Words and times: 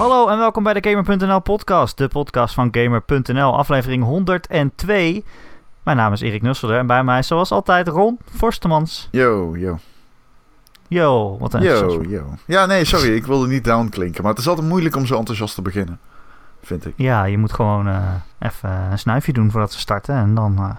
Hallo 0.00 0.28
en 0.28 0.38
welkom 0.38 0.62
bij 0.62 0.80
de 0.80 0.90
Gamer.nl 0.90 1.40
podcast, 1.40 1.96
de 1.96 2.08
podcast 2.08 2.54
van 2.54 2.68
Gamer.nl, 2.70 3.56
aflevering 3.56 4.04
102. 4.04 5.24
Mijn 5.82 5.96
naam 5.96 6.12
is 6.12 6.20
Erik 6.20 6.42
Nusselder 6.42 6.78
en 6.78 6.86
bij 6.86 7.04
mij 7.04 7.22
zoals 7.22 7.50
altijd 7.50 7.88
Ron 7.88 8.18
Forstemans. 8.36 9.08
Yo, 9.10 9.56
yo. 9.56 9.78
Yo, 10.88 11.36
wat 11.38 11.54
een 11.54 11.62
Yo, 11.62 12.02
yo. 12.02 12.34
Ja, 12.46 12.66
nee, 12.66 12.84
sorry. 12.84 13.14
Ik 13.14 13.26
wilde 13.26 13.46
niet 13.46 13.64
down 13.64 13.88
klinken. 13.88 14.22
Maar 14.22 14.30
het 14.30 14.40
is 14.40 14.48
altijd 14.48 14.66
moeilijk 14.66 14.96
om 14.96 15.06
zo 15.06 15.16
enthousiast 15.16 15.54
te 15.54 15.62
beginnen. 15.62 16.00
Vind 16.62 16.86
ik. 16.86 16.94
Ja, 16.96 17.24
je 17.24 17.38
moet 17.38 17.52
gewoon 17.52 17.88
eh, 17.88 18.14
even 18.38 18.70
een 18.70 18.98
snuifje 18.98 19.32
doen 19.32 19.50
voordat 19.50 19.72
we 19.72 19.78
starten 19.78 20.14
en 20.14 20.34
dan, 20.34 20.56
eh, 20.58 20.70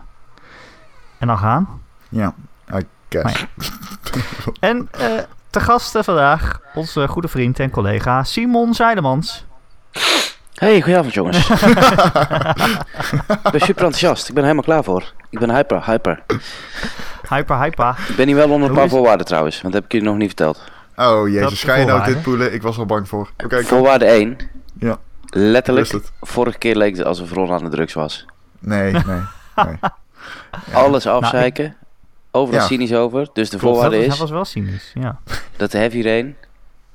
en 1.18 1.28
dan 1.28 1.38
gaan. 1.38 1.82
Ja, 2.10 2.34
I 2.74 2.86
guess. 3.10 3.46
En 4.60 4.88
eh 4.92 5.24
te 5.52 5.60
gasten 5.60 6.04
vandaag 6.04 6.60
onze 6.74 7.08
goede 7.08 7.28
vriend 7.28 7.60
en 7.60 7.70
collega 7.70 8.24
Simon 8.24 8.74
Zijdemans. 8.74 9.46
Hey, 10.54 10.82
goedenavond 10.82 11.14
jongens. 11.14 11.50
ik 13.44 13.52
ben 13.52 13.62
super 13.62 13.84
enthousiast. 13.84 14.28
Ik 14.28 14.34
ben 14.34 14.44
er 14.44 14.50
helemaal 14.50 14.64
klaar 14.64 14.84
voor. 14.84 15.14
Ik 15.30 15.40
ben 15.40 15.56
hyper, 15.56 15.86
hyper. 15.86 16.24
Hyper, 17.30 17.62
hyper. 17.62 17.96
Ik 18.10 18.16
ben 18.16 18.28
hier 18.28 18.36
wel 18.36 18.50
onder 18.50 18.70
een 18.70 18.76
paar 18.76 18.90
voorwaarden 18.90 19.26
trouwens, 19.26 19.62
want 19.62 19.74
dat 19.74 19.82
heb 19.82 19.92
ik 19.92 19.92
jullie 19.92 20.08
nog 20.08 20.18
niet 20.18 20.28
verteld. 20.28 20.62
Oh, 20.96 21.24
Dat 21.24 21.34
jezus. 21.34 21.64
Ga 21.64 21.76
je 21.76 21.86
nou 21.86 22.04
dit 22.04 22.22
poelen? 22.22 22.54
Ik 22.54 22.62
was 22.62 22.78
al 22.78 22.86
bang 22.86 23.08
voor. 23.08 23.30
Voorwaarde 23.48 24.06
1. 24.06 24.38
Ja. 24.80 24.98
Letterlijk, 25.30 26.00
vorige 26.22 26.58
keer 26.58 26.76
leek 26.76 26.98
het 26.98 27.06
alsof 27.06 27.32
Ron 27.32 27.52
aan 27.52 27.64
de 27.64 27.70
drugs 27.70 27.94
was. 27.94 28.26
Nee, 28.60 28.92
nee, 28.92 29.04
nee. 29.06 29.22
Ja. 30.72 30.80
Alles 30.80 31.08
afzeiken. 31.08 31.76
Overal 32.32 32.62
Ja. 32.62 32.68
cynisch 32.68 32.94
over. 32.94 33.30
Dus 33.34 33.50
de 33.50 33.58
Klopt. 33.58 33.76
Dat, 33.76 33.84
voorwaarde 33.84 34.06
was- 34.06 34.14
is 34.16 34.20
was 34.20 34.30
wel 34.32 34.46
cynisch, 34.46 34.92
ja. 34.94 35.20
dat 35.58 35.72
de 35.72 35.78
Heavy 35.78 36.02
Rain 36.02 36.36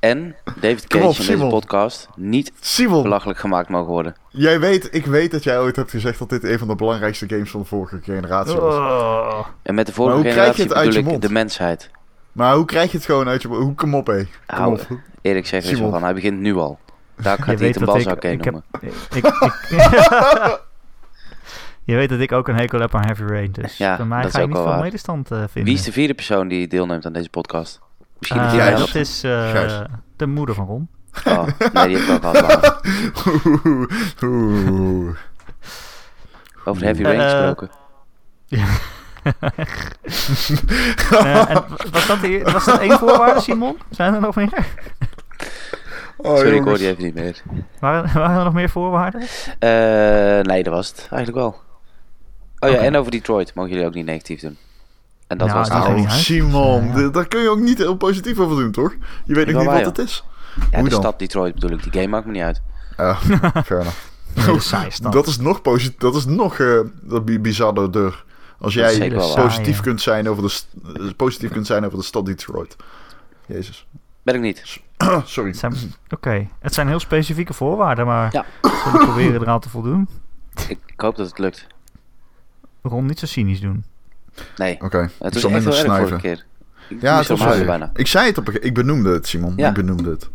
en 0.00 0.36
David 0.60 0.86
Cage 0.86 1.04
op, 1.04 1.10
in 1.10 1.16
deze 1.16 1.22
Simon. 1.32 1.48
podcast 1.48 2.08
niet 2.16 2.52
Simon, 2.60 3.02
belachelijk 3.02 3.38
gemaakt 3.38 3.68
mogen 3.68 3.90
worden. 3.92 4.14
jij 4.30 4.60
weet, 4.60 4.88
ik 4.94 5.06
weet 5.06 5.30
dat 5.30 5.42
jij 5.44 5.58
ooit 5.60 5.76
hebt 5.76 5.90
gezegd 5.90 6.18
dat 6.18 6.28
dit 6.30 6.44
een 6.44 6.58
van 6.58 6.68
de 6.68 6.74
belangrijkste 6.74 7.28
games 7.28 7.50
van 7.50 7.60
de 7.60 7.66
vorige 7.66 7.98
generatie 8.02 8.54
was. 8.56 8.74
Oh. 8.74 9.46
En 9.62 9.74
met 9.74 9.86
de 9.86 9.92
vorige 9.92 10.14
hoe 10.16 10.22
krijg 10.24 10.36
je 10.36 10.40
generatie 10.52 10.64
het 10.64 10.72
uit 10.74 10.84
bedoel 10.86 11.00
je 11.00 11.04
ik 11.06 11.10
mond? 11.12 11.22
de 11.22 11.32
mensheid. 11.32 11.90
Maar 12.32 12.54
hoe 12.54 12.64
krijg 12.64 12.90
je 12.90 12.96
het 12.96 13.06
gewoon 13.06 13.28
uit 13.28 13.42
je... 13.42 13.48
Hoe 13.48 13.74
kom 13.74 13.94
op, 13.94 14.06
hé. 14.06 14.16
Kom 14.24 14.28
Hou- 14.58 14.72
op. 14.72 14.86
Erik 15.22 15.46
zegt 15.46 15.70
er 15.70 15.76
van, 15.76 16.02
hij 16.02 16.14
begint 16.14 16.40
nu 16.40 16.54
al. 16.56 16.78
Daar 17.16 17.38
gaat 17.42 17.58
hij 17.58 17.66
het 17.68 17.76
een 17.80 17.84
balzak 17.84 18.22
heen 18.22 18.32
ik 18.38 18.44
heb, 18.44 18.52
noemen. 18.52 18.98
ik, 19.14 19.24
ik, 19.24 19.32
Je 21.86 21.94
weet 21.94 22.08
dat 22.08 22.20
ik 22.20 22.32
ook 22.32 22.48
een 22.48 22.54
hekel 22.56 22.80
heb 22.80 22.94
aan 22.94 23.04
Heavy 23.04 23.22
Rain, 23.22 23.52
dus 23.52 23.76
Ja, 23.76 23.96
bij 23.96 24.06
mij 24.06 24.22
dat 24.22 24.30
ga 24.34 24.40
ook 24.40 24.46
niet 24.46 24.54
wel 24.56 24.64
veel 24.64 24.72
waar. 24.74 24.82
medestand 24.82 25.30
eh, 25.30 25.38
vinden. 25.38 25.64
Wie 25.64 25.74
is 25.74 25.82
de 25.82 25.92
vierde 25.92 26.14
persoon 26.14 26.48
die 26.48 26.66
deelneemt 26.68 27.06
aan 27.06 27.12
deze 27.12 27.30
podcast? 27.30 27.80
Misschien 28.18 28.40
de 28.42 28.46
Eh, 28.46 28.52
Gijs. 28.54 28.78
dat 28.78 28.94
is 28.94 29.22
eh, 29.24 29.80
de 30.16 30.26
moeder 30.26 30.54
van 30.54 30.66
Ron. 30.66 30.88
Oh, 31.24 31.46
nee, 31.72 31.86
die 31.88 31.96
heb 31.96 32.06
ik 32.08 32.24
ook 32.24 32.34
al. 32.34 32.72
Over 36.64 36.82
Heavy 36.82 37.02
Rain 37.02 37.20
gesproken. 37.20 37.70
En 41.24 41.64
was, 41.90 42.06
dat 42.06 42.20
die, 42.20 42.42
was 42.44 42.64
dat 42.64 42.78
één 42.80 42.98
voorwaarde, 42.98 43.40
Simon? 43.40 43.78
Zijn 43.90 44.14
er 44.14 44.20
nog 44.20 44.34
meer? 44.34 44.66
Oh, 46.16 46.36
Sorry, 46.36 46.56
ik 46.56 46.64
hoorde 46.64 46.82
je 46.84 46.88
even 46.90 47.04
niet 47.04 47.14
meer. 47.14 47.42
Waren, 47.80 48.12
waren 48.14 48.38
er 48.38 48.44
nog 48.44 48.52
meer 48.52 48.68
voorwaarden? 48.70 49.20
Eh, 49.58 50.40
nee, 50.42 50.62
dat 50.62 50.72
was 50.74 50.88
het. 50.88 50.98
Eigenlijk 51.10 51.34
wel. 51.36 51.56
Oh 52.58 52.70
ja, 52.70 52.76
en 52.76 52.96
over 52.96 53.10
Detroit 53.10 53.54
mogen 53.54 53.70
jullie 53.70 53.86
ook 53.86 53.94
niet 53.94 54.04
negatief 54.06 54.40
doen. 54.40 54.56
En 55.26 55.38
dat 55.38 55.48
Ja, 55.48 55.54
was 55.54 55.68
het 55.68 55.84
Oh. 55.86 56.10
Simon, 56.10 56.84
Ja, 56.86 56.98
ja. 57.00 57.08
d- 57.10 57.14
daar 57.14 57.28
kun 57.28 57.40
je 57.40 57.48
ook 57.50 57.58
niet 57.58 57.78
heel 57.78 57.96
positief 57.96 58.38
over 58.38 58.56
doen, 58.56 58.70
toch? 58.72 58.94
Je 59.24 59.34
weet 59.34 59.46
Jawel, 59.46 59.62
niet 59.62 59.70
wat 59.70 59.78
joh. 59.78 59.86
het 59.88 59.98
is. 59.98 60.24
Ja, 60.56 60.62
Hoe 60.78 60.84
de 60.84 60.90
dan? 60.90 61.00
stad 61.00 61.18
Detroit 61.18 61.54
bedoel 61.54 61.70
ik. 61.70 61.82
Die 61.82 61.92
game 61.92 62.06
maakt 62.06 62.26
me 62.26 62.32
niet 62.32 62.42
uit. 62.42 62.62
Ja, 62.96 63.14
fair 63.64 63.80
enough. 63.80 64.60
Stad. 64.88 65.12
Dat 65.12 65.26
is 65.26 65.38
nog 65.38 65.62
positief. 65.62 65.98
Dat 65.98 66.14
is 66.14 66.24
nog 66.24 66.58
eh 66.58 66.80
dat 67.02 67.24
bi- 67.24 67.40
bizarder. 67.40 68.24
Als 68.60 68.74
jij 68.74 69.08
positief 69.34 69.80
kunt 69.80 70.00
zijn 70.00 70.28
over 70.28 70.42
de 70.42 70.60
eh, 71.02 71.10
positief 71.16 71.50
kunt 71.50 71.66
zijn 71.66 71.84
over 71.86 71.98
de 71.98 72.04
stad 72.04 72.26
Detroit. 72.26 72.76
Jezus. 73.46 73.86
Ben 74.22 74.34
ik 74.34 74.40
niet. 74.40 74.80
Sorry. 75.24 75.54
Oké, 76.10 76.48
het 76.60 76.74
zijn 76.74 76.88
heel 76.88 77.00
specifieke 77.00 77.52
voorwaarden, 77.54 78.06
maar 78.06 78.28
Ja. 78.32 78.44
we 78.62 78.98
proberen 78.98 79.40
eraan 79.40 79.60
te 79.60 79.68
voldoen? 79.68 80.08
Ik, 80.68 80.78
ik 80.86 81.00
hoop 81.00 81.16
dat 81.16 81.26
het 81.26 81.38
lukt. 81.38 81.66
Ron, 82.88 83.06
niet 83.06 83.18
zo 83.18 83.26
cynisch 83.26 83.60
doen. 83.60 83.84
Nee, 84.56 84.76
Oké. 84.80 85.10
het 85.18 85.36
Ik 85.36 85.42
echt 85.42 85.52
minder 85.52 85.72
snuiven. 85.72 86.20
keer. 86.20 86.44
Ik 86.88 86.96
Ja, 87.00 87.18
het 87.18 87.28
was 87.28 87.64
bijna. 87.64 87.90
Ik 87.94 88.06
zei 88.06 88.26
het 88.26 88.38
op 88.38 88.48
een 88.48 88.62
Ik 88.62 88.74
benoemde 88.74 89.12
het, 89.12 89.26
Simon. 89.28 89.52
Ja. 89.56 89.68
Ik 89.68 89.74
benoemde 89.74 90.10
het. 90.10 90.28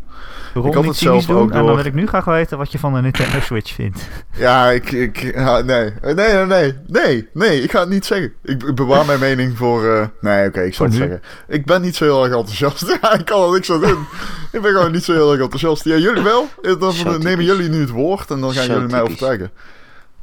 Ron, 0.54 0.64
had 0.64 0.74
niet 0.74 0.84
het 0.86 0.96
cynisch 0.96 1.24
zelf 1.24 1.38
doen 1.38 1.46
ook 1.48 1.52
en 1.60 1.64
dan 1.66 1.76
wil 1.76 1.84
ik 1.84 1.94
nu 1.94 2.06
graag 2.06 2.24
weten 2.24 2.58
wat 2.58 2.72
je 2.72 2.78
van 2.78 2.94
de 2.94 3.00
Nintendo 3.00 3.40
Switch 3.40 3.74
vindt. 3.74 4.08
Ja, 4.36 4.70
ik... 4.70 4.90
ik 4.92 5.22
nee. 5.64 5.92
Nee, 6.02 6.14
nee, 6.14 6.46
nee. 6.46 6.74
Nee, 6.86 7.28
nee. 7.32 7.62
Ik 7.62 7.70
ga 7.70 7.80
het 7.80 7.88
niet 7.88 8.04
zeggen. 8.06 8.32
Ik, 8.42 8.62
ik 8.62 8.74
bewaar 8.74 9.06
mijn 9.06 9.20
mening 9.20 9.56
voor... 9.56 9.84
eh, 9.94 10.06
nee, 10.20 10.48
oké. 10.48 10.60
ik 10.60 10.74
zal 10.74 10.86
het 10.86 10.94
zeggen. 10.94 11.22
Ik 11.48 11.64
ben 11.64 11.82
niet 11.82 11.96
zo 11.96 12.04
heel 12.04 12.24
erg 12.24 12.34
enthousiast. 12.34 12.86
Ja, 13.02 13.12
ik 13.14 13.24
kan 13.24 13.42
er 13.46 13.52
niks 13.52 13.70
aan 13.70 13.80
doen. 13.80 14.04
ik 14.52 14.62
ben 14.62 14.72
gewoon 14.72 14.92
niet 14.92 15.04
zo 15.04 15.12
heel 15.12 15.30
erg 15.32 15.40
enthousiast. 15.40 15.84
Ja, 15.84 15.96
jullie 15.96 16.22
wel? 16.22 16.48
Eh, 16.62 16.80
Dan 16.80 16.94
nemen 17.22 17.44
jullie 17.44 17.68
nu 17.68 17.80
het 17.80 17.90
woord 17.90 18.30
en 18.30 18.40
dan 18.40 18.52
gaan 18.52 18.64
Zo 18.64 18.72
jullie 18.72 18.88
mij 18.88 19.00
typisch. 19.00 19.12
overtuigen. 19.14 19.50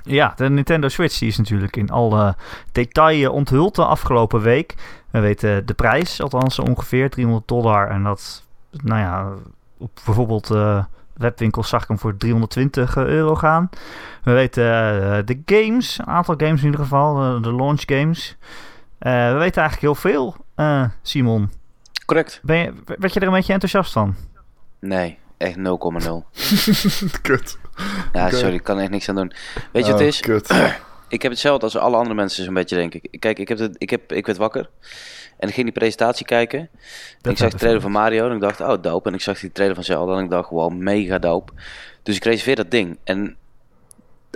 Ja, 0.10 0.34
de 0.36 0.50
Nintendo 0.50 0.88
Switch 0.88 1.20
die 1.20 1.28
is 1.28 1.38
natuurlijk 1.38 1.76
in 1.76 1.90
alle 1.90 2.36
detail 2.72 3.24
eh, 3.24 3.34
onthuld 3.34 3.76
de 3.76 3.86
afgelopen 3.86 4.42
week. 4.42 4.76
We 5.12 5.20
weten 5.20 5.66
de 5.66 5.74
prijs, 5.74 6.22
althans 6.22 6.60
ongeveer 6.60 7.10
300 7.10 7.48
dollar. 7.48 7.90
En 7.90 8.04
dat, 8.04 8.44
nou 8.72 9.00
ja, 9.00 9.34
op 9.78 10.00
bijvoorbeeld 10.06 10.52
eh, 10.52 10.84
webwinkels 11.14 11.70
zag 11.70 11.82
ik 11.82 11.88
hem 11.88 12.00
voor 12.00 12.18
320 12.18 12.98
euro 12.98 13.36
gaan. 13.36 13.70
We 14.24 14.32
weten 14.32 14.64
eh, 14.64 15.26
de 15.26 15.42
games, 15.46 16.00
een 16.00 16.08
aantal 16.08 16.36
games 16.38 16.60
in 16.60 16.66
ieder 16.66 16.82
geval, 16.82 17.24
eh, 17.24 17.42
de 17.42 17.54
launch 17.54 17.82
games. 17.86 18.38
Eh, 19.00 19.32
we 19.32 19.38
weten 19.38 19.62
eigenlijk 19.62 19.82
heel 19.82 19.96
veel, 19.96 20.36
eh, 20.56 20.86
Simon. 21.02 21.52
Correct. 22.06 22.40
Ben 22.44 22.58
je, 22.58 22.74
werd 22.86 23.14
je 23.14 23.20
er 23.20 23.28
een 23.28 23.34
beetje 23.34 23.54
enthousiast 23.54 23.92
van? 23.92 24.16
Nee, 24.80 25.18
echt 25.38 25.58
0,0. 25.58 26.26
Kut. 27.22 27.58
Ja, 28.14 28.30
sorry, 28.30 28.54
ik 28.54 28.64
kan 28.64 28.80
echt 28.80 28.90
niks 28.90 29.10
aan 29.10 29.16
doen. 29.16 29.32
Weet 29.72 29.86
je 29.86 29.92
wat 29.92 30.02
Oh, 30.02 30.06
het 30.06 30.16
is? 30.16 30.20
Kut. 30.20 30.50
Ik 31.10 31.22
heb 31.22 31.32
hetzelfde 31.32 31.64
als 31.66 31.78
alle 31.78 31.96
andere 31.96 32.16
mensen 32.16 32.44
zo'n 32.44 32.54
beetje, 32.54 32.76
denk 32.76 32.94
ik. 32.94 33.20
Kijk, 33.20 33.40
ik, 33.40 33.48
heb 33.48 33.58
het, 33.58 33.76
ik, 33.78 33.90
heb, 33.90 34.12
ik 34.14 34.26
werd 34.26 34.38
wakker. 34.38 34.70
En 35.38 35.48
ik 35.48 35.54
ging 35.54 35.66
die 35.66 35.76
presentatie 35.76 36.26
kijken. 36.26 36.70
En 37.22 37.32
ik 37.32 37.38
zag 37.38 37.50
de 37.50 37.58
trailer 37.58 37.82
van 37.82 37.92
Mario 37.92 38.30
en 38.30 38.36
ik 38.36 38.42
dacht, 38.42 38.62
oh, 38.62 38.82
dope. 38.82 39.10
En 39.10 39.16
ik 39.16 39.22
zag 39.22 39.40
die 39.40 39.52
trailer 39.52 39.76
van 39.76 39.84
Zelda 39.84 40.18
en 40.18 40.24
ik 40.24 40.30
dacht, 40.30 40.50
wow, 40.50 40.72
mega 40.74 41.20
dope. 41.20 41.54
Dus 42.04 42.16
ik 42.16 42.24
reserveer 42.24 42.56
dat 42.56 42.72
ding. 42.72 42.98
En 43.04 43.36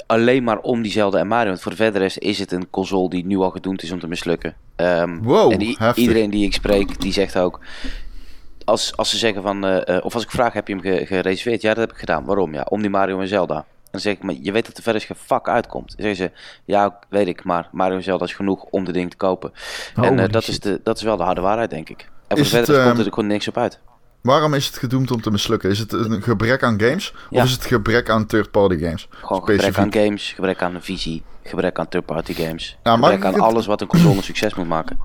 alleen 0.08 0.44
maar 0.44 0.60
om 0.60 0.82
die 0.82 0.92
Zelda 0.92 1.20
en 1.20 1.28
Mario. 1.28 1.48
Want 1.50 1.62
voor 1.62 1.72
de 1.72 1.78
verder 1.78 2.02
rest 2.02 2.18
is 2.18 2.40
het 2.40 2.52
een 2.52 2.70
console 2.70 3.10
die 3.10 3.26
nu 3.26 3.38
al 3.38 3.50
gedoemd 3.50 3.84
is 3.84 3.92
om 3.92 4.00
te 4.00 4.08
mislukken. 4.08 4.56
Ehm, 4.76 5.18
Wow, 5.22 5.52
en 5.52 5.62
iedereen 5.96 6.30
die 6.30 6.46
ik 6.46 6.54
spreek, 6.54 7.02
die 7.02 7.14
zegt 7.14 7.38
ook... 7.38 7.60
Als, 8.66 8.98
als 8.98 9.10
ze 9.10 9.18
zeggen 9.18 9.42
van... 9.42 9.66
eh, 9.66 9.96
eh, 9.98 10.06
of 10.06 10.14
als 10.14 10.24
ik 10.24 10.32
vraag, 10.32 10.54
heb 10.54 10.68
je 10.68 10.74
hem 10.74 10.82
ge- 10.84 11.06
gereserveerd? 11.06 11.62
Ja, 11.62 11.70
dat 11.74 11.78
heb 11.84 11.92
ik 11.92 11.98
gedaan. 12.00 12.26
Waarom? 12.26 12.54
Ja, 12.54 12.66
om 12.70 12.82
die 12.82 12.90
Mario 12.90 13.20
en 13.20 13.28
Zelda. 13.28 13.56
En 13.56 14.00
dan 14.00 14.02
zeg 14.02 14.14
ik, 14.14 14.24
maar 14.24 14.36
je 14.42 14.52
weet 14.52 14.66
dat 14.66 14.78
er 14.78 14.84
verder 14.84 15.02
geen 15.02 15.18
fuck 15.26 15.48
uitkomt. 15.50 15.88
Dan 15.98 16.06
zeggen 16.06 16.16
ze, 16.16 16.32
ja, 16.66 17.00
weet 17.10 17.28
ik, 17.28 17.44
maar 17.44 17.68
Mario 17.72 17.96
en 17.96 18.04
Zelda 18.04 18.26
is 18.26 18.34
genoeg 18.34 18.64
om 18.64 18.84
de 18.86 18.92
ding 18.92 19.10
te 19.10 19.18
kopen. 19.18 19.52
en 19.96 20.04
Holy 20.08 20.20
eh, 20.20 20.30
dat, 20.32 20.48
is 20.48 20.60
de, 20.60 20.80
dat 20.84 20.98
is 20.98 21.04
wel 21.04 21.18
de 21.18 21.24
harde 21.24 21.42
waarheid, 21.42 21.70
denk 21.70 21.90
ik. 21.90 22.00
En 22.02 22.38
voor 22.38 22.46
Is 22.46 22.52
de 22.52 22.58
het, 22.58 22.66
verder 22.66 22.84
komt 22.84 22.98
ehm, 22.98 23.06
er 23.08 23.14
gewoon 23.14 23.30
niks 23.30 23.48
op 23.48 23.58
uit. 23.58 23.80
Waarom 24.22 24.54
is 24.54 24.66
het 24.66 24.78
gedoemd 24.78 25.12
om 25.12 25.22
te 25.22 25.32
mislukken? 25.32 25.70
Is 25.70 25.80
het 25.80 25.92
een 25.92 26.22
gebrek 26.22 26.64
aan 26.64 26.80
games? 26.82 27.14
Ja. 27.30 27.40
Of 27.42 27.48
is 27.48 27.52
het 27.52 27.66
gebrek 27.66 28.10
aan 28.10 28.26
third-party 28.26 28.78
games? 28.78 29.08
Gewoon 29.10 29.44
gebrek 29.46 29.78
aan 29.78 29.94
games, 29.94 30.32
gebrek 30.32 30.62
aan 30.62 30.78
visie, 30.82 31.24
gebrek 31.44 31.80
aan 31.80 31.88
third-party 31.88 32.34
games. 32.34 32.78
Mag 32.84 32.94
gebrek 32.94 33.26
aan 33.26 33.34
het- 33.34 33.42
alles 33.42 33.66
wat 33.66 33.82
een 33.82 33.88
console 33.88 34.16
een 34.16 34.24
succes 34.24 34.54
moet 34.54 34.68
maken. 34.68 34.98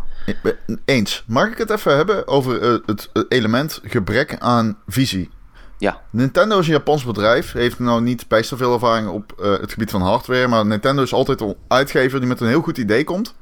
Eens. 0.85 1.25
Mag 1.27 1.51
ik 1.51 1.59
het 1.59 1.71
even 1.71 1.97
hebben 1.97 2.27
over 2.27 2.63
eh, 2.63 2.79
het 2.87 3.11
eh, 3.13 3.23
element 3.29 3.81
gebrek 3.83 4.37
aan 4.39 4.79
visie? 4.87 5.31
Ja, 5.79 6.01
Nintendo 6.11 6.59
is 6.59 6.67
een 6.67 6.73
Japans 6.73 7.05
bedrijf. 7.05 7.53
Heeft 7.53 7.79
nou 7.79 8.03
niet 8.03 8.29
bijster 8.29 8.57
veel 8.57 8.73
ervaring 8.73 9.09
op 9.09 9.33
eh, 9.43 9.51
het 9.51 9.73
gebied 9.73 9.91
van 9.91 10.03
hardware. 10.03 10.49
Maar 10.49 10.67
Nintendo 10.67 11.03
is 11.03 11.13
altijd 11.13 11.41
een 11.41 11.57
uitgever 11.69 12.19
die 12.19 12.29
met 12.29 12.41
een 12.41 12.49
heel 12.49 12.61
goed 12.61 12.79
idee 12.79 13.05
komt. 13.05 13.35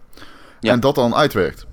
Ja. 0.60 0.72
En 0.72 0.80
dat 0.80 0.94
dan 0.94 1.14
uitwerkt. 1.14 1.66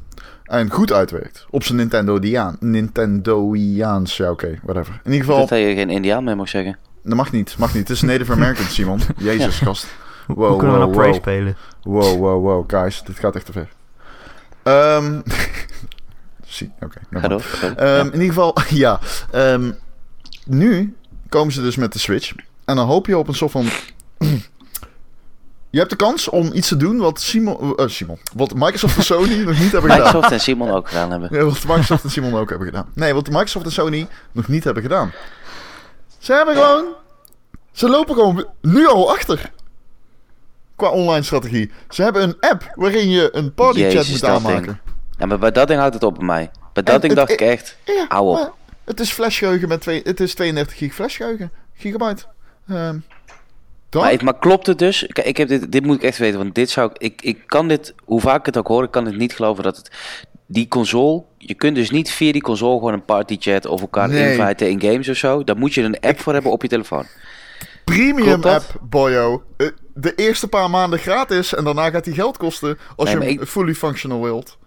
En 0.43 0.71
goed 0.71 0.91
uitwerkt. 0.91 1.45
Op 1.49 1.63
zijn 1.63 1.77
Nintendo-diaan. 1.77 2.57
Nintendo-iaans. 2.59 4.17
Ja, 4.17 4.31
oké. 4.31 4.59
whatever. 4.63 5.01
In 5.03 5.11
ieder 5.11 5.25
geval, 5.25 5.47
dat 5.47 5.59
je 5.59 5.73
geen 5.75 5.89
Indiaan 5.89 6.23
meer 6.23 6.35
mag 6.35 6.49
zeggen. 6.49 6.77
dat 7.03 7.17
mag 7.17 7.31
niet. 7.31 7.57
Mag 7.57 7.73
niet. 7.73 7.87
Het 7.87 7.97
is 7.97 8.01
Native 8.01 8.31
American, 8.31 8.65
Simon. 8.75 8.99
Jezus, 9.17 9.59
gast. 9.59 9.87
Wow, 10.27 10.47
hoe 10.47 10.57
kunnen 10.57 10.79
we 10.79 10.85
wow, 10.85 10.95
nou 10.95 11.07
wow. 11.07 11.15
spelen? 11.15 11.57
Wow, 11.81 12.19
wow, 12.19 12.43
wow. 12.43 12.63
Guys, 12.67 13.03
dit 13.03 13.19
gaat 13.19 13.35
echt 13.35 13.45
te 13.45 13.51
ver. 13.51 13.69
Ehm 14.63 15.21
Zie, 16.45 16.71
oké. 16.79 16.99
Ehm, 17.11 17.75
Ja. 17.75 17.99
In 17.99 18.11
ieder 18.11 18.27
geval, 18.27 18.55
ja. 18.69 18.99
Ehm, 19.31 19.71
nu 20.45 20.95
komen 21.29 21.53
ze 21.53 21.61
dus 21.61 21.75
met 21.75 21.93
de 21.93 21.99
Switch. 21.99 22.33
En 22.65 22.75
dan 22.75 22.87
hoop 22.87 23.07
je 23.07 23.17
op 23.17 23.27
een 23.27 23.33
soort 23.35 23.51
van... 23.51 23.65
je 25.69 25.77
hebt 25.79 25.89
de 25.89 25.95
kans 25.95 26.29
om 26.29 26.49
iets 26.53 26.67
te 26.67 26.77
doen 26.77 26.97
wat 26.97 27.21
Simon... 27.21 27.75
eh, 27.77 27.87
Simon. 27.87 28.17
Wat 28.35 28.53
Microsoft 28.53 28.97
en 28.97 29.03
Sony 29.03 29.35
nog 29.43 29.59
niet 29.59 29.71
hebben 29.71 29.91
gedaan. 29.91 29.97
Microsoft 30.05 30.31
en 30.31 30.39
Simon 30.39 30.71
ook 30.71 30.87
gedaan 30.87 31.11
hebben. 31.11 31.29
Ja, 31.31 31.43
wat 31.43 31.63
Microsoft 31.63 32.03
en 32.03 32.11
Simon 32.11 32.35
ook 32.35 32.49
hebben 32.49 32.67
gedaan. 32.67 32.89
Nee, 32.93 33.13
wat 33.13 33.27
Microsoft 33.29 33.65
en 33.65 33.71
Sony 33.71 34.07
nog 34.31 34.47
niet 34.47 34.63
hebben 34.63 34.83
gedaan. 34.83 35.11
Ze 36.17 36.33
hebben 36.33 36.55
gewoon 36.55 36.85
Ze 37.71 37.89
lopen 37.89 38.15
gewoon 38.15 38.45
nu 38.61 38.87
al 38.87 39.11
achter. 39.11 39.51
Qua 40.83 40.91
online 40.91 41.23
strategie. 41.23 41.71
Ze 41.89 42.03
hebben 42.03 42.21
een 42.23 42.35
app 42.39 42.71
waarin 42.75 43.09
je 43.09 43.29
een 43.31 43.53
partychat 43.53 43.91
Jezus, 43.91 44.11
moet 44.11 44.25
aanmaken. 44.29 44.63
ding. 44.63 44.77
Ja, 45.17 45.25
maar 45.25 45.39
bij 45.39 45.51
dat 45.51 45.67
ding 45.67 45.79
houdt 45.79 45.93
het 45.93 46.03
op 46.03 46.15
bij 46.15 46.25
mij. 46.25 46.51
Bij 46.73 46.83
dat 46.83 46.95
En 46.95 47.01
ding 47.01 47.13
het- 47.17 47.27
dacht 47.27 47.41
ik 47.41 47.47
echt, 47.47 47.77
Ja, 47.85 48.05
hou 48.09 48.27
op. 48.27 48.33
maar 48.35 48.49
het 48.85 48.99
is 48.99 49.11
flashgeheugen 49.11 49.67
met 49.67 49.81
twee, 49.81 50.01
het 50.03 50.19
is 50.19 50.33
32 50.33 50.77
gig 50.77 50.93
flashgeheugen. 50.93 51.51
Gigabyte. 51.73 52.23
Ehm 52.67 52.97
dan? 53.89 54.01
Maar, 54.03 54.23
maar 54.23 54.37
klopt 54.39 54.67
het 54.67 54.79
dus? 54.79 55.05
Kijk, 55.07 55.27
ik 55.27 55.37
heb 55.37 55.47
dit, 55.47 55.71
dit 55.71 55.85
moet 55.85 55.95
ik 55.95 56.03
echt 56.03 56.17
weten, 56.17 56.39
want 56.39 56.55
dit 56.55 56.69
zou 56.69 56.89
ik, 56.93 57.01
ik, 57.01 57.21
ik 57.21 57.43
kan 57.45 57.67
dit, 57.67 57.93
hoe 58.05 58.21
vaak 58.21 58.39
ik 58.39 58.45
het 58.45 58.57
ook 58.57 58.67
hoor, 58.67 58.83
ik 58.83 58.91
kan 58.91 59.05
het 59.05 59.17
niet 59.17 59.33
geloven 59.33 59.63
dat 59.63 59.77
het, 59.77 59.91
die 60.45 60.67
console, 60.67 61.23
je 61.37 61.53
kunt 61.53 61.75
dus 61.75 61.89
niet 61.91 62.11
via 62.11 62.31
die 62.31 62.41
console 62.41 62.77
gewoon 62.77 62.93
een 62.93 63.05
partychat 63.05 63.65
of 63.65 63.81
elkaar 63.81 64.07
Nee. 64.09 64.31
inviten 64.37 64.69
in 64.69 64.81
games 64.81 65.09
of 65.09 65.15
zo. 65.17 65.43
Daar 65.43 65.57
moet 65.57 65.73
je 65.73 65.81
een 65.83 65.99
app 65.99 66.19
voor 66.19 66.33
hebben 66.33 66.51
op 66.51 66.61
je 66.61 66.67
telefoon. 66.67 67.05
Premium 67.83 68.43
app, 68.43 68.63
boyo. 68.81 69.43
Eh, 69.57 69.67
De 69.95 70.15
eerste 70.15 70.47
paar 70.47 70.69
maanden 70.69 70.99
gratis 70.99 71.53
en 71.55 71.63
daarna 71.63 71.89
gaat 71.89 72.03
die 72.03 72.13
geld 72.13 72.37
kosten 72.37 72.77
als 72.95 73.09
Nee, 73.09 73.17
je 73.19 73.23
hem 73.29 73.39
ik- 73.41 73.47
fully 73.47 73.73
functional 73.73 74.21
wilt. 74.21 74.57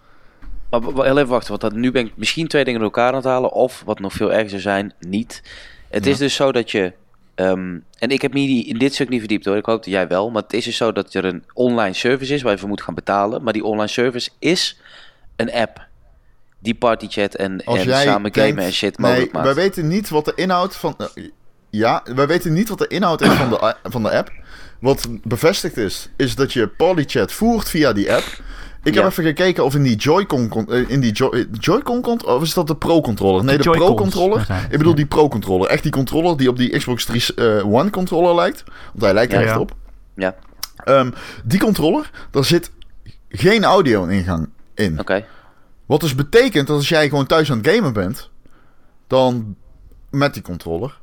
Maar 0.70 0.80
heel 0.82 1.16
even 1.18 1.26
wachten, 1.26 1.48
want 1.48 1.60
dat, 1.60 1.72
nu 1.72 1.90
ben 1.90 2.06
ik 2.06 2.12
misschien 2.16 2.48
twee 2.48 2.64
dingen 2.64 2.80
door 2.80 2.88
elkaar 2.88 3.08
aan 3.08 3.14
het 3.14 3.24
halen, 3.24 3.52
of 3.52 3.82
wat 3.86 3.98
nog 3.98 4.12
veel 4.12 4.32
erger 4.32 4.48
zou 4.50 4.60
zijn, 4.60 4.94
niet. 5.00 5.42
Het 5.88 6.04
Ja. 6.04 6.10
is 6.10 6.18
dus 6.18 6.34
zo 6.34 6.52
dat 6.52 6.70
je, 6.70 6.92
ehm, 7.34 7.78
en 7.98 8.08
ik 8.10 8.22
heb 8.22 8.32
me 8.32 8.40
in 8.40 8.78
dit 8.78 8.94
stuk 8.94 9.08
niet 9.08 9.18
verdiept 9.18 9.44
hoor, 9.44 9.56
ik 9.56 9.66
hoop 9.66 9.84
dat 9.84 9.92
jij 9.92 10.08
wel, 10.08 10.30
maar 10.30 10.42
het 10.42 10.52
is 10.52 10.64
dus 10.64 10.76
zo 10.76 10.92
dat 10.92 11.14
er 11.14 11.24
een 11.24 11.44
online 11.54 11.94
service 11.94 12.34
is 12.34 12.42
waar 12.42 12.52
je 12.52 12.58
voor 12.58 12.68
moet 12.68 12.82
gaan 12.82 12.94
betalen, 12.94 13.42
maar 13.42 13.52
die 13.52 13.64
online 13.64 13.88
service 13.88 14.30
is 14.38 14.80
een 15.36 15.52
app 15.52 15.86
die 16.58 16.74
partychat 16.74 17.34
en, 17.34 17.60
en 17.64 17.80
samen 17.80 18.32
denkt, 18.32 18.38
gamen 18.48 18.64
en 18.64 18.72
shit 18.72 18.98
nee, 18.98 19.08
mogelijk 19.10 19.32
maakt. 19.32 19.44
wij 19.46 19.54
weten 19.54 19.88
niet 19.88 20.08
wat 20.08 20.24
de 20.24 20.32
inhoud 20.34 20.76
van... 20.76 20.96
ja, 21.76 22.02
wij 22.14 22.26
weten 22.26 22.52
niet 22.52 22.68
wat 22.68 22.78
de 22.78 22.86
inhoud 22.86 23.20
is 23.20 23.28
van 23.32 23.48
de, 23.50 23.74
van 23.82 24.02
de 24.02 24.10
app. 24.10 24.32
Wat 24.80 25.08
bevestigd 25.22 25.76
is, 25.76 26.08
is 26.16 26.34
dat 26.34 26.52
je 26.52 26.68
polychat 26.68 27.32
voert 27.32 27.68
via 27.68 27.92
die 27.92 28.12
app. 28.14 28.24
Ik 28.82 28.94
heb 28.94 29.04
even 29.04 29.24
gekeken 29.24 29.64
of 29.64 29.74
in 29.74 29.82
die 29.82 29.96
Joy-Con... 29.96 30.48
con- 30.48 30.72
eh, 30.72 30.88
in 30.90 31.00
die 31.00 31.12
Joy- 31.12 31.30
eh, 31.34 31.44
Joy-Con. 31.60 32.24
Of 32.26 32.42
is 32.42 32.54
dat 32.54 32.66
de 32.66 32.76
Pro-controller? 32.76 33.44
Nee, 33.44 33.58
De 33.58 33.70
Pro-controller. 33.70 34.40
Ik 34.64 34.70
bedoel 34.78 34.88
ja. 34.90 34.96
die 34.96 35.06
Pro-controller. 35.06 35.68
Echt 35.68 35.82
die 35.82 35.92
controller 35.92 36.36
die 36.36 36.48
op 36.48 36.56
die 36.56 36.76
Xbox 36.78 37.04
3 37.04 37.34
eh, 37.34 37.66
One 37.72 37.90
controller 37.90 38.34
lijkt. 38.34 38.64
Want 38.92 39.02
hij 39.04 39.12
lijkt 39.14 39.32
er 39.32 39.38
Ja. 39.40 39.44
echt 39.44 39.54
Ja. 39.54 39.60
op. 39.60 39.74
Ja, 40.14 40.34
Ehm, 40.84 41.10
die 41.44 41.60
controller, 41.60 42.10
daar 42.30 42.44
zit 42.44 42.70
geen 43.28 43.64
audio-ingang 43.64 44.48
in. 44.74 45.00
oké. 45.00 45.24
Wat 45.86 46.00
dus 46.00 46.14
betekent 46.14 46.66
dat 46.66 46.76
als 46.76 46.88
jij 46.88 47.08
gewoon 47.08 47.26
thuis 47.26 47.50
aan 47.50 47.58
het 47.58 47.68
gamen 47.68 47.92
bent, 47.92 48.30
dan 49.06 49.56
met 50.10 50.32
die 50.34 50.42
controller. 50.42 50.98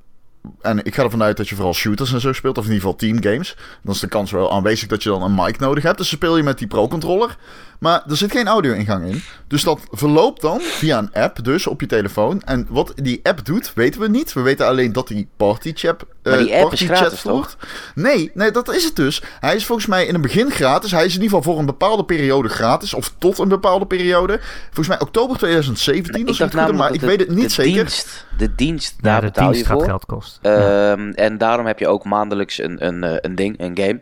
En 0.62 0.86
ik 0.86 0.96
ga 0.96 1.04
ervan 1.04 1.24
uit 1.24 1.38
dat 1.38 1.50
je 1.50 1.56
vooral 1.56 1.74
shooters 1.74 2.14
en 2.14 2.22
zo 2.22 2.34
speelt, 2.34 2.58
of 2.58 2.66
in 2.66 2.72
ieder 2.72 2.90
geval 2.90 3.00
teamgames. 3.00 3.58
Dan 3.84 3.94
is 3.94 4.00
de 4.00 4.08
kans 4.08 4.32
wel 4.32 4.52
aanwezig 4.52 4.88
dat 4.88 5.04
je 5.04 5.10
dan 5.10 5.22
een 5.22 5.36
mic 5.36 5.60
nodig 5.60 5.84
hebt. 5.84 5.98
Dus 5.98 6.10
speel 6.10 6.38
je 6.38 6.44
met 6.44 6.58
die 6.58 6.68
pro-controller. 6.68 7.38
Maar 7.84 8.04
er 8.10 8.18
zit 8.18 8.32
geen 8.32 8.48
audio-ingang 8.48 9.06
in. 9.06 9.22
Dus 9.48 9.64
dat 9.64 9.80
verloopt 9.92 10.42
dan 10.42 10.60
via 10.62 10.98
een 10.98 11.14
app, 11.14 11.44
dus 11.44 11.68
op 11.68 11.80
je 11.82 11.88
telefoon. 11.88 12.42
En 12.46 12.68
wat 12.70 12.92
die 12.96 13.20
app 13.24 13.46
doet, 13.46 13.72
weten 13.76 14.02
we 14.02 14.08
niet. 14.10 14.34
We 14.34 14.42
weten 14.42 14.68
alleen 14.68 14.94
dat 14.94 15.08
die 15.08 15.28
partychat. 15.38 16.06
Maar 16.24 16.38
die 16.38 16.52
eh, 16.54 16.64
app 16.64 16.74
is 16.74 16.80
partychat 16.80 16.98
gratis, 16.98 17.20
voert. 17.20 17.58
Nee, 17.96 18.32
nee, 18.34 18.52
dat 18.52 18.74
is 18.74 18.84
het 18.84 18.96
dus. 18.96 19.22
Hij 19.40 19.56
is 19.56 19.66
volgens 19.66 19.88
mij 19.88 20.06
in 20.06 20.14
het 20.14 20.22
begin 20.22 20.52
gratis. 20.52 20.92
Hij 20.92 21.06
is 21.06 21.16
in 21.16 21.22
ieder 21.22 21.38
geval 21.38 21.52
voor 21.52 21.60
een 21.60 21.66
bepaalde 21.66 22.06
periode 22.06 22.50
gratis. 22.50 22.94
Of 22.94 23.14
tot 23.18 23.38
een 23.40 23.48
bepaalde 23.48 23.86
periode. 23.86 24.40
Volgens 24.66 24.88
mij 24.88 25.00
oktober 25.00 25.38
2017. 25.38 26.22
Ik 26.22 26.28
als 26.28 26.38
dacht 26.38 26.54
ik 26.54 26.60
het 26.60 26.68
goed 26.70 26.78
heb, 26.80 26.82
maar 26.88 26.94
ik 26.94 27.02
weet 27.02 27.20
het 27.20 27.30
niet 27.30 27.44
de 27.44 27.50
zeker. 27.50 27.74
Dienst, 27.74 28.26
de 28.38 28.56
dienst, 28.56 28.94
Ja, 28.98 29.02
daar 29.02 29.22
de 29.22 29.26
betaal 29.28 29.48
je 29.48 29.52
dienst 29.54 29.68
gaat 29.68 29.78
voor. 29.78 29.86
geld 29.88 30.06
kosten. 30.06 30.52
Ja. 30.52 30.92
Ehm, 30.92 31.10
En 31.10 31.38
daarom 31.38 31.66
heb 31.66 31.80
je 31.80 31.88
ook 31.88 32.04
maandelijks 32.04 32.58
een, 32.58 32.86
een, 32.86 33.04
eh, 33.04 33.16
een 33.22 33.36
ding, 33.36 33.60
een 33.60 33.78
game. 33.78 34.02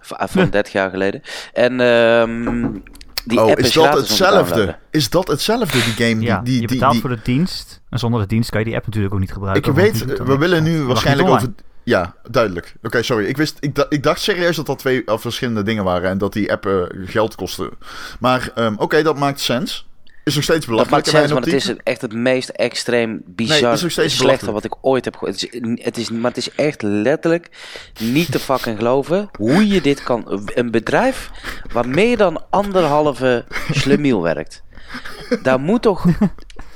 Van 0.00 0.50
30 0.50 0.72
jaar 0.72 0.90
geleden. 0.90 1.22
En 1.52 1.80
ehm, 1.80 2.66
die 3.24 3.40
oh, 3.40 3.50
app 3.50 3.58
is, 3.58 3.66
is, 3.66 3.72
dat 3.72 3.96
hetzelfde? 3.96 4.76
Is 4.90 5.10
dat 5.10 5.28
hetzelfde, 5.28 5.78
die 5.78 6.06
game? 6.06 6.20
Ja, 6.20 6.36
die, 6.36 6.44
die, 6.44 6.60
je 6.60 6.66
die, 6.66 6.68
betaalt 6.68 6.92
die- 6.92 7.00
voor 7.00 7.10
de 7.10 7.20
dienst. 7.22 7.80
En 7.90 7.98
zonder 7.98 8.20
de 8.20 8.26
dienst 8.26 8.50
kan 8.50 8.60
je 8.60 8.66
die 8.66 8.76
app 8.76 8.86
natuurlijk 8.86 9.14
ook 9.14 9.20
niet 9.20 9.28
Ik 9.28 9.34
gebruiken. 9.34 9.74
die 9.74 9.82
weet, 9.82 10.18
we 10.18 10.38
willen 10.38 10.62
nu 10.62 10.82
waarschijnlijk 10.82 11.28
over... 11.28 11.48
Ja, 11.84 12.14
duidelijk. 12.30 12.74
Oké, 12.82 13.02
sorry. 13.02 13.24
Ik, 13.24 13.36
wist, 13.36 13.56
ik, 13.60 13.86
ik 13.88 14.02
dacht 14.02 14.20
serieus 14.20 14.56
dat 14.56 14.66
dat 14.66 14.78
twee 14.78 15.04
eh, 15.04 15.18
verschillende 15.18 15.62
dingen 15.62 15.84
waren. 15.84 16.10
En 16.10 16.18
dat 16.18 16.32
die 16.32 16.52
app 16.52 16.66
eh, 16.66 16.82
geld 17.04 17.34
kostte. 17.34 17.70
Maar 18.20 18.50
ehm, 18.54 18.74
oké, 18.76 19.02
dat 19.02 19.18
maakt 19.18 19.40
sens. 19.40 19.88
Is 20.30 20.36
nog 20.36 20.44
steeds 20.44 20.66
Dat 20.66 20.74
belachelijk 20.74 20.90
maakt 20.90 21.12
mijn 21.12 21.28
sens, 21.28 21.32
want 21.32 21.44
het 21.44 21.54
is 21.54 21.82
echt 21.84 22.00
het 22.00 22.12
meest 22.12 22.48
extreem 22.48 23.22
bizar 23.26 23.80
Nee, 23.96 24.08
slechte 24.08 24.52
wat 24.52 24.64
ik 24.64 24.76
ooit 24.80 25.04
heb 25.04 25.16
gehoord. 25.16 25.40
Het 25.40 25.52
is, 25.52 25.84
het 25.84 25.96
is, 25.96 26.10
maar 26.10 26.30
het 26.30 26.36
is 26.36 26.54
echt 26.54 26.82
letterlijk 26.82 27.48
niet 28.00 28.32
te 28.32 28.38
fucking 28.38 28.78
geloven 28.78 29.28
hoe 29.38 29.68
je 29.68 29.80
dit 29.80 30.02
kan... 30.02 30.40
Een 30.54 30.70
bedrijf 30.70 31.30
waar 31.72 31.88
meer 31.88 32.16
dan 32.16 32.44
anderhalve 32.50 33.44
slemiel 33.70 34.22
werkt. 34.22 34.62
Daar 35.42 35.60
moet 35.60 35.82
toch... 35.82 36.04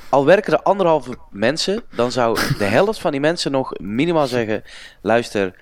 Al 0.09 0.25
werken 0.25 0.53
er 0.53 0.63
anderhalve 0.63 1.17
mensen, 1.31 1.83
dan 1.95 2.13
zou 2.13 2.39
de 2.59 2.65
helft 2.65 3.01
van 3.01 3.11
die 3.11 3.21
mensen 3.21 3.53
nog 3.53 3.79
minimaal 3.79 4.27
zeggen... 4.27 4.63
Luister, 5.03 5.55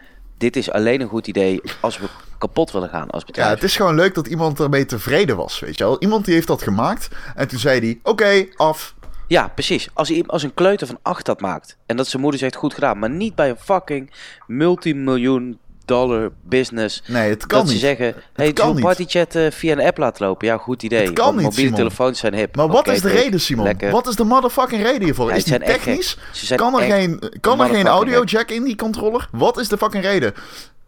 dit 0.43 0.57
is 0.57 0.71
alleen 0.71 1.01
een 1.01 1.09
goed 1.09 1.27
idee 1.27 1.61
als 1.81 1.99
we 1.99 2.07
kapot 2.39 2.71
willen 2.71 2.89
gaan 2.89 3.11
als 3.11 3.21
Ja, 3.23 3.27
bedrijf. 3.27 3.55
het 3.55 3.63
is 3.63 3.77
gewoon 3.77 3.95
leuk 3.95 4.15
dat 4.15 4.27
iemand 4.27 4.61
ermee 4.61 4.87
tevreden 4.87 5.37
was, 5.37 5.61
weet 5.61 5.79
je 5.79 5.85
wel. 5.85 5.99
Iemand 6.01 6.25
die 6.25 6.35
heeft 6.35 6.47
dat 6.47 6.63
gemaakt. 6.63 7.09
En 7.35 7.49
toen 7.49 7.59
zei 7.59 7.81
hij, 7.81 7.99
oké, 8.03 8.47
af. 8.57 8.95
Ja, 9.29 9.49
precies. 9.49 9.89
Als, 9.93 10.23
als 10.27 10.43
een 10.43 10.55
kleuter 10.55 10.87
van 10.87 10.99
acht 11.03 11.27
dat 11.27 11.41
maakt. 11.41 11.77
En 11.87 11.97
dat 11.97 12.07
zijn 12.07 12.23
moeder 12.23 12.41
zegt 12.41 12.55
goed 12.57 12.75
gedaan. 12.75 12.99
Maar 12.99 13.11
niet 13.11 13.35
bij 13.35 13.51
een 13.51 13.57
fucking 13.57 14.11
multimiljoen 14.47 15.59
dollar 15.85 16.31
business. 16.43 17.03
Nee, 17.07 17.31
het 17.31 17.47
kan 17.47 17.59
dat 17.59 17.67
niet. 17.69 17.75
ze 17.75 17.81
zeggen, 17.87 18.15
hey, 18.33 18.53
kan 18.53 18.67
zo'n 18.67 18.75
niet. 18.75 18.85
partychat 18.85 19.35
eh, 19.35 19.51
via 19.51 19.73
een 19.73 19.81
app 19.81 19.99
laten 19.99 20.27
lopen. 20.27 20.47
Ja, 20.47 20.57
goed 20.57 20.83
idee. 20.83 21.01
Het 21.05 21.13
kan 21.13 21.25
Want 21.25 21.37
niet, 21.37 21.45
mobiele 21.45 21.63
Simon. 21.69 21.79
telefoons 21.79 22.19
zijn 22.19 22.35
hip. 22.35 22.57
Maar 22.57 22.69
wat 22.69 22.89
is 22.89 23.01
de 23.01 23.09
reden, 23.09 23.41
Simon? 23.41 23.65
Lekker. 23.65 23.91
Wat 23.91 24.07
is 24.09 24.15
de 24.17 24.25
motherfucking 24.25 24.83
reden 24.83 25.03
hiervoor? 25.05 25.29
Ja, 25.29 25.35
is 25.35 25.45
ze 25.45 25.59
die 25.59 25.67
technisch? 25.69 26.19
Ze 26.33 26.55
Kan 26.55 26.81
er, 26.81 26.91
geen, 26.91 27.23
kan 27.41 27.61
er 27.61 27.69
geen 27.69 27.87
audio 27.87 28.23
jack 28.25 28.51
in 28.51 28.63
die 28.65 28.77
controller? 28.77 29.29
Wat 29.33 29.59
is 29.59 29.69
de 29.69 29.77
fucking 29.79 30.05
reden? 30.05 30.35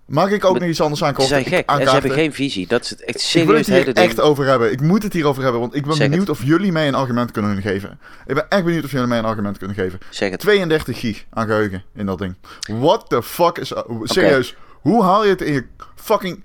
Mag 0.07 0.31
ik 0.31 0.45
ook 0.45 0.51
Maar 0.53 0.61
nog 0.61 0.71
iets 0.71 0.81
anders 0.81 1.01
Ze 1.01 1.07
aankomen? 1.07 1.29
zijn 1.29 1.45
gek. 1.45 1.69
En 1.71 1.87
ze 1.87 1.93
hebben 1.93 2.11
geen 2.11 2.33
visie. 2.33 2.67
Dat 2.67 2.83
is 2.85 2.91
het 2.91 3.01
echt 3.05 3.09
Ik 3.09 3.33
wil 3.33 3.43
serieus 3.45 3.57
het 3.59 3.67
hele 3.67 3.85
hier 3.85 3.95
ding. 3.95 4.07
echt 4.07 4.21
over 4.21 4.45
hebben. 4.47 4.73
Ik 4.73 4.81
moet 4.81 5.03
het 5.03 5.13
hierover 5.13 5.43
hebben, 5.43 5.61
want 5.61 5.75
ik 5.75 5.85
ben 5.87 5.95
Zeg 5.95 6.09
benieuwd 6.09 6.27
het. 6.29 6.37
of 6.39 6.45
jullie 6.45 6.73
mij 6.73 6.89
een 6.89 6.95
argument 6.95 7.31
kunnen 7.31 7.63
geven. 7.63 7.99
Ik 8.27 8.35
ben 8.35 8.47
echt 8.49 8.65
benieuwd 8.65 8.85
of 8.85 8.91
jullie 8.91 9.07
mij 9.07 9.19
een 9.19 9.25
argument 9.25 9.59
kunnen 9.59 9.77
geven. 9.77 9.99
Zeg 10.11 10.31
het. 10.31 10.41
32 10.41 11.01
gig 11.01 11.25
aan 11.31 11.47
geheugen 11.47 11.83
in 11.95 12.07
dat 12.07 12.19
ding. 12.19 12.35
What 12.61 13.09
the 13.09 13.23
fuck 13.23 13.59
is... 13.59 13.73
Serieus, 14.03 14.55
hoe 14.85 15.03
haal 15.03 15.25
je 15.25 15.31
het 15.31 15.41
in 15.41 15.53
je 15.53 15.67
fucking... 15.95 16.45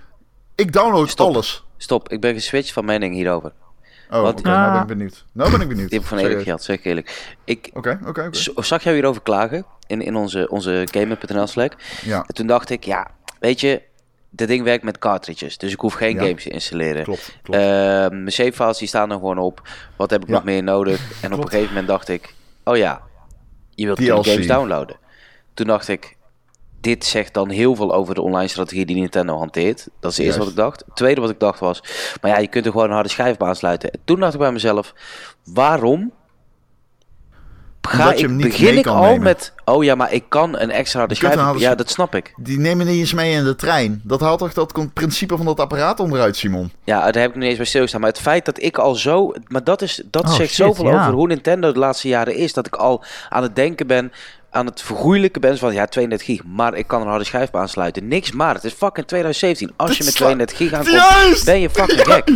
Ik 0.55 0.73
download 0.73 1.09
Stop. 1.09 1.27
alles. 1.27 1.63
Stop, 1.77 2.09
ik 2.09 2.21
ben 2.21 2.33
geswitcht 2.33 2.71
van 2.73 2.85
mening 2.85 3.13
hierover. 3.13 3.51
Oh, 4.09 4.17
oké, 4.17 4.21
Wat- 4.21 4.43
nou 4.43 4.61
ben 4.65 4.73
Ah. 4.75 4.81
ik 4.81 4.87
benieuwd. 4.87 5.25
Nou 5.31 5.51
ben 5.51 5.61
ik 5.61 5.67
benieuwd. 5.67 5.89
Die 5.89 5.99
heb 5.99 6.07
ik 6.09 6.15
van 6.15 6.17
eerlijk 6.25 6.43
gehad, 6.43 6.63
zeg 6.63 6.77
ik 6.77 6.85
eerlijk. 6.85 7.35
Ik 7.43 7.69
Oké, 7.73 7.99
oké, 8.05 8.29
zag 8.55 8.83
jou 8.83 8.95
hierover 8.95 9.21
klagen 9.21 9.65
in, 9.87 10.01
in 10.01 10.15
onze, 10.15 10.49
onze 10.49 10.87
Gamer.nl 10.91 11.47
Slack. 11.47 11.73
Ja, 12.03 12.23
En 12.27 12.33
toen 12.33 12.47
dacht 12.47 12.69
ik, 12.69 12.83
ja, 12.83 13.07
weet 13.39 13.59
je, 13.59 13.81
dit 14.29 14.47
ding 14.47 14.63
werkt 14.63 14.83
met 14.83 14.97
cartridges. 14.97 15.57
Dus 15.57 15.71
ik 15.73 15.79
hoef 15.79 15.93
geen 15.93 16.15
Ja. 16.15 16.23
games 16.25 16.43
te 16.43 16.49
installeren. 16.49 17.03
klopt, 17.03 17.37
klopt. 17.43 17.59
Eh, 17.59 17.65
mijn 18.09 18.31
save 18.31 18.51
files 18.53 18.77
die 18.77 18.87
staan 18.87 19.09
er 19.11 19.17
gewoon 19.17 19.37
op. 19.37 19.61
Wat 19.95 20.09
heb 20.09 20.21
ik 20.21 20.27
Ja. 20.27 20.33
nog 20.33 20.43
meer 20.43 20.63
nodig? 20.63 21.21
En 21.21 21.33
op 21.33 21.39
een 21.39 21.49
gegeven 21.49 21.67
moment 21.67 21.87
dacht 21.87 22.07
ik, 22.09 22.33
oh 22.63 22.77
ja, 22.77 23.01
je 23.75 23.85
wilt 23.85 23.97
DLC. 23.97 24.25
games 24.25 24.47
downloaden. 24.47 24.97
Toen 25.53 25.67
dacht 25.67 25.87
ik, 25.87 26.15
dit 26.81 27.05
zegt 27.05 27.33
dan 27.33 27.49
heel 27.49 27.75
veel 27.75 27.93
over 27.93 28.15
de 28.15 28.21
online 28.21 28.47
strategie 28.47 28.85
die 28.85 28.95
Nintendo 28.95 29.37
hanteert. 29.37 29.87
Dat 29.99 30.11
is 30.11 30.17
het 30.17 30.25
eerste 30.25 30.39
wat 30.41 30.49
ik 30.49 30.55
dacht. 30.55 30.83
Het 30.85 30.95
tweede 30.95 31.21
wat 31.21 31.29
ik 31.29 31.39
dacht 31.39 31.59
was, 31.59 31.83
maar 32.21 32.31
ja, 32.31 32.37
je 32.37 32.47
kunt 32.47 32.65
er 32.65 32.71
gewoon 32.71 32.87
een 32.87 32.93
harde 32.93 33.09
schijf 33.09 33.33
op 33.33 33.43
aansluiten. 33.43 33.91
En 33.91 33.99
toen 34.05 34.19
dacht 34.19 34.33
ik 34.33 34.39
bij 34.39 34.51
mezelf, 34.51 34.93
waarom 35.43 36.11
ga 37.89 38.13
ik, 38.13 38.37
begin 38.37 38.77
ik 38.77 38.87
al 38.87 39.01
nemen. 39.01 39.21
met, 39.21 39.53
oh 39.65 39.83
ja, 39.83 39.95
maar 39.95 40.13
ik 40.13 40.23
kan 40.27 40.59
een 40.59 40.71
extra 40.71 40.99
harde 40.99 41.15
schijf. 41.15 41.35
harde 41.35 41.59
Ja, 41.59 41.75
dat 41.75 41.89
snap 41.89 42.15
ik. 42.15 42.33
Die 42.37 42.59
nemen 42.59 42.85
niet 42.85 42.99
eens 42.99 43.13
mee 43.13 43.33
in 43.33 43.43
de 43.43 43.55
trein. 43.55 44.01
Dat 44.03 44.19
haalt 44.19 44.39
toch 44.39 44.53
dat 44.53 44.93
principe 44.93 45.37
van 45.37 45.45
dat 45.45 45.59
apparaat 45.59 45.99
onderuit, 45.99 46.37
Simon? 46.37 46.71
Ja, 46.83 47.11
daar 47.11 47.21
heb 47.21 47.31
ik 47.31 47.37
niet 47.37 47.47
eens 47.47 47.57
bij 47.57 47.65
stilgestaan. 47.65 48.01
Maar 48.01 48.09
het 48.09 48.19
feit 48.19 48.45
dat 48.45 48.61
ik 48.61 48.77
al 48.77 48.95
zo... 48.95 49.33
Maar 49.47 49.63
dat, 49.63 49.81
is, 49.81 50.01
dat 50.05 50.23
Oh, 50.23 50.33
zegt 50.33 50.53
shit, 50.53 50.65
zoveel 50.65 50.85
ja. 50.85 51.01
over 51.01 51.13
hoe 51.13 51.27
Nintendo 51.27 51.71
de 51.71 51.79
laatste 51.79 52.07
jaren 52.07 52.35
is. 52.35 52.53
Dat 52.53 52.67
ik 52.67 52.75
al 52.75 53.03
aan 53.29 53.43
het 53.43 53.55
denken 53.55 53.87
ben... 53.87 54.11
Aan 54.51 54.65
het 54.65 54.81
vergoeilijken 54.81 55.41
ben 55.41 55.57
van... 55.57 55.73
Ja, 55.73 55.85
32 55.85 56.27
gig. 56.27 56.43
Maar 56.45 56.73
ik 56.75 56.87
kan 56.87 57.01
een 57.01 57.07
harde 57.07 57.23
schijf 57.23 57.51
aansluiten. 57.55 58.07
Niks 58.07 58.31
maar. 58.31 58.53
Het 58.55 58.63
is 58.63 58.73
fucking 58.73 59.07
2017. 59.07 59.73
Als 59.75 59.97
je 59.97 60.03
met 60.03 60.13
sla- 60.13 60.25
32 60.25 60.57
gig 60.57 60.73
aankomt... 60.73 60.91
Juist! 60.95 61.45
Ben 61.45 61.59
je 61.59 61.69
fucking 61.69 62.01
gek. 62.07 62.29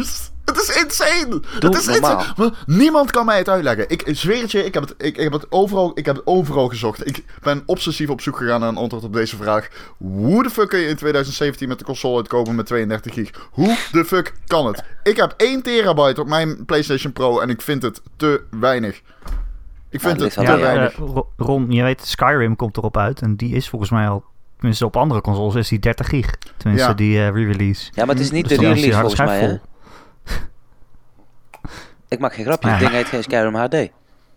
Het 0.45 0.57
is 0.57 0.75
insane! 0.83 1.29
Doe 1.29 1.41
het 1.59 1.75
is 1.79 1.85
normaal. 1.85 2.17
insane. 2.17 2.33
Maar 2.37 2.49
niemand 2.65 3.11
kan 3.11 3.25
mij 3.25 3.37
het 3.37 3.49
uitleggen. 3.49 3.89
Ik 3.89 4.03
zweer 4.11 4.41
het 4.41 4.51
je, 4.51 4.65
ik 4.65 4.73
heb 4.73 4.83
het, 4.83 4.93
ik, 4.97 5.17
ik 5.17 5.23
heb 5.23 5.31
het, 5.31 5.45
overal, 5.49 5.91
ik 5.93 6.05
heb 6.05 6.15
het 6.15 6.27
overal 6.27 6.67
gezocht. 6.67 7.07
Ik 7.07 7.23
ben 7.41 7.63
obsessief 7.65 8.09
op 8.09 8.21
zoek 8.21 8.37
gegaan 8.37 8.59
naar 8.59 8.69
een 8.69 8.77
antwoord 8.77 9.03
op 9.03 9.13
deze 9.13 9.35
vraag. 9.35 9.67
Hoe 9.97 10.43
de 10.43 10.49
fuck 10.49 10.69
kun 10.69 10.79
je 10.79 10.87
in 10.87 10.95
2017 10.95 11.67
met 11.67 11.79
de 11.79 11.85
console 11.85 12.15
uitkomen 12.17 12.55
met 12.55 12.65
32 12.65 13.13
gig? 13.13 13.29
Hoe 13.51 13.77
de 13.91 14.05
fuck 14.05 14.33
kan 14.47 14.65
het? 14.65 14.83
Ik 15.03 15.17
heb 15.17 15.33
1 15.37 15.61
terabyte 15.61 16.21
op 16.21 16.27
mijn 16.27 16.65
PlayStation 16.65 17.13
Pro 17.13 17.39
en 17.39 17.49
ik 17.49 17.61
vind 17.61 17.81
het 17.81 18.01
te 18.17 18.43
weinig. 18.59 19.01
Ik 19.93 19.99
vind 20.01 20.19
het 20.21 20.33
te 20.33 20.41
Ja, 20.41 20.57
weinig. 20.59 20.91
eh, 20.93 20.97
Ro- 20.97 21.27
Ron, 21.37 21.71
je 21.71 21.83
weet, 21.83 22.01
Skyrim 22.05 22.55
komt 22.55 22.77
erop 22.77 22.97
uit. 22.97 23.21
En 23.21 23.35
die 23.35 23.55
is 23.55 23.69
volgens 23.69 23.91
mij 23.91 24.07
al 24.07 24.23
tenminste 24.57 24.85
op 24.85 24.95
andere 24.97 25.21
consoles 25.21 25.55
is 25.55 25.67
die 25.67 25.79
30 25.79 26.07
gig. 26.09 26.35
Tenminste, 26.57 26.87
Ja. 26.89 26.93
die 26.93 27.17
eh, 27.17 27.29
re-release. 27.29 27.91
Ja, 27.93 28.05
maar 28.05 28.15
het 28.15 28.23
is 28.23 28.31
niet 28.31 28.47
Dus 28.47 28.57
de 28.57 28.63
re-release 28.63 28.99
volgens 28.99 29.19
mij, 29.21 29.39
hè? 29.39 29.55
Ik 32.07 32.19
maak 32.19 32.33
geen 32.33 32.45
grapje, 32.45 32.67
Ja. 32.67 32.73
het 32.73 32.83
ding 32.83 32.91
heet 32.95 33.05
geen 33.07 33.23
Skyrim 33.23 33.55
HD. 33.55 33.71
Het 33.71 33.91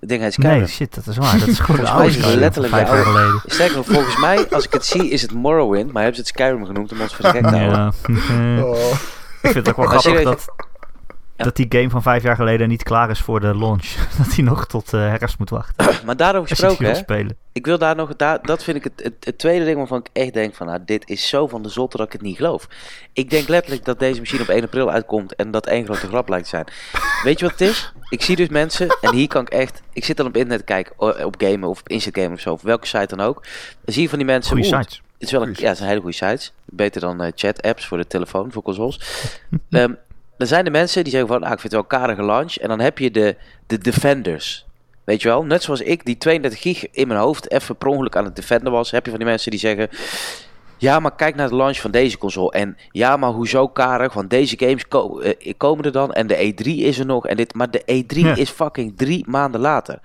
ding 0.09 0.23
heet. 0.23 0.33
Skyrim. 0.33 0.57
Nee, 0.59 0.67
shit, 0.67 0.95
dat 0.95 1.07
is 1.07 1.17
waar. 1.17 1.39
Dat 1.39 1.49
is 1.49 1.59
gewoon 1.61 1.81
de 1.81 1.87
Volgens 1.87 1.91
mij 1.91 2.01
oude 2.01 2.13
Skyrim 2.13 2.39
letterlijk 2.39 2.75
vijf 2.75 2.89
jaar 2.89 3.05
geleden. 3.05 3.41
Sterker 3.47 3.77
nog, 3.77 3.87
volgens 3.87 4.17
mij, 4.19 4.47
als 4.51 4.65
ik 4.67 4.73
het 4.73 4.85
zie, 4.87 5.09
is 5.11 5.23
het 5.23 5.33
Morrowind, 5.33 5.93
maar 5.93 6.03
hebben 6.03 6.15
ze 6.15 6.21
het 6.21 6.29
Skyrim 6.41 6.65
genoemd 6.65 6.93
om 6.93 7.01
ons 7.01 7.15
voor 7.15 7.25
de 7.25 7.31
gek 7.31 7.47
te 7.47 7.57
houden. 7.57 7.93
Ja, 8.57 8.65
Oh. 8.65 8.79
ik 9.43 9.53
vind 9.53 9.55
het 9.55 9.69
ook 9.69 9.77
wel 9.77 9.87
grappig 9.99 10.23
dat, 10.23 10.47
Ja. 11.37 11.45
dat 11.45 11.57
die 11.57 11.67
game 11.69 11.91
van 11.91 12.03
vijf 12.03 12.23
jaar 12.23 12.37
geleden 12.37 12.69
niet 12.69 12.83
klaar 12.83 13.11
is 13.11 13.21
voor 13.21 13.41
de 13.41 13.57
launch. 13.59 13.87
dat 14.19 14.35
hij 14.35 14.45
nog 14.45 14.67
tot 14.67 14.93
eh, 14.93 15.01
herfst 15.01 15.39
moet 15.39 15.51
wachten. 15.51 15.87
Maar 16.07 16.17
daarover 16.17 16.49
gesproken, 16.49 16.85
hè, 16.85 16.95
spelen. 16.95 17.37
ik 17.53 17.67
wil 17.67 17.79
daar 17.79 17.97
nog, 17.97 18.17
daar, 18.17 18.39
dat 18.43 18.65
vind 18.65 18.77
ik 18.77 18.85
het, 18.85 18.93
het, 19.03 19.15
het 19.21 19.39
tweede 19.39 19.65
ding 19.65 19.77
waarvan 19.77 19.99
ik 19.99 20.09
echt 20.13 20.33
denk 20.33 20.55
van, 20.55 20.67
nou, 20.67 20.79
dit 20.85 21.09
is 21.09 21.29
zo 21.29 21.47
van 21.47 21.63
de 21.63 21.69
zotte 21.69 21.97
dat 21.97 22.07
ik 22.07 22.13
het 22.13 22.23
niet 22.23 22.37
geloof. 22.37 22.69
Ik 23.13 23.31
denk 23.31 23.49
letterlijk 23.49 23.85
dat 23.85 23.99
deze 23.99 24.21
machine 24.21 24.43
op 24.43 24.49
1 24.49 24.63
april 24.63 24.91
uitkomt 24.91 25.35
en 25.35 25.51
dat 25.51 25.67
één 25.67 25.85
grote 25.85 26.07
grap 26.07 26.29
lijkt 26.29 26.45
te 26.45 26.51
zijn. 26.51 26.67
Weet 27.25 27.39
je 27.39 27.45
wat 27.45 27.59
het 27.59 27.69
is? 27.69 27.93
Ik 28.09 28.23
zie 28.23 28.37
dus 28.37 28.49
mensen, 28.49 28.99
en 29.01 29.15
hier 29.15 29.29
kan 29.29 29.43
ik 29.43 29.49
echt, 29.49 29.83
ik 29.93 30.05
zit 30.05 30.17
dan 30.17 30.27
op 30.27 30.37
internet 30.37 30.67
te 30.67 30.73
kijken, 30.73 31.25
op 31.27 31.35
gamen 31.39 31.69
of 31.69 31.81
op 31.81 31.89
Instagram 31.89 32.33
of 32.33 32.41
zo, 32.41 32.53
of 32.53 32.63
welke 32.63 32.87
site 32.87 33.17
dan 33.17 33.27
ook. 33.27 33.43
Dan 33.85 33.95
zie 33.95 34.03
je 34.03 34.09
van 34.09 34.19
die 34.19 34.27
mensen, 34.27 34.53
Goeie 34.57 34.65
sites. 34.65 35.03
Het 35.19 35.27
is 35.27 35.31
wel 35.31 35.43
een, 35.43 35.55
ja, 35.57 35.69
het 35.69 35.77
zijn 35.77 35.89
hele 35.89 36.01
goede 36.01 36.17
sites. 36.17 36.53
Beter 36.65 37.01
dan 37.01 37.23
eh, 37.23 37.33
chat-apps 37.35 37.87
voor 37.87 37.99
de 37.99 38.07
telefoon, 38.07 38.53
voor 38.53 38.63
consoles. 38.63 39.01
Ehm 39.71 39.93
dan 40.39 40.47
zijn 40.47 40.65
er 40.65 40.71
mensen 40.71 41.03
die 41.05 41.13
zeggen 41.13 41.29
van, 41.31 41.43
ah, 41.43 41.53
ik 41.53 41.61
vind 41.61 41.63
het 41.63 41.73
wel 41.73 41.81
een 42.01 42.07
karige 42.07 42.23
launch. 42.23 42.55
En 42.57 42.69
dan 42.69 42.81
heb 42.81 42.99
je 42.99 43.11
de, 43.11 43.37
de 43.67 43.79
defenders. 43.79 44.65
Weet 45.05 45.23
je 45.23 45.29
wel? 45.29 45.45
Net 45.45 45.63
zoals 45.63 45.81
ik, 45.81 46.05
die 46.05 46.19
32 46.19 46.61
gig 46.63 46.91
in 46.91 47.09
mijn 47.09 47.21
hoofd 47.21 47.51
even 47.51 47.77
per 47.77 47.89
ongeluk 47.89 48.17
aan 48.17 48.25
het 48.25 48.37
defenden 48.37 48.73
was. 48.73 48.91
Heb 48.91 49.05
je 49.05 49.11
van 49.11 49.19
die 49.21 49.29
mensen 49.29 49.51
die 49.51 49.61
zeggen... 49.61 49.89
Ja, 50.79 51.01
maar 51.01 51.15
kijk 51.15 51.35
naar 51.35 51.49
de 51.49 51.57
launch 51.57 51.81
van 51.81 51.91
deze 51.91 52.19
console. 52.19 52.51
En 52.51 52.77
ja, 52.91 53.17
maar 53.17 53.31
hoezo 53.31 53.69
karig? 53.69 54.13
Want 54.13 54.31
deze 54.31 54.59
games 54.59 54.89
ko- 54.89 55.19
eh, 55.21 55.53
komen 55.57 55.85
er 55.85 55.93
dan. 55.93 56.13
En 56.13 56.27
de 56.27 56.37
E3 56.55 56.67
is 56.67 56.99
er 56.99 57.07
nog. 57.07 57.27
En 57.27 57.37
dit, 57.37 57.55
maar 57.55 57.71
de 57.71 57.81
E3 58.05 58.19
Ja. 58.19 58.35
is 58.37 58.51
fucking 58.51 58.93
drie 58.97 59.25
maanden 59.29 59.61
later. 59.61 59.99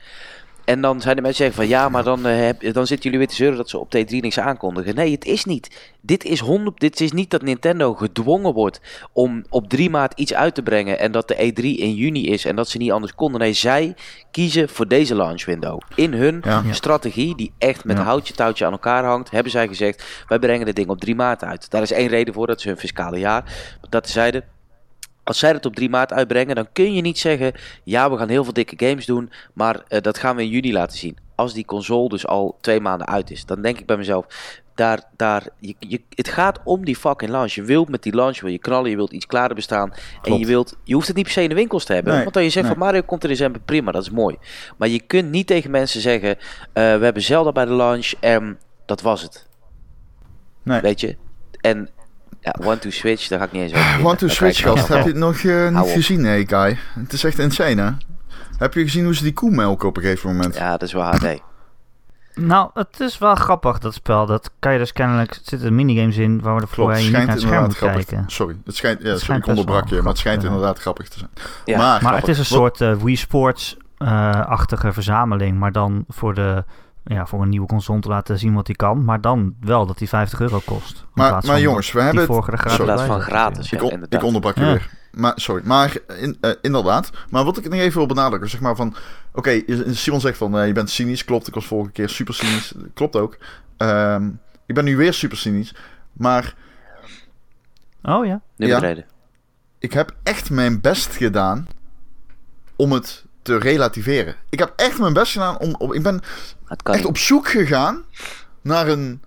En 0.65 0.81
dan 0.81 1.01
zijn 1.01 1.15
de 1.15 1.21
mensen 1.21 1.43
zeggen 1.43 1.63
van 1.63 1.71
ja, 1.77 1.89
maar 1.89 2.03
dan, 2.03 2.25
eh, 2.25 2.37
heb, 2.45 2.73
dan 2.73 2.87
zitten 2.87 3.03
jullie 3.03 3.17
weer 3.17 3.27
te 3.27 3.35
zeuren 3.35 3.57
dat 3.57 3.69
ze 3.69 3.77
op 3.77 3.95
T3 3.95 4.15
niks 4.19 4.39
aankondigen. 4.39 4.95
Nee, 4.95 5.11
het 5.11 5.25
is 5.25 5.45
niet. 5.45 5.91
Dit 6.01 6.23
is 6.23 6.39
100. 6.39 6.79
Dit 6.79 7.01
is 7.01 7.11
niet 7.11 7.29
dat 7.29 7.41
Nintendo 7.41 7.93
gedwongen 7.93 8.53
wordt 8.53 8.81
om 9.13 9.43
op 9.49 9.69
3 9.69 9.89
maart 9.89 10.19
iets 10.19 10.33
uit 10.33 10.55
te 10.55 10.63
brengen 10.63 10.99
en 10.99 11.11
dat 11.11 11.27
de 11.27 11.35
E3 11.35 11.63
in 11.63 11.93
juni 11.93 12.27
is 12.27 12.45
en 12.45 12.55
dat 12.55 12.69
ze 12.69 12.77
niet 12.77 12.91
anders 12.91 13.15
konden. 13.15 13.41
Nee, 13.41 13.53
zij 13.53 13.95
kiezen 14.31 14.69
voor 14.69 14.87
deze 14.87 15.15
launch 15.15 15.45
window. 15.45 15.79
In 15.95 16.13
hun. 16.13 16.41
Ja. 16.43 16.63
strategie, 16.71 17.35
die 17.35 17.53
echt 17.57 17.83
met 17.85 17.97
Ja. 17.97 18.03
houtje 18.03 18.33
touwtje 18.33 18.65
aan 18.65 18.71
elkaar 18.71 19.03
hangt, 19.03 19.31
hebben 19.31 19.51
zij 19.51 19.67
gezegd: 19.67 20.23
wij 20.27 20.39
brengen 20.39 20.65
dit 20.65 20.75
ding 20.75 20.89
op 20.89 20.99
3 20.99 21.15
maart 21.15 21.43
uit. 21.43 21.69
Daar 21.69 21.81
is 21.81 21.91
één 21.91 22.07
reden 22.07 22.33
voor, 22.33 22.47
dat 22.47 22.57
is 22.59 22.65
hun 22.65 22.77
fiscale 22.77 23.19
jaar. 23.19 23.43
Dat 23.89 24.09
zeiden. 24.09 24.43
Als 25.23 25.39
zij 25.39 25.51
het 25.51 25.65
op 25.65 25.75
3 25.75 25.89
maart 25.89 26.13
uitbrengen, 26.13 26.55
dan 26.55 26.67
kun 26.73 26.93
je 26.93 27.01
niet 27.01 27.19
zeggen: 27.19 27.53
ja, 27.83 28.11
we 28.11 28.17
gaan 28.17 28.29
heel 28.29 28.43
veel 28.43 28.53
dikke 28.53 28.87
games 28.87 29.05
doen, 29.05 29.31
maar 29.53 29.83
eh, 29.87 30.01
dat 30.01 30.17
gaan 30.17 30.35
we 30.35 30.41
in 30.41 30.49
juni 30.49 30.73
laten 30.73 30.97
zien. 30.97 31.17
Als 31.35 31.53
die 31.53 31.65
console 31.65 32.09
dus 32.09 32.27
al 32.27 32.57
twee 32.61 32.79
maanden 32.79 33.07
uit 33.07 33.31
is, 33.31 33.45
dan 33.45 33.61
denk 33.61 33.79
ik 33.79 33.85
bij 33.85 33.97
mezelf: 33.97 34.25
daar, 34.75 35.03
daar, 35.15 35.47
je, 35.59 35.75
je, 35.79 36.01
het 36.09 36.27
gaat 36.27 36.59
om 36.63 36.85
die 36.85 36.95
fucking 36.95 37.31
launch. 37.31 37.51
Je 37.51 37.63
wilt 37.63 37.89
met 37.89 38.03
die 38.03 38.15
launch 38.15 38.41
wil 38.41 38.51
je 38.51 38.57
knallen, 38.57 38.89
je 38.89 38.95
wilt 38.95 39.11
iets 39.11 39.25
klaar 39.25 39.53
bestaan. 39.53 39.93
En 40.21 40.39
je, 40.39 40.45
wilt, 40.45 40.77
je 40.83 40.93
hoeft 40.93 41.07
het 41.07 41.15
niet 41.15 41.25
per 41.25 41.33
se 41.33 41.41
in 41.43 41.49
de 41.49 41.55
winkels 41.55 41.85
te 41.85 41.93
hebben. 41.93 42.13
Nee, 42.13 42.21
Want 42.21 42.33
dan 42.33 42.43
je 42.43 42.49
zegt 42.49 42.65
nee. 42.65 42.75
van 42.75 42.85
Mario 42.85 43.01
komt 43.01 43.23
in 43.23 43.29
december, 43.29 43.61
prima, 43.61 43.91
dat 43.91 44.01
is 44.01 44.09
mooi. 44.09 44.37
Maar 44.77 44.87
je 44.87 44.99
kunt 44.99 45.31
niet 45.31 45.47
tegen 45.47 45.71
mensen 45.71 46.01
zeggen: 46.01 46.29
eh, 46.29 46.37
we 46.73 47.03
hebben 47.03 47.21
Zelda 47.21 47.51
bij 47.51 47.65
de 47.65 47.71
launch 47.71 48.11
en 48.19 48.59
dat 48.85 49.01
was 49.01 49.21
het. 49.21 49.47
Nee. 50.63 50.81
Weet 50.81 50.99
je? 50.99 51.17
En 51.61 51.89
ja, 52.41 52.55
One 52.63 52.79
to 52.79 52.89
Switch, 52.89 53.27
daar 53.27 53.39
ga 53.39 53.45
ik 53.45 53.51
niet 53.51 53.61
eens 53.61 53.73
over. 53.73 54.05
One 54.07 54.15
to 54.15 54.27
Switch, 54.27 54.61
gast. 54.61 54.87
Heb 54.87 55.03
je 55.03 55.09
het 55.09 55.15
nog 55.17 55.35
eh, 55.37 55.51
Hou 55.53 55.71
niet 55.71 55.81
op. 55.81 55.89
gezien, 55.89 56.21
nee, 56.21 56.45
Kai? 56.45 56.77
Het 56.99 57.13
is 57.13 57.23
echt 57.23 57.39
insane, 57.39 57.81
hè? 57.81 57.89
Heb 58.57 58.73
je 58.73 58.81
gezien 58.81 59.03
hoe 59.03 59.15
ze 59.15 59.23
die 59.23 59.33
koe 59.33 59.51
melken 59.51 59.87
op 59.87 59.97
een 59.97 60.03
gegeven 60.03 60.29
moment? 60.29 60.55
Ja, 60.55 60.71
dat 60.71 60.81
is 60.81 60.93
wel 60.93 61.03
HD. 61.03 61.25
Nou, 62.35 62.69
het 62.73 62.99
is 62.99 63.17
wel 63.17 63.35
grappig, 63.35 63.79
dat 63.79 63.93
spel. 63.93 64.25
Dat 64.25 64.51
kan 64.59 64.73
je 64.73 64.77
dus 64.79 64.91
kennelijk... 64.91 65.31
Er 65.33 65.39
zitten 65.43 65.75
minigames 65.75 66.17
in 66.17 66.41
waar 66.41 66.53
we 66.53 66.59
Klopt, 66.59 66.75
voorheen 66.75 67.03
niet 67.03 67.11
naar 67.11 67.21
het 67.21 67.29
scherm 67.29 67.43
inderdaad 67.43 67.67
moet 67.67 67.77
grappig. 67.77 68.05
kijken. 68.05 68.29
Sorry, 68.31 68.55
het 68.65 68.75
schijnt, 68.75 69.01
ja, 69.01 69.09
Het 69.09 69.19
sorry, 69.19 69.23
schijnt 69.41 69.43
ik 69.43 69.49
onderbrak 69.49 69.89
je, 69.89 69.95
maar 69.95 70.11
het 70.11 70.17
schijnt 70.17 70.43
inderdaad 70.43 70.79
grappig 70.79 71.07
te 71.09 71.17
zijn. 71.19 71.31
Ja, 71.65 71.77
maar, 71.77 72.03
Maar 72.03 72.15
het 72.15 72.27
is 72.27 72.37
een 72.39 72.45
soort 72.45 72.81
eh, 72.81 72.93
Wii 72.95 73.15
Sports-achtige 73.15 74.93
verzameling. 74.93 75.59
Maar 75.59 75.71
dan 75.71 76.05
voor, 76.07 76.33
de, 76.33 76.63
ja, 77.03 77.25
voor 77.25 77.41
een 77.41 77.49
nieuwe 77.49 77.67
console 77.67 77.99
te 77.99 78.07
laten 78.09 78.39
zien 78.39 78.53
wat 78.53 78.67
hij 78.67 78.75
kan. 78.75 79.05
Maar 79.05 79.21
dan 79.21 79.55
wel 79.59 79.85
dat 79.85 79.97
die 79.97 80.07
50 80.09 80.39
euro 80.41 80.59
kost. 80.65 80.97
In 80.99 81.05
maar, 81.13 81.31
maar 81.31 81.43
van 81.43 81.61
jongens, 81.61 81.87
we 81.87 81.93
die 81.93 82.01
hebben 82.01 82.21
het... 82.23 82.31
vorige 82.31 82.57
gratis 82.57 82.77
In 82.79 82.85
plaats 82.85 83.01
van 83.03 83.21
gratis, 83.21 83.69
ja, 83.69 83.77
ik, 83.77 83.83
on- 83.83 84.05
ik 84.09 84.23
onderbrak 84.23 84.55
je 84.55 84.61
Ja. 84.61 84.67
weer. 84.71 84.89
Maar, 85.11 85.33
sorry, 85.35 85.65
maar 85.65 85.97
in, 86.19 86.37
eh, 86.41 86.51
inderdaad. 86.61 87.09
Maar 87.29 87.43
wat 87.43 87.57
ik 87.57 87.63
nog 87.63 87.73
even 87.79 87.97
wil 87.97 88.05
benadrukken, 88.07 88.49
zeg 88.49 88.59
maar 88.61 88.75
van... 88.75 88.95
Oké, 89.33 89.49
je- 89.49 89.85
Simon 89.93 90.21
zegt 90.21 90.37
van, 90.37 90.57
eh, 90.59 90.67
je 90.67 90.73
bent 90.73 90.89
cynisch. 90.89 91.25
Klopt, 91.25 91.47
ik 91.47 91.53
was 91.53 91.65
vorige 91.65 91.91
keer 91.91 92.09
super 92.09 92.33
cynisch. 92.33 92.73
Klopt 92.93 93.15
ook. 93.15 93.37
Ehm, 93.77 94.29
ik 94.65 94.75
ben 94.75 94.83
nu 94.83 94.97
weer 94.97 95.13
super 95.13 95.37
cynisch. 95.37 95.75
Maar 96.13 96.55
Oh 98.03 98.25
ja. 98.25 98.41
Nu 98.55 98.67
Ja. 98.67 98.95
ik 99.79 99.93
heb 99.93 100.15
echt 100.23 100.49
mijn 100.49 100.81
best 100.81 101.15
gedaan 101.15 101.67
om 102.75 102.91
het 102.91 103.25
te 103.41 103.57
relativeren. 103.57 104.35
Ik 104.49 104.59
heb 104.59 104.73
echt 104.75 104.99
mijn 104.99 105.13
best 105.13 105.31
gedaan 105.31 105.59
om... 105.59 105.75
om 105.77 105.93
ik 105.93 106.03
ben 106.03 106.21
echt 106.67 106.95
niet. 106.95 107.05
op 107.05 107.17
zoek 107.17 107.47
gegaan 107.49 108.03
naar 108.61 108.87
een... 108.87 109.21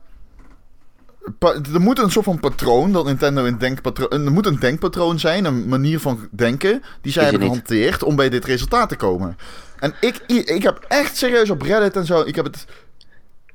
Er 1.73 1.81
moet 1.81 1.99
een 1.99 2.11
soort 2.11 2.25
van 2.25 2.41
patroon, 2.41 2.93
dat 2.93 3.05
Nintendo 3.05 3.45
een 3.45 3.59
denkpatroon... 3.59 4.11
Er 4.11 4.33
moet 4.33 4.47
een 4.47 4.59
denkpatroon 4.59 5.19
zijn, 5.19 5.45
een 5.45 5.69
manier 5.69 6.01
van 6.01 6.29
denken... 6.31 6.83
die 7.01 7.13
zij 7.13 7.23
hebben 7.23 7.43
gehanteerd 7.43 8.03
om 8.03 8.17
bij 8.17 8.29
dit 8.29 8.45
resultaat 8.45 8.89
te 8.89 8.97
komen. 8.97 9.37
En 9.79 9.95
ik, 10.01 10.21
ik, 10.27 10.63
heb 10.63 10.85
echt 10.89 11.17
serieus 11.17 11.51
op 11.51 11.63
Reddit 11.63 11.97
en 11.97 12.07
zo... 12.07 12.21
Ik 12.21 12.35
heb 12.35 12.45
het... 12.45 12.67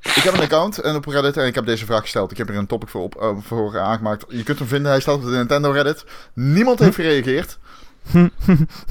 Ik 0.00 0.22
heb 0.22 0.34
een 0.34 0.40
account 0.40 0.78
en 0.78 0.94
op 0.94 1.06
Reddit 1.06 1.36
en 1.36 1.46
ik 1.46 1.54
heb 1.54 1.66
deze 1.66 1.84
vraag 1.84 2.00
gesteld. 2.00 2.30
Ik 2.30 2.36
heb 2.36 2.48
er 2.48 2.56
een 2.56 2.66
topic 2.66 2.88
voor, 2.88 3.02
op, 3.02 3.16
eh, 3.16 3.36
voor 3.40 3.78
aangemaakt. 3.78 4.24
Je 4.28 4.42
kunt 4.42 4.58
hem 4.58 4.68
vinden, 4.68 4.90
hij 4.90 5.00
staat 5.00 5.14
op 5.14 5.22
de 5.22 5.30
Nintendo 5.30 5.70
Reddit. 5.70 6.04
Niemand 6.34 6.78
heeft 6.78 6.94
gereageerd. 7.02 7.58
Ehm 8.12 8.28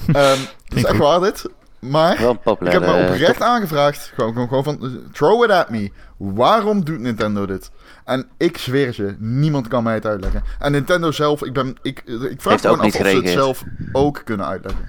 dat 0.67 0.77
is 0.77 0.83
echt 0.83 0.97
waar 0.97 1.19
dit. 1.19 1.45
Maar... 1.79 2.17
Wel 2.17 2.57
Ik 2.59 2.71
heb 2.71 2.81
me 2.81 2.93
eh, 2.93 3.11
oprecht 3.11 3.41
aangevraagd. 3.41 4.11
Gewoon, 4.15 4.33
gewoon, 4.33 4.47
gewoon 4.47 4.63
van, 4.63 4.83
eh, 4.83 4.89
throw 5.11 5.43
it 5.43 5.49
at 5.49 5.69
me. 5.69 5.91
Waarom 6.17 6.83
doet 6.85 6.99
Nintendo 6.99 7.45
dit? 7.45 7.71
En 8.05 8.27
ik 8.37 8.57
zweer 8.57 8.93
je, 8.95 9.15
niemand 9.19 9.67
kan 9.67 9.83
mij 9.83 9.93
het 9.93 10.05
uitleggen. 10.05 10.43
En 10.59 10.71
Nintendo 10.71 11.11
zelf, 11.11 11.43
ik, 11.43 11.53
ben, 11.53 11.75
ik, 11.81 12.03
eh, 12.05 12.31
ik 12.31 12.41
vraag 12.41 12.61
gewoon 12.61 12.79
af 12.79 12.85
of 12.85 12.91
ze 12.93 13.07
het 13.07 13.29
zelf 13.29 13.63
ook 13.91 14.21
kunnen 14.23 14.45
uitleggen. 14.45 14.85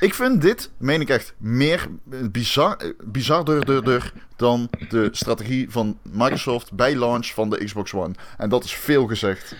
Ik 0.00 0.14
vind 0.14 0.42
dit, 0.42 0.70
meen 0.76 1.00
ik 1.00 1.08
echt, 1.08 1.34
meer 1.38 1.88
bizar, 2.30 2.76
bizarder 3.04 4.12
dan 4.36 4.70
de 4.88 5.08
strategie 5.12 5.70
van 5.70 5.98
Microsoft 6.02 6.72
bij 6.72 6.96
launch 6.96 7.26
van 7.26 7.50
de 7.50 7.64
Xbox 7.64 7.94
One. 7.94 8.14
En 8.36 8.48
dat 8.48 8.64
is 8.64 8.72
veel 8.74 9.06
gezegd. 9.06 9.54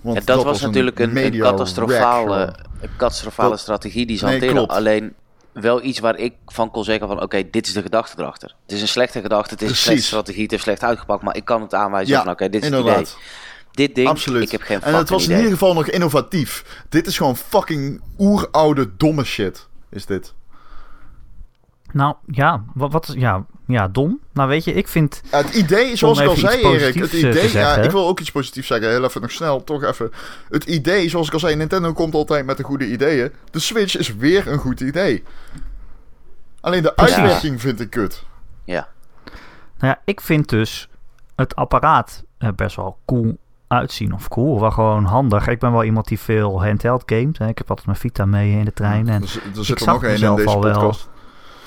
Want 0.00 0.18
En 0.18 0.24
dat, 0.24 0.44
was, 0.44 0.60
natuurlijk 0.60 0.98
een, 0.98 1.16
een 1.16 1.38
catastrofale, 1.38 2.54
een 2.80 2.88
catastrofale 2.96 3.50
Dat- 3.50 3.60
strategie 3.60 4.06
die 4.06 4.18
ze 4.18 4.24
Nee, 4.24 4.38
hanteren. 4.38 4.68
Alleen 4.68 5.14
wel 5.52 5.82
iets 5.82 5.98
waar 5.98 6.16
ik 6.16 6.34
van 6.46 6.70
kon 6.70 6.84
zeggen 6.84 7.08
van 7.08 7.22
oké, 7.22 7.50
dit 7.50 7.66
is 7.66 7.72
de 7.72 7.82
gedachte 7.82 8.14
erachter. 8.22 8.54
Het 8.62 8.72
is 8.72 8.80
een 8.80 8.88
slechte 8.88 9.20
gedachte, 9.20 9.54
het 9.54 9.62
is 9.62 9.68
een 9.70 9.76
slechte 9.76 10.02
strategie, 10.02 10.42
het 10.42 10.52
is 10.52 10.62
slecht 10.62 10.82
uitgepakt, 10.82 11.22
maar 11.22 11.36
ik 11.36 11.44
kan 11.44 11.62
het 11.62 11.74
aanwijzen 11.74 12.14
Ja, 12.14 12.22
van 12.22 12.32
oké, 12.32 12.48
dit 12.48 12.62
is 12.62 12.68
het 12.68 12.78
inderdaad. 12.78 13.00
idee. 13.00 13.22
Dit 13.70 13.94
ding, 13.94 14.08
Absoluut. 14.08 14.42
ik 14.42 14.50
heb 14.50 14.60
geen 14.62 14.82
en 14.82 14.94
het 14.94 15.08
was 15.08 15.28
in 15.28 15.36
ieder 15.36 15.50
geval 15.52 15.74
nog 15.74 15.86
innovatief. 15.86 16.82
Dit 16.88 17.06
is 17.06 17.16
gewoon 17.16 17.36
fucking 17.36 18.00
oeroude 18.18 18.96
domme 18.96 19.24
shit. 19.24 19.68
Is 19.90 20.06
dit. 20.06 20.34
Nou 21.92 22.14
ja, 22.26 22.64
wat, 22.74 22.92
wat 22.92 23.08
is- 23.08 23.14
ja, 23.14 23.44
ja, 23.70 23.88
dom. 23.88 24.20
Nou 24.32 24.48
weet 24.48 24.64
je, 24.64 24.72
ik 24.72 24.88
vind... 24.88 25.20
Ja, 25.30 25.36
het 25.38 25.54
idee, 25.54 25.96
zoals 25.96 26.18
ik 26.18 26.28
al 26.28 26.36
zei, 26.36 26.62
Erik. 26.62 26.94
Het 26.94 27.12
eh, 27.12 27.18
idee, 27.18 27.52
ja, 27.52 27.76
ik 27.76 27.90
wil 27.90 28.06
ook 28.08 28.20
iets 28.20 28.30
positiefs 28.30 28.66
zeggen. 28.66 28.88
Heel 28.88 29.04
even 29.04 29.20
nog 29.20 29.30
snel, 29.30 29.64
toch 29.64 29.82
even. 29.82 30.12
Het 30.48 30.64
idee, 30.64 31.08
zoals 31.08 31.26
ik 31.26 31.32
al 31.32 31.38
zei, 31.38 31.54
Nintendo 31.54 31.92
komt 31.92 32.14
altijd 32.14 32.46
met 32.46 32.56
de 32.56 32.62
goede 32.62 32.86
ideeën. 32.86 33.32
De 33.50 33.58
Switch 33.58 33.96
is 33.96 34.16
weer 34.16 34.48
een 34.48 34.58
goed 34.58 34.80
idee. 34.80 35.22
Alleen 36.60 36.82
de 36.82 36.92
Precies. 36.92 37.16
uitwerking 37.16 37.60
vind 37.60 37.80
ik 37.80 37.90
kut. 37.90 38.22
Ja, 38.64 38.88
Nou 39.78 39.92
ja, 39.92 40.00
ik 40.04 40.20
vind 40.20 40.48
dus 40.48 40.88
het 41.36 41.56
apparaat 41.56 42.24
er 42.38 42.54
best 42.54 42.76
wel 42.76 42.98
cool 43.06 43.38
uitzien. 43.68 44.12
Of 44.12 44.28
cool, 44.28 44.60
wel 44.60 44.70
gewoon 44.70 45.04
handig. 45.04 45.48
Ik 45.48 45.58
ben 45.58 45.72
wel 45.72 45.84
iemand 45.84 46.08
die 46.08 46.18
veel 46.18 46.64
handheld 46.64 47.02
gamet. 47.06 47.38
Hè. 47.38 47.48
Ik 47.48 47.58
heb 47.58 47.68
altijd 47.68 47.86
mijn 47.86 47.98
Vita 47.98 48.24
mee 48.26 48.58
in 48.58 48.64
de 48.64 48.72
trein. 48.72 49.08
En, 49.08 49.22
er, 49.22 49.42
er 49.56 49.64
zit 49.64 49.80
er 49.80 49.86
nog 49.86 50.04
één 50.04 50.22
in 50.22 50.34
deze 50.34 50.48
al 50.48 50.62
wel. 50.62 50.94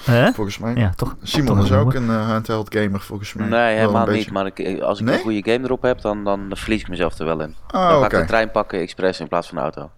Hè? 0.05 0.31
volgens 0.31 0.57
mij. 0.57 0.75
Ja, 0.75 0.91
toch. 0.95 1.15
Simon 1.24 1.55
toch 1.55 1.65
is 1.65 1.72
ook 1.72 1.93
een 1.93 2.10
eh, 2.10 2.27
handheld 2.27 2.75
gamer, 2.75 3.00
volgens 3.01 3.33
mij. 3.33 3.48
nee, 3.48 3.75
helemaal 3.77 4.07
niet. 4.07 4.31
Maar 4.31 4.45
ik, 4.45 4.79
als 4.81 5.00
ik 5.00 5.05
Nee? 5.05 5.15
een 5.15 5.22
goede 5.22 5.51
game 5.51 5.63
erop 5.65 5.81
heb, 5.81 6.01
dan, 6.01 6.24
dan 6.24 6.51
verlies 6.53 6.81
ik 6.81 6.89
mezelf 6.89 7.19
er 7.19 7.25
wel 7.25 7.41
in. 7.41 7.55
Ah, 7.67 7.89
dan 7.89 8.00
ga 8.00 8.05
ik 8.05 8.12
de 8.12 8.25
trein 8.25 8.51
pakken, 8.51 8.79
expres 8.79 9.19
in 9.19 9.27
plaats 9.27 9.48
van 9.48 9.57
de 9.57 9.63
auto. 9.63 9.89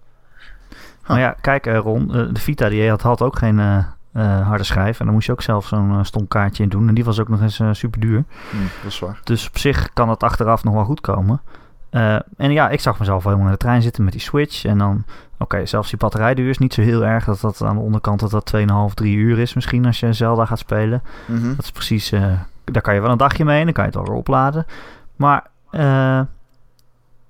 Maar 1.07 1.19
ja, 1.19 1.35
kijk 1.41 1.65
eh, 1.67 1.77
Ron, 1.77 2.15
eh, 2.15 2.23
de 2.33 2.39
Vita 2.39 2.69
die 2.69 2.89
had, 2.89 3.01
had 3.01 3.21
ook 3.21 3.37
geen, 3.37 3.59
eh, 3.59 3.77
eh, 4.13 4.47
harde 4.47 4.63
schijf. 4.63 4.99
En 4.99 5.05
dan 5.05 5.13
moest 5.13 5.25
je 5.25 5.31
ook 5.31 5.41
zelf 5.41 5.67
zo'n 5.67 5.91
uh, 5.91 6.03
stom 6.03 6.27
kaartje 6.27 6.63
in 6.63 6.69
doen. 6.69 6.87
En 6.87 6.93
die 6.93 7.05
was 7.05 7.19
ook 7.19 7.29
nog 7.29 7.41
eens 7.41 7.59
uh, 7.59 7.69
super 7.71 7.99
duur. 7.99 8.23
Hm, 8.49 8.57
dat 8.83 8.91
is 8.91 8.99
waar. 8.99 9.19
Dus 9.23 9.47
op 9.47 9.57
zich 9.57 9.89
kan 9.93 10.09
het 10.09 10.23
achteraf 10.23 10.63
nog 10.63 10.73
wel 10.73 10.83
goed 10.83 11.01
komen. 11.01 11.41
En 12.37 12.51
ja, 12.51 12.69
ik 12.69 12.79
zag 12.79 12.99
mezelf 12.99 13.23
helemaal 13.23 13.45
in 13.45 13.51
de 13.51 13.57
trein 13.57 13.81
zitten 13.81 14.03
met 14.03 14.13
die 14.13 14.21
Switch. 14.21 14.65
En 14.65 14.77
dan, 14.77 15.03
oké, 15.39 15.65
zelfs 15.65 15.89
die 15.89 15.99
batterijduur 15.99 16.49
is 16.49 16.57
niet 16.57 16.73
zo 16.73 16.81
heel 16.81 17.05
erg. 17.05 17.25
Dat 17.25 17.41
dat 17.41 17.61
aan 17.61 17.75
de 17.75 17.81
onderkant 17.81 18.19
dat 18.19 18.31
dat 18.31 18.53
2,5, 18.89 18.93
3 18.93 19.15
uur 19.15 19.39
is 19.39 19.53
misschien 19.53 19.85
als 19.85 19.99
je 19.99 20.13
Zelda 20.13 20.45
gaat 20.45 20.59
spelen. 20.59 21.03
Mm 21.25 21.37
-hmm. 21.37 21.55
Dat 21.55 21.65
is 21.65 21.71
precies, 21.71 22.09
daar 22.63 22.81
kan 22.81 22.93
je 22.93 23.01
wel 23.01 23.11
een 23.11 23.17
dagje 23.17 23.45
mee 23.45 23.59
en 23.59 23.65
dan 23.65 23.73
kan 23.73 23.83
je 23.83 23.89
het 23.89 23.99
alweer 23.99 24.15
opladen. 24.15 24.65
Maar 25.15 25.43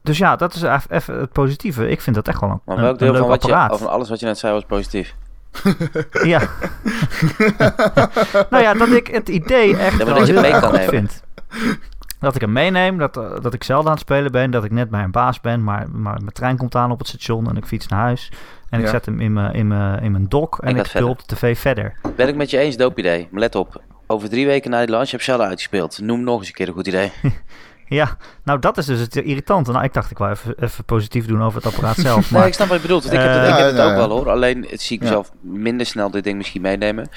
dus 0.06 0.18
ja, 0.18 0.36
dat 0.36 0.54
is 0.54 0.62
even 0.90 1.20
het 1.20 1.32
positieve. 1.32 1.90
Ik 1.90 2.02
vind 2.02 2.16
dat 2.16 2.28
echt 2.28 2.40
wel 2.40 2.50
een, 2.50 2.62
maar 2.66 2.76
welk 2.78 2.92
een, 2.92 2.98
deel 2.98 3.14
een 3.14 3.20
van, 3.20 3.28
wat 3.28 3.44
apparaat. 3.44 3.72
je, 3.72 3.78
van 3.78 3.88
alles 3.88 4.10
wat 4.10 4.20
je 4.20 4.26
net 4.26 4.38
zei 4.38 4.54
was 4.54 4.64
positief? 4.66 5.16
ja. 6.24 6.42
nou 8.50 8.64
ja, 8.64 8.74
dat 8.74 8.90
ik 8.90 9.08
het 9.08 9.30
idee 9.30 9.78
echt 9.78 9.98
Ja, 9.98 10.06
wel 10.06 10.16
dat 10.16 10.28
je 10.28 10.34
heel 10.34 10.44
erg 10.44 10.60
kan 10.60 10.70
goed 10.70 10.78
nemen. 10.78 10.90
vind. 10.90 11.24
Dat 12.26 12.36
ik 12.36 12.42
hem 12.42 12.52
meeneem, 12.52 12.98
dat, 12.98 13.18
eh, 13.18 13.40
dat 13.42 13.54
ik 13.54 13.64
zelden 13.64 13.86
aan 13.86 13.92
het 13.92 14.02
spelen 14.02 14.32
ben, 14.32 14.52
dat 14.52 14.64
ik 14.64 14.72
net 14.72 14.90
bij 14.90 15.04
een 15.04 15.12
baas 15.12 15.42
ben, 15.42 15.64
maar, 15.64 15.90
maar 15.92 16.18
mijn 16.20 16.34
trein 16.34 16.58
komt 16.58 16.76
aan 16.76 16.92
op 16.92 17.00
het 17.00 17.08
station 17.08 17.50
en 17.50 17.58
ik 17.58 17.66
fiets 17.66 17.88
naar 17.88 18.00
huis. 18.00 18.32
En 18.70 18.80
ik 18.80 18.88
zet 18.88 19.06
hem 19.06 19.20
in 19.20 19.34
mijn, 19.34 19.54
in 19.54 19.68
mijn, 19.68 20.02
in 20.04 20.12
mijn 20.12 20.26
dock 20.30 20.58
en 20.62 20.70
Ik 20.70 20.86
speel 20.86 20.92
verder. 20.92 21.10
op 21.10 21.28
de 21.28 21.36
tv 21.36 21.58
verder. 21.60 21.94
Ben 22.16 22.28
ik 22.28 22.36
met 22.36 22.50
je 22.50 22.58
eens, 22.58 22.78
dope 22.78 23.00
idee. 23.00 23.28
Maar 23.32 23.40
let 23.40 23.56
op, 23.56 23.82
over 24.08 24.30
drie 24.30 24.46
weken 24.46 24.72
na 24.72 24.80
die 24.80 24.90
launch 24.90 25.10
heb 25.12 25.20
je 25.20 25.26
Zelda 25.26 25.46
uitgespeeld. 25.46 26.00
Noem 26.02 26.24
nog 26.24 26.38
eens 26.40 26.48
een 26.48 26.54
keer 26.54 26.68
een 26.68 26.74
goed 26.74 26.88
idee. 26.88 27.12
Ja, 27.88 28.18
nou 28.44 28.60
dat 28.60 28.78
is 28.78 28.86
dus 28.86 29.00
het 29.00 29.16
irritante. 29.16 29.72
Nou, 29.72 29.84
ik 29.84 29.94
dacht 29.94 30.12
ik 30.12 30.18
wou 30.18 30.32
even, 30.32 30.56
even 30.64 30.84
positief 30.84 31.26
doen 31.26 31.44
over 31.44 31.64
het 31.64 31.74
apparaat 31.74 31.96
zelf. 31.96 32.22
Nee, 32.32 32.40
Maar 32.40 32.48
ik 32.48 32.54
snap 32.54 32.68
wat 32.68 32.76
je 32.78 32.82
bedoelt. 32.82 33.04
Want 33.04 33.16
ik 33.16 33.20
heb, 33.22 33.30
Eh, 33.30 33.40
het, 33.42 33.50
ik 33.50 33.56
heb 33.58 33.66
het 33.68 33.76
ja, 33.78 33.84
ook 33.84 33.90
ja. 33.90 33.96
wel 33.96 34.10
hoor. 34.10 34.30
Alleen 34.30 34.66
het 34.70 34.82
zie 34.82 34.96
ik 34.96 35.02
Ja. 35.04 35.08
mezelf 35.10 35.32
minder 35.42 35.86
snel 35.86 36.12
dit 36.12 36.24
ding 36.24 36.38
misschien 36.38 36.62
meenemen. 36.62 37.10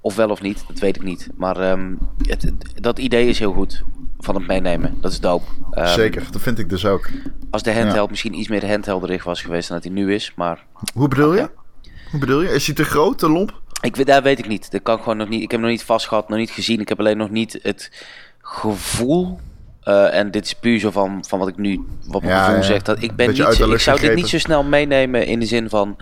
Of 0.00 0.16
wel 0.16 0.28
of 0.30 0.42
niet, 0.42 0.64
dat 0.68 0.78
weet 0.78 0.96
ik 0.96 1.02
niet. 1.02 1.28
Maar 1.36 1.56
ehm, 1.56 1.92
het- 2.22 2.52
dat 2.74 2.98
idee 2.98 3.28
is 3.28 3.38
heel 3.38 3.52
goed. 3.52 3.82
Van 4.22 4.34
het 4.34 4.46
meenemen. 4.46 4.98
Dat 5.00 5.12
is 5.12 5.20
dope. 5.20 5.44
Ehm, 5.70 5.86
Zeker, 5.94 6.22
dat 6.30 6.40
vind 6.42 6.58
ik 6.58 6.68
dus 6.68 6.86
ook. 6.86 7.08
Als 7.50 7.62
de 7.62 7.74
handheld 7.74 8.10
misschien 8.10 8.38
iets 8.38 8.48
meer 8.48 8.68
handhelderig 8.68 9.24
was 9.24 9.42
geweest 9.42 9.68
dan 9.68 9.76
dat 9.76 9.86
hij 9.86 9.94
nu 9.94 10.14
is. 10.14 10.32
Maar 10.36 10.64
Hoe 10.94 11.08
bedoel 11.08 11.34
je? 11.34 11.50
Hoe 12.10 12.20
bedoel 12.20 12.42
je? 12.42 12.48
Is 12.48 12.66
hij 12.66 12.74
te 12.74 12.84
groot, 12.84 13.18
te 13.18 13.28
lomp? 13.28 13.60
ik, 13.80 13.96
weet- 13.96 14.06
daar 14.06 14.22
weet 14.22 14.38
ik 14.38 14.48
niet. 14.48 14.70
Dat 14.70 14.82
kan 14.82 14.96
ik 14.96 15.02
gewoon 15.02 15.18
nog 15.18 15.28
niet. 15.28 15.42
Ik 15.42 15.50
heb 15.50 15.60
hem 15.60 15.68
nog 15.68 15.70
niet 15.70 15.84
vast 15.86 16.08
gehad, 16.08 16.28
nog 16.28 16.38
niet 16.38 16.50
gezien. 16.50 16.80
Ik 16.80 16.88
heb 16.88 16.98
alleen 16.98 17.16
nog 17.16 17.30
niet 17.30 17.58
het 17.62 17.90
gevoel. 18.40 19.38
eh, 19.80 20.14
en 20.14 20.30
dit 20.30 20.44
is 20.44 20.52
puur 20.54 20.78
zo 20.80 20.90
van, 20.90 21.24
van 21.28 21.38
wat 21.38 21.48
ik 21.48 21.56
nu, 21.56 21.80
wat 22.06 22.22
mijn 22.22 22.34
Ja, 22.34 22.40
gevoel 22.44 22.56
ja. 22.60 22.62
zegt. 22.66 22.86
Dat 22.86 23.02
ik 23.02 23.14
ben 23.16 23.26
Beetje 23.26 23.48
niet, 23.48 23.58
ik 23.72 23.78
zou 23.78 24.00
dit 24.00 24.14
niet 24.14 24.28
zo 24.28 24.38
snel 24.38 24.64
meenemen 24.64 25.26
in 25.26 25.40
de 25.40 25.46
zin 25.46 25.68
van, 25.68 25.96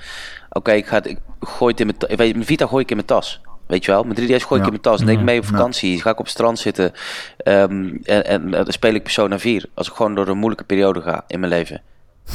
oké, 0.50 0.72
ik 0.72 0.86
ga 0.86 1.02
ik 1.04 1.18
gooi 1.40 1.70
het 1.70 1.80
in 1.80 1.86
mijn, 1.86 2.16
weet 2.18 2.28
je, 2.28 2.34
mijn 2.34 2.46
Vita 2.46 2.66
gooi 2.66 2.82
ik 2.82 2.90
in 2.90 2.96
mijn 2.96 3.08
tas. 3.08 3.40
Weet 3.68 3.84
je 3.84 3.90
wel, 3.90 4.04
mijn 4.04 4.16
3DS 4.16 4.26
gooi 4.26 4.36
ik 4.40 4.48
Ja. 4.50 4.56
in 4.62 4.68
mijn 4.68 4.80
tas. 4.80 5.00
Neem 5.00 5.18
ik 5.18 5.24
mee 5.24 5.38
op 5.38 5.44
vakantie. 5.46 6.00
Ga 6.02 6.10
ik 6.10 6.18
op 6.18 6.24
het 6.24 6.34
strand 6.34 6.58
zitten. 6.58 6.92
ehm, 7.38 7.88
en, 8.02 8.24
en 8.26 8.44
eh, 8.54 8.64
dan 8.64 8.72
speel 8.72 8.94
ik 8.94 9.02
Persona 9.02 9.38
4. 9.38 9.64
Als 9.74 9.88
ik 9.88 9.94
gewoon 9.94 10.14
door 10.14 10.28
een 10.28 10.36
moeilijke 10.36 10.64
periode 10.64 11.00
ga 11.00 11.24
in 11.26 11.40
mijn 11.40 11.52
leven. 11.52 11.82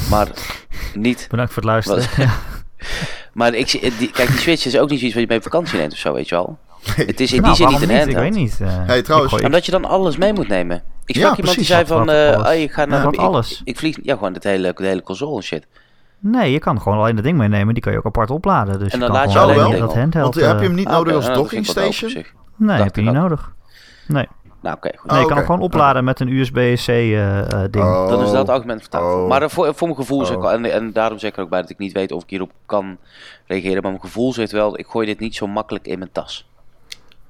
Maar 0.10 0.28
niet 0.94 1.28
bedankt 1.30 1.54
voor 1.54 1.62
het 1.64 1.72
luisteren. 1.72 2.28
Wat- 2.28 2.28
maar 3.34 3.54
ik, 3.54 3.70
zie- 3.70 3.94
die, 3.98 4.12
kijk, 4.12 4.30
die 4.30 4.38
Switch 4.40 4.66
is 4.66 4.78
ook 4.78 4.90
niet 4.90 4.98
zoiets 5.00 5.14
wat 5.16 5.24
je 5.24 5.30
mee 5.30 5.38
op 5.38 5.44
vakantie 5.44 5.78
neemt 5.80 5.92
of 5.92 5.98
zo, 5.98 6.14
weet 6.14 6.30
je 6.30 6.36
wel. 6.36 6.58
Nee. 6.98 7.06
Het 7.08 7.20
is 7.20 7.34
in 7.34 7.42
Nou, 7.42 7.56
die 7.56 7.68
zin 7.68 7.74
niet 7.80 7.90
een 7.90 7.96
Ik 7.96 7.98
handheld. 8.02 8.24
weet 8.36 8.44
niet. 8.44 8.58
eh, 8.62 8.86
Hey, 8.86 9.02
trouwens, 9.02 9.34
ik 9.34 9.42
Omdat 9.46 9.66
je 9.66 9.72
dan 9.72 9.86
alles 9.86 10.18
mee 10.18 10.34
moet 10.34 10.48
nemen. 10.48 10.84
Ik 11.06 11.16
Ja, 11.16 11.22
sprak 11.22 11.38
iemand 11.38 11.56
die 11.58 11.66
zei 11.66 11.86
van, 11.86 12.10
eh, 12.12 12.44
oh, 12.48 12.54
ik 12.54 12.72
ga 12.72 12.86
naar... 12.86 13.02
Ja, 13.04 13.08
ik, 13.12 13.16
alles? 13.16 13.62
Ik, 13.64 13.78
vlieg, 13.78 13.98
ja, 14.04 14.14
gewoon 14.14 14.34
het 14.34 14.44
hele, 14.44 14.74
de 14.76 14.86
hele 14.86 15.04
console 15.04 15.36
en 15.36 15.44
shit. 15.44 15.66
Nee, 16.26 16.52
je 16.52 16.60
kan 16.60 16.82
gewoon 16.82 16.98
alleen 16.98 17.16
dat 17.16 17.24
ding 17.24 17.38
meenemen. 17.38 17.74
Die 17.74 17.84
kan 17.84 17.92
je 17.92 17.98
ook 17.98 18.06
apart 18.06 18.30
opladen. 18.32 18.80
Dus 18.80 18.92
En 18.92 19.00
je 19.00 19.06
dan 19.06 19.08
kan 19.08 19.18
laat 19.18 19.34
je 19.34 19.40
gewoon 19.40 19.54
alleen 19.54 19.66
alleen 19.66 19.80
dat 19.80 19.96
handheld... 19.96 20.36
Want 20.36 20.48
heb 20.48 20.56
je 20.56 20.62
eh, 20.62 20.68
hem 20.68 20.74
niet 20.76 20.88
Ah, 20.88 20.94
nodig 20.94 21.16
als 21.16 21.26
dat 21.26 21.36
docking 21.36 21.66
wel 21.74 21.92
station? 21.92 22.26
Nee, 22.56 22.68
dacht 22.68 22.84
heb 22.84 22.96
je 22.96 23.02
niet 23.02 23.12
nodig. 23.12 23.52
Nee, 24.08 24.28
Nou, 24.62 24.76
oké, 24.76 24.92
goed. 24.98 25.10
nee 25.10 25.18
je 25.18 25.24
Oh, 25.24 25.28
kan 25.30 25.38
hem 25.38 25.46
gewoon 25.46 25.62
opladen 25.62 26.04
met 26.04 26.20
een 26.20 26.28
USB-C 26.28 26.88
eh, 26.88 27.40
eh, 27.40 27.72
ding. 27.72 27.84
Oh. 27.86 28.08
Dan 28.10 28.24
is 28.24 28.32
dat 28.32 28.50
argument 28.50 28.90
tafel. 28.92 29.22
Oh. 29.22 29.30
Maar 29.30 29.42
eh, 29.42 29.50
voor, 29.50 29.76
voor 29.76 29.88
mijn 29.88 30.00
gevoel, 30.00 30.20
Oh. 30.20 30.26
zeg 30.26 30.36
ik 30.36 30.44
al, 30.44 30.52
en, 30.52 30.66
en 30.72 30.94
daarom 30.94 31.20
zeg 31.20 31.30
ik 31.30 31.38
er 31.38 31.44
ook 31.44 31.50
bij 31.50 31.62
dat 31.62 31.70
ik 31.70 31.78
niet 31.78 31.92
weet 31.94 32.12
of 32.12 32.24
ik 32.24 32.30
hierop 32.30 32.52
kan 32.66 32.98
reageren. 33.48 33.82
Maar 33.82 33.92
mijn 33.92 34.04
gevoel 34.04 34.34
zegt 34.34 34.52
wel, 34.52 34.80
ik 34.80 34.88
gooi 34.88 35.06
dit 35.06 35.20
niet 35.20 35.36
zo 35.36 35.48
makkelijk 35.48 35.88
in 35.88 35.98
mijn 36.00 36.12
tas. 36.12 36.48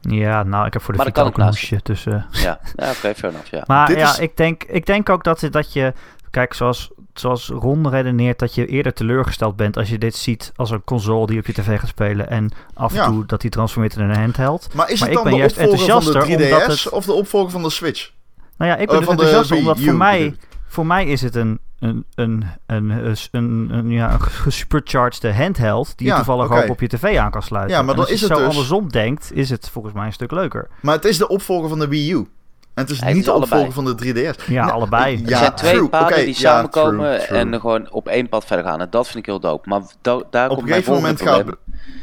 Ja, 0.01 0.43
nou, 0.43 0.65
ik 0.65 0.73
heb 0.73 0.81
voor 0.81 0.91
de 0.93 0.97
Maar 0.97 1.07
Vita 1.07 1.21
ook 1.21 1.33
kan 1.33 1.41
een 1.43 1.47
hoesje. 1.49 1.79
Dus, 1.83 2.05
eh, 2.05 2.13
Ja, 2.31 2.59
ja 2.75 2.89
oké, 2.89 3.13
fair 3.15 3.25
enough, 3.25 3.49
ja. 3.49 3.63
Maar 3.67 3.87
Dit 3.87 3.97
ja, 3.97 4.09
is- 4.09 4.19
ik, 4.19 4.37
denk, 4.37 4.63
ik 4.63 4.85
denk 4.85 5.09
ook 5.09 5.23
dat, 5.23 5.47
dat 5.51 5.73
je... 5.73 5.93
Kijk, 6.33 6.53
zoals, 6.53 6.91
zoals 7.13 7.47
Ron 7.47 7.89
redeneert, 7.89 8.39
dat 8.39 8.55
je 8.55 8.65
eerder 8.65 8.93
teleurgesteld 8.93 9.55
bent 9.55 9.77
als 9.77 9.89
je 9.89 9.97
dit 9.97 10.15
ziet 10.15 10.51
als 10.55 10.69
een 10.71 10.83
console 10.83 11.25
die 11.25 11.39
op 11.39 11.45
je 11.45 11.53
tv 11.53 11.79
gaat 11.79 11.89
spelen. 11.89 12.29
En 12.29 12.51
af 12.73 12.91
en 12.91 12.97
Ja. 12.97 13.05
toe 13.05 13.25
dat 13.25 13.41
die 13.41 13.49
transformeert 13.49 13.95
in 13.95 14.01
een 14.09 14.15
handheld. 14.19 14.73
Maar 14.73 14.89
is 14.89 14.99
Maar 14.99 15.09
het 15.09 15.17
ik 15.17 15.23
dan 15.23 15.23
ben 15.23 15.31
de 15.33 15.39
juist 15.39 15.57
opvolger 15.57 15.77
van 15.77 15.87
de 15.87 15.93
enthousiaster 15.93 16.37
3DS 16.37 16.51
omdat 16.63 16.83
het- 16.83 16.89
of 16.93 17.05
de 17.05 17.13
opvolger 17.13 17.51
van 17.51 17.63
de 17.63 17.69
Switch? 17.69 18.11
Nou 18.57 18.71
ja, 18.71 18.77
ik 18.77 18.87
ben 18.87 18.95
dus 18.97 19.05
van 19.05 19.13
enthousiast 19.13 19.51
omdat 19.51 19.79
voor 19.79 19.95
mij, 19.95 20.35
voor 20.67 20.85
mij 20.85 21.05
is 21.05 21.21
het 21.21 21.35
een, 21.35 21.59
een, 21.79 22.05
een, 22.15 22.45
een, 22.65 22.89
een, 23.31 23.67
een, 23.71 23.89
ja, 23.89 24.13
een 24.13 24.21
gesupercharged 24.21 25.35
handheld 25.35 25.97
die 25.97 26.07
Ja, 26.07 26.17
je 26.17 26.23
toevallig 26.23 26.51
ook 26.63 26.69
op 26.69 26.79
je 26.81 26.87
tv 26.87 27.17
aan 27.17 27.31
kan 27.31 27.43
sluiten. 27.43 27.75
Ja, 27.75 27.81
maar 27.81 27.89
En 27.89 27.95
dan 27.99 28.09
als 28.09 28.19
je 28.19 28.23
is 28.23 28.29
het 28.29 28.37
zo 28.37 28.37
dus- 28.45 28.47
andersom 28.55 28.91
denkt, 28.91 29.31
is 29.33 29.49
het 29.49 29.69
volgens 29.69 29.93
mij 29.93 30.05
een 30.05 30.13
stuk 30.13 30.31
leuker. 30.31 30.67
Maar 30.81 30.95
het 30.95 31.05
is 31.05 31.17
de 31.17 31.27
opvolger 31.27 31.69
van 31.69 31.79
de 31.79 31.87
Wii 31.87 32.11
U. 32.11 32.27
En 32.73 32.81
het 32.83 32.89
is 32.89 33.01
niet 33.01 33.15
is 33.15 33.23
de 33.23 33.31
opvolger 33.31 33.55
allebei. 33.57 33.95
van 33.95 34.13
de 34.13 34.33
3DS. 34.33 34.45
Ja, 34.47 34.67
allebei. 34.67 35.17
ja, 35.25 35.29
er 35.31 35.37
zijn 35.37 35.55
twee 35.55 35.73
true. 35.73 35.87
paden 35.87 36.17
die 36.17 36.27
ja, 36.27 36.33
samenkomen 36.33 37.15
true, 37.15 37.27
true. 37.27 37.37
en 37.37 37.59
gewoon 37.59 37.91
op 37.91 38.07
één 38.07 38.29
pad 38.29 38.45
verder 38.45 38.65
gaan. 38.65 38.81
En 38.81 38.87
dat 38.89 39.05
vind 39.05 39.17
ik 39.17 39.25
heel 39.25 39.39
dope. 39.39 39.69
Maar 39.69 39.81
da- 40.01 40.21
daar 40.29 40.49
Op 40.49 40.55
komt 40.55 40.67
een 40.67 40.73
gegeven 40.73 40.93
moment 40.93 41.21
gaat... 41.21 41.45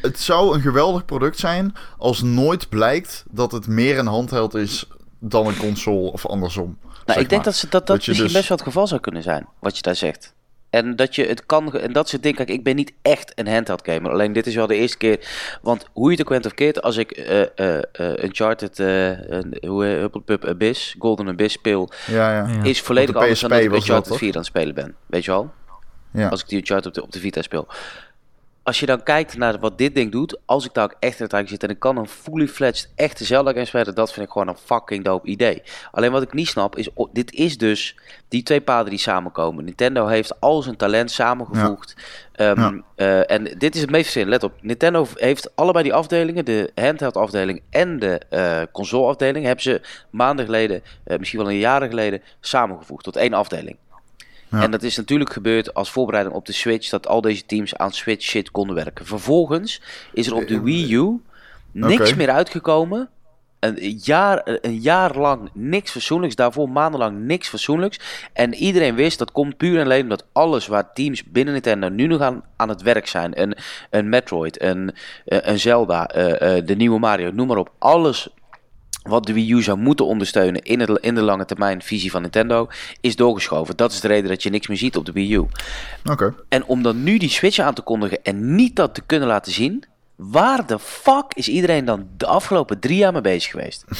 Het 0.02 0.20
zou 0.20 0.54
een 0.54 0.60
geweldig 0.60 1.04
product 1.04 1.38
zijn 1.38 1.74
als 1.98 2.22
nooit 2.22 2.68
blijkt 2.68 3.24
dat 3.30 3.52
het 3.52 3.66
meer 3.66 3.98
een 3.98 4.06
handheld 4.06 4.54
is 4.54 4.88
dan 5.18 5.46
een 5.46 5.56
console 5.56 6.12
of 6.12 6.26
andersom. 6.26 6.78
Nou, 7.06 7.20
ik 7.20 7.28
denk 7.28 7.30
maar. 7.30 7.52
dat 7.52 7.54
ze, 7.54 7.68
dat, 7.68 7.86
dat, 7.86 7.96
misschien 7.96 8.24
dus- 8.24 8.32
best 8.32 8.48
wel 8.48 8.56
het 8.56 8.66
geval 8.66 8.86
zou 8.86 9.00
kunnen 9.00 9.22
zijn, 9.22 9.46
wat 9.58 9.76
je 9.76 9.82
daar 9.82 9.96
zegt. 9.96 10.34
En 10.70 10.96
dat 10.96 11.14
je 11.14 11.26
het 11.26 11.46
kan, 11.46 11.72
en 11.78 11.92
dat 11.92 12.06
is 12.06 12.12
het 12.12 12.22
ding, 12.22 12.36
kijk, 12.36 12.48
ik 12.48 12.62
ben 12.64 12.76
niet 12.76 12.92
echt 13.02 13.32
een 13.34 13.48
handheld 13.48 13.82
gamer. 13.84 14.10
Alleen 14.10 14.32
dit 14.32 14.46
is 14.46 14.54
wel 14.54 14.66
de 14.66 14.74
eerste 14.74 14.96
keer, 14.96 15.18
want 15.62 15.86
hoe 15.92 16.04
je 16.10 16.10
het 16.16 16.20
ook 16.20 16.28
went 16.32 16.46
of 16.46 16.54
keert, 16.54 16.82
als 16.82 16.96
ik 16.96 17.10
eh 17.10 17.40
eh 17.40 17.82
eh, 17.92 18.24
Uncharted, 18.24 18.78
eh 18.78 19.08
een- 19.30 19.56
hoe 19.66 19.84
uh, 19.86 19.98
Huppelpup 19.98 20.44
Abyss, 20.44 20.94
Golden 20.98 21.28
Abyss 21.28 21.54
speel, 21.54 21.90
Ja, 22.06 22.32
ja. 22.32 22.46
Ja. 22.48 22.62
is 22.62 22.80
volledig 22.80 23.14
anders 23.16 23.40
dan 23.40 23.48
dat 23.50 23.58
PSP 23.58 23.66
ik 23.68 23.74
was 23.74 23.86
dat, 23.86 23.96
Uncharted 23.96 24.10
toch? 24.10 24.18
4 24.18 24.28
aan 24.32 24.36
het 24.38 24.46
spelen 24.46 24.74
ben. 24.74 24.94
Weet 25.06 25.24
je 25.24 25.30
wel? 25.30 25.50
ja. 26.12 26.28
Als 26.28 26.40
ik 26.40 26.48
die 26.48 26.58
Uncharted 26.58 26.86
op 26.86 26.94
de, 26.94 27.02
op 27.02 27.12
de 27.12 27.18
Vita 27.18 27.42
speel. 27.42 27.66
Als 28.62 28.80
je 28.80 28.86
dan 28.86 29.02
kijkt 29.02 29.36
naar 29.36 29.58
wat 29.58 29.78
dit 29.78 29.94
ding 29.94 30.12
doet, 30.12 30.38
als 30.44 30.64
ik 30.64 30.74
daar 30.74 30.84
ook 30.84 30.96
echt 30.98 31.20
in 31.20 31.26
het 31.30 31.48
zit 31.48 31.62
en 31.62 31.68
ik 31.70 31.78
kan 31.78 31.96
een 31.96 32.08
fully 32.08 32.48
fledged 32.48 32.90
echte 32.94 33.24
Zelda 33.24 33.52
game 33.52 33.64
spelen, 33.64 33.94
dat 33.94 34.12
vind 34.12 34.26
ik 34.26 34.32
gewoon 34.32 34.48
een 34.48 34.56
fucking 34.56 35.04
dope 35.04 35.28
idee. 35.28 35.62
Alleen 35.90 36.12
wat 36.12 36.22
ik 36.22 36.32
niet 36.32 36.48
snap 36.48 36.76
is, 36.76 36.92
oh, 36.94 37.08
dit 37.12 37.32
is 37.32 37.58
dus 37.58 37.96
die 38.28 38.42
twee 38.42 38.60
paden 38.60 38.90
die 38.90 38.98
samenkomen. 38.98 39.64
Nintendo 39.64 40.06
heeft 40.06 40.40
al 40.40 40.62
zijn 40.62 40.76
talent 40.76 41.10
samengevoegd. 41.10 41.94
Ehm, 42.32 42.60
Ja. 42.60 42.80
eh, 42.94 43.30
en 43.30 43.44
dit 43.58 43.74
is 43.74 43.80
het 43.80 43.90
meest 43.90 44.04
verzinnen, 44.04 44.30
let 44.32 44.42
op. 44.42 44.52
Nintendo 44.60 45.06
heeft 45.14 45.56
allebei 45.56 45.84
die 45.84 45.94
afdelingen, 45.94 46.44
de 46.44 46.70
handheld 46.74 47.16
afdeling 47.16 47.62
en 47.70 47.98
de 47.98 48.20
eh, 48.28 48.62
console 48.72 49.06
afdeling, 49.08 49.44
hebben 49.44 49.62
ze 49.62 49.80
maanden 50.10 50.44
geleden, 50.44 50.82
eh, 51.04 51.18
misschien 51.18 51.40
wel 51.40 51.50
een 51.50 51.58
jaren 51.58 51.88
geleden, 51.88 52.22
samengevoegd 52.40 53.04
tot 53.04 53.16
één 53.16 53.32
afdeling. 53.32 53.76
Ja. 54.50 54.62
En 54.62 54.70
dat 54.70 54.82
is 54.82 54.96
natuurlijk 54.96 55.32
gebeurd 55.32 55.74
als 55.74 55.90
voorbereiding 55.90 56.36
op 56.36 56.46
de 56.46 56.52
Switch, 56.52 56.88
dat 56.88 57.06
al 57.06 57.20
deze 57.20 57.46
teams 57.46 57.76
aan 57.76 57.92
Switch 57.92 58.24
shit 58.24 58.50
konden 58.50 58.74
werken. 58.74 59.06
Vervolgens 59.06 59.82
is 60.12 60.26
er 60.26 60.34
op 60.34 60.48
de 60.48 60.60
Wii 60.60 60.94
U 60.94 61.20
niks 61.72 62.14
meer 62.14 62.30
uitgekomen. 62.30 63.08
Een 63.60 64.00
jaar, 64.02 64.42
een 64.44 64.80
jaar 64.80 65.16
lang 65.16 65.50
niks 65.52 65.90
fatsoenlijks. 65.90 66.34
Daarvoor 66.34 66.68
maandenlang 66.68 67.18
niks 67.18 67.48
fatsoenlijks. 67.48 68.00
En 68.32 68.54
iedereen 68.54 68.94
wist 68.94 69.18
dat 69.18 69.32
komt 69.32 69.56
puur 69.56 69.78
en 69.78 69.84
alleen 69.84 70.02
omdat 70.02 70.26
alles 70.32 70.66
waar 70.66 70.92
teams 70.92 71.24
binnen 71.24 71.52
Nintendo 71.52 71.88
nu 71.88 72.06
nog 72.06 72.20
aan, 72.20 72.44
aan 72.56 72.68
het 72.68 72.82
werk 72.82 73.06
zijn. 73.06 73.40
Een, 73.40 73.56
een 73.90 74.08
Metroid, 74.08 74.62
een, 74.62 74.94
eh, 75.24 75.38
een 75.42 75.58
Zelda, 75.58 76.06
eh, 76.06 76.56
eh, 76.56 76.66
de 76.66 76.76
nieuwe 76.76 76.98
Mario, 76.98 77.30
noem 77.30 77.46
maar 77.46 77.56
op. 77.56 77.72
Alles 77.78 78.28
wat 79.02 79.26
de 79.26 79.32
Wii 79.32 79.52
U 79.52 79.62
zou 79.62 79.78
moeten 79.78 80.06
ondersteunen 80.06 80.62
in, 80.62 80.80
het, 80.80 80.98
in 81.00 81.14
de 81.14 81.22
lange 81.22 81.44
termijn 81.44 81.82
visie 81.82 82.10
van 82.10 82.22
Nintendo, 82.22 82.68
is 83.00 83.16
doorgeschoven. 83.16 83.76
Dat 83.76 83.92
is 83.92 84.00
de 84.00 84.08
reden 84.08 84.28
dat 84.28 84.42
je 84.42 84.50
niks 84.50 84.66
meer 84.68 84.76
ziet 84.76 84.96
op 84.96 85.04
de 85.04 85.12
Wii 85.12 85.34
U. 85.34 85.46
Oké. 86.04 86.34
En 86.48 86.64
om 86.64 86.82
dan 86.82 87.02
nu 87.02 87.18
die 87.18 87.28
Switch 87.28 87.58
aan 87.58 87.74
te 87.74 87.82
kondigen 87.82 88.22
en 88.22 88.54
niet 88.54 88.76
dat 88.76 88.94
te 88.94 89.02
kunnen 89.06 89.28
laten 89.28 89.52
zien, 89.52 89.84
waar 90.16 90.66
de 90.66 90.78
fuck 90.78 91.24
is 91.34 91.48
iedereen 91.48 91.84
dan 91.84 92.08
de 92.16 92.26
afgelopen 92.26 92.78
drie 92.78 92.96
jaar 92.96 93.12
mee 93.12 93.20
bezig 93.20 93.50
geweest? 93.50 93.84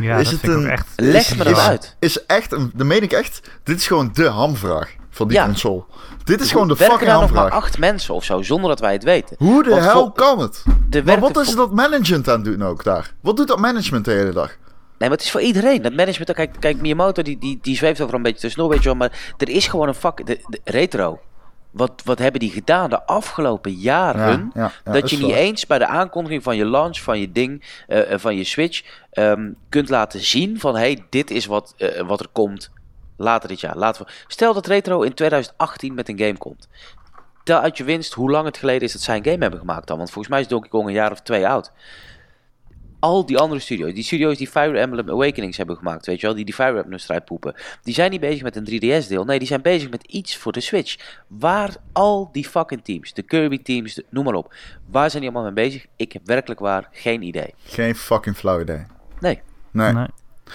Ja, 0.00 0.18
Is 0.18 0.24
dat 0.24 0.32
het 0.32 0.50
vind 0.50 0.64
ik 0.64 0.70
echt... 0.70 0.86
Leg 0.96 1.36
me 1.36 1.44
dat 1.44 1.58
uit. 1.58 1.96
Is 1.98 2.26
echt, 2.26 2.52
een, 2.52 2.70
dat 2.74 2.86
meen 2.86 3.02
ik 3.02 3.12
echt, 3.12 3.50
dit 3.64 3.76
is 3.76 3.86
gewoon 3.86 4.10
de 4.12 4.26
hamvraag 4.26 4.98
van 5.10 5.28
die 5.28 5.36
Ja. 5.36 5.44
console. 5.44 5.84
Dit 6.24 6.40
is 6.40 6.50
gewoon 6.52 6.68
de 6.68 6.74
Werken 6.76 6.96
fucking 6.98 7.10
daar 7.12 7.20
nog 7.20 7.32
maar 7.32 7.50
acht 7.50 7.78
mensen 7.78 8.14
of 8.14 8.24
zo, 8.24 8.42
zonder 8.42 8.68
dat 8.68 8.80
wij 8.80 8.92
het 8.92 9.02
weten. 9.04 9.36
Hoe 9.38 9.62
de 9.62 9.74
hel 9.74 10.10
kan 10.12 10.38
het? 10.38 10.64
Maar 11.04 11.20
wat 11.20 11.36
is 11.38 11.54
dat 11.54 11.72
management 11.72 12.28
aan 12.28 12.42
doen 12.42 12.62
ook 12.62 12.84
daar? 12.84 13.12
Wat 13.20 13.36
doet 13.36 13.48
dat 13.48 13.58
management 13.58 14.04
de 14.04 14.10
hele 14.12 14.32
dag? 14.32 14.46
Nee, 14.98 15.08
maar 15.08 15.18
het 15.18 15.26
is 15.26 15.30
voor 15.32 15.40
iedereen. 15.40 15.82
Dat 15.82 15.92
management, 15.94 16.32
kijk, 16.32 16.56
kijk 16.58 16.80
Miyamoto 16.80 17.22
die, 17.22 17.38
die, 17.38 17.58
die 17.62 17.76
zweeft 17.76 18.00
over 18.00 18.14
een 18.14 18.22
beetje 18.22 18.40
tussendoor, 18.40 18.70
weet 18.70 18.78
je 18.82 18.84
wel. 18.88 18.94
Maar 18.96 19.32
er 19.38 19.48
is 19.48 19.66
gewoon 19.66 19.88
een 19.88 19.94
vak, 19.94 20.26
de, 20.26 20.40
de- 20.48 20.60
retro. 20.64 21.20
wat, 21.70 22.02
wat 22.04 22.18
hebben 22.18 22.40
die 22.40 22.50
gedaan 22.50 22.90
de 22.90 23.06
afgelopen 23.06 23.72
jaren? 23.72 24.50
ja, 24.54 24.72
ja, 24.84 24.92
dat 24.92 25.10
je 25.10 25.16
niet 25.16 25.26
waar. 25.26 25.36
eens 25.36 25.66
bij 25.66 25.78
de 25.78 25.86
aankondiging 25.86 26.42
van 26.42 26.56
je 26.56 26.64
launch, 26.64 26.98
van 27.00 27.20
je 27.20 27.32
ding, 27.32 27.64
eh, 27.86 28.12
eh, 28.12 28.18
van 28.18 28.36
je 28.36 28.44
Switch, 28.44 28.82
ehm, 29.10 29.50
kunt 29.68 29.88
laten 29.88 30.20
zien 30.20 30.60
van 30.60 30.76
hey, 30.76 31.04
dit 31.10 31.30
is 31.30 31.46
wat, 31.46 31.74
eh, 31.76 32.06
wat 32.06 32.20
er 32.20 32.28
komt 32.32 32.70
later 33.20 33.48
dit 33.48 33.60
jaar. 33.60 33.76
Laten 33.76 34.04
we... 34.06 34.12
Stel 34.26 34.54
dat 34.54 34.66
Retro 34.66 35.02
in 35.02 35.14
2018 35.14 35.94
met 35.94 36.08
een 36.08 36.18
game 36.18 36.38
komt. 36.38 36.68
Tel 37.44 37.58
uit 37.60 37.76
je 37.76 37.84
winst 37.84 38.12
hoe 38.12 38.30
lang 38.30 38.44
het 38.44 38.56
geleden 38.56 38.82
is 38.82 38.92
dat 38.92 39.02
zij 39.02 39.16
een 39.16 39.24
game 39.24 39.38
hebben 39.38 39.58
gemaakt 39.60 39.86
dan. 39.86 39.96
Want 39.96 40.10
volgens 40.10 40.28
mij 40.34 40.40
is 40.42 40.48
Donkey 40.48 40.70
Kong 40.70 40.86
een 40.86 40.92
jaar 40.92 41.12
of 41.12 41.20
twee 41.20 41.48
oud. 41.48 41.72
Al 42.98 43.26
die 43.26 43.38
andere 43.38 43.60
studio's, 43.60 43.94
die 43.94 44.02
studio's 44.02 44.36
die 44.38 44.48
Fire 44.48 44.78
Emblem 44.78 45.10
Awakenings 45.10 45.56
hebben 45.56 45.76
gemaakt, 45.76 46.06
weet 46.06 46.20
je 46.20 46.26
wel, 46.26 46.36
die 46.36 46.44
die 46.44 46.54
Fire 46.54 46.78
Emblem 46.78 46.98
strijd 46.98 47.24
poepen, 47.24 47.54
die 47.82 47.94
zijn 47.94 48.10
niet 48.10 48.20
bezig 48.20 48.42
met 48.42 48.56
een 48.56 48.64
3DS-deel. 48.64 49.24
Nee, 49.24 49.38
die 49.38 49.48
zijn 49.48 49.62
bezig 49.62 49.90
met 49.90 50.02
iets 50.04 50.36
voor 50.36 50.52
de 50.52 50.60
Switch. 50.60 51.16
Waar 51.26 51.74
al 51.92 52.28
die 52.32 52.44
fucking 52.48 52.84
teams, 52.84 53.12
de 53.14 53.22
Kirby 53.22 53.62
teams, 53.62 53.94
de- 53.94 54.04
noem 54.10 54.24
maar 54.24 54.34
op, 54.34 54.54
waar 54.90 55.10
zijn 55.10 55.22
die 55.22 55.30
allemaal 55.32 55.52
mee 55.52 55.64
bezig? 55.68 55.86
Ik 55.96 56.12
heb 56.12 56.22
werkelijk 56.26 56.60
waar 56.60 56.88
geen 56.92 57.22
idee. 57.22 57.54
Geen 57.64 57.94
fucking 57.94 58.36
flauw 58.36 58.60
idee. 58.60 58.86
Nee. 59.20 59.40
Nee. 59.70 59.92
Nee. 59.92 60.06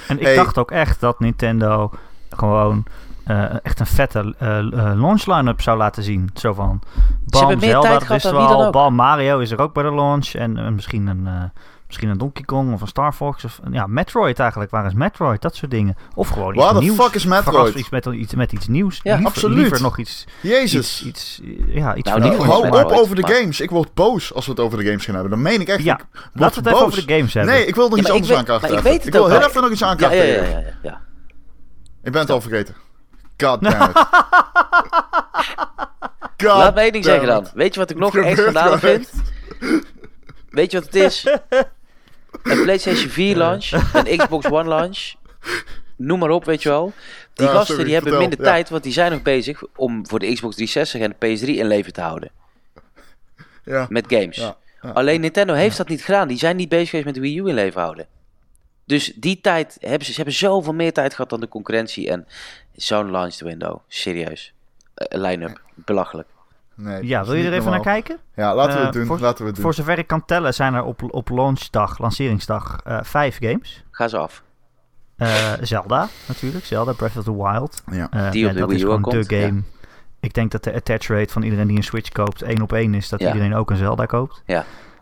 En 0.08 0.18
ik 0.18 0.24
Hey. 0.26 0.36
dacht 0.36 0.58
ook 0.58 0.72
echt 0.72 1.00
dat 1.00 1.20
Nintendo 1.20 1.92
gewoon 2.38 2.86
eh, 3.26 3.44
echt 3.64 3.80
een 3.80 3.86
vette 3.86 4.36
eh, 4.40 4.58
eh, 4.58 4.66
launch 4.74 5.26
line-up 5.26 5.62
zou 5.62 5.78
laten 5.78 6.04
zien. 6.04 6.30
Zo 6.34 6.54
van, 6.54 6.82
bam, 7.26 7.60
Zelda, 7.60 7.60
tijd 7.60 7.72
dat 7.84 7.92
gehad 8.04 8.08
wisten 8.08 8.32
dan 8.34 8.42
we 8.42 8.48
wie 8.48 8.50
dan 8.50 8.58
al. 8.62 8.66
ook. 8.66 8.72
Bam, 8.74 8.96
Mario 8.96 9.40
is 9.40 9.52
er 9.52 9.60
ook 9.62 9.74
bij 9.74 9.84
de 9.84 9.94
launch. 9.94 10.28
En 10.34 10.76
misschien, 10.76 11.08
een, 11.08 11.28
eh, 11.28 11.44
misschien 11.88 12.10
een 12.10 12.18
Donkey 12.18 12.44
Kong 12.44 12.74
of 12.74 12.82
een 12.82 12.88
Star 12.88 13.14
Fox. 13.14 13.44
Of, 13.44 13.60
ja, 13.72 13.88
Metroid 13.88 14.40
eigenlijk. 14.40 14.72
Waar 14.72 14.86
is 14.86 14.94
Metroid? 14.94 15.42
Dat 15.42 15.56
soort 15.56 15.72
dingen. 15.72 15.96
Of 16.16 16.28
gewoon 16.30 16.54
iets 16.56 16.64
Waar 16.64 16.74
de 16.74 16.80
nieuws. 16.80 16.96
fuck 16.98 17.14
is 17.14 17.26
Metroid? 17.26 17.76
Iets 17.76 17.90
met, 17.90 18.06
iets 18.06 18.36
met 18.36 18.52
iets 18.52 18.68
nieuws. 18.68 19.00
Ja, 19.04 19.12
liever, 19.14 19.32
absoluut. 19.32 19.58
Liever 19.58 19.82
nog 19.82 19.98
iets, 20.00 20.26
Jezus. 20.42 21.04
iets, 21.06 21.42
iets, 21.42 21.42
ja, 21.68 21.96
iets 21.96 22.10
Nou, 22.10 22.22
Nou, 22.22 22.42
hou 22.46 22.84
op 22.84 22.92
over 22.92 23.16
de 23.16 23.28
games. 23.28 23.60
Ik 23.62 23.70
word 23.70 23.94
boos 23.94 24.34
als 24.34 24.46
we 24.46 24.52
het 24.52 24.60
over 24.60 24.78
de 24.78 24.86
games 24.86 25.06
gaan 25.06 25.14
hebben. 25.14 25.32
Dan 25.32 25.42
meen 25.42 25.62
ik 25.62 25.68
echt. 25.68 25.84
Ja, 25.84 25.94
ik 25.98 26.06
word 26.12 26.24
Laten 26.34 26.38
we 26.40 26.46
het 26.46 26.56
even 26.58 26.72
boos. 26.72 26.82
over 26.98 27.08
de 27.08 27.14
games 27.14 27.34
hebben. 27.34 27.54
Nee, 27.54 27.66
ik 27.66 27.76
wil 27.76 27.90
nog 27.90 27.94
Ja, 27.96 28.00
iets 28.00 28.08
ik 28.08 28.14
anders 28.14 28.30
weet- 28.32 28.40
aankaarten. 28.40 28.70
maar 28.70 28.80
ik 28.80 28.86
even. 28.86 28.92
weet 28.98 29.04
het 29.06 29.14
wil 29.14 29.28
heel 29.30 29.40
wel. 29.40 29.48
even 29.50 29.62
nog 29.62 29.72
iets 29.72 29.80
Ja, 29.80 29.88
aankaarten. 29.88 30.18
ja, 30.18 30.24
ja, 30.34 30.44
ja, 30.44 30.58
ja, 30.60 30.64
ja. 30.84 31.00
Ik 32.06 32.12
ben 32.12 32.22
het 32.22 32.30
al 32.30 32.42
vergeten. 32.42 32.76
God 33.38 33.62
damn 33.62 33.90
it. 33.90 33.98
God 36.38 36.58
Laat 36.58 36.76
me 36.76 36.82
één 36.82 36.92
ding 36.92 37.04
zeggen 37.04 37.28
dan. 37.28 37.48
Weet 37.54 37.74
je 37.74 37.80
wat 37.80 37.90
ik 37.90 37.98
nog 37.98 38.16
echt 38.18 38.38
schandalig 38.38 38.82
wel 38.82 38.92
vind? 38.92 39.12
Weet 40.50 40.72
je 40.72 40.80
wat 40.80 40.86
het 40.86 40.96
is? 40.96 41.26
Een 42.44 42.62
PlayStation 42.62 43.10
4 43.10 43.36
launch, 43.36 43.72
een 43.94 44.18
Xbox 44.18 44.46
One 44.46 44.70
launch. 44.70 45.14
Noem 45.96 46.20
maar 46.20 46.30
op, 46.30 46.46
weet 46.46 46.64
je 46.64 46.70
wel. 46.70 46.94
Die 47.34 47.46
Ja, 47.46 47.52
gasten 47.52 47.68
sorry, 47.68 47.84
die 47.84 47.94
hebben 47.94 48.12
vertel, 48.12 48.30
minder 48.30 48.48
ja. 48.48 48.54
tijd, 48.54 48.70
want 48.70 48.84
die 48.84 48.94
zijn 48.94 49.12
nog 49.12 49.22
bezig 49.22 49.64
om 49.76 50.08
voor 50.08 50.20
de 50.20 50.34
Xbox 50.34 50.56
360 50.56 51.02
en 51.02 51.16
de 51.20 51.38
PS3 51.38 51.60
in 51.60 51.68
leven 51.68 51.94
te 51.94 52.02
houden. 52.02 52.32
Ja. 53.64 53.86
Met 53.90 54.06
games. 54.08 54.54
Alleen 54.94 55.22
Nintendo 55.22 55.54
heeft 55.54 55.78
dat 55.78 55.88
niet 55.88 56.04
gedaan. 56.04 56.28
Die 56.28 56.38
zijn 56.38 56.56
niet 56.56 56.70
bezig 56.70 56.90
geweest 56.90 57.06
met 57.06 57.16
de 57.16 57.22
Wii 57.22 57.40
U 57.40 57.48
in 57.48 57.54
leven 57.54 57.82
houden. 57.82 58.08
Dus 58.86 59.14
die 59.16 59.42
tijd 59.42 59.78
hebben 59.80 60.06
ze, 60.06 60.10
ze 60.12 60.16
hebben 60.16 60.34
zoveel 60.34 60.74
meer 60.74 60.94
tijd 60.94 61.12
gehad 61.14 61.30
dan 61.30 61.40
de 61.40 61.48
concurrentie. 61.48 62.10
En 62.10 62.28
zo'n 62.76 63.12
launch 63.12 63.40
window. 63.40 63.78
Serieus. 63.88 64.54
Eh, 64.94 65.20
line-up. 65.22 65.62
Belachelijk. 65.76 66.28
Nee, 66.76 67.06
Ja, 67.08 67.26
wil 67.26 67.34
je 67.34 67.48
er 67.48 67.54
even 67.54 67.72
naar 67.72 67.80
kijken? 67.82 68.18
Ja, 68.36 68.56
laten 68.56 68.74
we 68.74 68.80
het 68.80 68.88
Eh, 68.88 68.94
doen. 68.94 69.06
voor- 69.06 69.20
laten 69.20 69.38
we 69.42 69.46
het 69.46 69.56
doen. 69.56 69.64
Voor 69.64 69.74
zover 69.74 69.98
ik 69.98 70.08
kan 70.08 70.26
tellen 70.26 70.54
zijn 70.54 70.74
er 70.74 70.84
op, 70.84 71.14
op 71.14 71.30
launchdag, 71.30 72.00
lanceringsdag, 72.00 72.80
eh, 72.84 73.00
vijf 73.04 73.38
games. 73.40 73.84
Ga 73.92 74.08
ze 74.08 74.18
af. 74.18 74.44
Eh, 75.18 75.54
Zelda 75.62 76.08
natuurlijk, 76.28 76.66
Zelda 76.66 76.92
Breath 76.94 77.18
of 77.18 77.24
the 77.24 77.36
Wild. 77.36 77.84
Ja. 77.92 78.30
Die 78.30 78.48
op 78.48 78.54
de 78.54 78.60
dat 78.60 78.68
Wii 78.68 78.78
is 78.78 78.84
gewoon 78.84 79.02
komt, 79.02 79.30
de 79.30 79.36
ja. 79.36 79.46
game. 79.46 79.62
Ik 80.20 80.34
denk 80.34 80.52
dat 80.52 80.64
de 80.64 80.74
attach 80.74 81.08
rate 81.08 81.34
van 81.34 81.42
iedereen 81.44 81.68
die 81.68 81.78
een 81.78 81.84
Switch 81.84 82.10
koopt 82.10 82.42
één 82.42 82.62
op 82.62 82.74
één 82.74 82.94
is. 82.94 83.10
Dat 83.10 83.20
Ja. 83.20 83.28
iedereen 83.28 83.56
ook 83.56 83.70
een 83.70 83.78
Zelda 83.78 84.06
koopt. 84.06 84.42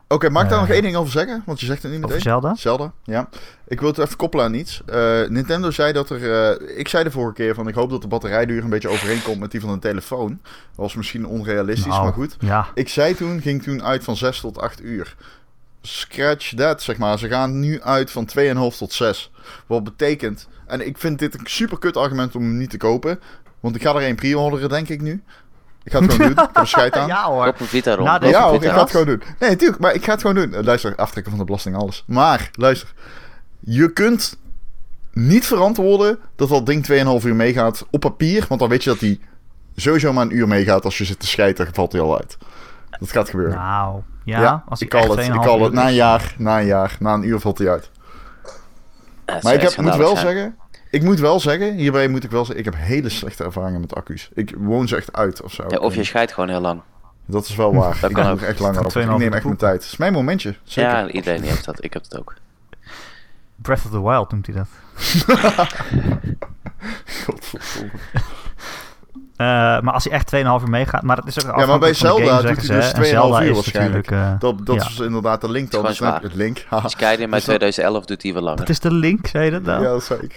Oké, 0.08 0.30
mag 0.30 0.44
ik 0.44 0.50
daar 0.50 0.58
Eh, 0.60 0.64
nog 0.66 0.74
één 0.74 0.82
ding 0.84 0.96
over 0.96 1.12
zeggen? 1.12 1.44
Want 1.46 1.60
je 1.60 1.66
zegt 1.66 1.84
het 1.84 1.92
niet 1.92 2.02
meteen. 2.02 2.22
Zelda. 2.22 2.56
Zelda, 2.56 2.92
ja. 3.04 3.30
Ik 3.68 3.80
wil 3.80 3.90
het 3.90 3.98
even 3.98 4.16
koppelen 4.18 4.46
aan 4.46 4.54
iets. 4.54 4.82
Eh, 4.86 5.22
Nintendo 5.28 5.72
zei 5.72 5.94
dat 5.94 6.10
er... 6.10 6.32
eh, 6.60 6.78
ik 6.78 6.88
zei 6.88 7.04
de 7.04 7.12
vorige 7.12 7.34
keer 7.34 7.56
van... 7.56 7.68
Ik 7.68 7.76
hoop 7.76 7.90
dat 7.90 8.02
de 8.02 8.08
batterijduur 8.08 8.64
een 8.64 8.70
beetje 8.70 8.90
overeenkomt 8.90 9.40
met 9.40 9.52
die 9.52 9.62
van 9.62 9.70
een 9.70 9.80
telefoon. 9.80 10.28
Dat 10.42 10.52
was 10.76 10.96
misschien 10.96 11.26
onrealistisch, 11.26 11.86
Nou, 11.86 12.04
maar 12.04 12.14
goed. 12.14 12.36
Ja, 12.40 12.68
Ik 12.74 12.90
zei 12.90 13.16
toen, 13.16 13.42
ging 13.42 13.64
toen 13.64 13.84
uit 13.84 14.04
van 14.04 14.16
6 14.16 14.40
tot 14.40 14.60
8 14.60 14.82
uur. 14.84 15.16
Scratch 15.82 16.54
that, 16.56 16.82
zeg 16.82 16.98
maar. 16.98 17.20
Ze 17.20 17.28
gaan 17.28 17.60
nu 17.60 17.82
uit 17.82 18.12
van 18.12 18.30
2,5 18.38 18.78
tot 18.78 18.94
6. 18.94 19.32
Wat 19.68 19.84
betekent... 19.84 20.48
En 20.68 20.86
ik 20.88 20.98
vind 20.98 21.20
dit 21.20 21.34
een 21.34 21.40
super 21.44 21.80
kut 21.80 21.98
argument 21.98 22.36
om 22.36 22.42
hem 22.42 22.58
niet 22.58 22.70
te 22.70 22.78
kopen. 22.78 23.20
Want 23.60 23.76
ik 23.76 23.82
ga 23.82 23.90
er 23.96 24.02
één 24.02 24.16
pre-orderen, 24.16 24.70
denk 24.70 24.90
ik 24.90 25.02
nu. 25.02 25.24
Ik 25.84 25.92
ga 25.92 26.00
het 26.02 26.12
gewoon 26.12 26.28
doen. 26.28 26.44
Ik 26.44 26.50
heb 26.54 26.58
er 26.58 26.68
scheid 26.68 26.96
aan. 26.96 27.08
ja 27.18 27.24
hoor. 27.24 27.46
Koop 27.46 27.60
een 27.60 27.66
Vita 27.66 27.96
rond. 27.96 28.08
Nou, 28.08 28.28
Ja, 28.28 28.44
hoor, 28.44 28.64
ik 28.64 28.70
ga 28.70 28.80
het 28.80 28.92
gewoon 28.92 29.06
doen. 29.06 29.22
Nee, 29.40 29.50
natuurlijk, 29.50 29.80
maar 29.80 29.94
ik 29.94 30.04
ga 30.04 30.12
het 30.12 30.22
gewoon 30.22 30.36
doen. 30.36 30.54
Eh, 30.54 30.64
Luister, 30.64 30.96
aftrekken 30.96 31.32
van 31.32 31.40
de 31.40 31.46
belasting, 31.46 31.76
alles. 31.76 32.04
Maar, 32.08 32.50
luister. 32.54 32.94
Je 33.60 33.94
kunt 33.94 34.38
niet 35.14 35.46
verantwoorden 35.46 36.20
dat 36.36 36.50
dat 36.50 36.66
ding 36.66 36.86
2,5 37.22 37.26
uur 37.26 37.36
meegaat 37.36 37.86
op 37.90 38.00
papier. 38.00 38.46
Want 38.48 38.60
dan 38.60 38.70
weet 38.70 38.84
je 38.84 38.90
dat 38.90 39.00
die 39.00 39.22
sowieso 39.76 40.14
maar 40.14 40.26
een 40.26 40.36
uur 40.36 40.48
meegaat. 40.48 40.86
Als 40.86 40.98
je 40.98 41.06
zit 41.06 41.20
te 41.20 41.28
schijten, 41.28 41.68
valt 41.74 41.92
hij 41.92 42.02
al 42.02 42.18
uit. 42.18 42.38
Dat 42.90 43.12
gaat 43.12 43.30
gebeuren. 43.30 43.58
Nou, 43.58 44.02
ja. 44.24 44.64
als 44.68 44.82
ik 44.82 44.90
call 44.90 45.02
echt 45.02 45.10
het. 45.10 45.26
Ik 45.26 45.34
2,5 45.34 45.40
call 45.40 45.62
het. 45.62 45.74
Na 45.74 45.82
een 45.82 45.90
is. 45.90 45.96
jaar, 45.96 46.36
na 46.38 46.60
een 46.60 46.66
jaar, 46.66 46.96
na 47.00 47.14
een 47.14 47.28
uur 47.28 47.40
valt 47.40 47.58
hij 47.58 47.70
uit. 47.70 47.90
Ja, 49.26 49.34
het 49.34 49.44
Maar 49.44 49.54
ik 49.54 49.62
heb, 49.62 49.78
moet 49.78 49.96
wel 49.96 50.18
zeggen... 50.18 50.58
Ik 50.94 51.04
moet 51.04 51.20
wel 51.20 51.40
zeggen, 51.40 51.74
hierbij 51.76 52.08
moet 52.08 52.24
ik 52.24 52.32
wel 52.32 52.46
zeggen... 52.46 52.66
Ik 52.66 52.74
heb 52.74 52.84
hele 52.84 53.10
slechte 53.10 53.44
ervaringen 53.44 53.80
met 53.82 53.96
accu's. 53.96 54.30
Ik 54.34 54.54
woon 54.58 54.88
ze 54.88 54.96
echt 54.96 55.14
uit 55.14 55.42
of 55.42 55.54
zo. 55.54 55.64
Ja, 55.68 55.78
of 55.78 55.96
je 55.96 56.04
scheidt 56.04 56.34
gewoon 56.34 56.50
heel 56.50 56.62
lang. 56.62 56.82
Dat 57.26 57.46
is 57.48 57.56
wel 57.56 57.74
waar. 57.80 57.98
Dat 58.02 58.10
ik 58.10 58.16
kan 58.16 58.28
ook. 58.28 58.42
echt 58.42 58.60
langer 58.60 58.86
over. 58.86 59.02
Ik 59.02 59.08
2,5 59.08 59.14
neem 59.14 59.34
echt 59.34 59.44
mijn 59.44 59.58
tijd. 59.58 59.74
Het 59.74 59.84
is 59.92 59.98
mijn 59.98 60.14
momentje. 60.14 60.56
Zeker. 60.64 60.92
Ja, 60.92 61.08
iedereen 61.10 61.44
heeft 61.44 61.66
dat. 61.66 61.84
Ik 61.84 61.94
heb 61.94 62.04
het 62.04 62.20
ook. 62.20 62.34
Breath 63.56 63.86
of 63.86 63.92
the 63.92 64.04
Wild 64.04 64.32
noemt 64.32 64.46
hij 64.48 64.56
dat. 64.56 64.68
Godverdomme. 67.26 67.92
Eh, 69.44 69.82
maar 69.82 69.94
als 69.94 70.04
hij 70.04 70.14
echt 70.14 70.28
2,5 70.36 70.42
uur 70.64 70.70
meegaat. 70.70 71.02
Maar 71.02 71.16
dat 71.16 71.28
is 71.28 71.46
ook 71.48 71.66
maar 71.66 71.80
bij 71.80 71.94
Zelda 71.94 72.36
game, 72.36 72.48
doet 72.56 72.68
hij 72.68 72.78
dus 72.78 72.92
hè. 72.92 72.92
En 72.92 73.02
2,5 73.04 73.06
Zelda 73.10 73.44
uur 73.44 73.54
waarschijnlijk. 73.54 74.10
natuurlijk, 74.10 74.34
eh, 74.34 74.40
Dat, 74.40 74.66
dat 74.66 74.76
ja. 74.76 74.86
is 74.90 75.00
inderdaad 75.00 75.42
de 75.42 75.50
link 75.52 75.72
dan. 75.72 75.82
Het 75.84 75.92
is 75.92 75.98
je? 75.98 76.06
Het 76.06 76.34
link. 76.36 76.66
haha. 76.70 76.88
Skyrim 76.88 77.10
uit 77.10 77.20
Dus 77.20 77.30
dat- 77.32 77.44
2011 77.44 78.06
doet 78.06 78.24
hij 78.24 78.34
wel 78.34 78.42
langer. 78.42 78.60
Wat 78.60 78.70
is 78.70 78.80
de 78.80 78.92
link, 78.94 79.28
zei 79.28 79.46
je 79.46 79.52
dat 79.52 79.62
nou? 79.64 79.84
Ja, 79.84 79.90
dat 79.90 80.04
zei 80.04 80.20
ik. 80.22 80.36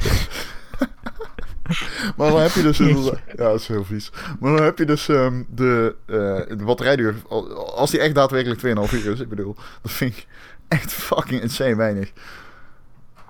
maar 2.17 2.31
dan 2.31 2.41
heb 2.41 2.51
je 2.51 2.63
dus 2.63 2.81
inderdaad... 2.81 3.21
Ja, 3.27 3.45
dat 3.45 3.61
is 3.61 3.67
heel 3.69 3.85
vies. 3.85 4.11
Maar 4.41 4.57
dan 4.57 4.65
heb 4.65 4.79
je 4.79 4.85
dus 4.85 5.09
ehm, 5.09 5.43
de, 5.49 5.95
eh, 6.07 6.15
de 6.59 6.65
batterijduur... 6.65 7.15
al- 7.29 7.77
Als 7.77 7.91
die 7.91 8.01
echt 8.01 8.15
daadwerkelijk 8.15 8.61
2,5 8.61 8.93
uur 8.93 9.13
is, 9.13 9.21
ik 9.21 9.29
bedoel... 9.29 9.57
Dat 9.83 9.93
vind 9.93 10.17
ik 10.17 10.27
echt 10.69 10.93
fucking 10.93 11.41
insane 11.43 11.77
weinig. 11.77 12.13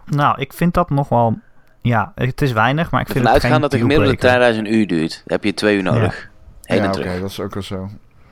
Nou, 0.07 0.41
ik 0.41 0.53
vind 0.53 0.75
dat 0.75 0.91
nog 0.91 1.09
wel... 1.09 1.39
Ja, 1.87 2.13
het 2.15 2.43
is 2.43 2.53
weinig, 2.53 2.91
maar 2.91 3.01
ik 3.01 3.07
vind 3.07 3.19
het 3.25 3.33
uitgaan 3.33 3.51
geen 3.51 3.61
dat 3.61 3.71
de 3.71 3.79
gemiddelde 3.79 4.17
tijdreize 4.17 4.59
een 4.59 4.75
uur 4.75 4.87
duurt. 4.87 5.23
heb 5.27 5.45
je 5.45 5.55
twee 5.55 5.77
uur 5.77 5.83
nodig. 5.83 6.29
Heen 6.63 6.77
ja, 6.79 6.85
en 6.85 6.89
oké, 6.99 7.21
dat 7.21 7.31
is 7.31 7.41
ook 7.41 7.55
wel 7.55 7.63
zo. 7.63 7.89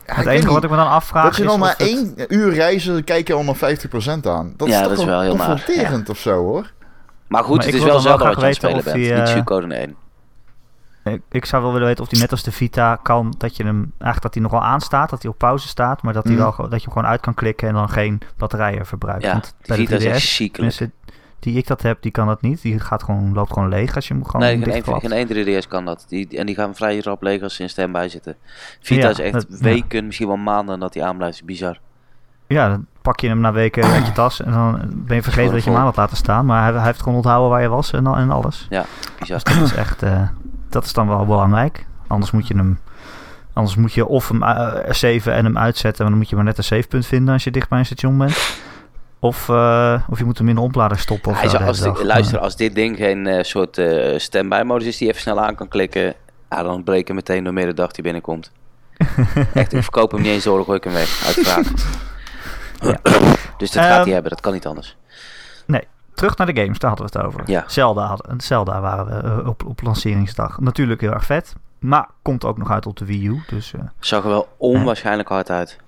Ja, 0.07 0.15
Het 0.15 0.27
enige 0.27 0.45
niet. 0.45 0.55
wat 0.55 0.65
ik 0.65 0.71
me 0.71 0.77
dan 0.77 0.89
afvraag 0.89 1.25
Dat 1.25 1.37
je 1.37 1.43
is 1.43 1.49
dan 1.49 1.59
maar 1.59 1.69
het- 1.71 1.81
één 1.81 2.15
uur 2.29 2.53
reizen, 2.55 3.05
kijk 3.05 3.27
je 3.29 3.35
al 3.35 3.43
maar 3.43 3.55
50% 3.57 4.27
aan. 4.27 4.55
Dat 4.57 4.69
Ja, 4.69 4.75
is 4.75 4.81
toch 4.81 4.89
dat 4.89 4.99
is 4.99 5.05
wel 5.05 5.21
heel 5.21 5.31
confronterend 5.37 6.09
of 6.09 6.19
zo, 6.19 6.37
hoor. 6.43 6.73
Maar 7.29 7.43
goed, 7.45 7.57
Maar 7.57 7.65
het 7.65 7.75
ik 7.75 7.81
is 7.81 7.85
wil 7.85 7.93
wel 7.93 8.01
zelden 8.01 8.27
wat 8.27 8.37
je 8.37 8.43
aan 8.43 8.49
het 8.49 8.59
graag 8.59 8.73
spelen 8.73 8.75
weten 8.85 8.93
bent. 8.93 8.97
of 8.97 9.09
die, 9.09 9.19
Niet 9.21 9.29
eh, 9.29 9.33
Suikoden 9.35 9.73
1. 9.73 9.97
Ik, 11.15 11.23
ik 11.31 11.45
zou 11.45 11.63
wel 11.63 11.73
willen 11.73 11.87
weten 11.87 12.03
of 12.05 12.09
die 12.11 12.21
net 12.21 12.31
als 12.31 12.43
de 12.43 12.53
Vita 12.53 12.97
kan 13.03 13.35
dat 13.39 13.57
je 13.57 13.65
hem 13.65 13.77
eigenlijk 13.99 14.23
dat 14.23 14.35
hij 14.35 14.43
nog 14.43 14.53
wel 14.53 14.63
aanstaat, 14.65 15.11
dat 15.11 15.23
hij 15.23 15.31
op 15.31 15.39
pauze 15.39 15.69
staat, 15.69 16.03
maar 16.03 16.13
dat, 16.13 16.25
hij 16.25 16.33
Mhm. 16.33 16.43
wel, 16.43 16.53
gewoon- 16.53 16.71
dat 16.71 16.79
je 16.79 16.85
hem 16.85 16.95
gewoon 16.95 17.11
uit 17.11 17.21
kan 17.21 17.35
klikken 17.35 17.69
en 17.69 17.75
dan 17.75 17.89
geen 17.89 18.21
batterijen 18.37 18.87
verbruikt. 18.87 19.23
Ja, 19.23 19.33
Want 19.33 19.45
de 19.61 19.69
bij 19.69 19.77
Vita 19.77 19.91
de 19.91 19.97
is 19.97 20.05
echt 20.05 20.15
3DS, 20.21 20.35
ziekelijk. 20.37 20.79
Die 21.45 21.57
ik 21.57 21.67
dat 21.67 21.83
heb, 21.83 22.03
die 22.03 22.11
kan 22.11 22.27
dat 22.27 22.41
niet. 22.43 22.63
Die 22.63 22.81
gaat 22.81 23.03
gewoon, 23.03 23.33
loopt 23.33 23.53
gewoon 23.53 23.69
leeg 23.69 23.95
als 23.95 24.09
je 24.09 24.15
hem 24.15 24.25
gewoon 24.25 24.41
Nee, 24.41 24.63
geen 24.83 25.01
geen 25.01 25.13
één 25.13 25.63
3DS 25.63 25.69
kan 25.69 25.85
dat. 25.85 26.05
Die, 26.09 26.29
en 26.39 26.47
die 26.47 26.55
gaan 26.55 26.75
vrij 26.75 26.99
rap 26.99 27.23
leeg 27.23 27.43
als 27.43 27.55
ze 27.55 27.63
in 27.63 27.69
standby 27.69 28.07
zitten. 28.11 28.37
Vita 28.81 29.01
Ja, 29.03 29.09
is 29.09 29.19
echt 29.19 29.33
dat- 29.33 29.47
ja. 29.49 29.57
weken, 29.59 30.07
misschien 30.07 30.27
wel 30.27 30.37
maanden 30.37 30.79
dat 30.81 30.95
hij 30.95 31.03
aanblijft. 31.05 31.45
Bizar. 31.45 31.79
Ja, 32.47 32.69
dan 32.69 32.87
pak 33.03 33.21
je 33.21 33.29
hem 33.29 33.41
na 33.41 33.53
weken 33.53 33.85
uit 33.85 34.07
je 34.07 34.13
tas 34.23 34.43
en 34.43 34.53
dan 34.53 34.81
ben 34.95 35.17
je 35.17 35.23
vergeten 35.23 35.53
dat 35.53 35.65
je 35.65 35.71
hem 35.71 35.79
aan 35.79 35.85
had 35.85 35.97
laten 35.97 36.17
staan. 36.17 36.47
Maar 36.47 36.63
hij, 36.63 36.73
hij 36.73 36.85
heeft 36.85 36.99
gewoon 37.03 37.15
onthouden 37.17 37.51
waar 37.51 37.63
je 37.63 37.69
was 37.69 37.93
en, 37.93 38.07
en 38.07 38.31
alles. 38.31 38.67
Bizar. 39.19 39.43
Dus 39.43 39.55
dat 39.55 39.63
is 39.65 39.75
echt, 39.75 40.03
eh, 40.03 40.29
dat 40.69 40.85
is 40.85 40.93
dan 40.93 41.09
wel 41.09 41.27
belangrijk. 41.27 41.87
Anders 42.07 42.31
moet 42.31 42.49
je 42.49 42.57
hem, 42.57 42.79
anders 43.53 43.77
moet 43.77 43.93
je 43.93 44.07
of 44.07 44.29
hem 44.29 44.43
uh, 44.43 44.75
saven 44.89 45.33
en 45.35 45.45
hem 45.45 45.59
uitzetten, 45.59 46.03
maar 46.03 46.11
dan 46.11 46.19
moet 46.21 46.29
je 46.31 46.37
maar 46.37 46.45
net 46.45 46.59
een 46.59 46.65
savepunt 46.65 47.07
vinden 47.07 47.33
als 47.33 47.45
je 47.45 47.51
dicht 47.51 47.69
bij 47.69 47.79
een 47.79 47.87
station 47.87 48.19
bent. 48.19 48.59
Of, 49.25 49.49
eh, 49.49 50.03
of 50.11 50.19
je 50.19 50.25
moet 50.25 50.39
hem 50.39 50.49
in 50.49 50.57
een 50.57 50.63
oplader 50.63 50.99
stoppen. 50.99 51.31
Of 51.31 51.39
zo 51.39 51.59
de 51.59 51.65
als 51.65 51.81
dag. 51.81 52.03
luister, 52.03 52.39
als 52.39 52.57
dit 52.57 52.75
ding 52.75 52.97
geen 52.97 53.27
eh, 53.27 53.43
soort 53.43 53.79
eh 53.79 54.19
standby 54.19 54.63
modus 54.65 54.87
is 54.87 54.97
die 54.97 55.09
even 55.09 55.21
snel 55.21 55.41
aan 55.41 55.55
kan 55.55 55.69
klikken, 55.69 56.15
ja, 56.51 56.63
dan 56.63 56.85
breek 56.85 57.13
meteen 57.13 57.45
door 57.45 57.53
middag 57.53 57.93
die 57.93 58.03
binnenkomt. 58.03 58.51
Echt, 59.55 59.73
ik 59.73 59.83
verkoop 59.83 60.11
hem 60.11 60.21
niet 60.21 60.31
eens 60.31 60.45
door, 60.45 60.65
gooi 60.65 60.79
ik 60.79 60.85
hem 60.85 60.93
weg. 60.93 61.27
Uiteraard. 61.27 61.85
Ja. 62.81 62.99
Dus 63.57 63.71
dat 63.71 63.85
gaat 63.85 64.05
hij 64.05 64.13
hebben, 64.13 64.31
dat 64.31 64.41
kan 64.41 64.53
niet 64.53 64.67
anders. 64.67 64.97
Terug 66.15 66.37
naar 66.37 66.55
de 66.55 66.61
games, 66.61 66.79
daar 66.79 66.91
hadden 66.91 67.11
we 67.13 67.19
het 67.19 67.27
over. 67.27 67.43
Ja. 67.47 67.65
Zelda, 67.67 68.07
hadden, 68.07 68.41
Zelda 68.41 68.81
waren 68.81 69.07
we 69.07 69.49
op, 69.49 69.65
op 69.65 69.83
lanceringsdag. 69.83 70.61
Natuurlijk 70.61 71.01
heel 71.01 71.13
erg 71.13 71.25
vet. 71.25 71.53
Maar 71.79 72.09
komt 72.23 72.45
ook 72.45 72.59
nog 72.59 72.71
uit 72.71 72.87
op 72.87 72.97
de 72.97 73.05
Wii 73.05 73.27
U. 73.27 73.43
Dus 73.47 73.73
Zag 73.99 74.23
er 74.23 74.29
wel 74.29 74.49
onwaarschijnlijk 74.57 75.29
hard 75.29 75.51
uit. 75.51 75.79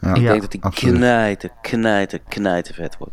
Ja, 0.00 0.14
Ik 0.14 0.22
denk 0.26 0.40
dat 0.40 0.50
die 0.50 0.62
absoluut. 0.62 0.94
knijten, 0.94 1.50
knijten, 1.62 2.20
knijten 2.28 2.74
vet 2.74 2.96
wordt. 2.98 3.12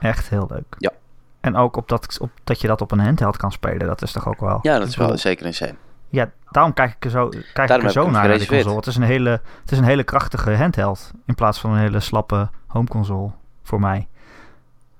echt 0.00 0.28
heel 0.28 0.46
leuk. 0.50 0.74
Ja. 0.78 0.92
En 1.40 1.56
ook 1.56 1.76
op 1.76 1.88
dat, 1.88 2.18
op, 2.20 2.30
dat 2.44 2.60
je 2.60 2.66
dat 2.66 2.80
op 2.80 2.90
een 2.92 2.98
handheld 3.00 3.36
kan 3.36 3.52
spelen. 3.52 3.86
Dat 3.86 4.02
is 4.02 4.12
toch 4.12 4.28
ook 4.28 4.40
wel... 4.40 4.58
Ja, 4.62 4.78
dat 4.78 4.86
is 4.88 4.92
ik 4.92 4.98
wel 4.98 5.18
zeker 5.18 5.46
insane. 5.46 5.74
Ja, 6.08 6.30
daarom 6.50 6.72
kijk 6.72 6.94
ik 6.94 7.04
er 7.04 7.10
zo, 7.10 7.28
kijk 7.52 7.70
ik 7.70 7.82
er 7.82 7.90
zo 7.90 8.00
ik 8.06 8.10
naar, 8.10 8.12
naar 8.12 8.22
die 8.22 8.30
gereserveerd. 8.30 8.62
console. 8.62 8.76
Het 8.76 8.86
is, 8.86 8.96
een 8.96 9.02
hele, 9.02 9.30
het 9.60 9.72
is 9.72 9.78
een 9.78 9.84
hele 9.84 10.02
krachtige 10.04 10.56
handheld. 10.56 11.10
In 11.26 11.34
plaats 11.34 11.58
van 11.60 11.70
een 11.72 11.78
hele 11.78 12.00
slappe 12.00 12.48
home 12.66 12.88
console. 12.88 13.30
Voor 13.62 13.80
mij. 13.80 14.06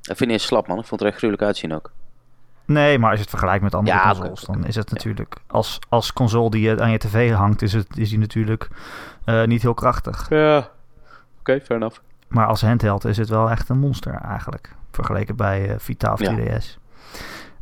Dat 0.00 0.16
vind 0.16 0.30
je 0.30 0.36
een 0.36 0.42
slap, 0.42 0.66
man. 0.66 0.78
Ik 0.78 0.84
vond 0.86 0.90
het 0.90 1.00
er 1.00 1.06
echt 1.06 1.16
gruwelijk 1.16 1.42
uitzien 1.46 1.74
ook. 1.74 1.90
Nee, 2.64 2.98
maar 2.98 3.08
als 3.08 3.16
je 3.18 3.22
het 3.22 3.30
vergelijkt 3.30 3.62
met 3.62 3.74
andere 3.74 3.96
Ja, 3.96 4.04
consoles, 4.04 4.40
dan 4.40 4.66
is 4.66 4.74
het 4.74 4.88
ja. 4.88 4.94
natuurlijk... 4.94 5.34
Als, 5.46 5.78
als 5.88 6.12
console 6.12 6.50
die 6.50 6.60
je 6.62 6.80
aan 6.80 6.90
je 6.90 6.98
tv 6.98 7.32
hangt, 7.32 7.62
is, 7.62 7.72
het, 7.72 7.96
is 7.98 8.08
die 8.08 8.18
natuurlijk 8.18 8.68
eh, 9.24 9.44
niet 9.44 9.62
heel 9.62 9.74
krachtig. 9.74 10.26
Ja. 10.28 10.68
Oké, 11.48 11.60
fair 11.60 11.80
enough. 11.80 11.98
Maar 12.28 12.46
als 12.46 12.60
handheld 12.60 13.04
is 13.04 13.16
het 13.16 13.28
wel 13.28 13.50
echt 13.50 13.68
een 13.68 13.78
monster 13.78 14.14
eigenlijk. 14.14 14.74
Vergeleken 14.90 15.36
bij 15.36 15.70
eh, 15.70 15.78
Vita 15.78 16.12
of 16.12 16.20
Ja. 16.20 16.36
3DS. 16.36 16.78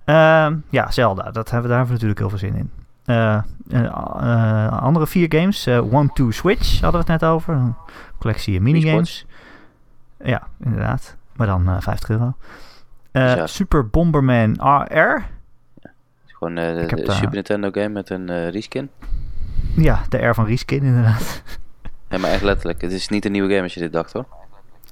Ehm, 0.05 0.57
ja, 0.69 0.91
Zelda. 0.91 1.31
Dat 1.31 1.51
hebben, 1.51 1.71
daar 1.71 1.79
hebben 1.79 1.87
we 1.87 1.93
natuurlijk 1.93 2.19
heel 2.19 2.29
veel 2.29 2.39
zin 2.39 2.55
in. 2.55 2.71
Eh, 3.05 3.43
eh, 3.71 4.83
andere 4.83 5.07
vier 5.07 5.27
games. 5.29 5.69
One 5.69 6.11
Two 6.13 6.31
Switch 6.31 6.81
hadden 6.81 7.05
we 7.05 7.13
het 7.13 7.21
net 7.21 7.31
over. 7.31 7.55
Een 7.55 7.75
collectie 8.19 8.61
minigames. 8.61 9.27
Ja, 10.25 10.43
inderdaad. 10.65 11.17
Maar 11.33 11.47
dan 11.47 11.69
eh 11.69 11.81
50 11.81 12.09
euro. 12.09 12.35
Ja. 13.13 13.47
Super 13.47 13.89
Bomberman 13.89 14.53
RR. 14.89 15.25
Het 15.81 15.93
is 16.27 16.33
gewoon 16.33 16.55
de, 16.55 17.03
Super 17.07 17.35
Nintendo 17.35 17.71
game 17.71 17.89
met 17.89 18.11
een 18.11 18.51
reskin. 18.51 18.91
Ja, 19.77 20.03
de 20.09 20.27
R 20.27 20.35
van 20.35 20.47
Reskin 20.47 20.83
inderdaad. 20.83 21.43
Nee, 22.17 22.25
maar 22.25 22.35
echt 22.35 22.43
letterlijk. 22.45 22.81
Het 22.81 22.93
is 22.93 23.09
niet 23.09 23.25
een 23.25 23.33
nieuwe 23.33 23.49
game 23.49 23.63
als 23.63 23.75
je 23.75 23.81
dit 23.81 23.93
dacht, 23.93 24.13
hoor. 24.13 24.27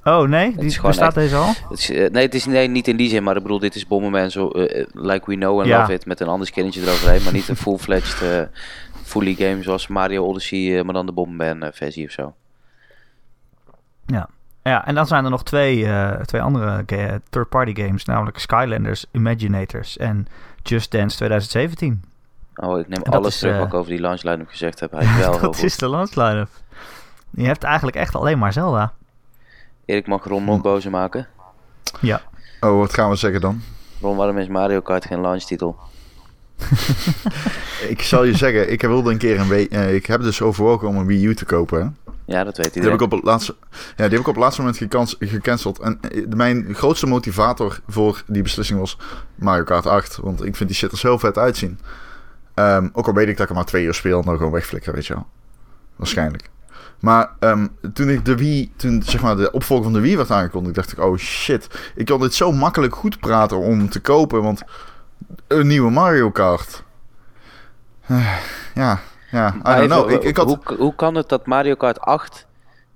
Oh 0.03 0.27
nee, 0.27 0.55
die 0.57 0.81
bestaat 0.81 0.97
echt- 0.99 1.15
deze 1.15 1.35
al? 1.35 1.53
Het 1.69 1.79
is, 1.79 1.89
eh, 1.89 2.09
nee, 2.11 2.23
het 2.23 2.33
is 2.33 2.45
nee, 2.45 2.67
niet 2.67 2.87
in 2.87 2.95
die 2.97 3.09
zin, 3.09 3.23
maar 3.23 3.35
ik 3.35 3.41
bedoel, 3.41 3.59
dit 3.59 3.75
is 3.75 3.87
Bomberman 3.87 4.31
zo, 4.31 4.49
eh, 4.49 4.79
eh, 4.81 4.87
like 4.91 5.25
we 5.29 5.35
know 5.35 5.59
and 5.59 5.67
Ja. 5.67 5.79
love 5.79 5.93
it, 5.93 6.05
met 6.05 6.19
een 6.19 6.27
ander 6.27 6.47
skinnetje 6.47 6.81
eroverheen, 6.81 7.23
maar 7.23 7.33
niet 7.33 7.47
een 7.47 7.55
full-fledged, 7.55 8.21
eh 8.21 8.41
fully 9.03 9.33
game 9.33 9.63
zoals 9.63 9.87
Mario 9.87 10.25
Odyssey, 10.25 10.83
maar 10.83 10.93
dan 10.93 11.05
de 11.05 11.11
Bomberman 11.11 11.71
versie 11.73 12.05
of 12.05 12.11
zo. 12.11 12.33
Ja, 14.63 14.85
en 14.85 14.95
dan 14.95 15.07
zijn 15.07 15.23
er 15.23 15.29
nog 15.29 15.43
twee, 15.43 15.87
twee 16.25 16.41
andere 16.41 16.83
third-party 17.29 17.75
games, 17.75 18.05
namelijk 18.05 18.37
Skylanders, 18.39 19.05
Imaginators 19.11 19.97
en 19.97 20.27
Just 20.63 20.91
Dance 20.91 21.15
2017. 21.15 22.03
Oh, 22.55 22.79
ik 22.79 22.87
neem 22.87 23.01
alles 23.03 23.33
is, 23.33 23.39
terug 23.39 23.57
wat 23.57 23.67
ik 23.67 23.73
over 23.73 23.91
die 23.91 23.99
launch 23.99 24.23
line-up 24.23 24.47
gezegd 24.49 24.79
heb. 24.79 24.91
Hij 24.91 25.03
is 25.03 25.17
wel 25.25 25.39
dat 25.39 25.63
is 25.63 25.77
de 25.77 25.89
launch 25.89 26.15
line-up. 26.15 26.49
Je 27.35 27.45
hebt 27.45 27.63
eigenlijk 27.63 27.97
echt 27.97 28.15
alleen 28.15 28.39
maar 28.39 28.53
Zelda. 28.53 28.93
Erik 29.85 30.07
mag 30.07 30.23
Ron 30.23 30.43
nog 30.43 30.61
bozer 30.61 30.91
maken. 30.91 31.27
Ja. 32.01 32.21
Oh, 32.59 32.77
wat 32.79 32.93
gaan 32.93 33.09
we 33.09 33.15
zeggen 33.15 33.41
dan? 33.41 33.61
Ron, 34.01 34.17
waarom 34.17 34.37
is 34.37 34.47
Mario 34.47 34.81
Kart 34.81 35.05
geen 35.05 35.21
launchtitel? 35.21 35.75
Ik 37.89 38.01
zal 38.01 38.23
je 38.23 38.35
zeggen, 38.35 38.71
ik 38.71 38.81
wilde 38.81 39.11
een 39.11 39.17
keer 39.17 39.39
een 39.39 39.69
eh, 39.69 39.95
ik 39.95 40.05
heb 40.05 40.21
dus 40.21 40.41
overwogen 40.41 40.87
om 40.87 40.97
een 40.97 41.05
Wii 41.05 41.25
U 41.25 41.35
te 41.35 41.45
kopen. 41.45 41.97
Ja, 42.25 42.43
dat 42.43 42.45
weet 42.45 42.55
Die 42.55 42.63
heb, 42.65 42.75
iedereen. 42.75 42.95
ik 42.95 43.01
op 43.01 43.11
het 43.11 43.23
laatste, 43.23 43.55
ja, 43.71 43.77
die 43.95 44.03
heb 44.03 44.19
ik 44.19 44.27
op 44.27 44.33
het 44.33 44.43
laatste 44.43 44.61
moment 44.61 44.79
gekans, 44.79 45.15
gecanceld. 45.19 45.79
En 45.79 45.97
eh, 46.01 46.25
mijn 46.27 46.75
grootste 46.75 47.07
motivator 47.07 47.79
voor 47.87 48.23
die 48.27 48.41
beslissing 48.41 48.79
was 48.79 48.97
Mario 49.35 49.63
Kart 49.63 49.85
8. 49.85 50.17
Want 50.17 50.45
ik 50.45 50.55
vind 50.55 50.69
die 50.69 50.77
shit 50.77 50.91
er 50.91 50.97
zo 50.97 51.17
vet 51.17 51.37
uitzien. 51.37 51.79
Ehm, 52.53 52.89
ook 52.93 53.07
al 53.07 53.13
weet 53.13 53.27
ik 53.27 53.33
dat 53.33 53.43
ik 53.43 53.49
er 53.49 53.55
maar 53.55 53.65
twee 53.65 53.85
uur 53.85 53.93
speel 53.93 54.19
en 54.19 54.25
dan 54.25 54.37
gewoon 54.37 54.51
wegflikker, 54.51 54.93
weet 54.93 55.05
je 55.05 55.13
wel. 55.13 55.27
Waarschijnlijk. 55.95 56.49
Maar 57.05 57.29
ehm, 57.39 57.67
toen 57.93 58.09
ik 58.09 58.25
de 58.25 58.35
Wii, 58.35 58.71
toen 58.75 59.03
zeg 59.03 59.21
maar 59.21 59.35
de 59.35 59.51
opvolger 59.51 59.83
van 59.83 59.93
de 59.93 59.99
Wii 59.99 60.17
werd 60.17 60.31
aangekondigd, 60.31 60.75
dacht 60.75 60.91
ik, 60.91 60.99
oh 60.99 61.17
shit. 61.17 61.67
Ik 61.95 62.05
kan 62.05 62.19
dit 62.19 62.33
zo 62.33 62.51
makkelijk 62.51 62.95
goed 62.95 63.19
praten 63.19 63.57
om 63.57 63.77
hem 63.79 63.89
te 63.89 63.99
kopen, 63.99 64.41
want 64.41 64.61
een 65.47 65.67
nieuwe 65.67 65.91
Mario 65.91 66.31
Kart. 66.31 66.83
Eh, 68.07 68.37
ja, 68.75 68.99
ja, 69.31 69.53
I 69.55 69.59
Maar 69.63 69.77
don't 69.77 69.91
know. 69.91 70.05
even, 70.09 70.21
Ik, 70.21 70.23
ik 70.27 70.37
had... 70.37 70.47
hoe, 70.47 70.75
hoe 70.77 70.95
kan 70.95 71.15
het 71.15 71.29
dat 71.29 71.45
Mario 71.45 71.75
Kart 71.75 71.99
8 71.99 72.45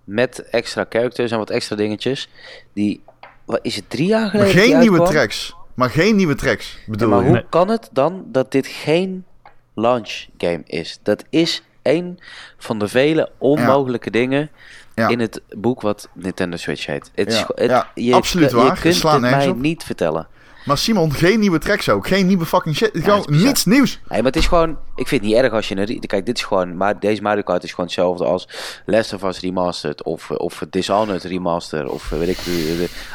met 0.03 0.39
extra 0.49 0.85
characters 0.89 1.31
en 1.31 1.37
wat 1.37 1.49
extra 1.49 1.75
dingetjes, 1.75 2.29
die, 2.73 3.03
wat 3.45 3.59
is 3.61 3.75
het, 3.75 3.89
drie 3.89 4.07
jaar 4.07 4.21
Maar 4.21 4.29
geleden? 4.31 4.61
geen 4.61 4.79
nieuwe 4.79 5.03
tracks. 5.03 5.55
Maar 5.73 5.89
geen 5.89 6.15
nieuwe 6.15 6.35
tracks, 6.35 6.73
Ja, 6.73 6.91
bedoel 6.91 7.09
maar 7.09 7.19
je? 7.19 7.23
hoe 7.25 7.33
Nee. 7.33 7.45
kan 7.49 7.69
het 7.69 7.89
dan 7.91 8.23
dat 8.27 8.51
dit 8.51 8.67
geen 8.67 9.25
launch 9.73 10.25
game 10.37 10.61
is? 10.65 10.99
Dat 11.03 11.23
is 11.29 11.63
een 11.89 12.19
van 12.57 12.79
de 12.79 12.87
vele 12.87 13.29
onmogelijke 13.37 14.09
dingen 14.11 14.49
Ja. 14.95 15.07
in 15.07 15.19
het 15.19 15.41
boek 15.49 15.81
wat 15.81 16.09
Nintendo 16.13 16.57
Switch 16.57 16.85
heet. 16.85 17.11
Het 17.15 17.27
is, 17.27 17.43
het, 17.55 17.85
je, 17.95 18.13
absoluut 18.13 18.49
je, 18.49 18.55
waar. 18.55 18.65
Je 18.75 18.81
kunt 18.81 19.01
het 19.03 19.21
mij 19.21 19.47
op. 19.47 19.57
niet 19.57 19.83
vertellen. 19.83 20.27
Maar 20.69 20.77
Simon, 20.77 21.13
geen 21.13 21.39
nieuwe 21.39 21.57
tracks 21.57 21.89
ook. 21.89 22.07
Geen 22.07 22.27
nieuwe 22.27 22.45
fucking 22.45 22.75
shit. 22.75 22.89
Gewoon 22.93 23.19
is 23.19 23.25
bizar. 23.25 23.45
niets 23.45 23.65
nieuws. 23.65 23.99
Nee, 24.09 24.17
maar 24.21 24.31
het 24.31 24.35
is 24.35 24.47
gewoon... 24.47 24.69
Ik 24.95 25.07
vind 25.07 25.21
het 25.21 25.31
niet 25.31 25.39
erg 25.39 25.53
als 25.53 25.67
je 25.67 25.77
een... 25.77 25.99
Kijk, 25.99 26.25
dit 26.25 26.37
is 26.37 26.43
gewoon... 26.43 26.77
Maar 26.77 26.99
deze 26.99 27.21
Mario 27.21 27.41
Kart 27.41 27.63
is 27.63 27.69
gewoon 27.69 27.85
hetzelfde 27.85 28.25
als 28.25 28.47
Last 28.85 29.13
of 29.13 29.23
Us 29.23 29.39
Remastered. 29.39 30.03
Of, 30.03 30.31
of 30.31 30.63
Dishonored 30.69 31.23
Remaster. 31.23 31.89
Of 31.89 32.11
eh, 32.11 32.17
weet 32.17 32.27
ik 32.27 32.43
de, 32.43 32.51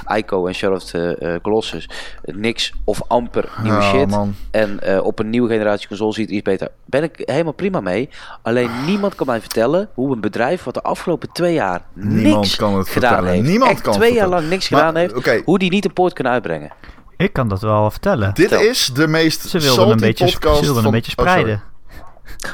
de 0.07 0.17
Ico 0.17 0.47
en 0.47 0.55
Shadow 0.55 0.77
of 0.77 0.85
the 0.85 1.17
eh, 1.17 1.35
Colossus. 1.43 1.89
Niks 2.25 2.73
of 2.85 3.03
amper 3.09 3.49
nieuwe 3.63 3.81
Ja, 3.81 3.91
shit. 3.91 4.11
man. 4.11 4.35
En 4.51 4.81
eh, 4.81 5.05
op 5.05 5.19
een 5.19 5.31
nieuwe 5.31 5.49
generatie 5.49 5.89
console 5.89 6.13
ziet 6.13 6.27
het 6.27 6.35
iets 6.35 6.45
beter. 6.45 6.69
Ben 6.85 7.03
ik 7.03 7.23
helemaal 7.25 7.53
prima 7.53 7.81
mee. 7.81 8.09
Alleen 8.43 8.71
niemand 8.87 9.15
kan 9.15 9.27
mij 9.27 9.41
vertellen 9.41 9.89
hoe 9.95 10.13
een 10.13 10.21
bedrijf 10.21 10.65
wat 10.65 10.75
de 10.75 10.83
afgelopen 10.83 11.33
twee 11.33 11.55
jaar 11.55 11.83
Niemand 11.93 12.37
niks 12.37 12.57
kan 12.57 12.79
het 12.79 12.89
gedaan 12.89 13.11
vertellen. 13.11 13.35
heeft. 13.35 13.49
Niemand 13.49 13.71
echt 13.71 13.81
kan 13.81 13.93
het 13.93 14.03
twee 14.03 14.15
jaar 14.15 14.29
lang 14.29 14.49
niks 14.49 14.69
Maar, 14.69 14.81
gedaan 14.81 14.97
heeft. 14.97 15.45
Hoe 15.45 15.59
die 15.59 15.71
niet 15.71 15.85
een 15.85 15.93
poort 15.93 16.13
kunnen 16.13 16.33
uitbrengen. 16.33 16.71
Ik 17.17 17.33
kan 17.33 17.49
dat 17.49 17.61
wel 17.61 17.91
vertellen. 17.91 18.35
Dit 18.35 18.49
Vertel. 18.49 18.69
is 18.69 18.91
de 18.95 19.07
meest 19.07 19.41
Ze 19.41 19.59
wilden 19.59 19.75
salty 19.75 19.91
een 19.93 19.97
beetje, 20.01 20.25
podcast 20.25 20.57
ze 20.59 20.65
wilden 20.65 20.83
van... 20.83 20.93
een 20.95 21.01
beetje 21.01 21.17
Oh, 21.17 21.25
spreiden. 21.27 21.63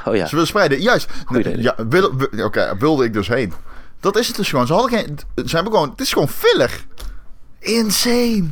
Oh 0.04 0.14
ja. 0.14 0.24
Ze 0.26 0.30
willen 0.30 0.46
spreiden, 0.46 0.80
juist. 0.80 1.10
Ja, 1.56 1.74
wil, 1.88 2.16
wil- 2.16 2.44
Oké, 2.44 2.76
wilde 2.78 3.04
ik 3.04 3.12
dus 3.12 3.28
heen. 3.28 3.52
Dat 4.00 4.16
is 4.18 4.26
het 4.26 4.36
dus 4.36 4.48
gewoon. 4.48 4.66
Ze 4.66 4.72
hadden 4.72 4.98
geen... 4.98 5.18
Ze 5.46 5.54
hebben 5.54 5.72
gewoon... 5.72 5.90
Het 5.90 6.00
is 6.00 6.12
gewoon 6.12 6.28
filler. 6.28 6.84
Insane. 7.58 8.48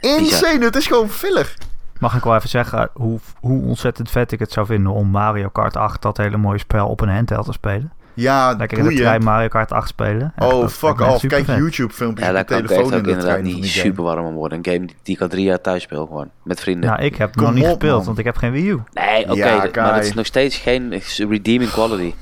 Insane, 0.00 0.64
het 0.64 0.76
is 0.76 0.86
gewoon 0.86 1.10
filler. 1.10 1.54
Mag 1.98 2.16
ik 2.16 2.24
wel 2.24 2.34
even 2.34 2.48
zeggen 2.48 2.90
hoe, 2.92 3.18
hoe 3.40 3.62
ontzettend 3.62 4.10
vet 4.10 4.32
ik 4.32 4.38
het 4.38 4.52
zou 4.52 4.66
vinden 4.66 4.92
om 4.92 5.08
Mario 5.08 5.48
Kart 5.48 5.76
8, 5.76 6.02
dat 6.02 6.16
hele 6.16 6.36
mooie 6.36 6.58
spel, 6.58 6.88
op 6.88 7.00
een 7.00 7.08
handheld 7.08 7.46
te 7.46 7.52
spelen. 7.52 7.92
Ja, 8.14 8.54
Lekker 8.58 8.78
in 8.78 8.84
de 8.88 8.94
trein 8.94 9.22
Mario 9.24 9.48
Kart 9.48 9.72
8 9.72 9.88
spelen. 9.88 10.32
Echt, 10.36 10.52
Oh, 10.52 10.60
dat 10.60 10.72
fuck 10.72 11.00
off. 11.00 11.00
Kijk 11.00 11.20
supervet. 11.20 11.56
YouTube 11.56 11.92
filmpjes 11.92 12.26
Ja, 12.26 12.32
daar 12.32 12.46
de 12.46 12.48
kan 12.54 12.66
telefoon 12.66 12.94
ook 12.94 13.06
inderdaad 13.06 13.42
niet 13.42 13.66
super 13.66 14.02
warm 14.04 14.26
om 14.26 14.34
worden. 14.34 14.58
Een 14.58 14.72
game 14.72 14.86
die, 14.86 14.96
die 15.02 15.14
ik 15.14 15.20
al 15.20 15.28
drie 15.28 15.44
jaar 15.44 15.60
thuis 15.60 15.82
speel 15.82 16.06
gewoon. 16.06 16.30
Met 16.42 16.60
vrienden. 16.60 16.90
Ja, 16.90 16.98
ik 16.98 17.16
heb 17.16 17.32
Kom 17.34 17.42
nog 17.44 17.54
niet 17.54 17.62
op, 17.64 17.68
gespeeld, 17.70 17.96
man. 17.96 18.04
want 18.06 18.18
ik 18.18 18.24
heb 18.24 18.36
geen 18.36 18.52
Wii 18.52 18.68
U. 18.68 18.80
nee, 18.92 19.24
oké. 19.24 19.34
Ja, 19.34 19.68
maar 19.74 19.94
het 19.94 20.04
is 20.04 20.14
nog 20.14 20.26
steeds 20.26 20.56
geen 20.56 21.00
redeeming 21.28 21.70
quality. 21.70 22.14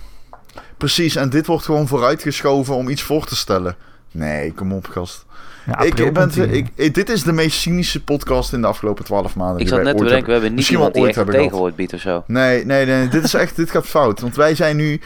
Precies, 0.76 1.16
en 1.16 1.30
dit 1.30 1.46
wordt 1.46 1.64
gewoon 1.64 1.86
vooruitgeschoven 1.88 2.74
om 2.74 2.88
iets 2.88 3.02
voor 3.02 3.24
te 3.24 3.36
stellen. 3.36 3.76
Nee, 4.12 4.52
kom 4.52 4.72
op, 4.72 4.86
gast. 4.86 5.24
Ja, 5.66 5.80
ik, 5.80 6.12
ben 6.12 6.30
te- 6.30 6.50
ik, 6.50 6.68
ik- 6.74 6.94
dit 6.94 7.08
is 7.10 7.22
de 7.22 7.32
meest 7.32 7.60
cynische 7.60 8.04
podcast 8.04 8.52
in 8.52 8.60
de 8.60 8.66
afgelopen 8.66 9.04
twaalf 9.04 9.36
maanden. 9.36 9.60
Ik 9.60 9.68
zat 9.68 9.82
net 9.82 9.96
te 9.96 10.02
bedenken, 10.04 10.26
we 10.26 10.32
hebben 10.32 10.54
niet 10.54 10.68
iemand 10.68 10.92
die 10.94 11.02
wel 11.02 11.10
echt 11.10 11.18
ooit 11.18 11.26
een 11.28 11.34
hebben 11.34 11.34
gehad. 11.34 11.48
tegenwoord 11.50 11.76
biedt 11.76 11.92
of 11.94 12.00
zo. 12.00 12.24
Nee, 12.26 12.64
nee, 12.64 12.86
nee, 12.86 13.08
dit 13.08 13.24
is 13.24 13.34
echt, 13.34 13.56
dit 13.56 13.70
gaat 13.70 13.86
fout. 13.86 14.20
Want 14.20 14.36
wij 14.36 14.54
zijn 14.54 14.76
nu 14.76 15.00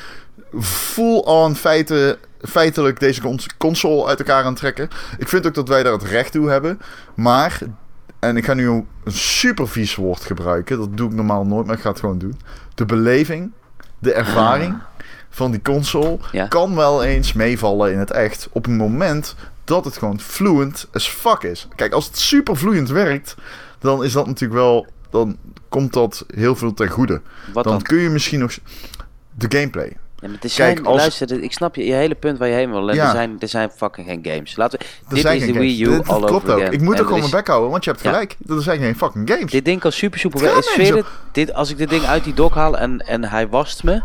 full-on 0.60 1.54
feiten, 1.54 2.16
feitelijk 2.40 3.00
deze 3.00 3.20
cons- 3.20 3.46
console 3.58 4.06
uit 4.06 4.18
elkaar 4.18 4.40
aan 4.42 4.46
het 4.50 4.56
trekken. 4.58 4.88
Ik 5.18 5.28
vind 5.28 5.46
ook 5.46 5.54
dat 5.54 5.68
wij 5.68 5.82
daar 5.82 5.92
het 5.92 6.02
recht 6.02 6.32
toe 6.32 6.48
hebben. 6.48 6.80
Maar, 7.14 7.58
en 8.18 8.36
ik 8.36 8.44
ga 8.44 8.54
nu 8.54 8.68
een 8.68 8.86
super 9.06 9.68
vies 9.68 9.94
woord 9.94 10.20
gebruiken. 10.24 10.78
Dat 10.78 10.96
doe 10.96 11.08
ik 11.08 11.14
normaal 11.14 11.44
nooit, 11.46 11.66
maar 11.66 11.74
ik 11.76 11.80
ga 11.82 11.90
het 11.90 12.00
gewoon 12.00 12.18
doen. 12.18 12.40
De 12.74 12.84
beleving, 12.84 13.52
de 13.98 14.12
ervaring 14.12 14.74
van 15.30 15.50
die 15.50 15.62
console 15.62 16.18
Ja. 16.32 16.46
kan 16.46 16.74
wel 16.74 17.04
eens 17.04 17.32
meevallen 17.32 17.92
in 17.92 17.98
het 17.98 18.10
echt. 18.10 18.48
Op 18.52 18.66
een 18.66 18.76
moment 18.76 19.34
dat 19.64 19.84
het 19.84 19.96
gewoon 19.96 20.20
fluent 20.20 20.88
as 20.92 21.08
fuck 21.08 21.42
is. 21.42 21.68
Kijk, 21.74 21.92
als 21.92 22.06
het 22.06 22.18
super 22.18 22.56
vloeiend 22.56 22.88
werkt, 22.88 23.34
dan 23.78 24.04
is 24.04 24.12
dat 24.12 24.26
natuurlijk 24.26 24.60
wel... 24.60 24.86
Dan 25.10 25.36
komt 25.68 25.92
dat 25.92 26.24
heel 26.34 26.56
veel 26.56 26.74
ten 26.74 26.88
goede. 26.88 27.20
Wat 27.52 27.64
Dan 27.64 27.72
dan? 27.72 27.82
kun 27.82 27.98
je 27.98 28.08
misschien 28.10 28.38
nog... 28.40 28.52
De 29.34 29.46
gameplay. 29.58 29.96
Ja, 30.20 30.28
maar 30.28 30.30
er 30.32 30.38
Kijk, 30.38 30.52
zijn, 30.52 30.86
als- 30.86 30.96
luister, 31.00 31.42
ik 31.42 31.52
snap 31.52 31.74
je, 31.76 31.84
je 31.86 31.92
hele 31.92 32.14
punt 32.14 32.38
waar 32.38 32.48
je 32.48 32.54
heen 32.54 32.70
wil. 32.70 32.92
Ja. 32.94 33.04
Er, 33.04 33.10
zijn, 33.10 33.36
er 33.38 33.48
zijn 33.48 33.70
fucking 33.76 34.06
geen 34.06 34.20
games. 34.22 34.56
Laten 34.56 34.78
we, 34.78 34.84
dit 35.08 35.20
zijn 35.20 35.36
is 35.36 35.40
de 35.46 35.52
games. 35.52 35.58
Wii 35.66 35.82
U 35.82 35.84
Dit- 35.96 36.08
all 36.08 36.20
dat 36.20 36.28
klopt 36.28 36.44
over 36.44 36.54
ook. 36.54 36.60
again. 36.60 36.72
Ik 36.72 36.80
moet 36.80 36.94
En 36.94 37.00
ook 37.00 37.06
gewoon 37.06 37.20
mijn 37.20 37.30
bek 37.32 37.46
houden, 37.46 37.70
want 37.70 37.84
je 37.84 37.90
hebt 37.90 38.02
Ja. 38.02 38.10
gelijk. 38.10 38.36
Er 38.48 38.62
zijn 38.62 38.78
geen 38.78 38.96
fucking 38.96 39.30
games. 39.30 39.50
Dit 39.50 39.64
ding 39.64 39.80
kan 39.80 39.92
super 39.92 40.18
soepel 40.18 40.40
Het 40.40 40.76
werken. 40.76 41.04
Dit, 41.32 41.54
als 41.54 41.70
ik 41.70 41.78
dit 41.78 41.88
ding 41.88 42.04
uit 42.04 42.24
die 42.24 42.34
dock 42.34 42.54
haal 42.54 42.78
en, 42.78 42.98
en 43.06 43.24
hij 43.24 43.48
wast 43.48 43.84
me... 43.84 44.02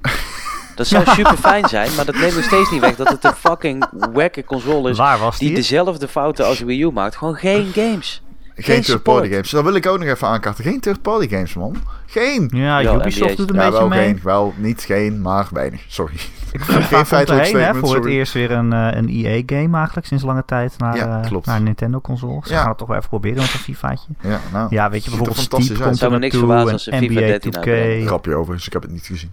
Dat 0.76 0.86
zou 0.86 1.04
super 1.06 1.36
fijn 1.36 1.68
zijn, 1.68 1.94
maar 1.96 2.04
dat 2.04 2.14
neemt 2.14 2.34
nog 2.34 2.44
steeds 2.44 2.70
niet 2.70 2.80
weg 2.80 2.96
dat 2.96 3.08
het 3.08 3.24
een 3.24 3.34
fucking 3.34 3.86
wacke 4.12 4.44
console 4.44 4.90
is. 4.90 4.96
Waar 4.96 5.18
was 5.18 5.38
Die 5.38 5.48
die? 5.48 5.56
dezelfde 5.56 6.08
fouten 6.08 6.46
als 6.46 6.58
de 6.58 6.64
Wii 6.64 6.82
U 6.82 6.90
maakt. 6.90 7.16
Gewoon 7.16 7.34
geen 7.34 7.70
games. 7.74 8.22
Geen 8.56 8.82
third-party 8.82 8.90
support. 8.90 9.26
games. 9.28 9.50
Dat 9.50 9.64
wil 9.64 9.74
ik 9.74 9.86
ook 9.86 9.98
nog 9.98 10.08
even 10.08 10.28
aankaarten. 10.28 10.64
Geen 10.64 10.80
third-party 10.80 11.28
games, 11.28 11.54
man. 11.54 11.76
Geen. 12.06 12.50
Ja, 12.54 12.78
Ja, 12.78 12.94
Ubisoft 12.94 13.36
doet 13.36 13.50
een 13.50 13.56
Ja, 13.56 13.62
beetje 13.64 13.78
wel 13.78 13.88
mee. 13.88 14.04
geen. 14.04 14.20
Wel, 14.22 14.54
niet 14.56 14.82
geen, 14.82 15.20
maar 15.22 15.46
weinig. 15.52 15.84
Sorry. 15.88 16.14
Ik 16.52 16.60
ga 16.60 16.80
vaak 16.94 17.06
feitelijk 17.06 17.44
heen, 17.46 17.56
hè, 17.56 17.70
voor 17.74 17.80
het 17.82 17.88
sorry. 18.02 18.12
eerst 18.12 18.32
weer 18.32 18.50
een, 18.50 18.72
eh, 18.72 18.88
een 18.92 19.08
EA-game 19.08 19.76
eigenlijk 19.76 20.06
sinds 20.06 20.24
lange 20.24 20.44
tijd 20.46 20.74
naar, 20.78 20.96
Ja, 20.96 21.20
eh, 21.22 21.28
klopt. 21.28 21.46
naar 21.46 21.60
Nintendo-consoles. 21.60 22.48
Ja. 22.48 22.58
Gaan 22.60 22.68
het 22.68 22.78
toch 22.78 22.88
wel 22.88 22.96
even 22.96 23.08
proberen 23.08 23.36
met 23.40 23.52
een 23.52 23.58
FIFA'tje. 23.58 24.08
Ja, 24.20 24.40
nou. 24.52 24.66
Ja, 24.70 24.90
weet 24.90 25.04
je, 25.04 25.10
er 25.10 25.16
bijvoorbeeld 25.16 25.48
fantastisch 25.48 25.66
Steep 25.68 25.82
komt 25.86 25.96
Zou 25.98 26.12
er 26.12 26.18
naartoe 26.20 26.52
en 26.54 26.72
als 26.72 26.82
ze 26.84 26.90
FIFA 26.90 27.04
NBA 27.12 27.20
13 27.20 27.56
uitbrengen. 27.56 28.02
2K. 28.02 28.06
Grapje 28.06 28.34
over, 28.34 28.54
dus 28.54 28.66
ik 28.66 28.72
heb 28.72 28.82
het 28.82 28.90
niet 28.90 29.06
gezien. 29.06 29.30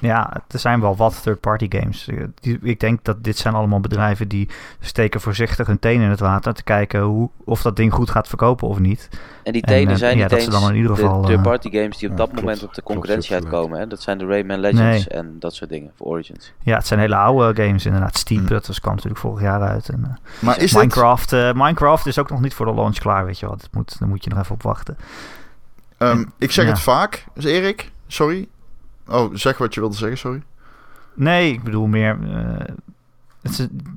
Ja, 0.00 0.32
er 0.48 0.58
zijn 0.58 0.80
wel 0.80 0.96
wat 0.96 1.22
third-party 1.22 1.66
games. 1.68 2.08
Eh, 2.08 2.54
Ik 2.62 2.80
denk 2.80 3.04
dat 3.04 3.24
dit 3.24 3.36
zijn 3.36 3.54
allemaal 3.54 3.80
bedrijven 3.80 4.28
die 4.28 4.48
steken 4.80 5.20
voorzichtig 5.20 5.66
hun 5.66 5.78
tenen 5.78 6.04
in 6.04 6.10
het 6.10 6.20
water 6.20 6.54
te 6.54 6.62
kijken 6.62 7.00
hoe, 7.00 7.30
of 7.44 7.62
dat 7.62 7.76
ding 7.76 7.92
goed 7.92 8.10
gaat 8.10 8.28
verkopen 8.28 8.68
of 8.68 8.78
niet. 8.78 9.08
En 9.42 9.52
die 9.52 9.62
En, 9.62 9.68
tenen 9.68 9.92
eh, 9.92 9.98
zijn 9.98 10.16
ja, 10.16 10.20
niet 10.22 10.30
dat 10.30 10.40
ze 10.42 10.46
eens 10.50 10.60
dan 10.60 10.70
in 10.70 10.76
ieder 10.76 10.96
geval, 10.96 11.20
de 11.20 11.26
eh, 11.26 11.32
third-party 11.32 11.70
games 11.70 11.98
die 11.98 12.08
op 12.10 12.14
ja, 12.18 12.20
dat 12.20 12.28
klopt. 12.30 12.44
moment 12.44 12.62
op 12.62 12.74
de 12.74 12.82
concurrentie 12.82 13.34
uitkomen. 13.34 13.78
Hè? 13.78 13.86
Dat 13.86 14.02
zijn 14.02 14.18
de 14.18 14.26
Rayman 14.26 14.58
Legends 14.60 14.80
Nee. 15.06 15.08
en 15.08 15.36
dat 15.38 15.54
soort 15.54 15.70
dingen 15.70 15.90
voor 15.96 16.06
Origins. 16.06 16.52
Ja, 16.62 16.76
het 16.76 16.86
zijn 16.86 17.00
hele 17.00 17.16
oude 17.16 17.62
games 17.62 17.86
inderdaad. 17.86 18.16
Steep, 18.16 18.38
Hmm. 18.38 18.46
dat 18.48 18.66
was, 18.66 18.80
kwam 18.80 18.94
natuurlijk 18.94 19.20
vorig 19.20 19.40
jaar 19.42 19.60
uit. 19.60 19.88
En, 19.88 20.18
Maar 20.38 20.58
is. 20.60 20.72
Minecraft, 20.74 21.30
Minecraft 21.32 22.06
is 22.06 22.18
ook 22.18 22.30
nog 22.30 22.40
niet 22.40 22.54
voor 22.54 22.66
de 22.66 22.74
launch 22.74 22.98
klaar, 22.98 23.24
weet 23.26 23.38
je 23.38 23.46
wel. 23.46 23.56
Dat 23.56 23.68
moet, 23.72 23.98
daar 23.98 24.08
moet 24.08 24.24
je 24.24 24.30
nog 24.30 24.38
even 24.38 24.54
op 24.54 24.62
wachten. 24.62 24.96
ehm, 25.98 26.24
ik 26.38 26.50
zeg 26.50 26.64
Ja. 26.64 26.70
het 26.70 26.80
vaak. 26.80 27.24
Dus 27.34 27.44
Erik, 27.44 27.90
sorry. 28.06 28.48
Oh, 29.08 29.34
zeg 29.34 29.58
wat 29.58 29.74
je 29.74 29.80
wilde 29.80 29.96
zeggen, 29.96 30.18
sorry. 30.18 30.42
Nee, 31.14 31.52
ik 31.52 31.62
bedoel 31.62 31.86
meer... 31.86 32.18
eh, 32.22 32.74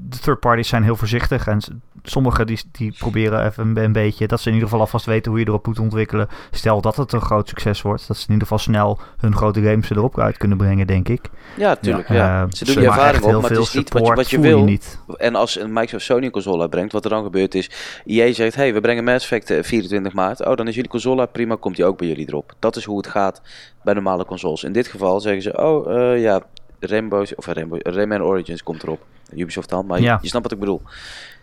de 0.10 0.18
third 0.22 0.40
parties 0.40 0.68
zijn 0.68 0.84
heel 0.84 0.96
voorzichtig 0.96 1.48
en 1.48 1.62
sommigen 2.04 2.48
die, 2.48 2.60
die 2.72 2.96
proberen 2.98 3.46
even 3.46 3.78
een, 3.78 3.92
beetje... 3.92 4.28
dat 4.28 4.40
ze 4.40 4.48
in 4.48 4.54
ieder 4.54 4.70
geval 4.70 4.84
alvast 4.86 5.06
weten 5.06 5.32
hoe 5.32 5.40
je 5.40 5.48
erop 5.48 5.68
moet 5.68 5.80
ontwikkelen. 5.80 6.28
Stel 6.52 6.82
dat 6.82 6.96
het 6.96 7.12
een 7.14 7.22
groot 7.22 7.48
succes 7.48 7.82
wordt, 7.82 8.08
dat 8.08 8.18
ze 8.18 8.24
in 8.28 8.34
ieder 8.34 8.48
geval 8.48 8.64
snel 8.64 9.00
hun 9.18 9.36
grote 9.36 9.62
games 9.62 9.90
erop 9.90 10.20
uit 10.20 10.38
kunnen 10.38 10.58
brengen, 10.58 10.88
denk 10.88 11.08
ik. 11.10 11.30
Ja, 11.58 11.76
tuurlijk. 11.76 12.08
Ja, 12.10 12.42
Eh, 12.44 12.48
Ze 12.52 12.66
doen 12.66 12.76
die 12.76 12.86
ervaring 12.86 13.24
op, 13.24 13.30
heel 13.30 13.42
maar 13.42 13.50
het 13.50 13.58
veel 13.58 13.68
is 13.68 13.74
niet 13.74 13.94
wat 13.94 14.08
je, 14.08 14.14
wat 14.16 14.30
wil. 14.30 14.64
niet. 14.64 15.00
En 15.18 15.36
als 15.36 15.60
een 15.60 15.74
Microsoft 15.74 16.04
Sony 16.06 16.26
een 16.26 16.32
console 16.32 16.62
uitbrengt, 16.62 16.92
wat 16.92 17.04
er 17.04 17.10
dan 17.10 17.24
gebeurt 17.24 17.56
is... 17.56 17.70
EA 18.06 18.34
zegt, 18.34 18.56
hey, 18.56 18.74
we 18.74 18.82
brengen 18.82 19.04
Mass 19.04 19.24
Effect 19.32 19.50
eh, 19.50 19.64
24 19.64 20.14
maart. 20.14 20.46
Oh, 20.46 20.56
dan 20.56 20.68
is 20.68 20.76
jullie 20.76 20.90
console 20.90 21.20
uit, 21.20 21.32
prima, 21.32 21.56
komt 21.60 21.76
die 21.76 21.86
ook 21.86 21.98
bij 21.98 22.08
jullie 22.08 22.28
erop. 22.28 22.54
Dat 22.60 22.76
is 22.76 22.84
hoe 22.84 22.98
het 22.98 23.08
gaat 23.08 23.42
bij 23.84 23.94
normale 23.94 24.26
consoles. 24.26 24.64
In 24.64 24.72
dit 24.74 24.88
geval 24.88 25.20
zeggen 25.20 25.42
ze, 25.42 25.58
oh, 25.58 25.96
eh, 26.14 26.22
ja, 26.22 26.42
Rainbow, 26.80 27.26
of 27.36 27.48
eh, 27.48 27.54
Rainbow, 27.54 27.80
Rayman 27.84 28.22
Origins 28.24 28.64
komt 28.64 28.84
erop. 28.84 29.06
Ubisoft 29.36 29.70
dan, 29.70 29.86
maar 29.86 29.98
je- 30.00 30.04
Ja. 30.06 30.20
je, 30.22 30.28
snapt 30.28 30.44
wat 30.44 30.54
ik 30.54 30.60
bedoel. 30.60 30.82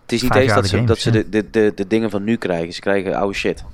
Het 0.02 0.12
is 0.14 0.22
niet 0.22 0.32
Vijf 0.32 0.44
eens 0.44 0.54
dat 0.54 0.66
ze, 0.66 0.70
games, 0.74 0.88
dat 0.88 0.98
ze 0.98 1.10
de, 1.10 1.28
de, 1.28 1.50
de, 1.50 1.72
de 1.74 1.86
dingen 1.86 2.10
van 2.10 2.24
nu 2.24 2.36
krijgen. 2.36 2.72
Ze 2.74 2.80
krijgen 2.80 3.14
oude 3.14 3.34
shit. 3.34 3.64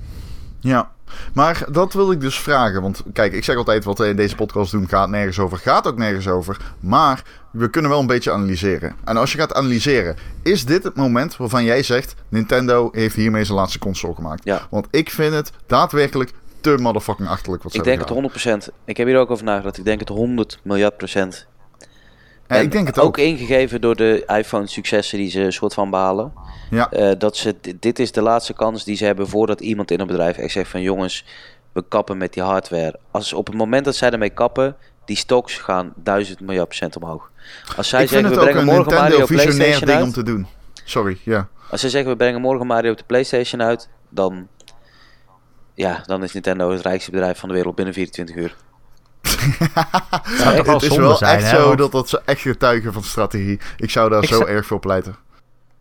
Ja, 0.60 0.90
maar 1.32 1.64
dat 1.70 1.92
wil 1.92 2.10
ik 2.12 2.20
dus 2.20 2.40
vragen. 2.40 2.82
Want 2.82 3.02
kijk, 3.12 3.32
ik 3.32 3.44
zeg 3.44 3.56
altijd 3.56 3.84
wat 3.84 3.98
we 3.98 4.08
in 4.08 4.16
deze 4.16 4.34
podcast 4.34 4.70
doen 4.70 4.88
gaat 4.88 5.08
nergens 5.08 5.38
over. 5.38 5.58
Gaat 5.58 5.86
ook 5.86 5.96
nergens 5.98 6.28
over. 6.28 6.56
Maar 6.80 7.22
we 7.50 7.70
kunnen 7.70 7.90
wel 7.90 8.00
een 8.00 8.06
beetje 8.06 8.32
analyseren. 8.32 8.94
En 9.04 9.16
als 9.16 9.32
je 9.32 9.38
gaat 9.38 9.54
analyseren, 9.54 10.16
is 10.42 10.64
dit 10.64 10.82
het 10.84 10.96
moment 10.96 11.36
waarvan 11.36 11.64
jij 11.64 11.82
zegt... 11.82 12.14
Nintendo 12.28 12.88
heeft 12.92 13.14
hiermee 13.16 13.44
zijn 13.44 13.58
laatste 13.58 13.78
console 13.78 14.14
gemaakt? 14.14 14.44
Ja. 14.44 14.66
Want 14.70 14.86
ik 14.90 15.10
vind 15.10 15.34
het 15.34 15.50
daadwerkelijk 15.66 16.32
te 16.60 16.76
motherfucking 16.80 17.28
achterlijk 17.28 17.62
wat 17.62 17.72
ze 17.72 17.78
Ik 17.78 17.84
denk 17.84 18.00
het 18.08 18.68
100%. 18.70 18.72
Ik 18.84 18.96
heb 18.96 19.06
hier 19.06 19.18
ook 19.18 19.30
over 19.30 19.44
nagedacht. 19.44 19.78
Ik 19.78 19.84
denk 19.84 20.00
het 20.00 20.08
100 20.08 20.58
miljard 20.62 20.96
procent. 20.96 21.46
Ja, 22.54 22.60
ik 22.60 22.72
denk 22.72 22.86
het 22.86 22.98
ook. 22.98 23.18
ingegeven 23.18 23.80
door 23.80 23.96
de 23.96 24.22
iPhone-successen 24.26 25.18
die 25.18 25.30
ze 25.30 25.50
soort 25.50 25.74
van 25.74 25.90
behalen. 25.90 26.32
Ja. 26.70 26.90
Eh, 26.90 27.18
dat 27.18 27.36
ze, 27.36 27.54
dit- 27.78 27.98
is 27.98 28.12
de 28.12 28.22
laatste 28.22 28.52
kans 28.52 28.84
die 28.84 28.96
ze 28.96 29.04
hebben 29.04 29.28
voordat 29.28 29.60
iemand 29.60 29.90
in 29.90 30.00
een 30.00 30.06
bedrijf 30.06 30.36
echt 30.36 30.52
zegt 30.52 30.70
van 30.70 30.80
jongens, 30.82 31.24
we 31.72 31.84
kappen 31.88 32.16
met 32.16 32.32
die 32.32 32.42
hardware. 32.42 32.98
Als 33.10 33.32
op 33.32 33.46
het 33.46 33.56
moment 33.56 33.84
dat 33.84 33.94
zij 33.94 34.10
ermee 34.10 34.30
kappen, 34.30 34.76
die 35.04 35.16
stocks 35.16 35.58
gaan 35.58 35.92
duizend 35.96 36.40
miljard 36.40 36.68
procent 36.68 36.96
omhoog. 36.96 37.30
Als 37.76 37.88
zij 37.88 38.02
ik 38.02 38.08
zeggen 38.08 38.30
we 38.30 38.36
ook 38.36 38.42
brengen 38.42 38.64
morgen 38.64 38.82
Nintendo 38.92 39.02
Mario 39.18 39.26
visionair 39.26 39.56
PlayStation 39.56 39.86
ding 39.86 39.98
om 39.98 40.04
uit. 40.04 40.14
te 40.14 40.22
doen. 40.22 40.46
Sorry, 40.84 41.18
ja. 41.24 41.48
Als 41.70 41.80
zij 41.80 41.90
zeggen 41.90 42.10
we 42.10 42.16
brengen 42.16 42.40
morgen 42.40 42.66
Mario 42.66 42.90
op 42.90 42.98
de 42.98 43.04
PlayStation 43.06 43.62
uit, 43.62 43.88
dan, 44.08 44.48
ja, 45.74 46.02
dan 46.06 46.22
is 46.22 46.32
Nintendo 46.32 46.70
het 46.70 46.80
rijkste 46.82 47.10
bedrijf 47.10 47.38
van 47.38 47.48
de 47.48 47.54
wereld 47.54 47.74
binnen 47.74 47.94
24 47.94 48.36
uur. 48.36 48.56
Zou 50.38 50.56
toch 50.56 50.66
wel 50.66 50.74
het 50.74 50.82
is 50.82 50.96
wel 50.96 51.16
zijn, 51.16 51.36
echt 51.38 51.50
hè, 51.50 51.56
zo 51.58 51.66
want- 51.66 51.78
dat 51.78 51.92
dat 51.92 52.08
ze 52.08 52.20
echt 52.24 52.40
getuigen 52.40 52.92
van 52.92 53.02
strategie. 53.02 53.60
Ik 53.76 53.90
zou 53.90 54.10
daar 54.10 54.22
Ik 54.22 54.28
zo 54.28 54.36
zou- 54.36 54.48
erg 54.48 54.66
voor 54.66 54.78
pleiten. 54.80 55.16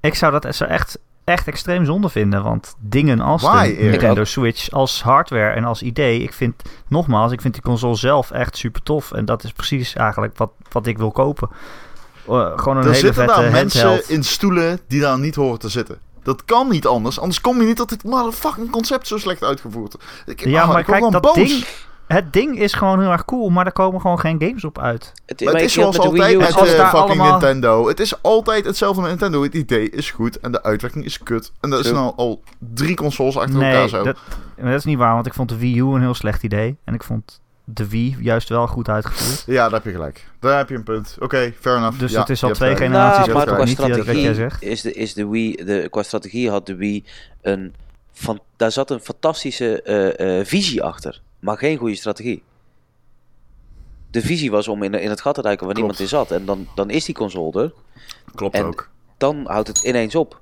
Ik 0.01 0.15
zou 0.15 0.39
dat 0.39 0.55
zo 0.55 0.63
echt, 0.63 0.97
echt 1.23 1.47
extreem 1.47 1.85
zonde 1.85 2.09
vinden. 2.09 2.43
Want 2.43 2.75
dingen 2.79 3.19
als 3.19 3.41
Why, 3.41 3.75
de? 3.75 3.83
Nintendo 3.83 4.23
Switch, 4.23 4.71
als 4.71 5.03
hardware 5.03 5.49
en 5.53 5.63
als 5.63 5.81
idee. 5.81 6.19
Ik 6.21 6.33
vind, 6.33 6.61
nogmaals, 6.87 7.31
ik 7.31 7.41
vind 7.41 7.53
die 7.53 7.63
console 7.63 7.95
zelf 7.95 8.31
echt 8.31 8.57
super 8.57 8.83
tof. 8.83 9.11
En 9.11 9.25
dat 9.25 9.43
is 9.43 9.51
precies 9.51 9.93
eigenlijk 9.95 10.37
wat, 10.37 10.51
wat 10.71 10.85
ik 10.87 10.97
wil 10.97 11.11
kopen. 11.11 11.49
Eh, 12.27 12.51
gewoon 12.55 12.77
een 12.77 12.83
Er 12.83 12.89
hele 12.89 12.95
zitten 13.05 13.13
vette 13.25 13.41
daar 13.41 13.51
mensen 13.51 13.81
handheld. 13.87 14.09
in 14.09 14.23
stoelen 14.23 14.79
die 14.87 15.01
daar 15.01 15.19
niet 15.19 15.35
horen 15.35 15.59
te 15.59 15.69
zitten. 15.69 15.99
Dat 16.23 16.45
kan 16.45 16.69
niet 16.69 16.87
anders. 16.87 17.19
Anders 17.19 17.41
kom 17.41 17.61
je 17.61 17.67
niet 17.67 17.75
tot 17.75 17.89
dit 17.89 18.03
motherfucking 18.03 18.69
concept 18.71 19.07
zo 19.07 19.17
slecht 19.17 19.43
uitgevoerd. 19.43 19.95
Ik, 20.25 20.45
Ja, 20.45 20.61
ah, 20.61 20.67
maar 20.73 20.83
kijk, 20.83 21.11
dat 21.11 21.21
boos. 21.21 21.33
ding, 21.35 21.65
het 22.13 22.33
ding 22.33 22.59
is 22.59 22.73
gewoon 22.73 23.01
heel 23.01 23.11
erg 23.11 23.25
cool. 23.25 23.49
Maar 23.49 23.65
er 23.65 23.71
komen 23.71 24.01
gewoon 24.01 24.19
geen 24.19 24.41
games 24.41 24.63
op 24.63 24.79
uit. 24.79 25.11
Het, 25.25 25.41
Maar 25.43 25.53
het 25.53 25.63
is 25.63 25.73
zoals 25.73 25.99
altijd 25.99 26.37
met 26.37 26.49
eh, 26.49 26.55
fucking 26.55 26.93
allemaal- 26.93 27.31
Nintendo. 27.31 27.87
Het 27.87 27.99
is 27.99 28.21
altijd 28.23 28.65
hetzelfde 28.65 29.01
met 29.01 29.09
Nintendo. 29.09 29.43
Het 29.43 29.53
idee 29.53 29.89
is 29.89 30.11
goed 30.11 30.39
en 30.39 30.51
de 30.51 30.63
uitwerking 30.63 31.05
is 31.05 31.17
kut. 31.23 31.51
En 31.59 31.69
dat 31.69 31.85
is 31.85 31.91
nou 31.91 32.13
al 32.15 32.41
drie 32.73 32.95
consoles 32.95 33.37
achter 33.37 33.55
elkaar 33.63 33.89
zo. 33.89 34.03
dat, 34.03 34.17
dat 34.55 34.73
is 34.73 34.83
niet 34.85 34.97
waar. 34.97 35.13
Want 35.13 35.25
ik 35.25 35.33
vond 35.33 35.49
de 35.49 35.57
Wii 35.57 35.77
U 35.79 35.83
een 35.83 36.01
heel 36.01 36.13
slecht 36.13 36.43
idee. 36.43 36.77
En 36.83 36.93
ik 36.93 37.03
vond 37.03 37.39
de 37.63 37.87
Wii 37.89 38.17
juist 38.19 38.49
wel 38.49 38.67
goed 38.67 38.89
uitgevoerd. 38.89 39.43
Ja, 39.45 39.63
daar 39.63 39.71
heb 39.73 39.83
je 39.83 39.91
gelijk. 39.91 40.27
Daar 40.39 40.57
heb 40.57 40.69
je 40.69 40.75
een 40.75 40.83
punt. 40.83 41.17
Oké, 41.19 41.53
fair 41.59 41.77
enough. 41.77 41.99
Dus 41.99 42.11
Ja, 42.11 42.19
het 42.19 42.29
is 42.29 42.43
al 42.43 42.51
twee 42.51 42.73
gelijk. 42.75 42.91
generaties 42.91 43.17
Nou, 43.25 43.31
maar 43.33 43.41
gelijk. 43.41 43.55
qua 43.57 43.65
niet 43.65 43.93
strategie 44.03 44.33
zegt. 44.33 44.61
is 44.63 44.81
de, 44.81 44.93
is 44.93 45.13
de 45.13 45.27
Wii, 45.27 45.55
de, 45.65 45.87
qua 45.89 46.03
strategie 46.03 46.49
had 46.49 46.65
de 46.65 46.75
Wii 46.75 47.05
een, 47.41 47.73
van, 48.13 48.39
daar 48.55 48.71
zat 48.71 48.91
een 48.91 48.99
fantastische 48.99 49.81
eh, 49.81 50.39
eh, 50.39 50.45
visie 50.45 50.83
achter, 50.83 51.21
maar 51.41 51.57
geen 51.57 51.77
goede 51.77 51.95
strategie. 51.95 52.43
De 54.11 54.21
visie 54.21 54.51
was 54.51 54.67
om 54.67 54.83
in, 54.83 54.93
in 54.93 55.09
het 55.09 55.21
gat 55.21 55.35
te 55.35 55.41
duiken 55.41 55.65
waar 55.65 55.75
Klopt. 55.75 55.89
niemand 55.97 56.11
in 56.11 56.17
zat. 56.17 56.39
En 56.39 56.45
dan, 56.45 56.67
dan 56.75 56.89
is 56.89 57.05
die 57.05 57.15
console 57.15 57.61
er. 57.63 57.73
Klopt 58.35 58.55
En- 58.55 58.65
ook. 58.65 58.89
Dan 59.17 59.45
houdt 59.47 59.67
het 59.67 59.83
ineens 59.83 60.15
op. 60.15 60.41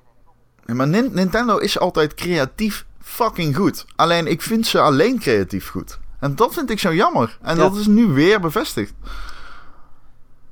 Ja, 0.66 0.74
maar 0.74 0.88
Nin- 0.88 1.14
Nintendo 1.14 1.58
is 1.58 1.80
altijd 1.80 2.14
creatief 2.14 2.86
fucking 3.02 3.56
goed. 3.56 3.86
Alleen 3.96 4.28
ik 4.28 4.42
vind 4.42 4.68
ze 4.68 4.80
alleen 4.80 5.20
creatief 5.20 5.70
goed. 5.70 6.00
En 6.20 6.36
dat 6.36 6.54
vind 6.54 6.70
ik 6.70 6.80
zo 6.80 6.94
jammer. 6.94 7.38
En 7.42 7.56
Ja. 7.56 7.62
dat 7.62 7.76
is 7.76 7.88
nu 7.88 8.06
weer 8.06 8.40
bevestigd. 8.40 8.94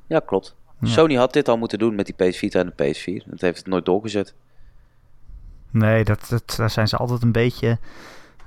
Ja, 0.06 0.20
klopt. 0.20 0.54
Ja. 0.80 0.88
Sony 0.88 1.14
had 1.14 1.32
dit 1.32 1.48
al 1.48 1.56
moeten 1.58 1.78
doen 1.78 1.94
met 1.94 2.06
die 2.06 2.28
PS 2.30 2.36
Vita 2.38 2.58
en 2.60 2.72
de 2.76 2.84
PS4. 2.84 3.24
Dat 3.26 3.40
heeft 3.40 3.58
het 3.58 3.66
nooit 3.66 3.84
doorgezet. 3.84 4.34
Nee, 5.70 6.04
dat, 6.04 6.26
dat, 6.28 6.54
daar 6.56 6.70
zijn 6.70 6.88
ze 6.88 6.96
altijd 6.96 7.22
een 7.22 7.32
beetje... 7.32 7.78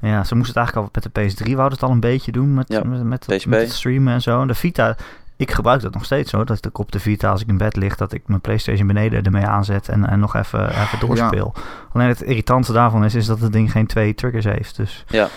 Ja, 0.02 0.24
ze 0.24 0.36
moesten 0.36 0.62
het 0.62 0.74
eigenlijk 0.74 0.76
al 0.76 0.90
met 0.94 1.14
de 1.36 1.44
PS3 1.46 1.56
wouden 1.56 1.78
het 1.80 1.88
al 1.88 1.94
een 1.94 2.00
beetje 2.00 2.32
doen. 2.32 2.54
Met, 2.54 2.68
Ja, 2.68 2.84
met, 2.84 3.04
met, 3.04 3.26
het- 3.26 3.38
PSP. 3.38 3.48
met 3.50 3.60
het 3.62 3.72
streamen 3.72 4.14
en 4.14 4.22
zo. 4.22 4.42
En 4.42 4.48
de 4.48 4.54
Vita, 4.54 4.96
ik 5.36 5.52
gebruik 5.52 5.82
dat 5.82 5.94
nog 5.94 6.06
steeds 6.06 6.32
hoor. 6.32 6.46
Dat 6.46 6.66
ik 6.66 6.78
op 6.78 6.92
de 6.92 7.00
Vita, 7.00 7.30
als 7.32 7.42
ik 7.42 7.48
in 7.48 7.58
bed 7.58 7.76
lig, 7.76 7.96
dat 7.96 8.14
ik 8.14 8.22
mijn 8.26 8.42
Playstation 8.42 8.88
beneden 8.88 9.24
ermee 9.24 9.46
aanzet 9.46 9.90
en, 9.90 10.10
en 10.10 10.20
nog 10.20 10.36
even, 10.36 10.70
even 10.82 11.00
doorspeel. 11.00 11.54
Alleen 11.94 12.08
het 12.08 12.22
irritante 12.22 12.74
daarvan 12.74 13.06
is, 13.06 13.16
is 13.16 13.26
dat 13.26 13.40
het 13.40 13.52
ding 13.54 13.72
geen 13.72 13.88
twee 13.88 14.16
triggers 14.16 14.46
heeft. 14.46 14.76
Dus 14.76 15.04
Ja. 15.08 15.28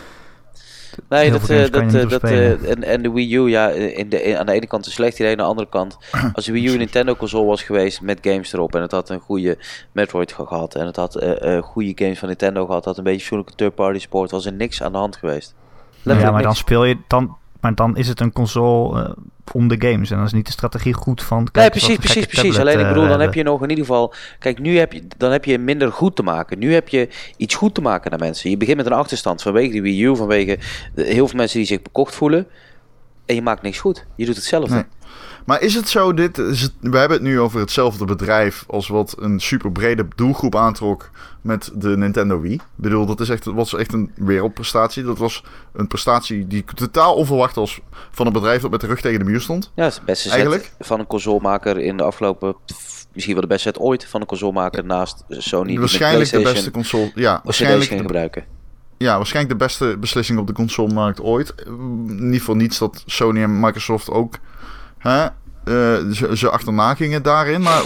Nee, 1.09 1.31
dat, 1.31 1.51
eh, 1.51 1.71
dat, 1.71 1.95
eh, 1.95 2.09
dat, 2.09 2.23
eh, 2.23 2.71
en, 2.71 2.83
en 2.83 3.03
de 3.03 3.13
Wii 3.13 3.35
U, 3.37 3.49
ja, 3.49 3.69
in 3.71 4.09
de, 4.09 4.39
aan 4.39 4.47
de 4.47 4.53
ene 4.53 4.67
kant 4.67 4.87
een 4.87 4.93
slecht 4.93 5.19
idee, 5.19 5.31
aan 5.31 5.37
de 5.37 5.43
andere 5.43 5.69
kant, 5.69 5.97
als 6.35 6.45
de 6.45 6.53
Wii 6.53 6.67
U 6.67 6.71
een 6.73 6.79
Nintendo 6.79 7.15
console 7.17 7.45
was 7.47 7.63
geweest 7.63 8.01
met 8.01 8.19
games 8.23 8.53
erop 8.53 8.75
en 8.75 8.83
het 8.83 8.91
had 8.91 9.09
een 9.11 9.21
goede 9.21 9.59
Metroid 9.93 10.33
ge- 10.33 10.47
gehad 10.47 10.75
en 10.75 10.87
het 10.87 10.97
had 10.97 11.25
goede 11.63 11.93
games 11.95 12.19
van 12.19 12.29
Nintendo 12.29 12.67
gehad, 12.67 12.85
had 12.85 12.99
een 12.99 13.05
beetje 13.05 13.19
fatsoenlijke 13.21 13.55
third-party 13.55 13.99
support, 13.99 14.31
was 14.31 14.47
er 14.47 14.53
niks 14.53 14.83
aan 14.83 14.93
de 14.93 14.99
hand 14.99 15.17
geweest. 15.17 15.55
ja, 16.03 16.31
maar 16.31 16.43
dan 16.43 16.55
speel 16.55 16.85
je... 16.85 16.97
Dan, 17.09 17.37
maar 17.65 17.75
dan 17.75 17.97
is 17.97 18.09
het 18.09 18.21
een 18.21 18.33
console 18.33 19.03
eh, 19.05 19.11
om 19.53 19.69
de 19.69 19.77
games. 19.89 20.11
En 20.11 20.17
dan 20.17 20.27
is 20.27 20.33
niet 20.33 20.47
de 20.47 20.53
strategie 20.53 20.93
goed 20.93 21.23
van... 21.23 21.39
Nee, 21.39 21.49
kijk, 21.53 21.71
precies, 21.71 21.89
een 21.89 21.97
precies, 21.97 22.27
precies. 22.27 22.55
tablet, 22.55 22.61
Alleen 22.61 22.79
ik 22.79 22.83
eh, 22.85 22.89
bedoel, 22.89 23.09
dan 23.09 23.19
we 23.19 23.25
heb 23.25 23.35
je 23.35 23.43
nog 23.43 23.63
in 23.63 23.69
ieder 23.69 23.85
geval. 23.85 24.15
Kijk, 24.39 24.59
nu 24.59 24.79
heb 24.79 24.93
je, 24.93 25.07
dan 25.17 25.33
heb 25.33 25.45
je 25.45 25.59
minder 25.59 25.93
goed 25.93 26.17
te 26.17 26.23
maken. 26.23 26.59
Nu 26.59 26.73
heb 26.73 26.89
je 26.89 27.09
iets 27.37 27.55
goed 27.55 27.75
te 27.75 27.81
maken 27.81 28.11
naar 28.11 28.19
mensen. 28.21 28.51
Je 28.51 28.57
begint 28.57 28.77
met 28.77 28.87
een 28.87 28.93
achterstand 28.93 29.43
vanwege 29.43 29.71
die 29.73 29.83
Wii 29.83 30.03
U, 30.05 30.17
vanwege 30.17 30.59
de- 30.95 31.03
heel 31.03 31.29
veel 31.29 31.39
mensen 31.39 31.59
die 31.59 31.67
zich 31.67 31.83
bekocht 31.83 32.15
voelen. 32.15 32.47
en 33.27 33.35
je 33.35 33.43
maakt 33.43 33.63
niks 33.63 33.79
goed. 33.79 34.07
Je 34.17 34.27
doet 34.27 34.37
hetzelfde. 34.37 34.75
Nee. 34.75 34.85
Maar 35.45 35.63
is 35.63 35.75
het 35.75 35.89
zo, 35.89 36.15
dit, 36.15 36.39
is 36.39 36.61
het, 36.61 36.73
we 36.81 36.99
hebben 36.99 37.17
het 37.17 37.27
nu 37.27 37.41
over 37.41 37.61
hetzelfde 37.61 38.05
bedrijf 38.05 38.65
als 38.67 38.89
wat 38.89 39.15
een 39.19 39.41
super 39.41 39.73
brede 39.73 40.07
doelgroep 40.15 40.57
aantrok 40.57 41.11
met 41.41 41.71
de 41.75 41.97
Nintendo 41.97 42.41
Wii. 42.41 42.55
Ik 42.55 42.63
bedoel, 42.75 43.07
dat 43.07 43.21
is 43.21 43.29
echt, 43.29 43.45
was 43.45 43.75
echt 43.75 43.93
een 43.93 44.13
wereldprestatie. 44.15 45.03
Dat 45.03 45.19
was 45.19 45.45
een 45.73 45.87
prestatie 45.87 46.47
die 46.47 46.65
totaal 46.75 47.15
onverwacht 47.15 47.55
was 47.55 47.81
van 48.11 48.27
een 48.27 48.33
bedrijf 48.33 48.63
dat 48.63 48.71
met 48.71 48.81
de 48.81 48.87
rug 48.87 49.01
tegen 49.01 49.19
de 49.19 49.25
muur 49.25 49.41
stond. 49.41 49.73
Ja, 49.75 49.83
het 49.83 49.93
is 49.93 49.97
het 49.99 50.07
beste 50.07 50.31
Eigenlijk? 50.31 50.73
van 50.81 51.01
een 51.01 51.07
consolemaker 51.07 51.79
in 51.79 51.97
de 51.97 52.03
afgelopen... 52.03 52.57
Misschien 53.13 53.35
wel 53.35 53.45
de 53.45 53.55
beste 53.55 53.69
set 53.69 53.79
ooit 53.79 54.07
van 54.07 54.21
een 54.21 54.27
consolemaker 54.27 54.85
naast 54.85 55.25
Sony. 55.29 55.79
waarschijnlijk 55.79 56.31
de 56.31 56.43
beste 56.43 56.71
console. 56.71 57.13
Ja, 57.15 57.41
waarschijnlijk 57.45 57.91
de, 57.91 57.97
gebruiken. 57.97 58.45
ja, 58.99 59.17
waarschijnlijk 59.17 59.59
de 59.59 59.65
beste 59.65 59.97
beslissing 60.01 60.39
op 60.39 60.47
de 60.47 60.53
consolemarkt 60.53 61.21
ooit. 61.21 61.55
Niet 62.07 62.43
voor 62.43 62.57
niets 62.57 62.79
dat 62.79 63.03
Sony 63.07 63.43
en 63.43 63.61
Microsoft 63.61 64.11
ook 64.11 64.39
hè, 65.05 65.23
eh, 65.25 66.11
ze, 66.11 66.31
ze 66.37 66.51
achterna 66.51 66.95
gingen 66.95 67.23
daarin. 67.23 67.63
Maar 67.63 67.83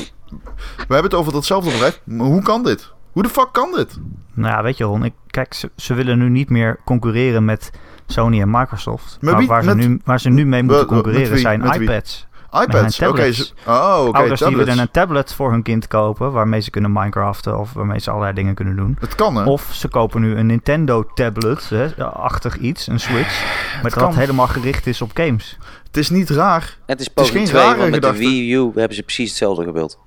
we 0.77 0.95
hebben 0.95 1.03
het 1.11 1.15
over 1.15 1.33
datzelfde 1.33 1.71
bedrijf. 1.71 2.01
Maar 2.05 2.27
hoe 2.27 2.43
kan 2.43 2.63
dit? 2.65 2.93
Hoe 3.13 3.23
de 3.23 3.29
fuck 3.29 3.49
kan 3.53 3.73
dit? 3.77 3.99
Nou 4.35 4.55
ja, 4.55 4.63
weet 4.63 4.77
je 4.77 4.85
Ron, 4.85 5.05
ik, 5.05 5.15
kijk, 5.27 5.55
ze, 5.55 5.71
ze 5.77 5.95
willen 5.95 6.19
nu 6.19 6.29
niet 6.29 6.51
meer 6.51 6.81
concurreren 6.85 7.45
met 7.45 7.71
Sony 8.07 8.41
en 8.41 8.51
Microsoft. 8.51 9.19
Met 9.21 9.31
Maar 9.31 9.41
wie- 9.41 9.49
waar, 9.49 9.63
ze 9.63 9.75
met- 9.75 9.77
nu, 9.89 10.01
waar 10.05 10.21
ze 10.21 10.29
nu 10.29 10.47
mee 10.47 10.63
moeten 10.63 10.87
concurreren 10.87 11.39
zijn 11.39 11.63
iPads. 11.83 12.27
iPads. 12.53 13.01
Oké, 13.01 13.33
oh, 13.67 14.07
oké, 14.07 14.19
Ouders 14.19 14.41
die 14.41 14.49
tablets. 14.49 14.57
willen 14.57 14.79
een 14.79 14.91
tablet 14.91 15.35
voor 15.35 15.51
hun 15.51 15.63
kind 15.63 15.89
kopen, 15.89 16.33
waarmee 16.33 16.61
ze 16.61 16.71
kunnen 16.71 16.93
Minecraften 16.93 17.59
of 17.59 17.73
waarmee 17.73 18.01
ze 18.01 18.11
allerlei 18.11 18.35
dingen 18.35 18.55
kunnen 18.55 18.77
doen. 18.77 18.97
Het 19.01 19.15
kan, 19.15 19.37
hè? 19.37 19.45
Of 19.45 19.69
ze 19.73 19.89
kopen 19.89 20.21
nu 20.21 20.37
een 20.37 20.47
Nintendo 20.47 21.05
tablet, 21.15 21.69
hè, 21.69 22.05
achtig 22.05 22.57
iets, 22.57 22.87
een 22.87 23.01
Switch, 23.01 23.45
maar 23.83 23.95
dat 23.95 24.15
helemaal 24.15 24.47
gericht 24.47 24.87
is 24.87 25.03
op 25.03 25.11
games. 25.15 25.57
Het 25.87 25.97
is 25.97 26.11
niet 26.11 26.31
raar. 26.31 26.77
Het 26.87 27.01
is 27.01 27.11
geen 27.15 27.45
2, 27.45 27.63
rare 27.63 27.77
want 27.79 27.91
met 27.91 27.95
gedachte. 27.95 28.19
de 28.19 28.29
Wii 28.29 28.55
U 28.55 28.71
hebben 28.75 28.97
ze 28.97 29.03
precies 29.03 29.29
hetzelfde 29.29 29.65
gebeeld. 29.65 29.99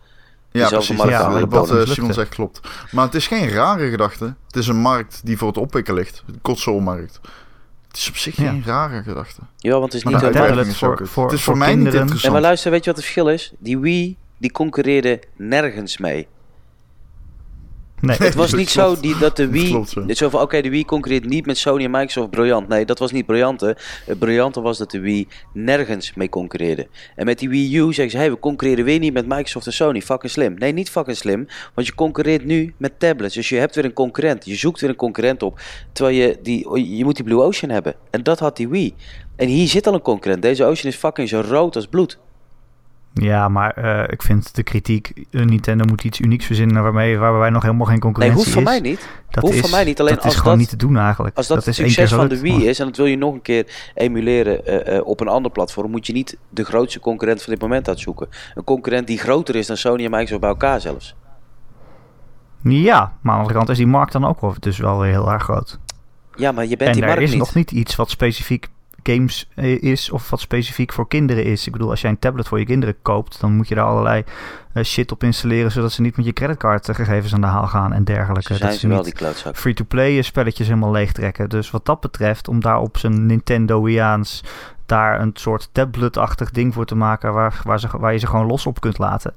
Ja, 0.51 0.63
Dezelfde 0.63 0.93
precies. 0.93 1.11
Ja, 1.11 1.47
wat 1.47 1.71
eh. 1.71 1.85
Simon 1.85 2.13
zegt 2.13 2.29
klopt. 2.29 2.61
Maar 2.91 3.05
het 3.05 3.15
is 3.15 3.27
geen 3.27 3.49
rare 3.49 3.89
gedachte. 3.89 4.35
Het 4.47 4.55
is 4.55 4.67
een 4.67 4.81
markt 4.81 5.21
die 5.23 5.37
voor 5.37 5.47
het 5.47 5.57
oppikken 5.57 5.93
ligt. 5.93 6.23
De 6.25 6.39
console-markt. 6.41 7.19
Het 7.91 7.99
is 7.99 8.09
op 8.09 8.15
zich 8.15 8.35
Ja. 8.35 8.49
geen 8.49 8.63
rare 8.65 9.03
gedachte. 9.03 9.41
Ja, 9.57 9.71
want 9.71 9.83
het 9.83 9.93
is 9.93 10.03
Maar 10.03 10.13
niet 10.13 10.21
makkelijk. 10.21 10.47
uitwerking 10.49 10.77
voor- 10.77 11.23
het 11.23 11.33
is 11.33 11.41
voor 11.43 11.53
voor 11.53 11.57
mij 11.57 11.67
niet 11.67 11.75
kinderen. 11.75 11.95
En 11.99 12.01
interessant. 12.01 12.33
maar 12.33 12.41
luister, 12.41 12.71
weet 12.71 12.83
je 12.83 12.89
wat 12.91 12.95
het 12.95 13.05
verschil 13.05 13.29
is? 13.33 13.53
Die 13.59 13.79
Wii, 13.79 14.17
die 14.37 14.51
concurreerde 14.51 15.21
nergens 15.35 15.97
mee. 15.97 16.27
Nee, 18.01 18.17
Het 18.17 18.35
was 18.35 18.53
niet 18.53 18.69
zo 18.69 18.99
die, 18.99 19.17
dat 19.17 19.35
de 19.35 19.47
Wii... 19.47 19.69
klopt, 19.69 19.95
zo 20.07 20.29
van, 20.29 20.41
oké, 20.41 20.61
de 20.61 20.69
Wii 20.69 20.85
concurreert 20.85 21.25
niet 21.25 21.45
met 21.45 21.57
Sony 21.57 21.83
en 21.83 21.91
Microsoft 21.91 22.29
briljant. 22.29 22.67
Nee, 22.67 22.85
dat 22.85 22.99
was 22.99 23.11
niet 23.11 23.25
briljante. 23.25 23.77
Het 24.05 24.19
briljante 24.19 24.61
was 24.61 24.77
dat 24.77 24.91
de 24.91 24.99
Wii 24.99 25.27
nergens 25.53 26.13
mee 26.13 26.29
concurreerde. 26.29 26.87
En 27.15 27.25
met 27.25 27.39
die 27.39 27.49
Wii 27.49 27.77
U 27.77 27.93
zeggen 27.93 28.09
ze, 28.09 28.17
hey, 28.17 28.31
we 28.31 28.39
concurreren 28.39 28.85
weer 28.85 28.99
niet 28.99 29.13
met 29.13 29.27
Microsoft 29.27 29.65
en 29.65 29.73
Sony. 29.73 30.01
Fucking 30.01 30.31
slim. 30.31 30.53
Nee, 30.53 30.71
niet 30.71 30.89
fucking 30.89 31.17
slim. 31.17 31.47
Want 31.75 31.87
je 31.87 31.95
concurreert 31.95 32.45
nu 32.45 32.73
met 32.77 32.99
tablets. 32.99 33.35
Dus 33.35 33.49
je 33.49 33.55
hebt 33.55 33.75
weer 33.75 33.85
een 33.85 33.93
concurrent. 33.93 34.45
Je 34.45 34.55
zoekt 34.55 34.81
weer 34.81 34.89
een 34.89 34.95
concurrent 34.95 35.43
op. 35.43 35.59
Terwijl 35.91 36.15
je, 36.17 36.39
die, 36.43 36.95
je 36.97 37.03
moet 37.03 37.15
die 37.15 37.25
Blue 37.25 37.41
Ocean 37.41 37.71
hebben. 37.71 37.95
En 38.09 38.23
dat 38.23 38.39
had 38.39 38.57
die 38.57 38.69
Wii. 38.69 38.93
En 39.35 39.47
hier 39.47 39.67
zit 39.67 39.87
al 39.87 39.93
een 39.93 40.01
concurrent. 40.01 40.41
Deze 40.41 40.63
Ocean 40.63 40.91
is 40.91 40.99
fucking 40.99 41.29
zo 41.29 41.41
rood 41.47 41.75
als 41.75 41.87
bloed. 41.87 42.19
Ja, 43.13 43.49
maar 43.49 43.71
eh, 43.73 44.03
ik 44.13 44.21
vind 44.21 44.55
de 44.55 44.63
kritiek, 44.63 45.11
eh, 45.31 45.45
Nintendo 45.45 45.85
moet 45.87 46.03
iets 46.03 46.19
unieks 46.19 46.45
verzinnen 46.45 46.83
waarmee, 46.83 47.17
waar 47.17 47.39
wij 47.39 47.49
nog 47.49 47.61
helemaal 47.61 47.85
geen 47.85 47.93
Nee, 47.93 48.01
concurrentie 48.03 48.37
hoeft 48.43 48.53
van 48.53 48.61
is. 48.61 48.67
mij 48.69 48.79
niet. 48.79 49.07
Dat 49.29 49.43
hoeft 49.43 49.55
is, 49.55 49.61
van 49.61 49.69
mij 49.69 49.83
niet. 49.83 49.99
Alleen 49.99 50.15
dat 50.15 50.23
als 50.23 50.33
is 50.33 50.39
gewoon 50.39 50.53
dat- 50.57 50.61
niet 50.61 50.79
te 50.79 50.85
doen 50.85 50.97
eigenlijk. 50.97 51.37
Als 51.37 51.47
dat, 51.47 51.57
is 51.57 51.65
het 51.65 51.75
succes 51.75 52.13
van 52.13 52.27
de 52.27 52.39
Wii 52.39 52.53
maar- 52.57 52.63
is 52.67 52.79
en 52.79 52.85
dat 52.85 52.97
wil 52.97 53.05
je 53.05 53.17
nog 53.17 53.33
een 53.33 53.41
keer 53.41 53.91
emuleren 53.93 54.65
eh, 54.85 55.05
op 55.05 55.19
een 55.19 55.27
ander 55.27 55.51
platform, 55.51 55.91
moet 55.91 56.07
je 56.07 56.13
niet 56.13 56.37
de 56.49 56.63
grootste 56.63 56.99
concurrent 56.99 57.41
van 57.41 57.53
dit 57.53 57.61
moment 57.61 57.87
uitzoeken. 57.87 58.27
Een 58.55 58.63
concurrent 58.63 59.07
die 59.07 59.17
groter 59.17 59.55
is 59.55 59.67
dan 59.67 59.77
Sony 59.77 60.03
en 60.05 60.11
Microsoft 60.11 60.39
bij 60.41 60.49
elkaar 60.49 60.81
zelfs. 60.81 61.15
Ja, 62.63 62.99
maar 62.99 63.07
aan 63.09 63.13
de 63.23 63.31
andere 63.31 63.53
kant 63.53 63.69
is 63.69 63.77
die 63.77 63.87
markt 63.87 64.11
dan 64.11 64.25
ook 64.25 64.41
wel, 64.41 64.53
dus 64.59 64.77
wel 64.77 64.99
weer 64.99 65.11
heel 65.11 65.31
erg 65.31 65.43
groot. 65.43 65.79
Ja, 66.35 66.51
maar 66.51 66.63
je 66.65 66.77
bent 66.77 66.89
en 66.89 66.93
die 66.95 67.01
er 67.01 67.07
markt 67.07 67.23
is 67.23 67.29
niet. 67.29 67.39
nog 67.39 67.53
niet 67.53 67.71
iets 67.71 67.95
wat 67.95 68.09
specifiek 68.09 68.67
games 69.03 69.49
eh, 69.55 69.81
is 69.81 70.09
of 70.09 70.29
wat 70.29 70.39
specifiek 70.39 70.93
voor 70.93 71.07
kinderen 71.07 71.43
is. 71.43 71.65
Ik 71.65 71.71
bedoel, 71.71 71.89
als 71.89 72.01
jij 72.01 72.09
een 72.09 72.19
tablet 72.19 72.47
voor 72.47 72.59
je 72.59 72.65
kinderen 72.65 72.95
koopt, 73.01 73.39
dan 73.39 73.55
moet 73.55 73.67
je 73.67 73.75
daar 73.75 73.85
allerlei 73.85 74.23
eh, 74.73 74.83
shit 74.83 75.11
op 75.11 75.23
installeren, 75.23 75.71
zodat 75.71 75.91
ze 75.91 76.01
niet 76.01 76.17
met 76.17 76.25
je 76.25 76.33
creditcardgegevens 76.33 77.33
aan 77.33 77.41
de 77.41 77.47
haal 77.47 77.67
gaan 77.67 77.93
en 77.93 78.03
dergelijke. 78.03 78.53
Ze 78.53 78.59
dat 78.59 78.67
zijn 78.67 78.79
ze 78.79 78.87
wel 78.87 78.95
niet 78.95 79.05
die 79.05 79.13
klootzak. 79.13 79.55
free-to-play 79.55 80.21
spelletjes 80.21 80.67
helemaal 80.67 80.91
leegtrekken. 80.91 81.49
Dus 81.49 81.71
wat 81.71 81.85
dat 81.85 81.99
betreft, 81.99 82.47
om 82.47 82.59
daar 82.59 82.79
op 82.79 82.97
zijn 82.97 83.25
Nintendo-iaans 83.25 84.43
daar 84.85 85.21
een 85.21 85.31
soort 85.33 85.69
tablet-achtig 85.71 86.51
ding 86.51 86.73
voor 86.73 86.85
te 86.85 86.95
maken 86.95 87.33
waar, 87.33 87.61
waar, 87.63 87.79
ze, 87.79 87.87
waar 87.91 88.13
je 88.13 88.19
ze 88.19 88.27
gewoon 88.27 88.47
los 88.47 88.65
op 88.65 88.81
kunt 88.81 88.97
laten. 88.97 89.33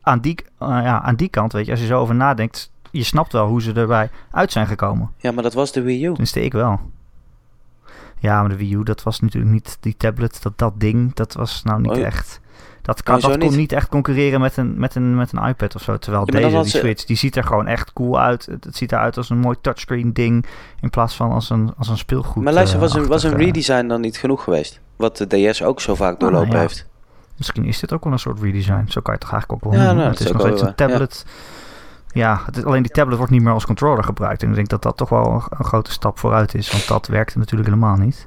Aan 0.00 0.20
die, 0.20 0.44
eh, 0.58 0.68
ja, 0.68 1.02
aan 1.02 1.16
die 1.16 1.28
kant, 1.28 1.52
weet 1.52 1.64
je, 1.64 1.70
als 1.70 1.80
je 1.80 1.86
zo 1.86 2.00
over 2.00 2.14
nadenkt, 2.14 2.70
je 2.90 3.02
snapt 3.02 3.32
wel 3.32 3.46
hoe 3.46 3.62
ze 3.62 3.72
erbij 3.72 4.10
uit 4.30 4.52
zijn 4.52 4.66
gekomen. 4.66 5.10
Ja, 5.16 5.32
maar 5.32 5.42
dat 5.42 5.54
was 5.54 5.72
de 5.72 5.82
Wii 5.82 6.04
U. 6.04 6.08
Tenminste, 6.08 6.42
ik 6.44 6.52
wel. 6.52 6.80
Ja, 8.22 8.40
maar 8.40 8.48
de 8.50 8.56
Wii 8.56 8.74
U, 8.74 8.82
dat 8.82 9.02
was 9.02 9.20
natuurlijk 9.20 9.52
niet 9.52 9.76
die 9.80 9.96
tablet, 9.96 10.42
dat, 10.42 10.52
dat 10.56 10.72
ding, 10.80 11.14
dat 11.14 11.32
was 11.34 11.62
nou 11.64 11.80
niet 11.80 11.90
Oh, 11.90 11.98
echt... 11.98 12.40
Dat, 12.82 13.02
kan, 13.02 13.20
dat 13.20 13.30
kon 13.30 13.48
niet? 13.48 13.56
niet 13.56 13.72
echt 13.72 13.88
concurreren 13.88 14.40
met 14.40 14.56
een, 14.56 14.78
met 14.78 14.94
een, 14.94 15.16
met 15.16 15.32
een 15.32 15.46
iPad 15.48 15.74
of 15.74 15.82
zo. 15.82 15.96
Terwijl 15.98 16.22
Ja, 16.26 16.32
deze, 16.32 16.60
die 16.60 16.70
ze- 16.70 16.78
Switch, 16.78 17.04
die 17.04 17.16
ziet 17.16 17.36
er 17.36 17.44
gewoon 17.44 17.66
echt 17.66 17.92
cool 17.92 18.20
uit. 18.20 18.46
Het, 18.46 18.64
het 18.64 18.76
ziet 18.76 18.92
eruit 18.92 19.16
als 19.16 19.30
een 19.30 19.38
mooi 19.38 19.56
touchscreen 19.60 20.12
ding. 20.12 20.46
In 20.80 20.90
plaats 20.90 21.16
van 21.16 21.30
als 21.32 21.50
een, 21.50 21.72
als 21.78 21.88
een 21.88 21.98
speelgoed. 21.98 22.42
maar 22.44 22.52
luister, 22.52 22.76
eh, 22.76 22.82
was 22.82 22.94
een, 22.94 23.06
was 23.06 23.22
een 23.22 23.36
redesign 23.36 23.86
dan 23.86 24.00
niet 24.00 24.16
genoeg 24.16 24.42
geweest? 24.44 24.80
Wat 24.96 25.16
de 25.16 25.26
DS 25.50 25.62
ook 25.62 25.80
zo 25.80 25.94
vaak 25.94 26.20
doorlopen 26.20 26.46
Ah, 26.48 26.52
ja. 26.54 26.60
heeft. 26.60 26.86
Misschien 27.36 27.64
is 27.64 27.80
dit 27.80 27.92
ook 27.92 28.04
wel 28.04 28.12
een 28.12 28.18
soort 28.18 28.40
redesign. 28.40 28.84
Zo 28.88 29.00
kan 29.00 29.14
je 29.14 29.18
het 29.18 29.20
toch 29.20 29.32
eigenlijk 29.32 29.52
ook 29.64 29.70
wel 29.72 29.80
Ja, 29.80 29.86
noemen. 29.86 29.96
nou, 30.04 30.10
het 30.16 30.20
is 30.26 30.32
nog 30.32 30.40
steeds 30.42 30.60
een 30.60 30.72
ja. 30.76 31.06
Ja, 32.12 32.40
het 32.46 32.56
is, 32.56 32.64
alleen 32.64 32.82
die 32.82 32.90
tablet 32.90 33.16
wordt 33.16 33.32
niet 33.32 33.42
meer 33.42 33.52
als 33.52 33.66
controller 33.66 34.04
gebruikt. 34.04 34.42
En 34.42 34.48
ik 34.48 34.54
denk 34.54 34.68
dat 34.68 34.82
dat 34.82 34.96
toch 34.96 35.08
wel 35.08 35.42
een, 35.58 35.64
grote 35.64 35.90
stap 35.90 36.18
vooruit 36.18 36.54
is. 36.54 36.70
Want 36.70 36.88
dat 36.88 37.06
werkte 37.06 37.38
natuurlijk 37.38 37.68
helemaal 37.68 37.96
niet. 37.96 38.26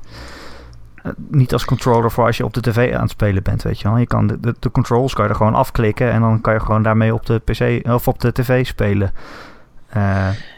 Eh, 0.96 1.12
niet 1.18 1.54
als 1.54 1.66
controller 1.66 2.12
voor 2.12 2.26
als 2.26 2.38
je 2.38 2.46
op 2.46 2.54
de 2.54 2.62
tv 2.62 2.94
aan 2.94 3.02
het 3.02 3.10
spelen 3.10 3.44
bent, 3.44 3.64
weet 3.64 3.80
je 3.80 3.88
wel. 3.88 3.98
Je 3.98 4.08
kan 4.08 4.28
de, 4.28 4.40
de, 4.40 4.56
de 4.60 4.72
controls 4.72 5.14
kan 5.14 5.24
je 5.24 5.30
er 5.30 5.36
gewoon 5.36 5.56
afklikken. 5.56 6.12
En 6.12 6.22
dan 6.22 6.42
kan 6.42 6.54
je 6.54 6.60
gewoon 6.60 6.84
daarmee 6.84 7.14
op 7.14 7.26
de 7.26 7.40
pc 7.40 7.88
of 7.88 8.08
op 8.08 8.20
de 8.20 8.32
tv 8.32 8.66
spelen. 8.66 9.12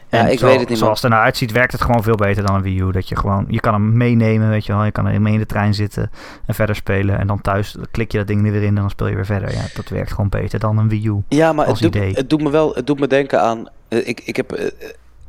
Eh, 0.09 0.19
Ja, 0.19 0.25
en 0.25 0.31
ik 0.31 0.39
zo- 0.39 0.45
weet 0.45 0.59
het 0.59 0.69
niet, 0.69 0.77
Zoals 0.77 0.93
het 0.95 1.03
er 1.03 1.09
nou 1.09 1.23
uitziet, 1.23 1.51
werkt 1.51 1.71
het 1.71 1.81
gewoon 1.81 2.03
veel 2.03 2.15
beter 2.15 2.45
dan 2.45 2.55
een 2.55 2.61
Wii 2.61 2.79
U. 2.79 2.91
Dat 2.91 3.09
je 3.09 3.15
gewoon, 3.15 3.45
je 3.49 3.59
kan 3.59 3.73
hem 3.73 3.97
meenemen, 3.97 4.49
weet 4.49 4.65
je 4.65 4.73
wel. 4.73 4.83
Je 4.83 4.91
kan 4.91 5.05
er 5.07 5.21
mee 5.21 5.33
in 5.33 5.39
de 5.39 5.45
trein 5.45 5.73
zitten 5.73 6.11
en 6.45 6.53
verder 6.55 6.75
spelen. 6.75 7.19
En 7.19 7.27
dan 7.27 7.41
thuis 7.41 7.75
klik 7.91 8.11
je 8.11 8.17
dat 8.17 8.27
ding 8.27 8.45
er 8.45 8.51
weer 8.51 8.61
in 8.61 8.67
en 8.67 8.75
dan 8.75 8.89
speel 8.89 9.07
je 9.07 9.15
weer 9.15 9.25
verder. 9.25 9.51
Ja, 9.53 9.61
dat 9.75 9.89
werkt 9.89 10.11
gewoon 10.11 10.29
beter 10.29 10.59
dan 10.59 10.77
een 10.77 10.89
Wii 10.89 11.07
U. 11.07 11.23
Ja, 11.29 11.53
maar 11.53 11.67
het 11.67 11.79
doet, 11.79 11.95
idee. 11.95 12.13
het 12.13 12.29
doet 12.29 12.41
me 12.41 12.49
wel 12.49 12.75
het 12.75 12.87
doet 12.87 12.99
me 12.99 13.07
denken 13.07 13.41
aan. 13.41 13.67
eh, 13.87 14.07
ik, 14.07 14.21
ik 14.25 14.35
heb 14.35 14.51
eh, 14.51 14.65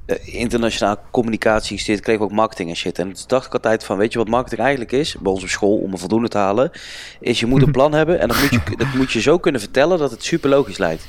eh, 0.07 0.16
internationaal 0.35 0.97
communicatie 1.11 1.76
gestudeerd, 1.76 2.05
kreeg 2.05 2.18
ook 2.18 2.33
marketing 2.33 2.68
en 2.70 2.76
shit. 2.76 2.99
En 2.99 3.12
toen 3.12 3.24
dacht 3.26 3.47
ik 3.47 3.53
altijd 3.53 3.85
van: 3.85 3.97
weet 3.97 4.12
je 4.12 4.18
wat 4.18 4.29
marketing 4.29 4.61
eigenlijk 4.61 4.93
is? 4.93 5.16
Bij 5.20 5.33
ons 5.33 5.43
op 5.43 5.49
school, 5.49 5.76
om 5.76 5.93
een 5.93 5.99
voldoende 5.99 6.29
te 6.29 6.39
halen, 6.39 6.70
is 7.20 7.41
je 7.41 7.47
moet 7.47 7.62
een 7.62 7.70
plan 7.79 7.93
hebben 7.93 8.20
en 8.20 8.29
dat 8.29 8.41
moet 8.41 8.51
je, 8.51 8.61
dat 8.76 8.95
moet 8.95 9.12
je 9.12 9.20
zo 9.20 9.39
kunnen 9.39 9.61
vertellen 9.61 9.99
dat 9.99 10.11
het 10.11 10.24
super 10.24 10.51
logisch 10.51 10.79
lijkt. 10.79 11.07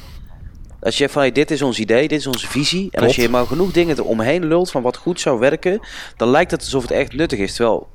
Als 0.81 0.97
je 0.97 1.09
van 1.09 1.21
hey, 1.21 1.31
dit 1.31 1.51
is 1.51 1.61
ons 1.61 1.79
idee, 1.79 2.07
dit 2.07 2.19
is 2.19 2.27
onze 2.27 2.47
visie. 2.47 2.87
En 2.91 3.03
als 3.03 3.15
je 3.15 3.29
maar 3.29 3.45
genoeg 3.45 3.71
dingen 3.71 3.97
eromheen 3.97 4.45
lult 4.45 4.71
van 4.71 4.81
wat 4.81 4.97
goed 4.97 5.19
zou 5.19 5.39
werken, 5.39 5.79
dan 6.17 6.29
lijkt 6.29 6.51
het 6.51 6.61
alsof 6.61 6.81
het 6.81 6.91
echt 6.91 7.13
nuttig 7.13 7.39
is. 7.39 7.53
Terwijl, 7.53 7.87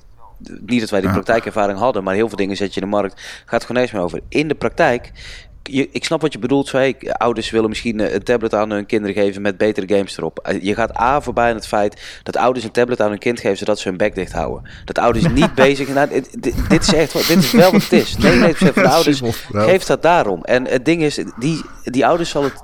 niet 0.66 0.80
dat 0.80 0.90
wij 0.90 1.00
die 1.00 1.10
praktijkervaring 1.10 1.78
hadden, 1.78 2.04
maar 2.04 2.14
heel 2.14 2.28
veel 2.28 2.36
dingen 2.36 2.56
zet 2.56 2.74
je 2.74 2.80
in 2.80 2.86
de 2.86 2.92
markt, 2.92 3.42
gaat 3.46 3.60
er 3.60 3.66
gewoon 3.66 3.82
eens 3.82 3.92
meer 3.92 4.02
over. 4.02 4.20
In 4.28 4.48
de 4.48 4.54
praktijk, 4.54 5.10
je, 5.70 5.88
ik 5.92 6.04
snap 6.04 6.20
wat 6.20 6.32
je 6.32 6.38
bedoelt. 6.38 6.68
Zo, 6.68 6.76
hey, 6.76 6.96
ouders 7.12 7.50
willen 7.50 7.68
misschien 7.68 8.00
eh, 8.00 8.12
een 8.14 8.22
tablet 8.22 8.54
aan 8.54 8.70
hun 8.70 8.86
kinderen 8.86 9.14
geven 9.22 9.42
met 9.42 9.56
betere 9.56 9.94
games 9.94 10.18
erop. 10.18 10.38
Eh, 10.38 10.62
Je 10.62 10.74
gaat 10.74 10.98
A 11.00 11.20
voorbij 11.20 11.48
aan 11.48 11.54
het 11.54 11.66
feit 11.66 12.20
dat 12.22 12.36
ouders 12.36 12.64
een 12.64 12.70
tablet 12.70 13.00
aan 13.00 13.08
hun 13.10 13.18
kind 13.18 13.40
geven 13.40 13.56
zodat 13.56 13.78
ze 13.78 13.88
hun 13.88 13.96
bek 13.96 14.14
dicht 14.14 14.32
houden. 14.32 14.70
Dat 14.84 14.98
ouders 14.98 15.28
niet 15.28 15.54
bezig 15.64 15.88
zijn. 15.88 16.08
dit, 16.08 16.42
dit, 16.42 16.54
dit 16.68 16.82
is 16.82 16.94
echt 16.94 17.28
dit 17.28 17.38
is 17.38 17.50
wel 17.52 17.72
wat 17.72 17.82
het 17.82 17.92
is. 17.92 18.16
99% 18.16 18.18
van 18.56 18.82
de 18.82 18.88
ouders 18.98 19.20
nou. 19.20 19.34
geeft 19.48 19.86
dat 19.86 20.02
daarom. 20.02 20.42
En 20.44 20.66
het 20.68 20.84
ding 20.84 21.02
is, 21.02 21.20
die, 21.38 21.64
die 21.84 22.06
ouders 22.06 22.30
zal 22.30 22.42
het 22.44 22.62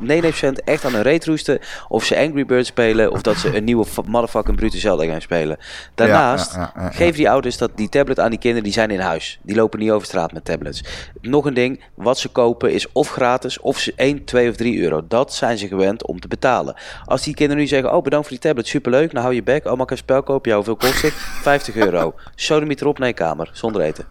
99% 0.61 0.65
echt 0.65 0.85
aan 0.85 0.93
hun 0.93 1.03
reet 1.03 1.25
roesten. 1.25 1.59
Of 1.89 2.05
ze 2.05 2.17
Angry 2.19 2.47
Birds 2.47 2.69
spelen 2.69 3.11
of 3.13 3.23
dat 3.23 3.37
ze 3.37 3.57
een 3.57 3.65
nieuwe 3.65 3.87
motherfucking 4.07 4.57
brute 4.57 4.79
Zelda 4.79 5.05
game 5.05 5.21
spelen. 5.21 5.59
Daarnaast 5.95 6.55
Ja, 6.55 6.61
ja, 6.61 6.73
ja, 6.75 6.81
ja, 6.83 6.89
ja. 6.91 6.97
geef 6.97 7.17
die 7.17 7.31
ouders 7.31 7.57
dat 7.57 7.71
die 7.75 7.89
tablet 7.89 8.21
aan 8.21 8.31
die 8.31 8.39
kinderen, 8.39 8.65
die 8.65 8.73
zijn 8.73 8.91
in 8.91 9.01
huis. 9.01 9.39
Die 9.43 9.57
lopen 9.57 9.79
niet 9.79 9.91
over 9.91 10.07
straat 10.07 10.33
met 10.33 10.45
tablets. 10.45 10.85
Nog 11.21 11.45
een 11.45 11.55
ding, 11.55 11.85
wat 11.95 12.19
ze 12.19 12.29
kopen 12.29 12.73
is 12.73 12.89
of 12.93 13.11
gratis 13.11 13.61
of 13.61 13.78
ze 13.78 13.93
1, 13.97 14.24
2 14.24 14.51
of 14.51 14.57
3 14.57 14.82
euro. 14.82 15.03
Dat 15.09 15.34
zijn 15.34 15.59
ze 15.59 15.66
gewend 15.68 16.07
om 16.07 16.20
te 16.20 16.28
betalen. 16.28 16.74
Als 17.05 17.22
die 17.22 17.34
kinderen 17.34 17.62
nu 17.62 17.68
zeggen, 17.68 17.95
oh 17.95 18.03
bedankt 18.03 18.26
voor 18.26 18.36
die 18.36 18.47
tablet, 18.47 18.66
superleuk, 18.66 19.12
nou 19.12 19.24
hou 19.24 19.34
je 19.34 19.43
bek. 19.43 19.64
Oh 19.66 19.72
mag 19.72 19.84
ik 19.84 19.91
een 19.91 19.97
spel 19.97 20.22
kopen? 20.22 20.51
Ja, 20.51 20.57
hoeveel 20.57 20.76
kost 20.76 21.03
het? 21.03 21.12
50 21.43 21.76
euro. 21.76 22.14
Sodemiet 22.34 22.80
erop 22.80 22.99
naar 22.99 23.09
je 23.09 23.14
kamer, 23.14 23.51
zonder 23.53 23.82
eten. 23.82 24.05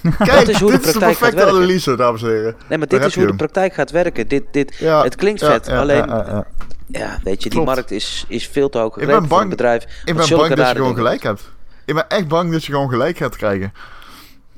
Kijk, 0.18 0.48
is 0.48 0.60
hoe 0.60 0.70
de 0.70 0.76
dit 0.76 0.86
is 0.86 0.92
de 0.92 0.98
praktijk 0.98 1.18
gaat 1.18 1.34
werken. 1.34 1.54
analyse, 1.56 1.96
dames 1.96 2.22
en 2.22 2.28
heren. 2.28 2.56
Nee, 2.68 2.78
maar 2.78 2.86
dit 2.88 3.04
is 3.04 3.14
hoe 3.14 3.26
de 3.26 3.34
praktijk 3.36 3.74
gaat 3.74 3.90
werken. 3.90 4.28
Dit, 4.28 4.44
dit, 4.50 4.76
Ja, 4.78 5.02
het 5.02 5.16
klinkt 5.16 5.44
vet, 5.44 5.66
ja, 5.66 5.78
alleen, 5.80 6.06
ja, 6.06 6.24
ja, 6.28 6.46
ja. 6.86 7.18
weet 7.22 7.42
je, 7.42 7.48
die 7.48 7.58
Klopt. 7.60 7.74
markt 7.74 7.90
is, 7.90 8.24
is 8.28 8.46
veel 8.46 8.68
te 8.68 8.78
hoog 8.78 8.94
ben 8.94 9.04
gegrepen 9.04 9.28
voor 9.28 9.40
een 9.40 9.48
bedrijf. 9.48 9.82
Ik 10.04 10.16
ben 10.16 10.28
bang 10.28 10.54
dat 10.54 10.68
je 10.68 10.74
gewoon 10.74 10.94
gelijk 10.94 11.22
hebt. 11.22 11.50
Ik 11.84 11.94
ben 11.94 12.08
echt 12.08 12.28
bang 12.28 12.52
dat 12.52 12.64
je 12.64 12.72
gewoon 12.72 12.88
gelijk 12.88 13.16
gaat 13.16 13.36
krijgen. 13.36 13.72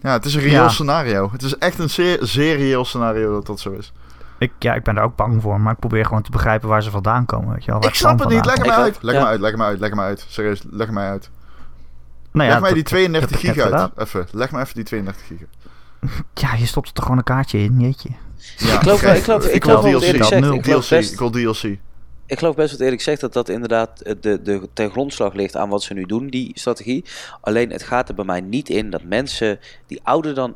Ja, 0.03 0.13
het 0.13 0.25
is 0.25 0.35
een 0.35 0.41
reëel 0.41 0.63
Ja. 0.63 0.69
scenario. 0.69 1.29
Het 1.33 1.43
is 1.43 1.59
echt 1.59 1.79
een 1.79 1.91
zeer, 1.91 2.19
zeer 2.21 2.57
reëel 2.57 2.85
scenario 2.85 3.33
dat 3.33 3.47
dat 3.47 3.61
zo 3.61 3.71
is. 3.71 3.93
Ik, 4.39 4.53
ja, 4.59 4.75
ik 4.75 4.83
ben 4.83 4.95
daar 4.95 5.05
ook 5.05 5.17
bang 5.17 5.43
voor, 5.43 5.61
maar 5.61 5.73
ik 5.73 5.79
probeer 5.79 6.05
gewoon 6.07 6.23
te 6.23 6.31
begrijpen 6.31 6.69
waar 6.69 6.83
ze 6.83 6.91
vandaan 6.91 7.27
komen. 7.27 7.53
Weet 7.55 7.65
je 7.65 7.71
wel, 7.71 7.81
waar 7.81 7.89
Ik 7.89 7.95
snap 7.95 8.19
het 8.19 8.29
niet. 8.29 8.45
Leg 8.47 8.59
me 8.59 8.73
uit. 8.73 8.99
Leg 9.01 9.15
Ja. 9.15 9.21
me 9.21 9.27
uit. 9.27 9.41
Leg 9.41 9.57
me 9.57 9.63
uit. 9.65 9.79
Leg 9.81 9.91
me 9.95 10.01
uit. 10.01 10.27
Serieus, 10.29 10.63
leg 10.71 10.91
mij 10.91 11.09
uit. 11.09 11.31
Nou 12.33 12.47
ja, 12.47 12.53
leg 12.53 12.63
mij 12.63 12.73
die 12.73 12.83
32 12.83 13.31
dat- 13.41 13.55
dat- 13.55 13.65
gig 13.65 13.73
uit. 13.73 13.91
Even. 13.97 14.27
Leg 14.33 14.51
me 14.53 14.61
even 14.61 14.75
die 14.75 14.85
32 14.85 15.27
gig. 15.27 15.39
Ja, 16.35 16.55
je 16.55 16.67
stopt 16.67 16.87
er 16.89 16.93
toch 16.95 17.03
gewoon 17.05 17.19
een 17.19 17.25
kaartje 17.25 17.59
in, 17.59 17.81
jeetje. 17.81 18.09
Ja, 18.57 18.75
Ik 18.75 18.81
geloof 18.81 19.03
ik 19.03 19.09
geloof- 19.09 19.17
ik 19.19 19.25
geloof. 19.25 19.47
Ik 19.47 19.65
geloof 19.65 19.81
DLC. 20.63 20.91
Ik 20.91 21.19
wil 21.19 21.31
DLC. 21.31 21.79
Ik 22.33 22.39
geloof 22.39 22.55
best 22.55 22.71
wat 22.71 22.81
Erik 22.81 23.01
zegt, 23.01 23.21
dat 23.21 23.33
dat 23.33 23.49
inderdaad 23.49 23.99
de, 24.21 24.43
de, 24.43 24.69
ten 24.73 24.91
grondslag 24.91 25.33
ligt 25.35 25.57
aan 25.57 25.69
wat 25.69 25.83
ze 25.83 25.95
nu 25.95 26.05
doen, 26.05 26.27
die 26.27 26.51
strategie. 26.55 27.05
Alleen 27.41 27.71
het 27.71 27.83
gaat 27.83 28.09
er 28.09 28.15
bij 28.15 28.25
mij 28.25 28.41
niet 28.41 28.69
in 28.69 28.91
dat 28.91 29.03
mensen 29.03 29.61
die 29.87 30.01
ouder 30.03 30.35
dan 30.35 30.55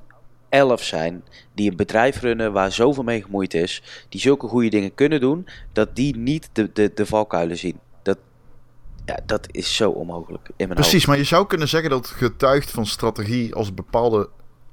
11 0.48 0.82
zijn, 0.82 1.24
die 1.54 1.70
een 1.70 1.76
bedrijf 1.76 2.20
runnen 2.20 2.52
waar 2.52 2.72
zoveel 2.72 3.02
mee 3.02 3.22
gemoeid 3.22 3.54
is, 3.54 3.82
die 4.08 4.20
zulke 4.20 4.48
goede 4.48 4.68
dingen 4.68 4.94
kunnen 4.94 5.20
doen, 5.20 5.46
dat 5.72 5.96
die 5.96 6.16
niet 6.16 6.48
de, 6.52 6.70
de, 6.72 6.92
de 6.94 7.06
valkuilen 7.06 7.58
zien. 7.58 7.78
Dat, 8.02 8.18
ja, 9.04 9.18
dat 9.26 9.46
is 9.50 9.76
zo 9.76 9.90
onmogelijk 9.90 10.46
in 10.56 10.68
mijn 10.68 10.80
Precies, 10.80 11.06
maar 11.06 11.16
je 11.16 11.24
zou 11.24 11.46
kunnen 11.46 11.68
zeggen 11.68 11.90
dat 11.90 12.06
getuigt 12.06 12.70
van 12.70 12.86
strategie 12.86 13.54
als 13.54 13.74
bepaalde. 13.74 14.28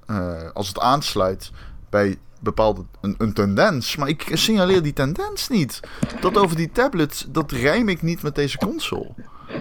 eh, 0.05 0.51
als 0.53 0.67
het 0.67 0.79
aansluit 0.79 1.51
bij 1.89 2.17
bepaalde. 2.43 2.83
Een, 3.01 3.15
een 3.17 3.33
tendens. 3.33 3.95
Maar 3.95 4.07
ik 4.07 4.29
signaleer 4.33 4.81
die 4.83 4.93
tendens 4.93 5.49
niet. 5.49 5.79
Dat 6.19 6.37
over 6.37 6.55
die 6.55 6.71
tablet, 6.71 7.25
dat 7.29 7.51
rijm 7.51 7.89
ik 7.89 8.01
niet 8.01 8.23
met 8.23 8.35
deze 8.35 8.57
console. 8.57 9.09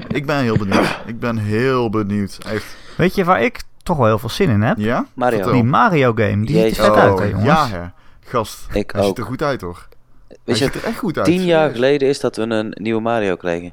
Ik 0.08 0.26
ben 0.26 0.36
heel 0.42 0.56
benieuwd. 0.56 0.98
Ik 1.06 1.18
ben 1.20 1.36
heel 1.36 1.90
benieuwd. 1.90 2.38
Echt. 2.46 2.76
Weet 2.96 3.14
je 3.14 3.24
waar 3.24 3.42
ik 3.42 3.62
toch 3.82 3.96
wel 3.96 4.06
heel 4.06 4.18
veel 4.18 4.28
zin 4.28 4.48
in 4.48 4.62
heb? 4.62 4.76
Ja? 4.78 5.06
Mario. 5.14 5.36
Vertel. 5.36 5.52
Die 5.54 5.64
Mario 5.64 6.12
game, 6.14 6.46
die 6.46 6.60
ziet 6.68 6.78
er 6.78 6.84
vet 6.84 6.92
Oh, 6.94 6.98
uit 6.98 7.18
hè 7.18 7.24
jongens. 7.24 7.44
ja, 7.46 7.68
hè. 7.68 7.84
Gast. 8.24 8.66
Ik 8.72 8.90
hij 8.90 9.04
ziet 9.04 9.18
er 9.18 9.24
goed 9.24 9.42
uit 9.42 9.60
hoor. 9.60 9.86
Weet 10.28 10.38
hij 10.44 10.54
je, 10.54 10.64
ziet 10.64 10.74
er 10.74 10.84
echt 10.84 10.98
goed 10.98 11.16
uit. 11.16 11.26
tien 11.26 11.44
jaar 11.44 11.70
geleden 11.70 12.08
is 12.08 12.20
dat 12.20 12.36
we 12.36 12.42
een 12.42 12.76
nieuwe 12.80 13.00
Mario 13.00 13.36
kregen. 13.36 13.72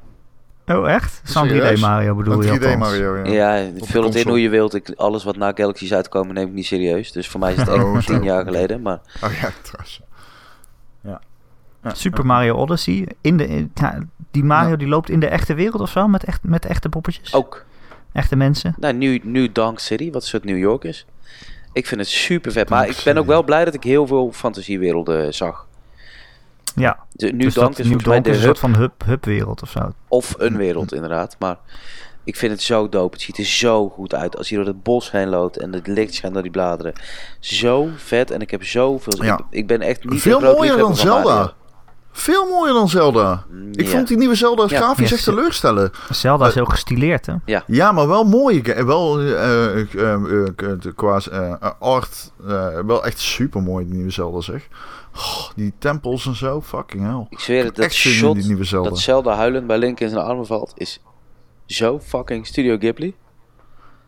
Oh 0.69 0.89
echt? 0.89 1.21
Zo'n 1.23 1.47
Serieus? 1.47 1.77
3D 1.77 1.81
Mario 1.81 2.15
bedoel 2.15 2.41
je 2.41 2.47
3D 2.49 2.51
althans. 2.51 2.75
Mario, 2.75 3.17
ja. 3.17 3.31
Ja, 3.57 3.71
de 3.71 3.85
vul 3.85 4.03
het 4.03 4.15
in 4.15 4.27
hoe 4.27 4.41
je 4.41 4.49
wilt. 4.49 4.73
Ik, 4.73 4.89
alles 4.95 5.23
wat 5.23 5.35
na 5.37 5.51
Galaxy's 5.55 5.93
uitkomen 5.93 6.33
neem 6.33 6.47
ik 6.47 6.53
niet 6.53 6.65
serieus. 6.65 7.11
Dus 7.11 7.27
voor 7.27 7.39
mij 7.39 7.51
is 7.51 7.57
het 7.59 7.67
echt 7.75 7.83
Oh, 7.83 7.93
zo. 7.99 8.13
tien 8.13 8.23
jaar 8.23 8.43
geleden. 8.43 8.81
Maar 8.81 8.99
Oh 9.23 9.31
ja, 9.41 9.49
trouwens. 9.61 10.01
Ja. 11.01 11.21
Ja, 11.83 11.93
Super 11.93 12.25
Mario 12.25 12.55
Odyssey. 12.55 13.07
In 13.21 13.37
de, 13.37 13.47
in- 13.47 13.71
die 14.31 14.43
Mario 14.43 14.69
Ja. 14.69 14.75
die 14.75 14.87
loopt 14.87 15.09
in 15.09 15.19
de 15.19 15.27
echte 15.27 15.53
wereld 15.53 15.81
of 15.81 15.89
zo? 15.89 16.07
Met, 16.07 16.23
echt, 16.23 16.43
met 16.43 16.65
echte 16.65 16.89
poppetjes? 16.89 17.33
ook 17.33 17.65
Echte 18.13 18.35
mensen? 18.35 18.75
nou, 18.79 18.93
nu, 18.93 19.19
nu 19.23 19.51
Donk 19.51 19.79
City, 19.79 20.11
wat 20.11 20.21
een 20.21 20.27
soort 20.27 20.43
New 20.43 20.57
York 20.57 20.83
is. 20.83 21.05
Ik 21.73 21.87
vind 21.87 21.99
het 22.01 22.09
super 22.09 22.51
vet. 22.51 22.69
Maar 22.69 22.87
ik 22.87 23.01
ben 23.03 23.17
ook 23.17 23.25
wel 23.25 23.43
blij 23.43 23.65
dat 23.65 23.73
ik 23.73 23.83
heel 23.83 24.07
veel 24.07 24.31
fantasiewerelden 24.33 25.33
zag. 25.33 25.67
Ja. 26.79 26.97
De, 27.11 27.35
dus 27.37 27.53
Donk 27.53 27.67
dat 27.67 27.79
is 27.79 27.85
New 27.85 28.01
volgens 28.01 28.03
mij 28.05 28.13
Donk 28.13 28.23
de 28.25 28.29
is 28.31 28.37
een 28.37 28.43
soort 28.43 28.59
van 28.59 28.75
hub, 28.75 28.91
hubwereld 29.05 29.61
of 29.61 29.69
zo. 29.69 29.93
of 30.07 30.35
een 30.37 30.57
wereld 30.57 30.93
inderdaad. 30.93 31.35
Maar 31.39 31.57
ik 32.23 32.35
vind 32.35 32.51
het 32.51 32.61
zo 32.61 32.89
dope. 32.89 33.13
Het 33.13 33.21
ziet 33.21 33.37
er 33.37 33.45
zo 33.45 33.89
goed 33.89 34.13
uit. 34.15 34.37
Als 34.37 34.49
je 34.49 34.55
door 34.55 34.65
het 34.65 34.83
bos 34.83 35.11
heen 35.11 35.29
loopt 35.29 35.57
en 35.57 35.73
het 35.73 35.87
licht 35.87 36.13
schijnt 36.13 36.33
door 36.33 36.43
die 36.43 36.51
bladeren. 36.51 36.93
Zo 37.39 37.87
vet. 37.95 38.31
En 38.31 38.41
ik 38.41 38.51
heb 38.51 38.63
zoveel... 38.63 39.23
Ja. 39.23 39.37
Ik, 39.37 39.43
ik 39.49 39.67
ben 39.67 39.81
echt 39.81 40.03
niet 40.09 40.21
Veel 40.21 40.39
mooier 40.39 40.77
dan 40.77 40.95
Zelda. 40.95 41.33
Mario. 41.33 41.51
Veel 42.11 42.45
mooier 42.49 42.73
dan 42.73 42.89
Zelda. 42.89 43.45
Ik 43.71 43.85
Ja. 43.85 43.89
vond 43.89 44.07
die 44.07 44.17
nieuwe 44.17 44.35
Zelda 44.35 44.65
Ja. 44.67 44.77
grafisch 44.77 45.09
Ja, 45.09 45.15
echt 45.15 45.23
teleurstellen. 45.23 45.91
Zelda 46.09 46.43
is 46.43 46.49
Eh, 46.49 46.55
heel 46.55 46.65
gestileerd, 46.65 47.25
hè? 47.25 47.33
Ja, 47.67 47.91
maar 47.91 48.07
wel 48.07 48.23
mooi. 48.23 48.61
Wel 48.85 49.19
eh, 49.19 49.31
eh, 49.31 49.79
eh, 49.95 50.13
eh, 50.13 50.47
eh, 50.57 50.95
qua 50.95 51.19
eh, 51.31 51.51
eh, 51.51 51.71
art. 51.79 52.31
eh, 52.47 52.79
wel 52.85 53.05
echt 53.05 53.19
super 53.19 53.61
mooi, 53.61 53.85
die 53.85 53.93
nieuwe 53.93 54.11
Zelda 54.11 54.41
zeg. 54.41 54.67
Oh, 55.15 55.49
die 55.55 55.73
tempels 55.77 56.25
en 56.25 56.35
zo. 56.35 56.61
Fucking 56.61 57.03
hell. 57.03 57.25
Ik 57.29 57.39
zweer 57.39 57.65
het, 57.65 57.75
dat 57.75 57.91
shot 57.91 58.35
die 58.35 58.45
nieuwe 58.45 58.63
Zelda. 58.63 58.89
dat 58.89 58.99
Zelda 58.99 59.35
huilend 59.35 59.67
bij 59.67 59.77
Link 59.77 59.99
in 59.99 60.09
zijn 60.09 60.21
armen 60.25 60.45
valt, 60.45 60.71
is 60.75 60.99
zo 61.65 61.99
fucking 61.99 62.47
Studio 62.47 62.77
Ghibli. 62.77 63.15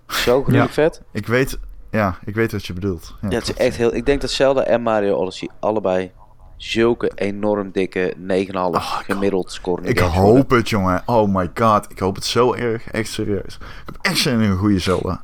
Zo 0.08 0.42
gruwelijk 0.44 0.68
Ja. 0.68 0.74
vet. 0.84 1.02
Ik 1.12 1.28
weet, 1.28 1.60
ja, 1.92 2.18
ik 2.26 2.36
weet 2.36 2.52
wat 2.52 2.66
je 2.66 2.74
bedoelt. 2.74 3.16
Ja, 3.22 3.30
Ja, 3.30 3.36
het 3.36 3.50
is 3.50 3.54
echt 3.56 3.76
heel... 3.78 3.96
Ik 3.96 4.06
denk 4.06 4.22
dat 4.22 4.32
Zelda 4.32 4.64
en 4.64 4.82
Mario 4.82 5.16
Odyssey 5.16 5.50
allebei 5.60 6.12
zulke 6.58 7.12
enorm 7.16 7.72
dikke 7.72 8.14
9,5 8.18 8.54
Oh, 8.54 8.98
gemiddeld 8.98 9.52
scoren. 9.52 9.86
Ik 9.86 10.00
hoop 10.00 10.50
het, 10.50 10.70
jongen. 10.70 11.04
Oh 11.06 11.36
my 11.36 11.52
god. 11.54 11.92
Ik 11.92 12.00
hoop 12.00 12.16
het 12.16 12.26
zo 12.26 12.54
erg. 12.54 12.88
Echt 12.88 13.10
serieus. 13.12 13.56
Ik 13.56 13.62
heb 13.86 13.96
echt 14.02 14.18
zin 14.18 14.40
in 14.42 14.50
een 14.50 14.58
goede 14.58 14.80
Zelda. 14.80 15.24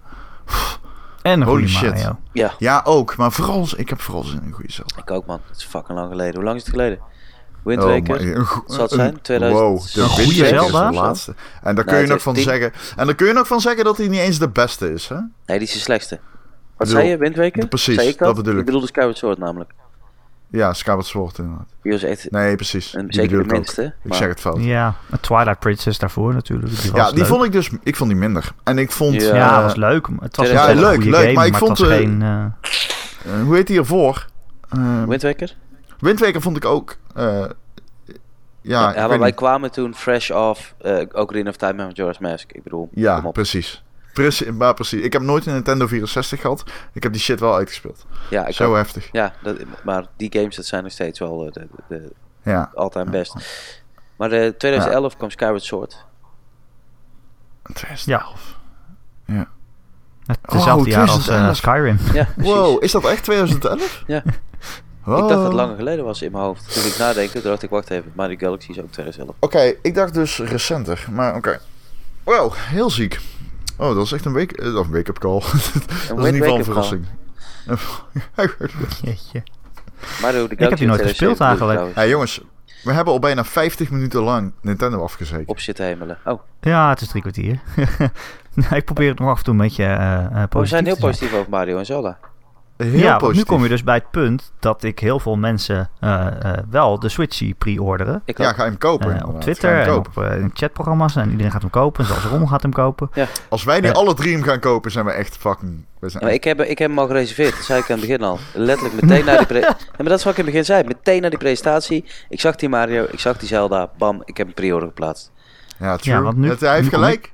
En 1.28 1.42
een 1.42 1.48
Holy 1.48 1.68
goede 1.68 1.74
shit. 1.78 1.94
Mario. 1.94 2.18
Ja, 2.34 2.54
Ja, 2.60 2.82
ook. 2.86 3.18
Maar 3.18 3.32
vooral, 3.32 3.68
ik 3.76 3.90
heb 3.90 4.02
vooral 4.02 4.24
zin 4.24 4.40
in 4.42 4.48
een 4.48 4.54
goede 4.54 4.72
Zelda. 4.72 4.96
ik 4.98 5.12
ook 5.12 5.26
man. 5.26 5.40
Het 5.48 5.58
is 5.58 5.64
fucking 5.64 5.98
lang 5.98 6.10
geleden. 6.12 6.36
Hoe 6.36 6.44
lang 6.44 6.56
is 6.56 6.62
het 6.62 6.72
geleden? 6.72 7.00
Wind 7.64 7.84
Oh 7.84 7.90
Waker? 7.90 8.46
go- 8.46 8.64
Zal 8.68 8.82
het 8.82 8.92
zijn? 8.92 9.22
2000 9.22 9.62
Wow, 9.62 9.82
de 9.94 10.02
goede 10.02 10.46
Zelda? 10.46 10.90
de 10.90 10.96
laatste. 10.96 11.34
En 11.64 11.76
daar 11.76 11.84
kun 11.86 11.98
je 11.98 12.08
nog 12.08 12.22
van 12.22 12.34
2010. 12.34 12.44
zeggen. 12.72 12.98
En 13.00 13.06
dan 13.06 13.16
kun 13.16 13.28
je 13.28 13.34
nog 13.34 13.48
van 13.48 13.62
zeggen 13.62 13.84
dat 13.84 13.98
hij 13.98 14.08
niet 14.08 14.20
eens 14.20 14.40
de 14.40 14.50
beste 14.50 14.94
is, 14.94 15.08
hè? 15.08 15.16
Nee, 15.16 15.58
die 15.60 15.68
is 15.68 15.74
de 15.74 15.80
slechtste. 15.80 16.16
Wat 16.16 16.88
bedoel- 16.88 16.94
zei 16.94 17.08
je, 17.08 17.18
Wind 17.18 17.36
Waker? 17.36 17.68
Precies, 17.68 18.18
dat 18.18 18.36
bedoel 18.36 18.54
ik. 18.54 18.60
Ik 18.60 18.66
bedoel 18.66 18.82
de 18.82 18.88
Skyward 18.88 19.18
Sword 19.18 19.38
namelijk. 19.38 19.72
Ja, 20.50 20.74
Skyward 20.74 21.06
Sword 21.06 21.38
inderdaad. 21.38 21.68
Die 21.82 21.92
was 21.92 22.04
echt 22.04 22.32
Nee, 22.32 22.56
precies. 22.56 22.94
een, 22.94 23.06
Die 23.08 23.14
zeker 23.14 23.38
de 23.38 23.44
ik 23.44 23.50
ook. 23.50 23.52
minste. 23.52 23.94
Ik 24.04 24.14
zeg 24.14 24.28
het 24.28 24.40
fout. 24.40 24.58
Ja, 24.58 24.64
Ja, 24.66 24.96
een 25.10 25.20
Twilight 25.20 25.60
Princess 25.60 26.00
daarvoor 26.00 26.34
natuurlijk. 26.34 26.82
Die, 26.82 26.92
was 26.92 27.10
die 27.10 27.18
leuk. 27.18 27.28
vond 27.28 27.44
ik 27.46 27.52
dus... 27.52 27.70
Ik 27.84 27.96
vond 27.96 28.10
die 28.10 28.20
minder. 28.20 28.52
En 28.64 28.78
ik 28.78 28.92
vond... 28.92 29.22
Ja. 29.22 29.36
Ja, 29.36 29.62
was 29.62 29.76
leuk. 29.76 30.08
maar 30.10 30.20
Het 30.24 30.38
was 30.38 30.50
Ja, 30.50 30.74
leuk, 30.74 31.04
leuk, 31.04 31.14
game, 31.22 31.34
maar 31.34 31.46
ik 31.46 31.56
vond, 31.56 31.78
was 31.78 31.90
eh, 31.90 31.96
geen... 31.98 32.22
eh, 32.22 32.44
eh, 32.46 33.42
hoe 33.44 33.56
heet 33.56 33.68
die 33.68 33.78
ervoor? 33.78 34.26
Uh, 34.78 35.04
Wind 35.04 35.22
Waker? 35.22 35.56
Wind 36.00 36.20
Waker 36.20 36.42
vond 36.42 36.58
ik 36.58 36.66
ook... 36.66 36.98
eh, 37.16 37.26
ja, 38.62 38.94
Ja, 38.96 39.08
maar 39.08 39.20
wij 39.20 39.28
niet. 39.28 39.36
kwamen 39.36 39.72
toen 39.72 39.96
fresh 39.96 40.30
off 40.32 40.76
uh, 40.86 41.02
Ocarina 41.12 41.50
of 41.50 41.56
Time 41.56 41.74
met 41.74 41.86
Majora's 41.98 42.20
Mask. 42.20 42.52
Ik 42.52 42.64
bedoel, 42.64 42.90
Ja, 42.94 43.20
precies. 43.22 43.84
Precies, 44.18 44.52
maar 44.52 44.74
precies. 44.74 45.02
Ik 45.02 45.14
heb 45.14 45.22
nooit 45.22 45.46
een 45.46 45.54
Nintendo 45.54 45.88
64 45.88 46.42
gehad. 46.42 46.64
Ik 46.94 47.04
heb 47.04 47.12
die 47.12 47.22
shit 47.22 47.40
wel 47.40 47.56
uitgespeeld. 47.56 48.06
Ja, 48.30 48.46
ik 48.46 48.54
Zo 48.54 48.70
ook. 48.70 48.76
heftig. 48.76 49.10
ja 49.12 49.34
dat, 49.44 49.58
maar 49.84 50.06
die 50.18 50.32
games 50.34 50.56
dat 50.56 50.66
zijn 50.66 50.84
nog 50.84 50.92
steeds 50.92 51.20
wel 51.20 51.46
eh, 51.46 51.52
de, 51.52 51.68
de, 51.88 52.14
de 52.44 52.50
Ja. 52.52 52.72
all-time 52.76 53.10
best. 53.12 53.34
Maar 54.18 54.32
eh 54.32 54.50
2011 54.50 55.18
kwam 55.18 55.30
Skyward 55.30 55.64
Sword. 55.64 56.06
2011. 57.74 58.56
het 59.26 59.48
Oh, 60.46 60.52
dezelfde 60.56 60.90
jaar 60.90 61.10
als 61.10 61.28
eh, 61.30 61.52
2011. 61.52 61.58
Skyrim. 61.58 61.98
Ja, 62.14 62.28
precies. 62.36 62.54
Wow, 62.54 62.84
is 62.84 62.92
dat 62.92 63.06
echt 63.06 63.24
2011? 63.24 64.04
Ja. 64.08 64.24
Wow. 65.04 65.16
Ik 65.18 65.22
dacht 65.24 65.34
dat 65.34 65.44
het 65.44 65.54
langer 65.54 65.76
geleden 65.76 66.06
was 66.06 66.22
in 66.22 66.32
mijn 66.32 66.44
hoofd. 66.44 66.74
Toen 66.74 66.86
ik 66.86 66.98
nadenken, 66.98 67.42
toen 67.42 67.50
dacht 67.52 67.64
ik, 67.64 67.70
wacht 67.70 67.90
even, 67.90 68.12
Mario 68.16 68.38
Galaxy 68.38 68.70
is 68.72 68.80
ook 68.80 68.92
2011. 68.92 69.36
Oké, 69.40 69.74
ik 69.82 69.96
dacht 69.96 70.14
dus 70.14 70.38
recenter. 70.40 71.06
Maar 71.12 71.36
oké. 71.36 71.60
Wow, 72.24 72.54
heel 72.56 72.90
ziek. 72.90 73.20
Oh, 73.78 73.96
dat 73.96 74.06
is 74.06 74.12
echt 74.12 74.26
een 74.26 74.34
week, 74.34 74.52
eh, 74.52 74.76
of 74.76 74.88
een 74.88 74.94
wake-up 74.94 75.20
call. 75.20 75.40
dat 76.08 76.20
is 76.20 76.26
in 76.26 76.34
ieder 76.34 76.34
geval 76.34 76.58
een 76.58 76.64
verrassing. 76.64 77.06
Jeetje. 79.02 79.44
De 80.22 80.46
Ik 80.50 80.60
heb 80.60 80.78
die 80.78 80.88
nooit 80.88 81.02
gespeeld 81.02 81.40
eigenlijk. 81.40 81.96
hey, 81.96 82.10
jongens, 82.10 82.42
we 82.84 82.92
hebben 82.92 83.14
al 83.14 83.20
bijna 83.20 83.44
50 83.44 83.90
minuten 83.90 84.22
lang 84.22 84.52
Nintendo 84.62 85.04
afgezeken. 85.04 85.48
Op 85.48 85.60
zitten 85.60 85.86
hemelen. 85.86 86.18
Oh, 86.26 86.42
Ja, 86.62 86.90
het 86.90 87.02
is 87.02 87.08
drie 87.08 87.22
kwartier. 87.22 87.60
Nou, 88.58 88.76
ik 88.76 88.86
probeer 88.86 89.10
het 89.10 89.20
nog 89.20 89.30
af 89.30 89.38
en 89.38 89.44
toe 89.44 89.54
een 89.54 89.60
beetje 89.60 89.84
eh 89.84 90.26
eh, 90.26 90.32
positief 90.32 90.60
we 90.60 90.66
zijn 90.66 90.86
heel 90.86 90.98
positief 90.98 91.34
over 91.34 91.50
Mario 91.50 91.78
en 91.78 91.86
Zelda. 91.86 92.18
Heel 92.78 92.92
ja, 93.00 93.20
nu 93.32 93.44
kom 93.44 93.64
je 93.64 93.70
dus 93.70 93.84
bij 93.84 93.96
het 93.96 94.12
punt 94.12 94.52
dat 94.60 94.84
ik 94.84 95.00
heel 95.00 95.20
veel 95.20 95.36
mensen 95.36 95.90
eh, 96.00 96.26
eh, 96.28 96.54
wel 96.70 97.00
de 97.00 97.10
Switchie 97.10 97.54
pre-orderen. 97.54 98.22
Ik 98.26 98.38
Ja, 98.38 98.54
ga 98.54 98.64
hem 98.64 98.78
kopen 98.78 99.20
Eh, 99.22 99.28
op 99.28 99.42
Twitter 99.42 99.70
hem 99.76 99.88
en 99.88 99.94
op 99.96 100.18
eh, 100.18 100.40
in 100.40 100.52
chatprogramma's. 100.54 101.16
En 101.16 101.30
iedereen 101.32 101.52
gaat 101.52 101.62
hem 101.62 101.70
kopen. 101.70 102.06
Zelfs 102.06 102.26
Ron 102.26 102.48
gaat 102.50 102.62
hem 102.62 102.72
kopen. 102.74 103.10
Als 103.50 103.64
wij 103.64 103.80
nu 103.80 103.88
Ja. 103.88 103.94
alle 103.94 104.14
drie 104.14 104.34
hem 104.34 104.44
gaan 104.44 104.60
kopen, 104.60 104.92
zijn 104.92 105.06
we 105.06 105.12
echt 105.12 105.38
fucking... 105.38 105.86
We 106.00 106.10
zijn 106.10 106.24
Ja, 106.24 106.28
maar 106.30 106.38
ik, 106.38 106.44
heb, 106.44 106.62
ik 106.62 106.78
heb 106.78 106.90
hem 106.90 107.00
al 107.00 107.08
gereserveerd, 107.08 107.56
dat 107.56 107.64
zei 107.66 107.80
ik 107.80 107.90
aan 107.92 107.98
het 108.00 108.08
begin 108.08 108.22
al. 108.24 108.40
Letterlijk 108.54 109.02
meteen 109.02 109.26
na 109.26 109.38
die 109.38 109.46
pre- 109.46 109.60
ja, 109.68 109.78
maar 109.98 110.08
dat 110.08 110.18
is 110.18 110.24
wat 110.24 110.34
ik 110.34 110.40
in 110.40 110.46
het 110.46 110.54
begin 110.54 110.66
zei. 110.66 110.84
Meteen 110.84 111.22
na 111.22 111.30
die 111.30 111.38
presentatie. 111.38 112.06
Ik 112.30 112.40
zag 112.42 112.56
die 112.56 112.70
Mario, 112.70 113.06
ik 113.12 113.20
zag 113.20 113.38
die 113.38 113.48
Zelda. 113.48 113.90
Bam, 113.98 114.22
ik 114.26 114.38
heb 114.38 114.48
een 114.48 114.54
pre-order 114.54 114.88
geplaatst. 114.88 115.32
Ja, 115.80 115.98
true. 115.98 116.16
Ja, 116.16 116.22
want 116.22 116.38
nu- 116.38 116.50
Het- 116.50 116.60
hij 116.60 116.76
heeft 116.76 116.90
gelijk. 116.90 117.32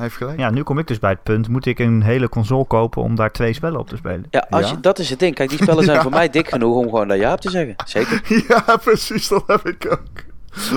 Hij 0.00 0.08
heeft 0.08 0.20
gelijk. 0.20 0.38
Ja, 0.38 0.50
nu 0.50 0.62
kom 0.62 0.78
ik 0.78 0.86
dus 0.86 0.98
bij 0.98 1.10
het 1.10 1.22
punt. 1.22 1.48
Moet 1.48 1.66
ik 1.66 1.78
een 1.78 2.02
hele 2.02 2.28
console 2.28 2.64
kopen 2.66 3.02
om 3.02 3.14
daar 3.14 3.32
twee 3.32 3.52
spellen 3.52 3.78
op 3.80 3.88
te 3.88 3.96
spelen? 3.96 4.26
Ja, 4.30 4.46
als 4.50 4.64
Ja. 4.68 4.70
Je, 4.74 4.80
dat 4.80 4.98
is 4.98 5.10
het 5.10 5.18
ding. 5.18 5.34
Kijk, 5.34 5.48
die 5.48 5.62
spellen 5.62 5.84
zijn 5.90 5.96
Ja. 5.96 6.02
voor 6.02 6.10
mij 6.10 6.30
dik 6.30 6.48
genoeg 6.48 6.76
om 6.76 6.84
gewoon 6.84 7.08
daar 7.08 7.16
ja 7.16 7.32
op 7.32 7.40
te 7.40 7.50
zeggen. 7.50 7.74
Zeker. 7.84 8.22
Ja, 8.48 8.76
precies, 8.76 9.28
dat 9.28 9.42
heb 9.46 9.66
ik 9.66 9.86
ook. 9.90 10.24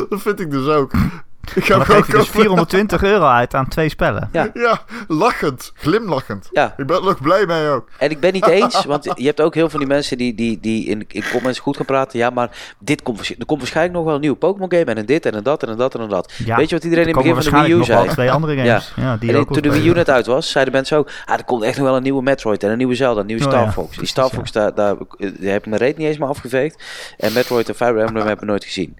Dat 0.09 0.21
vind 0.21 0.39
ik 0.39 0.51
dus 0.51 0.67
ook. 0.67 0.91
Ik 1.55 1.65
ga 1.65 1.75
Dan 1.75 1.85
geef 1.85 1.97
je 1.97 2.03
gewoon 2.03 2.19
dus 2.21 2.29
420 2.29 3.03
euro 3.03 3.25
uit 3.25 3.53
aan 3.53 3.67
twee 3.67 3.89
spellen. 3.89 4.29
Ja. 4.31 4.49
Ja, 4.53 4.81
lachend. 5.07 5.71
Glimlachend. 5.75 6.49
Ja, 6.51 6.73
Ik 6.77 6.85
ben 6.85 6.95
er 6.97 7.03
nog 7.03 7.21
blij 7.21 7.45
mee 7.45 7.67
ook. 7.69 7.87
en 7.97 8.09
ik 8.09 8.19
ben 8.19 8.33
niet 8.33 8.47
eens, 8.47 8.85
want 8.93 9.03
je 9.15 9.25
hebt 9.25 9.41
ook 9.41 9.53
heel 9.53 9.61
veel 9.69 9.69
van 9.69 9.79
die 9.79 9.87
mensen 9.87 10.17
die, 10.17 10.35
die, 10.35 10.59
die 10.59 10.85
in, 10.85 11.05
in 11.07 11.23
comments 11.31 11.59
goed 11.59 11.77
gaan 11.77 11.85
praten. 11.85 12.19
Ja, 12.19 12.29
maar 12.29 12.49
dit 12.79 13.01
komt, 13.01 13.29
er 13.39 13.45
komt 13.45 13.59
waarschijnlijk 13.59 13.95
nog 13.95 14.05
wel 14.05 14.15
een 14.15 14.21
nieuwe 14.21 14.35
Pokémon 14.37 14.71
game 14.71 14.83
en 14.85 14.97
een 14.97 15.05
dit 15.05 15.25
en 15.25 15.35
een 15.35 15.43
dat 15.43 15.63
en 15.63 15.69
een 15.69 15.77
dat 15.77 15.95
en 15.95 16.01
een 16.01 16.09
dat. 16.09 16.33
Ja, 16.45 16.55
Weet 16.57 16.69
je 16.69 16.75
wat 16.75 16.83
iedereen 16.83 17.07
in 17.07 17.13
het 17.15 17.23
begin 17.23 17.41
van 17.43 17.51
de 17.53 17.59
Wii 17.59 17.71
U 17.71 17.75
waarschijnlijk 17.75 17.77
nog 17.77 17.85
zei? 17.85 18.05
wel 18.05 18.13
twee 18.13 18.31
andere 18.31 18.55
games. 18.55 18.93
Ja, 18.95 19.17
die 19.17 19.29
En 19.29 19.37
ook 19.37 19.53
toen 19.53 19.61
de 19.61 19.71
Wii 19.71 19.87
U 19.89 19.93
net 19.93 20.09
uit 20.09 20.25
was, 20.25 20.51
zeiden 20.51 20.73
mensen 20.73 20.97
ook... 20.97 21.09
Ah, 21.25 21.37
er 21.37 21.43
komt 21.43 21.63
echt 21.63 21.77
nog 21.77 21.85
wel 21.87 21.95
een 21.95 22.03
nieuwe 22.03 22.21
Metroid 22.23 22.63
en 22.63 22.69
een 22.71 22.77
nieuwe 22.77 22.95
Zelda, 22.95 23.19
een 23.19 23.25
nieuwe 23.25 23.43
Oh, 23.43 23.49
Star 23.49 23.63
ja. 23.63 23.71
Fox. 23.71 23.97
Die 23.97 24.07
Star 24.07 24.29
Fox, 24.29 24.51
daar, 24.51 24.73
daar, 24.75 24.95
daar 25.17 25.51
heb 25.51 25.61
ik 25.61 25.65
mijn 25.65 25.81
reet 25.81 25.97
niet 25.97 26.07
eens 26.07 26.17
meer 26.17 26.27
afgeveegd. 26.29 26.83
En 27.17 27.33
Metroid 27.33 27.69
en 27.69 27.75
Fire 27.75 27.99
Emblem 27.99 28.25
hebben 28.27 28.39
we 28.45 28.45
nooit 28.45 28.63
gezien. 28.63 28.97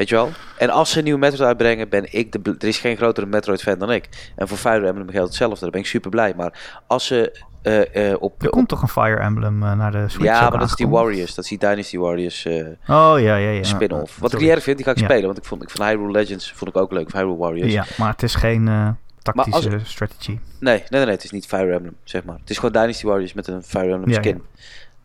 Weet 0.00 0.08
je 0.08 0.14
wel? 0.14 0.30
En 0.58 0.70
als 0.70 0.90
ze 0.90 0.98
een 0.98 1.04
nieuwe 1.04 1.18
Metroid 1.18 1.48
uitbrengen, 1.48 1.88
ben 1.88 2.12
ik 2.12 2.32
de... 2.32 2.54
Er 2.58 2.68
is 2.68 2.78
geen 2.78 2.96
grotere 2.96 3.26
Metroid-fan 3.26 3.78
dan 3.78 3.90
ik. 3.92 4.08
En 4.36 4.48
voor 4.48 4.56
Fire 4.58 4.86
Emblem 4.86 5.10
geldt 5.10 5.28
hetzelfde. 5.28 5.60
Daar 5.60 5.70
ben 5.70 5.80
ik 5.80 5.86
super 5.86 6.10
blij. 6.10 6.34
Maar 6.36 6.80
als 6.86 7.06
ze 7.06 7.42
eh, 7.62 8.10
eh, 8.10 8.16
op... 8.22 8.42
Er 8.42 8.46
op- 8.46 8.52
komt 8.52 8.68
toch 8.68 8.82
een 8.82 8.88
Fire 8.88 9.16
Emblem 9.16 9.62
eh, 9.62 9.76
naar 9.76 9.92
de 9.92 10.08
Switch 10.08 10.24
ja, 10.24 10.48
maar 10.50 10.58
dat 10.58 10.68
is 10.68 10.74
die? 10.74 10.88
Warriors. 10.88 11.34
Dat 11.34 11.44
is 11.44 11.50
die 11.50 11.58
Dynasty 11.58 11.98
Warriors 11.98 12.46
Oh, 12.46 12.72
ja, 12.86 13.14
ja, 13.16 13.36
ja. 13.36 13.62
spin-off. 13.62 14.18
Wat 14.18 14.32
ik 14.32 14.40
niet 14.40 14.48
erg 14.48 14.62
vind, 14.62 14.76
die 14.76 14.86
ga 14.86 14.92
ik 14.92 14.98
Ja. 14.98 15.04
spelen. 15.04 15.24
Want 15.26 15.38
ik 15.38 15.44
vond, 15.44 15.62
ik 15.62 15.70
vond 15.70 15.88
Hyrule 15.88 16.10
Legends 16.10 16.52
vond 16.52 16.70
ik 16.70 16.76
ook 16.76 16.92
leuk. 16.92 17.12
Hyrule 17.12 17.36
Warriors. 17.36 17.72
Ja, 17.72 17.84
maar 17.98 18.10
het 18.10 18.22
is 18.22 18.34
geen 18.34 18.96
tactische 19.22 19.70
als- 19.74 19.90
strategy. 19.90 20.28
Nee, 20.30 20.38
nee, 20.78 20.82
nee, 20.88 21.00
nee, 21.04 21.14
het 21.14 21.24
is 21.24 21.30
niet 21.30 21.46
Fire 21.46 21.72
Emblem, 21.72 21.94
zeg 22.04 22.24
maar. 22.24 22.36
Het 22.40 22.50
is 22.50 22.56
gewoon 22.58 22.72
Dynasty 22.72 23.06
Warriors 23.06 23.32
met 23.32 23.46
een 23.46 23.62
Fire 23.62 23.92
Emblem 23.92 24.10
Ja, 24.10 24.14
skin. 24.22 24.42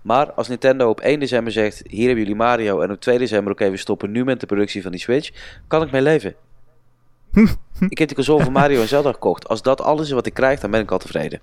Maar 0.06 0.32
als 0.34 0.47
Nintendo 0.47 0.89
op 0.89 0.99
1 0.99 1.20
december 1.20 1.51
zegt, 1.53 1.82
hier 1.88 2.06
hebben 2.06 2.20
jullie 2.24 2.36
Mario, 2.36 2.82
en 2.82 2.91
op 2.91 2.99
2 3.01 3.18
december, 3.18 3.51
oké, 3.53 3.70
we 3.70 3.78
stoppen 3.78 4.12
nu 4.12 4.24
met 4.24 4.39
de 4.39 4.45
productie 4.45 4.82
van 4.82 4.91
die 4.91 4.99
Switch, 4.99 5.30
kan 5.68 5.82
ik 5.82 5.91
mee 5.91 6.01
leven. 6.01 6.36
ik 7.89 7.97
heb 7.97 8.08
die 8.08 8.16
console 8.16 8.43
van 8.43 8.51
Mario 8.53 8.82
en 8.82 8.88
Zelda 8.88 9.12
gekocht. 9.12 9.47
Als 9.47 9.62
dat 9.62 9.82
alles 9.82 10.06
is 10.08 10.12
wat 10.14 10.26
ik 10.26 10.34
krijg, 10.34 10.60
dan 10.60 10.72
ben 10.72 10.82
ik 10.82 10.91
al 10.91 10.97
tevreden. 10.97 11.39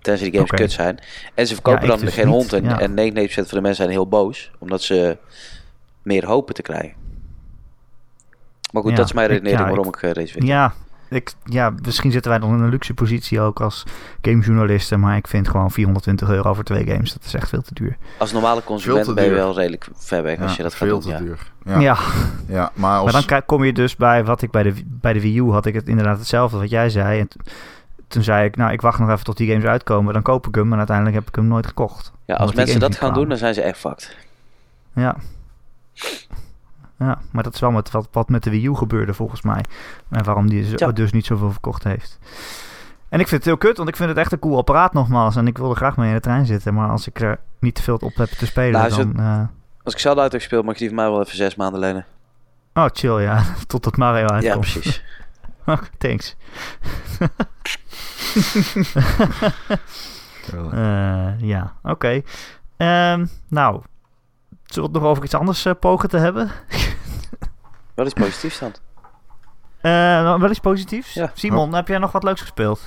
Tenzij 0.00 0.30
die 0.30 0.34
games 0.34 0.50
kut 0.50 0.72
zijn. 0.72 0.98
En 1.34 1.46
ze 1.46 1.54
verkopen 1.54 1.80
Ja, 1.82 1.86
dan 1.86 2.00
dus 2.00 2.14
geen 2.14 2.26
niet, 2.26 2.34
hond 2.34 2.52
en, 2.52 2.64
ja. 2.64 2.80
en 2.80 2.90
99% 2.90 2.94
van 3.32 3.44
de 3.48 3.54
mensen 3.60 3.74
zijn 3.74 3.88
heel 3.90 4.08
boos, 4.08 4.50
omdat 4.58 4.82
ze 4.82 5.16
meer 6.02 6.26
hopen 6.26 6.54
te 6.54 6.62
krijgen. 6.62 6.94
Maar 8.72 8.82
goed, 8.82 8.90
Ja, 8.90 8.96
dat 8.96 9.06
is 9.06 9.12
mijn 9.12 9.28
redenering 9.28 9.66
waarom 9.68 9.86
ik- 9.88 9.96
ik 9.96 10.02
uh, 10.02 10.10
race 10.12 10.44
Ja, 10.46 10.74
ik, 11.10 11.32
ja, 11.44 11.72
misschien 11.84 12.10
zitten 12.12 12.30
wij 12.30 12.40
dan 12.40 12.54
in 12.54 12.62
een 12.62 12.70
luxe 12.70 12.94
positie 12.94 13.40
ook 13.40 13.60
als 13.60 13.84
gamejournalisten. 14.22 15.00
Maar 15.00 15.16
ik 15.16 15.26
vind 15.26 15.48
gewoon 15.48 15.70
420 15.70 16.28
euro 16.28 16.54
voor 16.54 16.64
twee 16.64 16.86
games, 16.86 17.12
dat 17.12 17.24
is 17.24 17.34
echt 17.34 17.48
veel 17.48 17.62
te 17.62 17.74
duur. 17.74 17.96
Als 18.18 18.32
normale 18.32 18.64
consument 18.64 19.04
te 19.04 19.14
ben 19.14 19.24
je 19.24 19.30
wel 19.30 19.54
redelijk 19.54 19.88
ver 19.94 20.22
weg 20.22 20.40
als 20.40 20.56
je 20.56 20.62
dat 20.62 20.74
gaat 20.74 20.88
veel 20.88 21.00
doen. 21.00 21.10
te 21.10 21.16
Ja. 21.16 21.18
duur. 21.18 21.52
Ja, 21.64 21.80
Ja, 21.80 21.96
ja. 22.46 22.70
maar 22.74 22.98
als... 22.98 23.12
maar 23.12 23.26
dan 23.26 23.44
kom 23.46 23.64
je 23.64 23.72
dus 23.72 23.96
bij 23.96 24.24
wat 24.24 24.42
ik 24.42 24.50
bij 24.50 24.62
de, 24.62 24.74
bij 24.86 25.12
de 25.12 25.20
Wii 25.20 25.38
U 25.38 25.50
had 25.50 25.66
ik 25.66 25.74
het 25.74 25.88
inderdaad 25.88 26.18
hetzelfde 26.18 26.58
wat 26.58 26.70
jij 26.70 26.90
zei. 26.90 27.20
En 27.20 27.28
toen 28.08 28.22
zei 28.22 28.44
ik, 28.44 28.56
nou, 28.56 28.72
ik 28.72 28.80
wacht 28.80 28.98
nog 28.98 29.10
even 29.10 29.24
tot 29.24 29.36
die 29.36 29.50
games 29.50 29.64
uitkomen, 29.64 30.12
dan 30.12 30.22
koop 30.22 30.46
ik 30.46 30.54
hem. 30.54 30.72
En 30.72 30.78
uiteindelijk 30.78 31.16
heb 31.16 31.28
ik 31.28 31.34
hem 31.34 31.46
nooit 31.46 31.66
gekocht. 31.66 32.12
Ja, 32.24 32.34
als 32.34 32.54
mensen 32.54 32.80
dat 32.80 32.96
gaan 32.96 33.14
doen, 33.14 33.28
dan 33.28 33.38
zijn 33.38 33.54
ze 33.54 33.62
echt 33.62 33.78
fucked. 33.78 34.16
Ja. 34.94 35.16
Ja, 37.06 37.18
maar 37.30 37.42
dat 37.42 37.54
is 37.54 37.60
wel 37.60 37.70
met 37.70 37.90
wat, 37.90 38.08
wat 38.12 38.28
met 38.28 38.42
de 38.42 38.50
Wii 38.50 38.66
U 38.66 38.74
gebeurde 38.74 39.14
volgens 39.14 39.42
mij. 39.42 39.64
En 40.10 40.24
waarom 40.24 40.48
die 40.48 40.64
zo- 40.64 40.74
Ja. 40.76 40.92
dus 40.92 41.12
niet 41.12 41.26
zoveel 41.26 41.50
verkocht 41.52 41.84
heeft. 41.84 42.18
En 43.08 43.20
ik 43.20 43.28
vind 43.28 43.44
het 43.44 43.44
heel 43.44 43.56
kut, 43.68 43.76
want 43.76 43.88
ik 43.88 43.96
vind 43.96 44.08
het 44.08 44.18
echt 44.18 44.32
een 44.32 44.38
cool 44.38 44.56
apparaat 44.58 44.92
nogmaals. 44.92 45.36
En 45.36 45.46
ik 45.46 45.58
wil 45.58 45.70
er 45.70 45.76
graag 45.76 45.96
mee 45.96 46.08
in 46.08 46.14
de 46.14 46.20
trein 46.20 46.46
zitten. 46.46 46.74
Maar 46.74 46.88
als 46.88 47.06
ik 47.08 47.20
er 47.20 47.38
niet 47.60 47.74
te 47.74 47.82
veel 47.82 47.96
op 47.96 48.14
heb 48.14 48.28
te 48.28 48.46
spelen, 48.46 48.80
Nou, 48.80 48.94
dan... 49.12 49.18
eh, 49.18 49.40
Als 49.84 49.94
ik 49.94 50.00
Zelda 50.00 50.22
uit 50.22 50.32
heb 50.32 50.40
gespeeld, 50.40 50.64
mag 50.64 50.72
je 50.74 50.78
die 50.80 50.88
van 50.88 50.96
mij 50.96 51.10
wel 51.10 51.20
even 51.22 51.36
zes 51.36 51.54
maanden 51.56 51.80
lenen. 51.80 52.04
Oh, 52.74 52.86
chill, 52.92 53.20
ja. 53.22 53.42
Totdat 53.66 53.96
Mario 53.96 54.26
Ja, 54.26 54.32
uitkomt. 54.32 54.60
precies. 54.60 55.02
Thanks. 55.98 56.36
Wel, 60.52 60.72
Eh, 60.72 61.40
ja, 61.40 61.72
oké. 61.82 62.22
Ehm, 62.76 63.26
nou, 63.48 63.80
zullen 64.64 64.88
we 64.90 64.94
het 64.94 65.02
nog 65.02 65.10
over 65.10 65.24
iets 65.24 65.34
anders 65.34 65.64
eh, 65.64 65.72
pogen 65.80 66.08
te 66.08 66.16
hebben? 66.18 66.50
Wel 68.00 68.08
iets 68.08 68.20
positiefs 68.20 68.58
dan. 68.58 68.72
Eh, 69.80 69.90
nou, 69.92 70.40
wel 70.40 70.50
iets 70.50 70.58
positiefs? 70.58 71.12
Ja. 71.14 71.30
Simon, 71.34 71.74
heb 71.74 71.88
jij 71.88 71.98
nog 71.98 72.12
wat 72.12 72.22
leuks 72.22 72.40
gespeeld? 72.40 72.80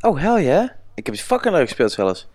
Oh, 0.00 0.18
hell 0.20 0.44
yeah. 0.44 0.68
Ik 0.94 1.06
heb 1.06 1.14
iets 1.14 1.24
fucking 1.24 1.54
leuk 1.54 1.66
gespeeld 1.66 1.92
zelfs. 1.92 2.28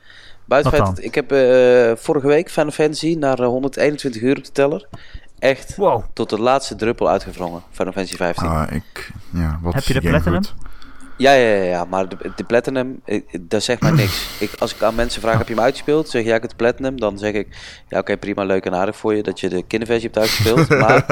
Buiten 0.46 0.72
feit, 0.72 0.86
dat- 0.86 1.04
ik 1.04 1.16
heb 1.16 1.32
eh, 1.32 1.92
vorige 1.96 2.28
week 2.28 2.50
Final 2.50 2.72
Fantasy 2.72 3.16
naar 3.20 3.40
eh, 3.40 3.46
121 3.46 4.22
uur 4.22 4.38
op 4.38 4.44
de 4.44 4.52
teller. 4.52 4.88
Echt 5.40 5.76
Wow. 5.76 6.04
tot 6.14 6.30
de 6.30 6.40
laatste 6.40 6.76
druppel 6.76 7.10
uitgevrongen. 7.10 7.62
Final 7.72 7.94
Fantasy 7.94 8.16
15. 8.16 8.48
ah, 8.48 8.72
ik... 8.72 9.12
Ja, 9.34 9.60
wat 9.62 9.74
Heb 9.74 9.84
je 9.84 9.94
de 9.94 10.02
Platinum? 10.02 10.36
goed? 10.44 10.54
Ja, 11.22 11.34
ja, 11.34 11.56
ja, 11.56 11.64
ja, 11.64 11.86
maar 11.86 12.10
de, 12.10 12.32
de 12.36 12.44
Platinum, 12.44 13.02
eh, 13.06 13.22
dat 13.42 13.64
zegt 13.64 13.82
mij 13.82 13.92
niks. 13.92 14.28
Ik, 14.40 14.52
als 14.60 14.76
ik 14.76 14.82
aan 14.82 14.96
mensen 14.96 15.22
vraag, 15.22 15.38
heb 15.38 15.48
je 15.48 15.54
hem 15.54 15.64
uitgespeeld? 15.64 16.10
Zeg 16.10 16.22
je, 16.22 16.28
ja, 16.30 16.36
ik 16.36 16.42
heb 16.42 16.50
de 16.50 16.56
Platinum. 16.56 17.00
Dan 17.00 17.18
zeg 17.18 17.34
ik, 17.34 17.48
ja, 17.88 18.00
oké, 18.00 18.18
prima, 18.18 18.44
leuk 18.44 18.66
en 18.66 18.76
aardig 18.76 18.96
voor 18.96 19.16
je 19.16 19.24
dat 19.24 19.40
je 19.40 19.50
de 19.50 19.64
kinderversie 19.64 20.10
hebt 20.14 20.18
uitgespeeld. 20.18 20.70
maar 20.84 21.04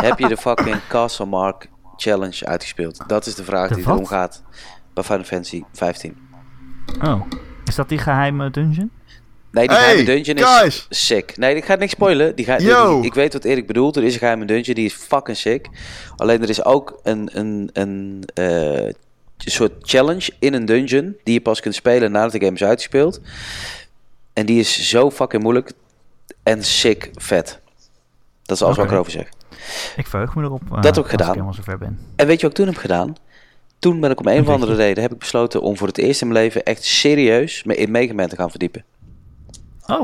heb 0.00 0.18
je 0.18 0.28
de 0.28 0.36
fucking 0.36 0.80
Castle 0.88 1.26
Mark 1.26 1.68
Challenge 1.96 2.46
uitgespeeld? 2.46 3.04
Dat 3.06 3.26
is 3.26 3.34
de 3.34 3.44
vraag 3.44 3.68
De 3.68 3.74
die 3.74 3.84
wat? 3.84 3.94
erom 3.94 4.06
gaat 4.06 4.42
bij 4.94 5.04
Final 5.04 5.24
Fantasy 5.24 5.62
15. 5.72 6.16
Oh. 7.02 7.22
Is 7.64 7.74
dat 7.74 7.88
die 7.88 7.98
geheime 7.98 8.50
dungeon? 8.50 8.90
Nee, 9.50 9.66
die 9.68 9.76
Hey, 9.76 9.86
geheime 9.86 10.22
dungeon 10.24 10.66
is 10.66 10.86
sick. 10.88 11.36
Nee, 11.36 11.54
ik 11.54 11.64
ga 11.64 11.74
niks 11.74 11.92
spoilen. 11.92 12.36
Die 12.36 12.44
ga, 12.44 12.56
ik 13.02 13.14
weet 13.14 13.32
wat 13.32 13.44
Erik 13.44 13.66
bedoelt. 13.66 13.96
Er 13.96 14.04
is 14.04 14.12
een 14.12 14.18
geheime 14.18 14.44
dungeon, 14.44 14.74
die 14.74 14.84
is 14.84 14.94
fucking 14.94 15.36
sick. 15.36 15.68
Alleen 16.16 16.42
er 16.42 16.48
is 16.48 16.64
ook 16.64 17.00
een, 17.02 17.30
een, 17.32 17.70
een 17.72 18.22
eh, 18.34 18.92
soort 19.44 19.72
challenge 19.82 20.30
in 20.38 20.54
een 20.54 20.64
dungeon 20.64 21.16
die 21.24 21.34
je 21.34 21.40
pas 21.40 21.60
kunt 21.60 21.74
spelen 21.74 22.12
nadat 22.12 22.32
de 22.32 22.40
game 22.40 22.54
is 22.54 22.64
uitgespeeld. 22.64 23.20
En 24.32 24.46
die 24.46 24.60
is 24.60 24.88
zo 24.88 25.10
fucking 25.10 25.42
moeilijk 25.42 25.72
en 26.42 26.64
sick 26.64 27.10
vet. 27.14 27.60
Dat 28.42 28.56
is 28.56 28.62
alles 28.62 28.76
wat 28.76 28.84
ik 28.86 28.92
erover 28.92 29.12
zeg. 29.12 29.28
Ik 29.96 30.06
verheug 30.06 30.34
me 30.34 30.42
erop. 30.42 30.62
eh, 30.72 30.82
Dat 30.82 30.98
ook 30.98 31.08
gedaan. 31.08 31.48
ik 31.48 31.54
zover 31.54 31.78
ben. 31.78 31.98
En 32.16 32.26
weet 32.26 32.40
je 32.40 32.42
wat 32.46 32.50
ik 32.58 32.64
toen 32.64 32.66
heb 32.74 32.82
gedaan? 32.82 33.14
Toen 33.78 34.00
ben 34.00 34.10
ik 34.10 34.20
om 34.20 34.26
een 34.26 34.40
of 34.40 34.48
andere 34.48 34.74
reden 34.74 35.02
heb 35.02 35.12
ik 35.12 35.18
besloten 35.18 35.62
om 35.62 35.76
voor 35.76 35.86
het 35.86 35.98
eerst 35.98 36.20
in 36.22 36.28
mijn 36.28 36.40
leven 36.44 36.62
echt 36.64 36.84
serieus 36.84 37.64
me 37.64 37.76
in 37.76 37.90
Mega 37.90 38.14
Man 38.14 38.28
te 38.28 38.36
gaan 38.36 38.50
verdiepen. 38.50 38.84
Oh. 39.86 40.00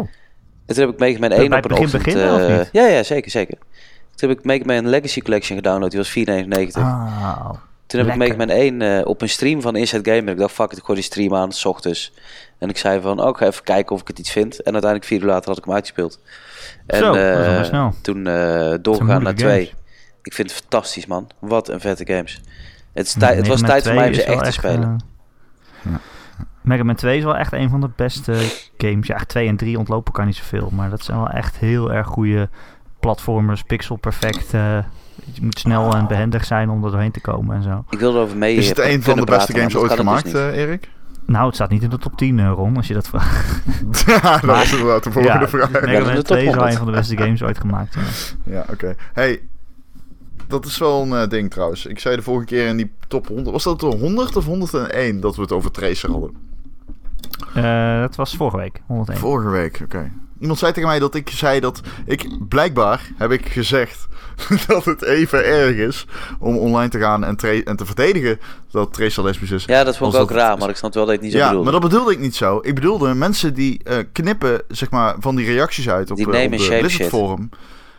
En 0.67 0.75
toen 0.75 0.85
heb 0.85 0.89
ik 0.93 0.99
Mega 0.99 1.19
Man 1.19 1.29
Bij 1.29 1.39
1 1.39 1.53
het 1.53 1.65
op 1.65 1.71
een 1.71 1.77
begin 1.77 1.85
ochtend... 1.85 2.05
beginnen, 2.05 2.35
of 2.35 2.41
eh, 2.41 2.59
niet? 2.59 2.69
ja, 2.73 2.87
ja, 2.87 3.03
zeker, 3.03 3.31
zeker. 3.31 3.59
Toen 4.15 4.29
heb 4.29 4.39
ik 4.39 4.45
Mega 4.45 4.65
Man 4.65 4.89
Legacy 4.89 5.21
Collection 5.21 5.57
gedownload, 5.57 5.91
die 5.91 6.01
was 6.01 6.19
4,99. 6.75 6.83
Ah. 6.83 7.51
Toen 7.87 8.01
heb 8.01 8.09
ik. 8.09 8.17
Mega 8.17 8.37
Man 8.37 8.49
1 8.49 8.83
eh, 8.83 9.07
op 9.07 9.23
een 9.23 9.29
stream 9.29 9.61
van 9.61 9.77
Inside 9.77 10.11
Gamer. 10.15 10.33
Ik 10.33 10.39
dacht, 10.39 10.55
fuck 10.55 10.71
it, 10.73 10.79
ik 10.79 10.85
gooi 10.85 10.99
die 10.99 11.07
stream 11.09 11.35
aan, 11.35 11.53
s 11.53 11.65
ochtends. 11.65 12.13
En 12.59 12.69
ik 12.69 12.77
zei 12.79 13.01
van, 13.01 13.21
oh, 13.23 13.29
ik 13.29 13.37
ga 13.37 13.47
even 13.47 13.65
kijken 13.65 13.95
of 13.95 14.01
ik 14.01 14.09
het 14.09 14.19
iets 14.19 14.31
vind. 14.31 14.63
En 14.63 14.73
uiteindelijk 14.73 15.05
vier 15.05 15.21
uur 15.21 15.27
later 15.27 15.49
had 15.49 15.59
ik 15.59 15.65
hem 15.65 15.75
uitgespeeld. 15.75 16.21
En 16.87 16.99
Zo, 16.99 17.07
dat 17.07 17.17
is 17.17 17.23
wel 17.23 17.43
eh, 17.43 17.57
best 17.57 17.69
snel. 17.69 17.95
toen 18.03 18.27
eh, 18.27 18.75
doorgegaan 18.83 19.07
naar 19.07 19.17
moeilijke 19.17 19.43
2. 19.43 19.65
games. 19.67 19.75
Ik 20.23 20.33
vind 20.35 20.51
het 20.51 20.61
fantastisch, 20.61 21.07
man. 21.07 21.31
Wat 21.39 21.69
een 21.69 21.81
vette 21.81 22.07
games. 22.07 22.41
Het, 22.93 23.17
Ja, 23.19 23.33
het 23.33 23.47
was 23.47 23.61
tijd 23.61 23.83
voor 23.83 23.93
2 23.93 23.95
mij 23.97 24.09
om 24.09 24.15
ze 24.15 24.21
is 24.21 24.27
wel 24.27 24.35
echt 24.37 24.45
te 24.45 24.51
spelen. 24.53 25.05
eh, 25.85 25.93
Mega 26.61 26.83
Man 26.83 26.95
2 26.95 27.19
is 27.19 27.25
wel 27.25 27.37
echt 27.37 27.53
een 27.53 27.69
van 27.69 27.81
de 27.81 27.91
beste 27.97 28.35
games. 28.79 29.07
Ja, 29.07 29.17
2 29.27 29.49
en 29.49 29.57
3 29.57 29.79
ontlopen 29.79 30.13
kan 30.13 30.27
niet 30.27 30.37
zoveel. 30.37 30.71
Maar 30.73 30.91
dat 30.91 31.05
zijn 31.05 31.19
wel 31.19 31.29
echt 31.31 31.57
heel 31.57 31.93
erg 31.93 32.07
goede 32.07 32.49
platformers. 33.01 33.63
Pixel 33.63 33.97
perfect. 33.97 34.53
Je 35.33 35.43
moet 35.43 35.59
snel 35.59 35.95
en 35.95 36.07
behendig 36.07 36.45
zijn 36.45 36.71
om 36.71 36.85
er 36.85 36.91
doorheen 36.91 37.11
te 37.11 37.21
komen 37.21 37.57
en 37.57 37.63
zo. 37.63 37.85
Ik 37.91 37.99
wilde 37.99 38.19
erover 38.19 38.37
mee 38.37 38.57
Is 38.57 38.69
het 38.69 38.79
eh, 38.79 38.93
een 38.93 39.03
van 39.03 39.17
de 39.17 39.25
beste 39.25 39.53
praten, 39.53 39.55
games 39.55 39.77
ooit 39.77 39.93
gemaakt, 39.93 40.25
dus 40.25 40.33
eh, 40.33 40.57
Erik? 40.57 40.91
Nou, 41.27 41.47
het 41.47 41.55
staat 41.55 41.71
niet 41.71 41.83
in 41.83 41.91
de 41.91 41.99
top 41.99 42.17
10, 42.17 42.39
eh, 42.39 42.53
Ron, 42.55 42.77
als 42.77 42.87
je 42.87 42.95
dat 42.95 43.09
vraagt. 43.09 43.63
ja, 44.07 44.39
dat 44.39 44.63
is 44.63 44.73
inderdaad 44.73 45.05
de 45.05 45.11
volgende 45.11 45.49
vraag. 45.49 45.71
Mega 45.71 46.05
Man 46.05 46.15
top 46.15 46.25
2 46.25 46.47
is 46.47 46.55
wel 46.55 46.55
100. 46.55 46.71
een 46.71 46.77
van 46.77 46.87
de 46.87 46.93
beste 46.93 47.17
games 47.23 47.43
ooit 47.43 47.59
gemaakt. 47.59 47.95
Ja. 47.95 48.53
Ja, 48.53 48.65
oké. 48.71 48.95
Hey, 49.13 49.41
dat 50.47 50.65
is 50.65 50.79
wel 50.79 51.13
een 51.13 51.29
ding 51.29 51.51
trouwens. 51.51 51.87
Ik 51.87 51.99
zei 51.99 52.17
de 52.17 52.23
vorige 52.23 52.47
keer 52.47 52.67
in 52.67 52.77
die 52.77 52.93
top 53.09 53.27
100... 53.27 53.51
Was 53.51 53.65
dat 53.65 53.81
de 53.81 53.87
100 53.87 54.37
of 54.37 54.45
101 54.45 55.21
dat 55.21 55.37
we 55.37 55.43
het 55.43 55.53
over 55.53 55.71
Tracer 55.71 56.11
hadden? 56.11 56.31
Eh, 57.55 58.01
dat 58.01 58.17
was 58.17 58.37
vorige 58.37 58.57
week, 58.57 58.83
101. 58.87 59.21
Vorige 59.21 59.49
week, 59.49 59.81
oké. 59.85 60.13
Iemand 60.41 60.59
zei 60.59 60.73
tegen 60.73 60.89
mij 60.89 60.99
dat 60.99 61.15
ik 61.15 61.31
zei 61.31 61.61
dat... 61.61 61.81
Ik, 62.07 62.29
blijkbaar 62.49 63.01
heb 63.17 63.31
ik 63.31 63.49
gezegd 63.49 64.07
dat 64.67 64.85
het 64.85 65.03
even 65.03 65.45
erg 65.45 65.77
is 65.77 66.07
om 66.39 66.57
online 66.57 66.89
te 66.89 66.99
gaan 66.99 67.25
en, 67.25 67.37
en 67.65 67.77
te 67.77 67.87
verdedigen 67.87 68.39
dat 68.71 68.93
Tracer 68.93 69.25
lesbisch 69.25 69.51
is. 69.51 69.65
Ja, 69.65 69.85
dat 69.85 69.97
vond 69.97 70.15
ik 70.15 70.21
ook 70.21 70.29
dat- 70.29 70.37
raar, 70.37 70.59
maar 70.59 70.69
ik 70.69 70.77
snap 70.77 70.95
wel 70.95 71.05
dat 71.05 71.13
het 71.15 71.23
niet 71.23 71.33
zo 71.33 71.39
ja, 71.39 71.45
bedoelde. 71.49 71.71
maar 71.71 71.81
dat 71.81 71.91
bedoelde 71.91 72.13
ik 72.13 72.19
niet 72.19 72.35
zo. 72.37 72.59
Ik 72.63 72.75
bedoelde 72.75 73.15
mensen 73.15 73.55
die 73.55 73.81
eh, 73.85 73.99
knippen 74.13 74.63
zeg 74.69 74.91
maar, 74.91 75.15
van 75.19 75.37
die 75.37 75.47
reacties 75.47 75.89
uit 75.89 76.11
op, 76.11 76.17
Die 76.17 76.27
eh, 76.33 76.45
op 76.45 76.51
de 76.51 76.57
Blizzard 76.57 76.91
shit. 76.91 77.11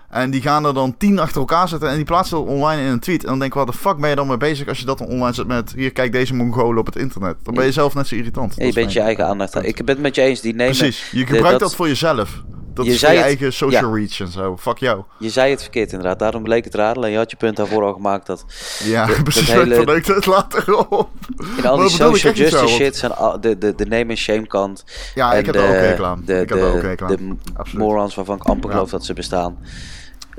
En 0.09 0.29
die 0.31 0.41
gaan 0.41 0.65
er 0.65 0.73
dan 0.73 0.97
tien 0.97 1.19
achter 1.19 1.39
elkaar 1.39 1.67
zetten 1.67 1.89
en 1.89 1.95
die 1.95 2.05
plaatsen 2.05 2.37
dat 2.37 2.47
online 2.47 2.81
in 2.81 2.87
een 2.87 2.99
tweet. 2.99 3.23
En 3.23 3.29
dan 3.29 3.39
denk 3.39 3.51
ik, 3.51 3.57
wat 3.57 3.67
de 3.67 3.73
fuck 3.77 3.97
ben 3.97 4.09
je 4.09 4.15
dan 4.15 4.27
mee 4.27 4.37
bezig 4.37 4.67
als 4.67 4.79
je 4.79 4.85
dat 4.85 4.97
dan 4.97 5.07
online 5.07 5.33
zet 5.33 5.47
met... 5.47 5.73
Hier, 5.75 5.91
kijk 5.91 6.11
deze 6.11 6.33
mongolen 6.33 6.77
op 6.79 6.85
het 6.85 6.95
internet. 6.95 7.35
Dan 7.43 7.53
ben 7.53 7.65
je 7.65 7.71
zelf 7.71 7.93
net 7.93 8.07
zo 8.07 8.15
irritant. 8.15 8.53
Ja, 8.57 8.65
je 8.65 8.73
bent 8.73 8.93
je 8.93 8.99
eigen 8.99 9.25
aandacht. 9.27 9.51
punt. 9.51 9.65
Ik 9.65 9.75
ben 9.75 9.87
het 9.95 9.99
met 10.03 10.15
je 10.15 10.21
eens. 10.21 10.41
Die 10.41 10.55
nemen, 10.55 10.75
Precies. 10.77 11.09
Je 11.11 11.17
de- 11.19 11.25
gebruikt 11.25 11.49
dat- 11.51 11.59
dat 11.59 11.75
voor 11.75 11.87
jezelf. 11.87 12.41
Dat 12.73 12.85
Je 12.85 12.91
is 12.91 12.99
je 12.99 13.07
het- 13.07 13.17
eigen 13.17 13.53
social 13.53 13.95
reach 13.95 14.19
en 14.19 14.27
zo. 14.27 14.57
Fuck 14.57 14.77
jou. 14.77 15.03
Je 15.19 15.29
zei 15.29 15.51
het 15.51 15.61
verkeerd 15.61 15.91
inderdaad. 15.91 16.19
Daarom 16.19 16.43
bleek 16.43 16.63
het 16.63 16.75
raden. 16.75 17.03
En 17.03 17.09
je 17.11 17.17
had 17.17 17.31
je 17.31 17.37
punt 17.37 17.55
daarvoor 17.55 17.83
al 17.83 17.93
gemaakt 17.93 18.25
dat 18.27 18.45
Ja, 18.83 19.05
Dat- 19.05 19.23
precies. 19.23 19.47
dat 19.47 19.63
hele- 19.63 19.95
ik 19.95 20.05
het 20.05 20.25
later 20.25 20.87
op. 20.89 21.09
in 21.57 21.65
al 21.65 21.77
die 21.77 21.89
social 21.89 22.35
zo, 22.35 22.41
justice 22.43 22.67
shit 22.67 22.95
zijn 22.97 23.11
al- 23.13 23.41
de, 23.41 23.57
de, 23.57 23.75
de 23.75 23.85
name 23.85 24.05
and 24.09 24.17
shame 24.17 24.47
kant. 24.47 24.83
Ja, 25.15 25.31
en 25.33 25.39
ik 25.39 25.45
heb 25.45 25.55
daar 25.55 25.67
ook 25.67 25.73
hekel 25.75 26.05
aan. 26.05 26.21
De, 26.25 26.39
ik 26.39 26.49
heb 26.49 26.59
daar 26.59 26.73
ook 26.75 26.81
hekel 26.81 27.07
aan. 27.07 27.15
de 27.15 27.35
Absoluut. 27.53 27.83
morons 27.85 28.15
waarvan 28.15 28.35
ik 28.35 28.43
amper 28.43 28.69
geloof 28.69 28.89
dat 28.89 29.05
ze 29.05 29.13
bestaan. 29.13 29.57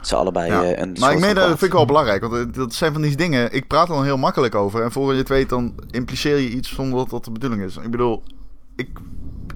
Zijn 0.00 0.20
allebei 0.20 0.50
Ja. 0.50 0.62
eh, 0.62 0.78
een 0.78 0.96
Maar 1.00 1.12
ik 1.12 1.18
meen, 1.20 1.34
dat 1.34 1.46
vind 1.48 1.62
ik 1.62 1.72
wel 1.72 1.84
belangrijk. 1.84 2.22
Want 2.24 2.54
dat 2.54 2.74
zijn 2.74 2.92
van 2.92 3.02
die 3.02 3.16
dingen. 3.16 3.52
Ik 3.52 3.66
praat 3.66 3.88
er 3.88 3.94
dan 3.94 4.04
heel 4.04 4.16
makkelijk 4.16 4.54
over. 4.54 4.82
En 4.82 4.92
voor 4.92 5.12
je 5.12 5.18
het 5.18 5.28
weet, 5.28 5.48
dan 5.48 5.74
impliceer 5.90 6.36
je 6.36 6.48
iets 6.48 6.74
zonder 6.74 6.98
dat 6.98 7.10
dat 7.10 7.24
de 7.24 7.30
bedoeling 7.30 7.62
is. 7.62 7.76
Ik 7.76 7.90
bedoel, 7.90 8.22
ik 8.76 8.88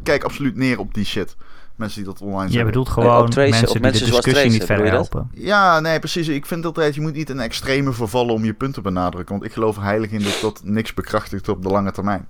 kijk 0.02 0.24
absoluut 0.24 0.56
neer 0.56 0.78
op 0.78 0.94
die 0.94 1.04
shit. 1.04 1.36
Mensen 1.76 2.02
die 2.02 2.12
dat 2.12 2.20
online 2.20 2.38
Jij 2.38 2.48
zeggen. 2.48 2.66
bedoelt 2.66 2.88
gewoon 2.88 3.28
mensen 3.34 3.66
op 3.66 3.72
die 3.72 3.82
mensen 3.82 4.04
de 4.04 4.10
zoals 4.10 4.24
discussie 4.24 4.50
niet 4.52 4.64
verder 4.64 4.84
je 4.84 4.90
helpen. 4.90 5.30
Ja, 5.34 5.80
nee, 5.80 5.98
precies. 5.98 6.28
Ik 6.28 6.46
vind 6.46 6.64
altijd, 6.64 6.94
je 6.94 7.00
moet 7.00 7.14
niet 7.14 7.30
in 7.30 7.40
extreme 7.40 7.92
vervallen 7.92 8.34
om 8.34 8.44
je 8.44 8.54
punten 8.54 8.82
te 8.82 8.88
benadrukken. 8.88 9.34
Want 9.34 9.46
ik 9.46 9.52
geloof 9.52 9.76
heilig 9.76 10.10
in 10.10 10.22
dat 10.22 10.38
dat 10.42 10.60
niks 10.64 10.94
bekrachtigt 10.94 11.48
op 11.48 11.62
de 11.62 11.68
lange 11.68 11.92
termijn. 11.92 12.28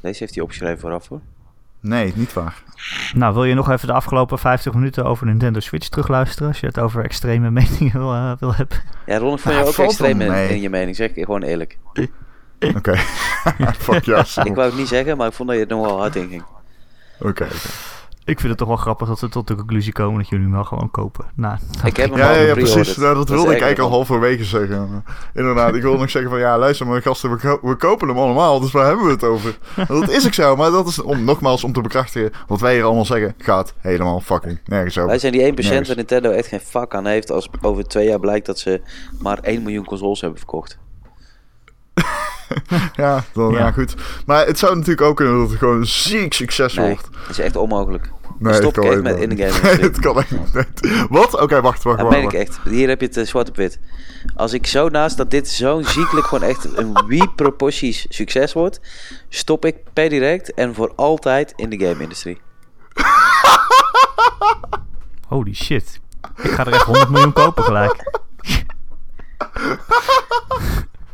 Deze 0.00 0.18
heeft 0.18 0.34
hij 0.34 0.42
opgeschreven 0.42 0.78
vooraf 0.78 1.08
hoor. 1.08 1.20
Nee, 1.80 2.12
niet 2.16 2.32
waar. 2.32 2.62
Nou, 3.14 3.34
wil 3.34 3.44
je 3.44 3.54
nog 3.54 3.70
even 3.70 3.86
de 3.86 3.92
afgelopen 3.92 4.38
50 4.38 4.74
minuten 4.74 5.04
over 5.04 5.26
Nintendo 5.26 5.60
Switch 5.60 5.88
terugluisteren? 5.88 6.48
Als 6.48 6.60
je 6.60 6.66
het 6.66 6.78
over 6.78 7.04
extreme 7.04 7.50
meningen 7.60 7.92
wil, 7.92 8.12
eh, 8.12 8.32
wil 8.38 8.54
hebben. 8.54 8.78
Ja, 9.06 9.18
Ron, 9.18 9.34
ik 9.34 9.40
vond 9.40 9.54
Ja, 9.54 9.60
je 9.60 9.66
ook 9.66 9.76
extreem 9.76 10.18
wel 10.18 10.32
in, 10.32 10.60
je 10.60 10.70
mening. 10.70 10.96
Zeg 10.96 11.10
ik 11.10 11.24
gewoon 11.24 11.42
eerlijk. 11.42 11.78
Oké. 12.76 12.96
Fuck 13.78 14.04
ja. 14.04 14.24
Ik 14.44 14.54
wou 14.54 14.68
het 14.68 14.76
niet 14.76 14.88
zeggen, 14.88 15.16
maar 15.16 15.26
ik 15.26 15.32
vond 15.32 15.48
dat 15.48 15.58
je 15.58 15.66
er 15.66 15.76
nogal 15.76 15.98
hard 15.98 16.16
in 16.16 16.28
ging. 16.28 16.42
Oké. 17.20 17.28
oké. 17.28 17.46
Ik 18.28 18.36
vind 18.38 18.48
het 18.48 18.58
toch 18.58 18.68
wel 18.68 18.76
grappig 18.76 19.08
dat 19.08 19.18
ze 19.18 19.28
tot 19.28 19.46
de 19.46 19.54
conclusie 19.54 19.92
komen 19.92 20.18
dat 20.18 20.28
jullie 20.28 20.44
hem 20.44 20.54
wel 20.54 20.64
gewoon 20.64 20.90
kopen. 20.90 21.24
Nou, 21.34 21.56
Ik 21.84 21.96
heb 21.96 22.10
hem 22.10 22.18
Ja, 22.18 22.28
al 22.28 22.34
ja, 22.34 22.40
ja 22.40 22.46
gepreorderd. 22.46 22.74
precies. 22.74 22.96
Nou, 22.96 23.14
dat 23.14 23.28
wilde 23.28 23.44
ik 23.44 23.48
eigenlijk 23.50 23.78
al 23.80 23.90
halverwege 23.90 24.44
zeggen. 24.44 25.04
Inderdaad, 25.34 25.74
ik 25.74 25.82
wilde 25.82 25.98
nog 25.98 26.10
zeggen 26.10 26.30
van 26.30 26.40
ja, 26.40 26.58
luister 26.58 26.86
maar 26.86 27.02
gasten, 27.02 27.30
we, 27.30 27.36
ko- 27.36 27.58
we 27.62 27.76
kopen 27.76 28.08
hem 28.08 28.18
allemaal, 28.18 28.60
dus 28.60 28.72
waar 28.72 28.86
hebben 28.86 29.04
we 29.04 29.10
het 29.12 29.24
over? 29.24 29.58
Dat 29.88 30.08
is 30.10 30.26
ook 30.26 30.34
zo, 30.34 30.56
maar 30.56 30.70
dat 30.70 30.86
is 30.86 31.02
om, 31.02 31.24
nogmaals 31.24 31.64
om 31.64 31.72
te 31.72 31.80
bekrachtigen 31.80 32.30
wat 32.46 32.60
wij 32.60 32.74
hier 32.74 32.84
allemaal 32.84 33.04
zeggen, 33.04 33.34
gaat 33.38 33.74
helemaal 33.78 34.20
fucking 34.20 34.58
nergens 34.64 34.96
over. 34.98 35.10
Wij 35.10 35.18
zijn 35.18 35.32
die 35.32 35.52
1% 35.52 35.54
Nergens. 35.54 35.86
waar 35.88 35.96
Nintendo 35.96 36.30
echt 36.30 36.48
geen 36.48 36.60
fuck 36.60 36.94
aan 36.94 37.06
heeft 37.06 37.30
als 37.30 37.48
over 37.60 37.84
twee 37.88 38.08
jaar 38.08 38.20
blijkt 38.20 38.46
dat 38.46 38.58
ze 38.58 38.80
maar 39.18 39.38
1 39.38 39.62
miljoen 39.62 39.84
consoles 39.84 40.20
hebben 40.20 40.38
verkocht. 40.38 40.78
Ja, 42.96 43.24
dan, 43.34 43.52
ja. 43.52 43.58
Ja. 43.58 43.70
goed. 43.72 43.94
Maar 44.26 44.46
het 44.46 44.58
zou 44.58 44.74
natuurlijk 44.74 45.00
ook 45.06 45.16
kunnen 45.16 45.38
dat 45.38 45.48
het 45.50 45.58
gewoon 45.58 45.76
een 45.76 45.86
ziek 45.86 46.32
succes 46.32 46.74
Nee, 46.74 46.86
wordt. 46.88 47.08
dat 47.20 47.28
is 47.30 47.38
echt 47.38 47.56
onmogelijk. 47.56 48.10
Nee, 48.38 48.54
stop 48.54 48.74
het 48.76 48.84
ik 48.84 48.90
kan 48.90 48.92
echt 48.92 49.02
met 49.02 49.14
helemaal 49.16 49.36
in-game 49.36 49.52
niet. 49.52 49.62
Nee, 49.62 49.72
industrie. 49.72 49.90
het 49.90 50.00
kan 50.00 50.18
echt 50.18 50.30
niet. 50.80 51.06
Wat? 51.08 51.40
Oké, 51.40 51.60
wacht, 51.60 51.82
wacht, 51.82 51.98
Dat 51.98 52.06
wacht. 52.06 52.16
meen 52.16 52.26
ik 52.26 52.32
wacht. 52.32 52.48
echt. 52.48 52.58
Hier 52.64 52.88
heb 52.88 53.00
je 53.00 53.06
het 53.06 53.16
eh, 53.16 53.24
zwart 53.26 53.48
op 53.48 53.56
wit. 53.56 53.78
Als 54.36 54.52
ik 54.52 54.66
zo 54.66 54.88
naast 54.88 55.16
dat 55.16 55.30
dit 55.30 55.48
zo'n 55.48 55.84
ziekelijk 55.84 56.26
gewoon 56.26 56.48
echt 56.48 56.76
een 56.76 57.04
wie-proporties 57.06 58.06
succes 58.08 58.52
wordt, 58.52 58.80
stop 59.28 59.64
ik 59.64 59.76
per 59.92 60.08
direct 60.08 60.54
en 60.54 60.74
voor 60.74 60.92
altijd 60.96 61.52
in 61.56 61.70
de 61.70 61.78
game-industrie. 61.86 62.40
holy 65.28 65.54
shit. 65.54 66.00
Ik 66.42 66.50
ga 66.50 66.66
er 66.66 66.72
echt 66.72 66.82
100 66.84 67.08
miljoen 67.08 67.32
kopen 67.32 67.64
gelijk. 67.64 67.94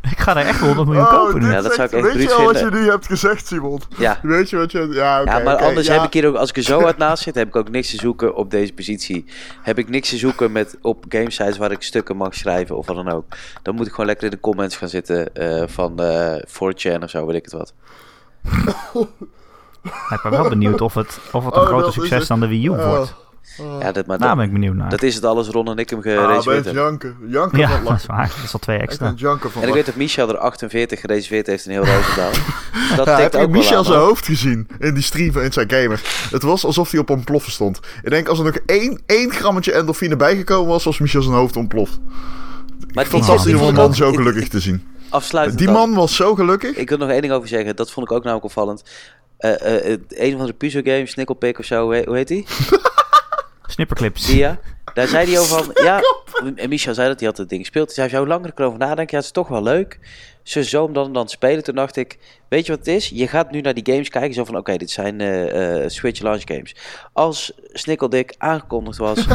ik 0.11 0.19
ga 0.21 0.37
er 0.37 0.47
echt 0.47 0.61
100 0.61 0.87
miljoen 0.87 1.07
Oh, 1.07 1.11
kopen 1.13 1.41
nu. 1.41 1.51
Ja, 1.51 1.61
dat 1.61 1.75
zou 1.75 1.87
ik 1.87 1.93
echt 1.93 2.15
Weet 2.15 2.23
je 2.23 2.43
wat 2.43 2.59
je 2.59 2.71
nu 2.71 2.91
hebt 2.91 3.07
gezegd, 3.07 3.47
Simon? 3.47 3.81
Ja. 3.97 4.19
Weet 4.23 4.51
je 4.51 4.57
wat 4.57 4.73
je... 4.73 4.89
Ja, 4.91 5.21
oké. 5.21 5.31
ja, 5.31 5.39
maar 5.39 5.57
anders 5.57 5.87
ja. 5.87 5.93
heb 5.93 6.03
ik 6.03 6.13
hier 6.13 6.27
ook, 6.27 6.37
als 6.37 6.51
ik 6.51 6.57
er 6.57 6.63
zo 6.63 6.81
hard 6.81 6.97
naast 6.97 7.23
zit, 7.23 7.35
heb 7.35 7.49
ik 7.49 7.57
ook 7.57 7.71
niks 7.71 7.91
te 7.91 7.97
zoeken 7.97 8.35
op 8.35 8.51
deze 8.51 8.73
positie. 8.73 9.25
Heb 9.63 9.79
ik 9.79 9.89
niks 9.89 10.09
te 10.09 10.17
zoeken 10.17 10.53
met, 10.53 10.79
op 10.81 11.05
gamesites 11.09 11.57
waar 11.57 11.71
ik 11.71 11.83
stukken 11.83 12.17
mag 12.17 12.35
schrijven 12.35 12.77
of 12.77 12.87
wat 12.87 12.97
dan 12.97 13.11
ook. 13.11 13.25
Dan 13.63 13.75
moet 13.75 13.87
ik 13.87 13.91
gewoon 13.91 14.07
lekker 14.07 14.25
in 14.25 14.31
de 14.31 14.41
comments 14.41 14.77
gaan 14.77 14.89
zitten 14.89 15.35
eh, 15.35 15.63
van 15.67 16.01
eh 16.01 16.37
4chan 16.47 17.03
of 17.03 17.11
zo, 17.11 17.27
weet 17.27 17.37
ik 17.37 17.45
het 17.45 17.53
wat. 17.53 17.75
Ik 19.85 20.21
ben 20.23 20.31
wel 20.31 20.49
benieuwd 20.49 20.81
of 20.81 20.95
het, 20.95 21.19
of 21.33 21.45
het 21.45 21.55
een 21.55 21.61
Oh, 21.61 21.67
groter 21.67 21.89
is 21.89 21.95
succes 21.95 22.27
dan 22.27 22.41
de 22.41 22.49
Wii 22.49 22.67
U 22.67 22.69
Oh. 22.69 23.03
Wordt. 23.57 23.83
Ja, 23.83 23.93
dat, 23.93 24.07
maar 24.07 24.19
Daar 24.19 24.29
dat, 24.29 24.37
ben 24.37 24.47
ik 24.47 24.53
benieuwd 24.53 24.75
naar. 24.75 24.91
dat 24.91 25.03
is 25.03 25.15
het 25.15 25.25
alles 25.25 25.49
Ron 25.49 25.69
en 25.69 25.77
ik 25.77 25.91
hem 25.91 25.99
Ah, 25.99 26.05
gereserveerd 26.05 26.65
hebben. 26.65 26.83
janken. 26.83 27.17
Janken 27.29 27.59
ja, 27.59 27.81
dat 27.85 27.97
is 27.99 28.07
waar. 28.07 28.29
Dat 28.37 28.45
is 28.45 28.53
al 28.53 28.59
twee 28.59 28.77
Ik 28.77 28.83
extra. 28.83 29.15
van 29.39 29.63
En 29.63 29.69
ik 29.69 29.75
weet 29.75 29.87
dat 29.87 29.95
Michel 29.97 30.29
er 30.29 30.37
48 30.39 31.01
gereserveerd 31.01 31.47
heeft 31.47 31.65
in 31.67 31.71
heel 31.71 31.85
Roosendaal. 31.85 32.31
Dat 32.97 33.07
Ja, 33.07 33.17
tikt 33.17 33.33
heb 33.33 33.43
ook 33.43 33.51
Michel 33.51 33.77
aan, 33.79 33.85
zijn 33.85 33.99
hoor. 33.99 34.07
hoofd 34.09 34.25
gezien 34.27 34.69
in 34.79 34.95
die 34.95 35.03
stream 35.03 35.33
van 35.33 35.43
Inside 35.43 35.77
Gamer? 35.81 36.01
Het 36.31 36.43
was 36.43 36.65
alsof 36.65 36.91
hij 36.91 37.01
op 37.01 37.11
ontploffen 37.11 37.53
stond. 37.53 37.81
Ik 38.03 38.11
denk 38.11 38.29
als 38.29 38.39
er 38.39 38.45
nog 38.45 38.59
één, 38.67 39.03
één 39.07 39.31
grammetje 39.33 39.73
endorfine 39.73 40.17
bijgekomen 40.17 40.69
was, 40.69 40.85
was 40.85 40.99
Michel 40.99 41.23
zijn 41.23 41.35
hoofd 41.35 41.57
ontploft. 41.57 41.99
Maar 42.93 43.05
Fantastisch 43.07 43.53
om 43.53 43.59
vond 43.59 43.69
een 43.71 43.75
ik 43.75 43.81
man 43.81 43.87
ook- 43.91 43.95
zo 43.95 44.09
ik- 44.09 44.15
gelukkig 44.15 44.49
te 44.49 44.61
zien. 44.61 44.87
Afsluitend 45.09 45.59
Die 45.59 45.67
dan. 45.67 45.77
man 45.77 45.95
was 45.95 46.17
zo 46.17 46.35
gelukkig. 46.35 46.77
Ik 46.77 46.89
wil 46.89 46.99
nog 46.99 47.09
één 47.11 47.21
ding 47.21 47.33
over 47.33 47.49
zeggen. 47.49 47.77
Dat 47.77 47.91
vond 47.91 48.07
ik 48.07 48.13
ook 48.13 48.23
namelijk 48.23 48.45
opvallend. 48.47 48.83
Eh, 49.39 49.51
eh, 49.61 49.93
eh, 49.93 49.99
een 50.09 50.37
van 50.37 50.47
de 50.47 50.53
puzzelgames, 50.53 51.11
Snicklepick 51.11 51.59
of 51.59 51.65
zo, 51.65 51.83
hoe 51.85 51.95
heet- 51.95 52.05
hoe 52.05 52.17
heet 52.17 52.29
die? 52.29 52.47
Snipperclips. 53.75 54.33
Ja. 54.33 54.59
Daar 54.95 55.07
zei 55.09 55.31
hij 55.31 55.41
over 55.41 55.57
van, 55.65 55.85
ja, 55.85 56.01
en 56.57 56.69
Michel 56.69 56.95
zei 56.95 57.09
dat 57.09 57.19
hij 57.19 57.29
had 57.29 57.37
het 57.37 57.49
ding 57.49 57.61
gespeeld. 57.61 57.87
Hij 57.87 57.95
zei, 57.95 58.09
zou 58.09 58.27
langer 58.27 58.53
erover 58.55 58.79
nadenken, 58.79 59.07
ja, 59.11 59.17
het 59.17 59.25
is 59.25 59.31
toch 59.31 59.49
wel 59.49 59.63
leuk. 59.63 59.99
Ze 60.43 60.65
zo 60.65 60.85
om 60.85 60.93
dan 60.93 61.13
dan 61.13 61.29
spelen. 61.29 61.65
Toen 61.65 61.75
dacht 61.75 61.97
ik, 61.97 62.19
weet 62.49 62.67
je 62.67 62.71
wat 62.77 62.87
het 62.87 62.95
is? 62.95 63.09
Je 63.09 63.29
gaat 63.29 63.51
nu 63.51 63.61
naar 63.61 63.75
die 63.75 63.93
games 63.93 64.09
kijken, 64.09 64.35
zo 64.35 64.45
van, 64.45 64.57
oké, 64.57 64.77
dit 64.77 64.91
zijn 64.91 65.21
eh, 65.21 65.83
eh, 65.83 65.91
Switch 65.91 66.21
launch 66.21 66.43
games. 66.45 66.75
Als 67.13 67.53
Snicklepick 67.73 68.35
aangekondigd 68.39 68.99
was, 68.99 69.19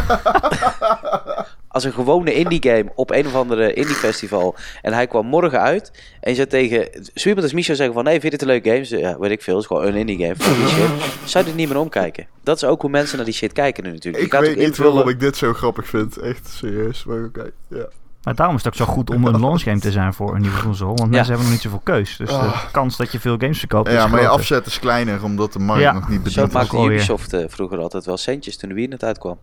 als 1.72 1.84
een 1.84 1.94
gewone 1.94 2.34
indie 2.34 2.62
game 2.62 2.92
op 2.96 3.12
een 3.12 3.26
of 3.28 3.36
andere 3.36 3.74
indie 3.74 3.96
festival 3.96 4.56
en 4.82 4.94
hij 4.94 5.08
kwam 5.08 5.26
morgen 5.26 5.60
uit 5.62 5.92
en 6.22 6.30
je 6.30 6.36
zei 6.36 6.48
tegen, 6.48 6.88
Sweepert 7.14 7.44
als 7.44 7.54
Michel 7.54 7.76
zeggen 7.76 7.94
van, 7.96 8.04
nee, 8.04 8.20
vind 8.20 8.24
je 8.24 8.30
dit 8.38 8.42
een 8.42 8.48
leuke 8.48 8.70
game? 8.70 8.84
Ze- 8.84 8.98
Ja, 8.98 9.20
weet 9.20 9.32
ik 9.32 9.42
veel, 9.42 9.54
het 9.54 9.62
is 9.64 9.68
gewoon 9.68 9.86
een 9.86 9.96
indie 9.96 10.18
game. 10.18 10.36
Fuck 10.36 10.56
die 10.56 10.68
shit. 10.76 10.90
Zou 11.30 11.44
je 11.46 11.50
er 11.52 11.56
niet 11.58 11.68
meer 11.68 11.78
omkijken? 11.80 12.28
Dat 12.44 12.56
is 12.56 12.64
ook 12.64 12.82
hoe 12.82 12.90
mensen 12.90 13.16
naar 13.18 13.26
die 13.26 13.34
shit 13.34 13.52
kijken 13.54 13.84
nu 13.84 13.92
natuurlijk. 13.92 14.24
Ik 14.24 14.32
weet 14.34 14.58
niet 14.58 14.78
waarom 14.78 15.10
ik 15.10 15.20
dit 15.20 15.38
zo 15.38 15.54
grappig 15.54 15.88
vind. 15.88 16.18
Echt 16.18 16.48
serieus. 16.48 17.04
Maar 17.04 17.24
oké. 17.24 17.50
Ja. 17.68 17.88
Maar 18.24 18.36
daarom 18.36 18.56
is 18.56 18.64
het 18.64 18.74
ook 18.74 18.88
zo 18.88 18.94
goed 18.94 19.10
om 19.10 19.26
een 19.28 19.40
launchgame 19.40 19.80
te 19.80 19.92
zijn 19.92 20.14
voor 20.14 20.36
een 20.36 20.42
nieuwe 20.42 20.62
console. 20.62 20.94
Want 20.94 21.10
mensen 21.10 21.28
hebben 21.28 21.44
nog 21.44 21.52
niet 21.52 21.62
zoveel 21.62 21.82
keus. 21.84 22.18
Dus 22.18 22.30
Ah. 22.30 22.62
de 22.66 22.72
kans 22.72 22.98
dat 22.98 23.12
je 23.12 23.20
veel 23.20 23.38
games 23.38 23.60
verkoopt 23.60 23.88
is 23.88 23.94
ja, 23.94 24.08
maar 24.08 24.22
je 24.22 24.28
afzet 24.28 24.66
is 24.66 24.80
kleiner 24.80 25.24
omdat 25.24 25.54
de 25.54 25.60
markt 25.60 25.82
Ja. 25.82 25.94
nog 25.94 26.10
niet 26.10 26.18
Zo 26.18 26.24
bediend 26.24 26.48
is. 26.48 26.54
maakte 26.54 26.76
alweer. 26.76 26.92
Ubisoft 26.96 27.34
eh, 27.34 27.44
vroeger 27.48 27.78
altijd 27.80 28.06
wel 28.06 28.18
centjes 28.18 28.58
toen 28.58 28.70
de 28.70 28.76
Wii 28.76 28.88
net 28.88 29.04
uitkwam. 29.04 29.40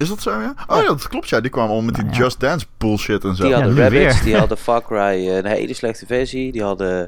Is 0.00 0.08
dat 0.08 0.22
zo, 0.22 0.30
ja? 0.30 0.54
Oh 0.66 0.80
ja, 0.82 0.86
dat 0.86 1.08
klopt, 1.08 1.28
ja. 1.28 1.40
Die 1.40 1.50
kwamen 1.50 1.70
al 1.70 1.80
met 1.82 1.94
die 1.94 2.04
Ja. 2.04 2.10
Just 2.10 2.40
Dance 2.40 2.66
bullshit 2.78 3.24
en 3.24 3.36
zo. 3.36 3.42
Die 3.42 3.52
Ja, 3.52 3.58
hadden 3.58 3.76
Rabbids, 3.78 4.14
weer. 4.14 4.24
die 4.24 4.36
hadden 4.36 4.56
Far 4.58 4.82
Cry, 4.82 4.96
eh, 5.28 5.36
een 5.36 5.46
hele 5.46 5.74
slechte 5.74 6.06
versie. 6.06 6.52
Die 6.52 6.62
hadden 6.62 6.88
ja, 6.88 7.06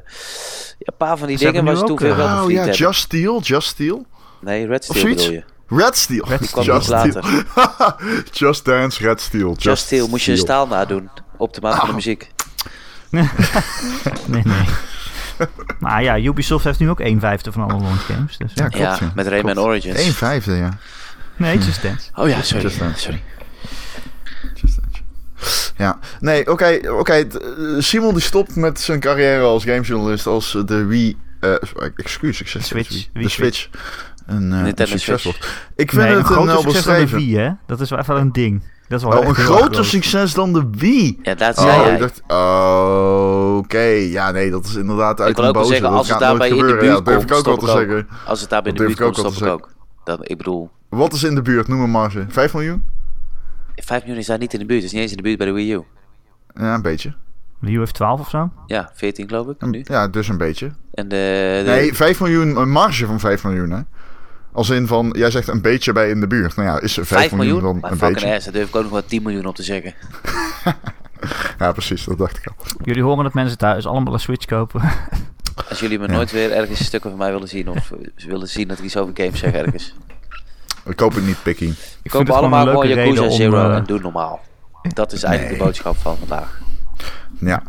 een 0.77 0.97
paar 0.97 1.17
van 1.17 1.27
die 1.27 1.37
Ze 1.37 1.43
dingen 1.45 1.65
waar 1.65 1.75
ze 1.75 1.81
toen 1.81 1.91
ook, 1.91 1.99
veel 1.99 2.17
eh, 2.19 2.41
Oh 2.43 2.51
ja, 2.51 2.57
hebben. 2.57 2.75
Just 2.75 2.99
Steel, 2.99 3.41
Just 3.41 3.67
Steel. 3.67 4.05
Nee, 4.41 4.67
Red 4.67 4.83
Steel 4.83 5.01
zoiets? 5.01 5.23
bedoel 5.27 5.43
je. 5.69 5.77
Red 5.83 5.97
Steel. 5.97 6.25
Red 6.27 6.39
Die 6.41 6.49
kwam 6.49 6.63
Just 6.63 6.87
later. 6.89 7.23
Steel. 7.23 7.93
Just 8.49 8.65
Dance, 8.65 9.03
Red 9.07 9.21
Steel. 9.21 9.49
Just, 9.49 9.61
Just 9.63 9.83
Steel 9.85 10.07
moest 10.07 10.25
je 10.25 10.31
een 10.31 10.37
Steel. 10.37 10.49
staal 10.49 10.67
nadoen 10.67 11.09
op 11.37 11.53
de 11.53 11.61
maat 11.61 11.75
van 11.79 11.87
de 11.87 11.93
muziek. 11.95 12.31
Nee, 13.11 14.41
nee. 14.43 14.65
maar 15.79 16.03
ja, 16.03 16.17
Ubisoft 16.19 16.63
heeft 16.63 16.79
nu 16.79 16.89
ook 16.89 16.99
1 16.99 17.19
vijfde 17.19 17.51
van 17.51 17.63
alle 17.71 17.81
launch 17.81 18.05
games. 18.05 18.37
Dus, 18.37 18.51
Ja, 18.55 18.63
ja. 18.63 18.69
klopt. 18.69 18.99
Ja, 18.99 19.05
ja. 19.05 19.11
met 19.15 19.27
Rayman 19.27 19.51
Klopt. 19.53 19.67
Origins. 19.67 19.97
1 19.99 20.13
vijfde, 20.13 20.53
ja. 20.55 20.69
Nee, 21.35 21.57
Just 21.57 21.81
Dance. 21.81 22.09
Oh 22.15 22.27
ja, 22.29 22.41
sorry. 22.41 22.63
Just 22.63 22.79
Dance. 22.79 22.99
sorry. 22.99 23.21
Just 24.53 24.79
Dance. 24.81 25.01
Ja, 25.77 25.99
nee, 26.19 26.51
oké, 26.51 26.79
oké. 26.99 27.13
eh, 27.13 27.27
Simon 27.79 28.13
die 28.13 28.21
stopt 28.23 28.55
met 28.55 28.79
zijn 28.79 28.99
carrière 28.99 29.41
als 29.43 29.63
gamejournalist 29.63 30.25
als 30.27 30.57
de 30.65 30.85
Wii, 30.85 31.17
eh 31.39 31.53
excuus, 31.95 32.41
ik 32.41 32.47
zeg 32.47 32.63
Switch, 32.65 32.89
Wii 33.13 33.23
de 33.25 33.29
Switch, 33.29 33.69
een, 34.25 34.53
eh, 34.53 34.71
een 34.75 34.87
succes 34.87 35.23
wordt. 35.23 35.39
Ik 35.75 35.89
vind 35.91 36.01
Nee, 36.03 36.11
een 36.11 36.17
het 36.23 36.29
een 36.29 36.45
wel 36.45 36.61
succes 36.61 36.83
dan 36.83 36.93
de 36.95 37.01
beschreven. 37.01 37.17
Wii, 37.17 37.37
hè? 37.37 37.49
Dat 37.67 37.79
is 37.81 37.89
wel 37.89 37.99
even 37.99 38.15
een 38.15 38.31
ding. 38.31 38.71
Dat 38.87 38.99
is 39.01 39.07
wel 39.07 39.17
Oh, 39.17 39.19
echt 39.27 39.37
een 39.37 39.43
groter 39.43 39.73
groot. 39.73 39.85
succes 39.85 40.33
dan 40.33 40.53
de 40.53 40.67
Wii. 40.77 41.19
Ja, 41.21 41.35
dat 41.35 41.57
Oh, 41.57 41.63
zei 41.63 41.81
jij. 41.81 41.97
dacht, 41.97 42.21
oh, 42.27 43.57
oké, 43.57 43.79
ja, 43.87 44.31
nee, 44.31 44.51
dat 44.51 44.65
is 44.65 44.75
inderdaad 44.75 45.19
uit 45.19 45.29
Ik 45.29 45.35
wil 45.35 45.43
een 45.43 45.49
ook 45.49 45.55
boze. 45.55 45.67
zeggen, 45.73 45.89
als 45.89 46.09
het 46.09 46.19
daarbij 46.19 46.49
in 46.49 46.57
de 46.57 46.61
buurt 46.63 46.83
ja, 46.83 46.91
dat 46.91 47.05
durf 47.05 47.17
komt, 47.17 47.29
ik 47.29 47.35
ook 47.37 47.43
wel 47.45 47.55
stop 47.55 47.59
te 47.59 47.65
ik 47.65 47.71
ook. 47.71 47.89
zeggen. 47.89 48.07
Als 48.25 48.41
het 48.41 48.49
daar 48.49 48.65
in 48.67 48.73
de 48.73 48.77
Dat 48.77 48.85
buurt 48.87 48.97
durf 48.97 49.09
ik 49.09 49.13
komt, 49.15 49.27
ook 49.27 49.33
stop 49.33 49.43
wel 49.47 49.55
ik 49.55 49.61
te 49.61 49.67
ook. 49.67 49.73
Dat, 50.03 50.29
ik 50.29 50.37
bedoel, 50.37 50.69
Wat 50.95 51.13
is 51.13 51.23
in 51.23 51.35
de 51.35 51.41
buurt? 51.41 51.67
Noem 51.67 51.81
een 51.81 51.89
marge. 51.89 52.25
5 52.29 52.53
miljoen? 52.53 52.83
5 53.75 54.01
miljoen 54.01 54.19
is 54.19 54.25
daar 54.25 54.37
niet 54.37 54.53
in 54.53 54.59
de 54.59 54.65
buurt. 54.65 54.77
Het 54.81 54.87
is 54.87 54.93
niet 54.93 55.01
eens 55.01 55.11
in 55.11 55.17
de 55.17 55.23
buurt 55.23 55.37
bij 55.37 55.47
de 55.47 55.53
Wii 55.53 55.73
U. 55.73 55.83
Ja, 56.55 56.73
een 56.73 56.81
beetje. 56.81 57.13
Wii 57.59 57.75
U 57.75 57.79
heeft 57.79 57.93
12 57.93 58.19
of 58.19 58.29
zo. 58.29 58.51
Ja, 58.67 58.91
14 58.93 59.27
geloof 59.27 59.47
ik 59.47 59.61
nu. 59.61 59.81
ja, 59.87 60.07
dus 60.07 60.27
een 60.27 60.37
beetje. 60.37 60.71
En 60.93 61.07
de, 61.07 61.61
de- 61.65 61.71
Nee, 61.71 61.93
5 61.93 62.19
miljoen, 62.19 62.55
een 62.55 62.69
marge 62.71 63.05
van 63.05 63.19
5 63.19 63.43
miljoen, 63.43 63.71
hè? 63.71 63.79
Als 64.51 64.69
in 64.69 64.87
van, 64.87 65.13
jij 65.17 65.31
zegt 65.31 65.47
een 65.47 65.61
beetje 65.61 65.91
bij 65.93 66.09
in 66.09 66.19
de 66.19 66.27
buurt. 66.27 66.55
Nou 66.55 66.67
ja, 66.67 66.79
is 66.79 66.93
5, 66.93 67.07
5 67.07 67.31
miljoen, 67.31 67.53
miljoen? 67.53 67.61
dan 67.71 67.79
Maar 67.81 67.91
een 67.91 67.97
fucking 67.97 68.19
beetje? 68.19 68.35
ass, 68.35 68.43
daar 68.45 68.53
durf 68.53 68.67
ik 68.69 68.75
ook 68.75 68.81
nog 68.83 68.91
wel 68.91 69.05
10 69.05 69.23
miljoen 69.23 69.45
op 69.45 69.55
te 69.55 69.63
zeggen. 69.63 69.93
Ja, 71.59 71.71
precies, 71.71 72.03
dat 72.05 72.17
dacht 72.17 72.37
ik 72.37 72.47
al. 72.47 72.55
Jullie 72.83 73.03
horen 73.03 73.23
dat 73.23 73.33
mensen 73.33 73.57
thuis 73.57 73.85
allemaal 73.87 74.13
een 74.13 74.19
Switch 74.19 74.45
kopen. 74.45 74.81
Als 75.69 75.79
jullie 75.79 75.99
me 75.99 76.07
Ja. 76.07 76.13
nooit 76.13 76.31
weer 76.31 76.51
ergens 76.51 76.85
stukken 76.85 77.09
van 77.09 77.19
mij 77.19 77.31
willen 77.31 77.47
zien 77.47 77.67
of 77.69 77.91
willen 78.27 78.47
zien 78.47 78.67
dat 78.67 78.77
ik 78.77 78.83
iets 78.83 78.97
over 78.97 79.13
games 79.17 79.39
zeg 79.39 79.51
ergens. 79.53 79.95
Ik 80.85 80.95
koop 80.95 81.13
het 81.15 81.25
niet, 81.25 81.43
Picky. 81.43 81.65
Ik 81.65 81.75
Koop 82.03 82.11
vind 82.11 82.27
het 82.27 82.37
allemaal 82.37 82.65
gewoon 82.65 82.81
gewoon 82.83 82.97
een 82.97 83.03
leuke 83.03 83.19
Yakuza 83.19 83.21
reden 83.37 83.47
om... 83.47 83.53
Zero 83.57 83.69
eh, 83.69 83.75
en 83.77 83.83
doe 83.83 83.99
normaal. 83.99 84.41
Dat 84.81 85.11
is 85.11 85.23
eigenlijk 85.23 85.51
Nee. 85.51 85.59
de 85.59 85.65
boodschap 85.65 85.97
van 85.97 86.17
vandaag. 86.17 86.59
Ja. 87.39 87.63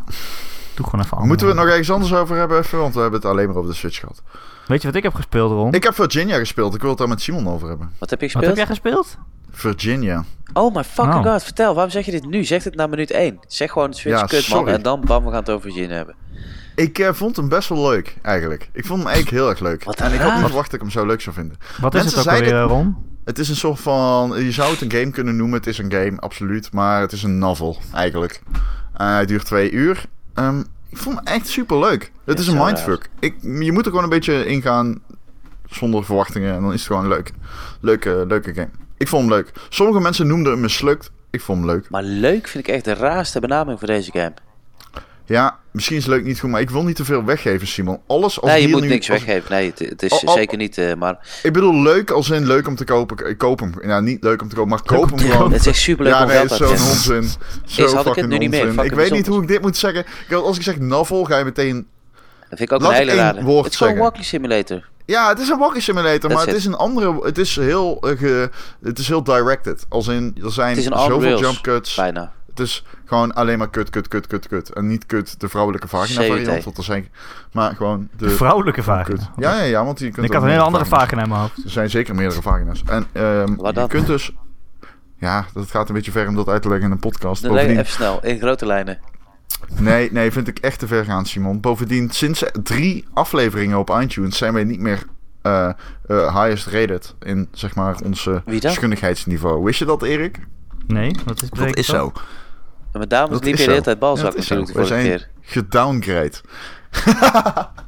doe 0.75 0.87
gewoon 0.87 1.05
even 1.05 1.27
Moeten 1.27 1.47
we 1.47 1.53
het 1.53 1.63
nog 1.63 1.71
ergens 1.71 1.91
anders 1.91 2.15
over 2.15 2.37
hebben? 2.37 2.59
Even, 2.59 2.79
want 2.79 2.95
we 2.95 3.01
hebben 3.01 3.21
het 3.21 3.29
alleen 3.31 3.47
maar 3.47 3.57
over 3.57 3.71
de 3.71 3.77
Switch 3.77 3.99
gehad. 4.01 4.23
Weet 4.67 4.81
je 4.81 4.87
wat 4.87 4.97
ik 4.97 5.03
heb 5.03 5.15
gespeeld, 5.15 5.51
Ron? 5.51 5.73
Ik 5.73 5.83
heb 5.83 5.95
Virginia 5.95 6.39
gespeeld. 6.39 6.75
Ik 6.75 6.81
wil 6.81 6.91
het 6.91 6.99
daar 6.99 7.09
met 7.09 7.21
Simon 7.23 7.49
over 7.49 7.69
hebben. 7.69 7.91
Wat 7.99 8.11
heb 8.11 8.21
je 8.21 8.27
Wat 8.33 8.45
heb 8.45 8.55
gespeeld? 8.57 8.57
jij 8.57 8.67
gespeeld? 8.67 9.17
Virginia. 9.51 10.25
Oh 10.53 10.75
my 10.75 10.85
fucking 10.85 11.15
Oh. 11.27 11.33
god, 11.33 11.43
vertel. 11.43 11.73
Waarom 11.75 11.93
zeg 11.93 12.05
je 12.05 12.11
dit 12.11 12.27
nu? 12.27 12.45
Zeg 12.45 12.65
het 12.65 12.75
na 12.75 12.87
minuut 12.87 13.11
1. 13.11 13.39
Zeg 13.47 13.71
gewoon 13.71 13.95
Switch 13.95 14.19
Ja, 14.21 14.27
kut 14.27 14.49
man. 14.49 14.69
En 14.69 14.83
dan 14.83 15.01
bam, 15.01 15.25
we 15.25 15.31
gaan 15.31 15.39
het 15.39 15.51
over 15.51 15.71
Jin 15.71 15.91
hebben. 15.91 16.15
Ik 16.75 16.99
eh, 16.99 17.13
vond 17.13 17.37
hem 17.37 17.49
best 17.49 17.69
wel 17.69 17.89
leuk, 17.89 18.17
eigenlijk. 18.23 18.69
Ik 18.73 18.87
vond 18.87 18.99
hem 18.99 19.09
eigenlijk 19.09 19.37
heel 19.37 19.49
erg 19.51 19.61
leuk. 19.61 19.85
Wat 19.85 20.01
en 20.01 20.13
ik 20.13 20.21
had 20.21 20.33
niet 20.37 20.45
verwacht 20.45 20.65
dat 20.71 20.75
ik 20.75 20.81
hem 20.81 20.91
zo 20.91 21.07
leuk 21.07 21.21
zou 21.21 21.35
vinden. 21.35 21.57
Wat 21.81 21.95
is 21.95 22.01
Mensen 22.03 22.19
het 22.19 22.29
ook 22.29 22.35
zeiden- 22.37 22.61
alweer, 22.63 22.77
Ron? 22.77 22.97
Het 23.25 23.39
is 23.39 23.49
een 23.49 23.57
soort 23.57 23.81
van... 23.81 24.33
Je 24.45 24.53
zou 24.53 24.71
het 24.71 24.81
een 24.81 24.91
game 24.93 25.11
kunnen 25.11 25.37
noemen. 25.37 25.57
Het 25.59 25.67
is 25.67 25.79
een 25.79 25.93
game, 25.93 26.17
absoluut. 26.21 26.73
Maar 26.73 27.01
het 27.01 27.13
is 27.13 27.23
een 27.23 27.39
novel, 27.39 27.79
eigenlijk. 27.95 28.43
Eh, 28.95 29.07
hij 29.07 29.27
duurt 29.27 29.45
twee 29.45 29.71
uur. 29.71 30.05
Ehm, 30.35 30.61
ik 30.89 30.97
vond 30.99 31.17
hem 31.17 31.27
echt 31.27 31.47
super 31.49 31.79
leuk. 31.79 32.13
Het 32.25 32.37
Ja, 32.39 32.43
is 32.45 32.47
een 32.49 32.65
mindfuck. 32.65 33.09
Ik, 33.19 33.35
je 33.43 33.73
moet 33.73 33.85
er 33.85 33.89
gewoon 33.91 34.05
een 34.05 34.11
beetje 34.11 34.47
ingaan 34.47 35.01
zonder 35.67 36.05
verwachtingen. 36.05 36.55
En 36.55 36.61
dan 36.61 36.73
is 36.73 36.79
het 36.79 36.87
gewoon 36.87 37.09
leuk. 37.09 37.33
Leuke, 37.81 38.25
leuke 38.29 38.55
game. 38.55 38.71
Ik 38.97 39.09
vond 39.09 39.23
hem 39.23 39.33
leuk. 39.33 39.53
Sommige 39.69 40.01
mensen 40.01 40.27
noemden 40.27 40.53
hem 40.53 40.61
mislukt. 40.61 41.11
Ik 41.31 41.41
vond 41.41 41.59
hem 41.59 41.67
leuk. 41.71 41.91
Maar 41.91 42.03
leuk 42.03 42.47
vind 42.49 42.69
ik 42.69 42.75
echt 42.75 42.85
de 42.85 42.95
raarste 42.95 43.41
benaming 43.41 43.79
voor 43.79 43.89
deze 43.89 44.11
game. 44.13 44.35
Ja, 45.25 45.59
misschien 45.75 45.97
is 45.97 46.07
leuk 46.07 46.25
niet 46.25 46.41
goed, 46.41 46.51
maar 46.51 46.61
ik 46.61 46.71
wil 46.71 46.83
niet 46.83 46.97
te 46.97 47.05
veel 47.05 47.25
weggeven, 47.25 47.67
Simon. 47.67 48.01
Alles 48.07 48.41
als 48.41 48.51
nee, 48.51 48.63
je 48.63 48.69
moet 48.69 48.81
nu, 48.81 48.89
niks 48.89 49.11
als- 49.11 49.25
weggeven. 49.25 49.53
Nee, 49.53 49.71
het, 49.71 49.79
het 49.79 50.03
is 50.03 50.23
zeker 50.27 50.59
niet, 50.59 50.79
eh, 50.79 50.95
maar 50.95 51.39
Ik 51.43 51.53
bedoel, 51.53 51.83
leuk 51.83 52.11
als 52.11 52.31
in 52.31 52.47
leuk 52.47 52.67
om 52.67 52.77
te 52.77 52.85
kopen. 52.85 53.29
Ik 53.29 53.39
koop 53.39 53.61
hem. 53.61 53.73
Ja, 53.83 54.01
niet 54.01 54.23
leuk 54.23 54.43
om 54.43 54.49
te 54.49 54.55
kopen, 54.55 54.71
maar 54.71 54.83
koop 54.83 55.13
om 55.13 55.19
hem 55.19 55.31
gewoon. 55.31 55.53
het 55.53 55.61
is 55.61 55.67
echt 55.67 55.79
super 55.79 56.05
leuk 56.05 56.15
Ja, 56.15 56.23
om 56.23 56.29
nee, 56.29 56.37
geld 56.37 56.49
het 56.51 56.59
zo'n 56.59 56.89
onzin. 56.89 57.29
Zo 57.67 57.85
Is, 57.85 57.93
had 57.93 58.07
ik 58.07 58.15
het 58.15 58.29
nu 58.29 58.39
niet 58.39 58.51
meer. 58.51 58.85
Ik 58.85 58.93
weet 58.93 59.11
niet 59.11 59.27
hoe 59.27 59.43
ik 59.43 59.49
dit 59.49 59.61
moet 59.63 59.77
zeggen. 59.77 60.05
Als 60.31 60.57
ik 60.57 60.63
zeg 60.63 60.79
novel, 60.79 61.25
ga 61.25 61.39
je 61.39 61.45
meteen... 61.45 61.87
Dat 62.49 62.59
vind 62.59 62.61
ik 62.61 62.73
ook 62.73 62.81
Laat 62.83 62.91
een 62.91 62.97
hele 63.09 63.15
rare. 63.15 63.43
woord 63.43 63.65
Het 63.65 63.73
is 63.73 63.79
gewoon 63.79 63.93
een 63.93 63.99
walking 63.99 64.25
simulator. 64.25 64.89
Ja, 65.07 65.29
het 65.29 65.39
is 65.39 65.49
een 65.49 65.59
walking 65.59 65.83
simulator, 65.83 66.21
That's 66.21 66.35
maar 66.35 66.47
het 66.47 66.55
is 66.57 66.65
een 66.65 66.75
andere... 66.75 67.19
Het 67.23 67.39
is 67.39 67.57
heel, 67.57 67.99
eh, 68.01 68.19
ge- 68.19 68.51
het 68.83 68.99
is 68.99 69.09
heel 69.09 69.23
directed. 69.23 69.87
Als 69.89 70.07
in, 70.09 70.37
er 70.45 70.51
zijn 70.53 70.77
Het 70.77 70.85
zoveel 70.85 71.39
jump 71.41 71.61
cuts. 71.61 71.95
Bijna. 71.95 72.33
Het 72.55 72.67
is 72.67 72.85
gewoon 73.05 73.35
alleen 73.35 73.59
maar 73.59 73.71
kut, 73.71 73.91
kut, 73.91 74.09
kut, 74.09 74.27
kut, 74.27 74.49
kut. 74.49 74.73
En 74.73 74.87
niet 74.87 75.07
kut 75.07 75.41
de 75.41 75.49
vrouwelijke 75.49 75.89
vagina 75.89 76.21
CUT. 76.21 76.29
variant, 76.29 76.65
want 76.65 76.77
er 76.79 76.85
zijn... 76.85 77.09
Maar 77.53 77.77
gewoon 77.77 78.09
de... 78.17 78.27
De 78.27 78.31
vrouwelijke 78.31 78.81
kut. 78.81 78.89
vagina. 78.89 79.33
Ja, 79.37 79.57
ja, 79.57 79.63
ja, 79.63 79.85
want 79.85 79.99
je 79.99 80.11
kunt 80.11 80.27
Ik 80.27 80.33
had 80.33 80.43
een 80.43 80.49
hele 80.49 80.61
meerdere 80.63 80.67
andere 80.67 80.85
vagina's- 80.85 81.01
vagina 81.01 81.23
in 81.23 81.29
mijn 81.29 81.41
hoofd. 81.41 81.65
Er 81.65 81.71
zijn 81.71 81.91
zeker 81.91 82.15
meerdere 82.15 82.43
vagina's. 82.43 82.83
En 82.87 83.07
ehm, 83.13 83.81
je 83.81 83.87
kunt 83.89 84.07
dus... 84.07 84.33
Ja, 85.17 85.47
dat 85.55 85.71
gaat 85.71 85.89
een 85.89 85.95
beetje 85.95 86.11
ver 86.11 86.29
om 86.29 86.35
dat 86.35 86.49
uit 86.49 86.63
te 86.63 86.69
leggen 86.69 86.87
in 86.87 86.93
een 86.93 86.99
podcast. 86.99 87.43
Dan 87.43 87.51
Bovendien, 87.51 87.79
even 87.79 87.93
snel, 87.93 88.19
in 88.23 88.39
grote 88.39 88.67
lijnen. 88.67 88.99
nee, 89.79 90.13
nee, 90.13 90.33
vind 90.33 90.49
ik 90.49 90.59
echt 90.59 90.79
te 90.79 90.87
ver 90.87 91.05
gaan, 91.05 91.27
Simon. 91.27 91.61
Bovendien, 91.61 92.11
sinds 92.11 92.45
drie 92.63 93.05
afleveringen 93.13 93.79
op 93.79 93.99
iTunes 94.01 94.37
zijn 94.37 94.53
wij 94.53 94.65
niet 94.65 94.81
meer 94.81 95.03
eh, 95.43 95.65
eh, 96.07 96.43
highest 96.43 96.67
rated 96.67 97.15
in, 97.21 97.49
zeg 97.53 97.75
maar, 97.75 97.97
ons 98.05 98.29
schunnigheidsniveau. 98.47 99.65
Wist 99.65 99.79
je 99.79 99.85
dat, 99.85 100.03
Erik? 100.03 100.39
Nee, 100.87 101.17
wat 101.25 101.43
is 101.43 101.51
Dat 101.51 101.77
is 101.77 101.87
zo. 101.87 102.13
En 102.95 103.01
met 103.01 103.11
dames 103.11 103.31
Dat 103.31 103.45
liep 103.45 103.55
is 103.55 103.61
je 103.61 103.65
de 103.67 103.71
hele 103.71 103.85
tijd 103.85 103.99
balzak 103.99 104.37
natuurlijk 104.37 104.71
vorige 104.71 104.87
zijn 104.89 105.05
keer. 105.05 105.29
gedowngrade. 105.41 106.33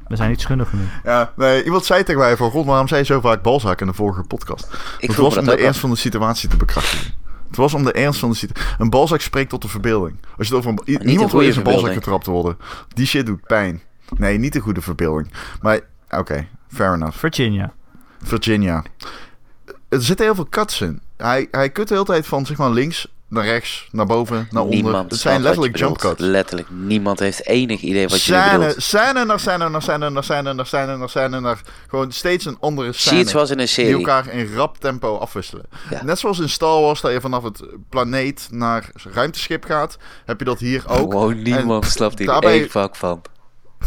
We 0.09 0.17
zijn 0.17 0.31
niet 0.31 0.41
schunnig 0.41 0.69
genoeg. 0.69 0.89
Ja, 1.05 1.33
nee, 1.37 1.65
iemand 1.65 1.85
zei 1.85 2.03
tegen 2.03 2.21
mij 2.21 2.37
van, 2.37 2.51
god, 2.51 2.67
waarom 2.67 2.89
zei 2.89 3.01
je 3.01 3.07
zo 3.07 3.21
vaak 3.21 3.43
balzak 3.43 3.81
in 3.81 3.87
de 3.87 3.93
vorige 3.93 4.23
podcast? 4.23 4.69
Ik 4.99 5.09
het 5.09 5.19
was 5.19 5.37
om 5.37 5.45
de 5.45 5.57
ernst 5.57 5.81
van 5.81 5.91
de 5.91 5.97
situatie 5.97 6.49
te 6.49 6.57
bekrachtigen. 6.57 7.15
Het 7.49 7.57
was 7.57 7.75
om 7.75 7.85
de 7.85 7.93
ernst 7.93 8.21
van 8.21 8.31
de 8.31 8.37
situatie. 8.37 8.75
Een 8.79 8.91
balzak 8.91 9.21
spreekt 9.21 9.51
tot 9.51 9.63
de 9.63 9.69
verbeelding. 9.69 10.17
Als 10.39 10.49
je 10.49 10.55
het 10.57 10.67
over 10.67 10.83
een, 10.85 11.01
niemand 11.07 11.33
wil 11.33 11.43
eens 11.43 11.57
een 11.57 11.63
balzak 11.63 11.93
getrapt 11.93 12.27
worden. 12.27 12.59
Die 12.95 13.07
shit 13.07 13.27
doet 13.27 13.47
pijn. 13.47 13.83
Nee, 14.17 14.39
niet 14.39 14.53
de 14.53 14.61
goede 14.61 14.81
verbeelding. 14.81 15.33
Maar 15.61 15.81
oké, 16.11 16.47
fair 16.69 16.95
enough. 16.95 17.19
Virginia. 17.19 17.73
Virginia. 18.23 18.83
Er 19.89 20.03
zitten 20.03 20.25
heel 20.25 20.35
veel 20.35 20.49
cuts 20.49 20.81
in. 20.81 21.01
Hij, 21.17 21.49
hij 21.51 21.71
kut 21.71 21.89
de 21.89 21.95
hele 21.95 22.07
tijd 22.07 22.27
van 22.27 22.47
zeg 22.47 22.57
maar 22.57 22.71
links 22.71 23.15
naar 23.29 23.45
rechts, 23.45 23.89
naar 23.93 24.07
boven, 24.07 24.49
naar 24.51 24.62
onder. 24.62 24.74
Niemand 24.83 25.11
Het 25.11 25.20
zijn 25.20 25.35
wat 25.35 25.43
letterlijk 25.43 25.77
je 25.77 25.83
jump 25.85 25.95
bedoelt. 25.97 26.14
cuts. 26.16 26.29
Letterlijk, 26.31 26.68
niemand 26.70 27.18
heeft 27.18 27.47
enig 27.47 27.81
idee 27.81 28.09
wat 28.09 28.22
je 28.22 28.33
bedoelt. 28.53 28.74
scène 28.83 29.24
naar 29.24 29.41
scène 29.41 29.68
naar 29.68 29.83
scène 29.83 30.11
naar 30.11 30.24
scène 30.24 30.53
naar 30.55 30.66
scène 30.66 30.97
naar 30.97 31.09
scène 31.09 31.41
naar 31.41 31.61
gewoon 31.89 32.12
steeds 32.12 32.45
een 32.45 32.57
andere 32.61 32.93
scène. 32.93 33.16
Zie 33.20 33.29
zoals 33.29 33.49
in 33.51 33.59
een 33.59 33.64
die 33.64 33.74
serie. 33.74 33.95
elkaar 33.95 34.29
in 34.33 34.55
rap 34.55 34.79
tempo 34.79 35.16
afwisselen. 35.16 35.64
Ja. 35.91 36.05
Net 36.05 36.18
zoals 36.18 36.39
in 36.39 36.49
Star 36.49 36.81
Wars, 36.81 37.01
dat 37.01 37.12
je 37.12 37.20
vanaf 37.20 37.43
het 37.43 37.62
planeet 37.89 38.49
naar 38.51 38.91
ruimteschip 39.12 39.64
gaat, 39.64 39.99
heb 40.24 40.39
je 40.39 40.45
dat 40.45 40.59
hier 40.59 40.83
ook. 40.87 41.12
Gewoon 41.12 41.43
niemand 41.43 41.85
En 41.85 41.91
snapt 41.91 42.18
hier 42.18 42.27
daarbij- 42.27 42.59
één 42.61 42.70
vak 42.70 42.97
van. 42.97 43.22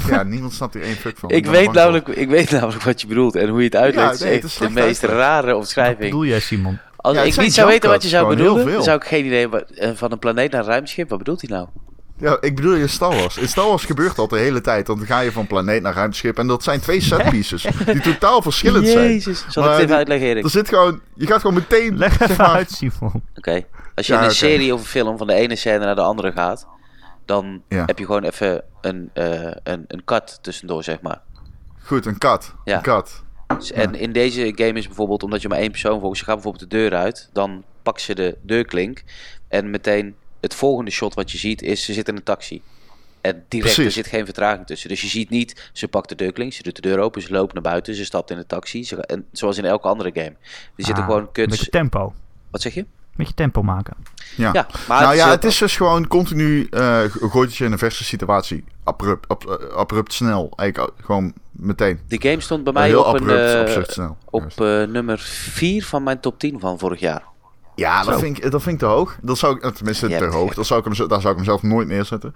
Ja, 0.08 0.24
niemand 0.24 0.54
snapt 0.54 0.74
hier 0.74 0.84
één 0.84 0.96
fuck 0.96 1.18
van. 1.18 1.30
Ik 1.40 1.46
weet, 1.46 1.72
namelijk, 1.72 2.08
ik 2.08 2.30
weet 2.30 2.52
namelijk 2.52 2.84
wat 2.84 3.02
je 3.02 3.08
bedoelt 3.08 3.36
en 3.36 3.50
hoe 3.50 3.58
je 3.60 3.66
het 3.66 3.76
uitlegt. 3.76 4.20
Ja, 4.20 4.26
nee, 4.26 4.34
het 4.34 4.44
is 4.44 4.54
is 4.56 4.60
echt 4.62 4.76
de 4.76 4.82
meest 4.82 5.04
rare 5.04 5.48
Wat 5.48 5.56
omschrijving. 5.56 6.00
bedoel 6.00 6.26
jij, 6.26 6.40
Simon? 6.40 6.80
Als 7.02 7.16
Ja, 7.16 7.22
ik 7.24 7.38
niet 7.38 7.54
zou 7.54 7.68
weten 7.68 7.90
wat 7.90 8.04
je 8.04 8.10
zou 8.10 8.28
bedoelen, 8.36 8.84
zou 8.84 8.98
ik 8.98 9.04
geen 9.04 9.26
idee 9.26 9.48
wat, 9.50 9.70
eh, 9.70 9.90
van 9.94 10.12
een 10.12 10.20
planeet 10.20 10.52
naar 10.52 10.62
een 10.62 10.68
ruimteschip. 10.68 11.10
Wat 11.10 11.18
bedoelt 11.18 11.42
hij 11.42 11.50
nou? 11.58 11.68
Ja, 12.18 12.38
ik 12.42 12.56
bedoel 12.56 12.74
in 12.76 12.90
Star 12.90 13.16
Wars. 13.16 13.38
In 13.38 13.48
Star 13.48 13.68
Wars 13.68 13.86
gebeurt 13.86 14.16
dat 14.16 14.30
de 14.30 14.38
hele 14.38 14.62
tijd. 14.62 14.86
Dan 14.86 15.00
ga 15.06 15.20
je 15.20 15.32
van 15.32 15.48
planeet 15.48 15.82
naar 15.82 15.94
ruimteschip. 15.94 16.38
En 16.38 16.48
dat 16.48 16.64
zijn 16.64 16.80
twee 16.80 17.02
set 17.02 17.30
pieces 17.30 17.62
die 17.86 18.00
totaal 18.02 18.42
verschillend 18.42 18.88
zijn. 18.88 19.10
Jezus, 19.12 19.40
zal 19.40 19.48
ik 19.48 19.56
Maar 19.56 19.66
het 19.68 19.74
even 19.76 19.88
die- 19.88 19.96
uitleggen, 19.96 20.28
Erik? 20.28 20.44
Er 20.44 20.50
zit 20.50 20.68
gewoon, 20.70 21.02
je 21.16 21.28
gaat 21.28 21.42
gewoon 21.42 21.56
meteen. 21.56 21.98
Leg 21.98 22.12
zeg 22.18 22.22
even 22.30 22.38
maar, 22.46 22.54
uit, 22.56 22.72
Simon. 22.72 23.24
Oké. 23.36 23.64
Als 23.96 24.08
je 24.08 24.14
Ja, 24.14 24.20
in 24.20 24.26
een 24.26 24.32
serie 24.32 24.74
of 24.74 24.80
een 24.80 24.86
film 24.86 25.18
van 25.18 25.28
de 25.28 25.34
ene 25.34 25.56
scène 25.56 25.86
naar 25.86 25.96
de 25.96 26.02
andere 26.02 26.32
gaat, 26.32 26.68
dan 27.26 27.62
Ja. 27.68 27.84
heb 27.86 28.00
je 28.00 28.06
gewoon 28.06 28.24
even 28.24 28.64
een, 28.82 29.10
eh, 29.14 29.52
een, 29.64 29.86
een 29.88 30.04
cut 30.06 30.40
tussendoor, 30.42 30.84
zeg 30.84 31.02
maar. 31.02 31.22
Goed, 31.84 32.06
een 32.06 32.18
kat. 32.18 32.54
Ja. 32.64 32.76
Een 32.76 32.82
kat. 32.82 33.24
Dus- 33.58 33.72
En 33.72 33.96
in 33.96 34.12
deze 34.12 34.52
game 34.56 34.74
is 34.80 34.86
bijvoorbeeld, 34.88 35.24
omdat 35.24 35.42
je 35.42 35.48
maar 35.48 35.58
één 35.58 35.72
persoon 35.72 36.00
volgt, 36.00 36.18
je 36.18 36.24
gaat 36.24 36.34
bijvoorbeeld 36.34 36.70
de 36.72 36.78
deur 36.78 36.96
uit, 36.96 37.30
dan 37.34 37.64
pak 37.84 38.00
ze 38.00 38.16
de 38.16 38.38
deurklink 38.42 39.04
en 39.48 39.70
meteen 39.70 40.16
het 40.42 40.56
volgende 40.56 40.92
shot 40.92 41.14
wat 41.14 41.32
je 41.32 41.38
ziet 41.38 41.62
is, 41.62 41.84
ze 41.86 41.94
zit 41.94 42.08
in 42.08 42.16
een 42.16 42.24
taxi. 42.24 42.62
En 43.22 43.44
direct, 43.48 43.78
er 43.78 43.92
zit 43.92 44.08
geen 44.08 44.26
vertraging 44.26 44.66
tussen. 44.66 44.90
Dus 44.90 45.02
je 45.02 45.08
ziet 45.08 45.30
niet, 45.30 45.70
ze 45.74 45.88
pakt 45.88 46.10
de 46.10 46.16
deurklink, 46.16 46.54
ze 46.54 46.64
doet 46.64 46.76
de 46.76 46.82
deur 46.82 47.00
open, 47.00 47.22
ze 47.22 47.32
loopt 47.32 47.54
naar 47.54 47.62
buiten, 47.64 47.96
ze 47.96 48.06
stapt 48.06 48.32
in 48.32 48.38
de 48.38 48.46
taxi. 48.46 48.84
Ze, 48.84 48.96
en, 48.96 49.26
zoals 49.32 49.58
in 49.58 49.66
elke 49.66 49.88
andere 49.88 50.12
game. 50.14 50.26
Er 50.36 50.36
zitten 50.76 51.04
Ah, 51.04 51.10
gewoon 51.10 51.22
Een 51.22 51.32
cuts. 51.32 51.50
beetje 51.50 51.72
tempo. 51.72 52.14
Wat 52.52 52.62
zeg 52.62 52.74
je? 52.74 52.80
Een 52.80 52.88
beetje 53.16 53.34
tempo 53.34 53.62
maken. 53.62 53.94
Ja. 54.38 54.50
Ja, 54.54 54.68
maar 54.88 55.02
nou 55.02 55.10
het 55.16 55.20
ja, 55.20 55.30
het 55.30 55.44
is 55.44 55.58
dus 55.58 55.76
gewoon 55.78 56.08
continu 56.08 56.68
eh 56.70 57.04
gooit 57.08 57.56
je 57.56 57.66
in 57.66 57.72
een 57.72 57.78
verse 57.78 58.04
situatie. 58.04 58.64
Abrupt, 58.90 59.28
ab- 59.28 59.46
eh, 59.50 59.76
abrupt 59.76 60.14
snel. 60.14 60.52
Eigenlijk 60.56 60.94
gewoon 61.04 61.34
meteen. 61.52 62.00
De 62.08 62.22
game 62.22 62.42
stond 62.42 62.64
bij 62.64 62.74
mij 62.74 62.88
Heel 62.88 63.04
op, 63.04 63.14
een, 63.14 63.22
abrupt, 63.22 63.54
eh, 63.54 63.60
absurd 63.60 63.92
snel. 63.92 64.18
op 64.30 64.44
eh, 64.44 64.84
nummer 64.84 65.20
4 65.20 65.86
van 65.86 66.04
mijn 66.04 66.20
top 66.20 66.40
10 66.40 66.60
van 66.60 66.80
vorig 66.80 67.00
jaar. 67.00 67.24
Ja, 67.76 68.04
dat 68.04 68.14
Zo. 68.14 68.20
vind, 68.20 68.38
ik, 68.38 68.52
dat 68.52 68.62
vind 68.62 68.74
ik 68.74 68.80
te 68.88 68.94
hoog. 68.94 69.18
Dat 69.22 69.38
zou 69.38 69.56
ik, 69.56 69.64
eh, 69.64 69.72
tenminste, 69.72 70.08
te 70.08 70.26
hoog. 70.26 70.48
gek. 70.48 70.56
Dat 70.56 70.66
zou 70.66 70.80
ik 70.80 70.98
hem, 70.98 71.08
daar 71.08 71.20
zou 71.22 71.30
ik 71.32 71.36
hem 71.36 71.46
zelf 71.46 71.64
nooit 71.64 71.88
neerzetten. 71.88 72.34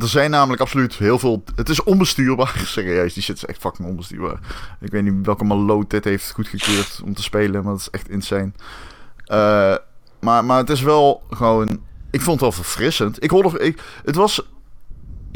Er 0.00 0.08
zijn 0.08 0.30
namelijk 0.30 0.60
absoluut 0.62 0.94
heel 0.94 1.18
veel... 1.18 1.42
Het 1.54 1.68
is 1.68 1.82
onbestuurbaar. 1.82 2.60
Serieus, 2.64 3.14
die 3.14 3.22
shit 3.22 3.36
is 3.36 3.44
echt 3.44 3.60
fucking 3.60 3.88
onbestuurbaar. 3.88 4.38
Ik 4.80 4.90
weet 4.90 5.02
niet 5.02 5.26
welke 5.26 5.44
maloot 5.44 5.90
dit 5.90 6.04
heeft 6.04 6.30
goedgekeurd 6.32 7.00
om 7.04 7.14
te 7.14 7.22
spelen, 7.22 7.62
maar 7.62 7.72
dat 7.72 7.80
is 7.80 7.90
echt 7.90 8.08
insane. 8.08 8.52
Eh, 9.24 9.74
maar, 10.20 10.44
maar 10.44 10.58
het 10.58 10.70
is 10.70 10.82
wel 10.82 11.22
gewoon... 11.30 11.68
Ik 12.10 12.20
vond 12.20 12.40
het 12.40 12.40
wel 12.40 12.52
verfrissend. 12.64 13.22
Ik 13.24 13.30
hoorde... 13.30 13.58
Ik, 13.58 13.82
het 14.04 14.14
was... 14.14 14.42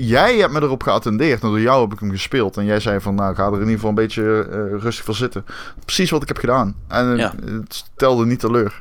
Jij 0.07 0.37
hebt 0.37 0.53
me 0.53 0.61
erop 0.63 0.83
geattendeerd. 0.83 1.43
En 1.43 1.49
door 1.49 1.61
jou 1.61 1.83
heb 1.83 1.93
ik 1.93 1.99
hem 2.01 2.11
gespeeld. 2.11 2.57
En 2.57 2.65
jij 2.65 2.81
zei 2.81 3.01
van, 3.01 3.15
nou, 3.15 3.35
ga 3.35 3.47
er 3.47 3.53
in 3.53 3.59
ieder 3.59 3.73
geval 3.75 3.89
een 3.89 3.95
beetje 3.95 4.49
eh, 4.51 4.81
rustig 4.83 5.05
van 5.05 5.15
zitten. 5.15 5.45
Precies 5.85 6.11
wat 6.11 6.23
ik 6.23 6.29
heb 6.29 6.39
gedaan. 6.39 6.75
En 6.89 7.13
eh, 7.13 7.19
Ja. 7.19 7.33
het 7.45 7.75
stelde 7.95 8.27
niet 8.27 8.41
teleur. 8.41 8.81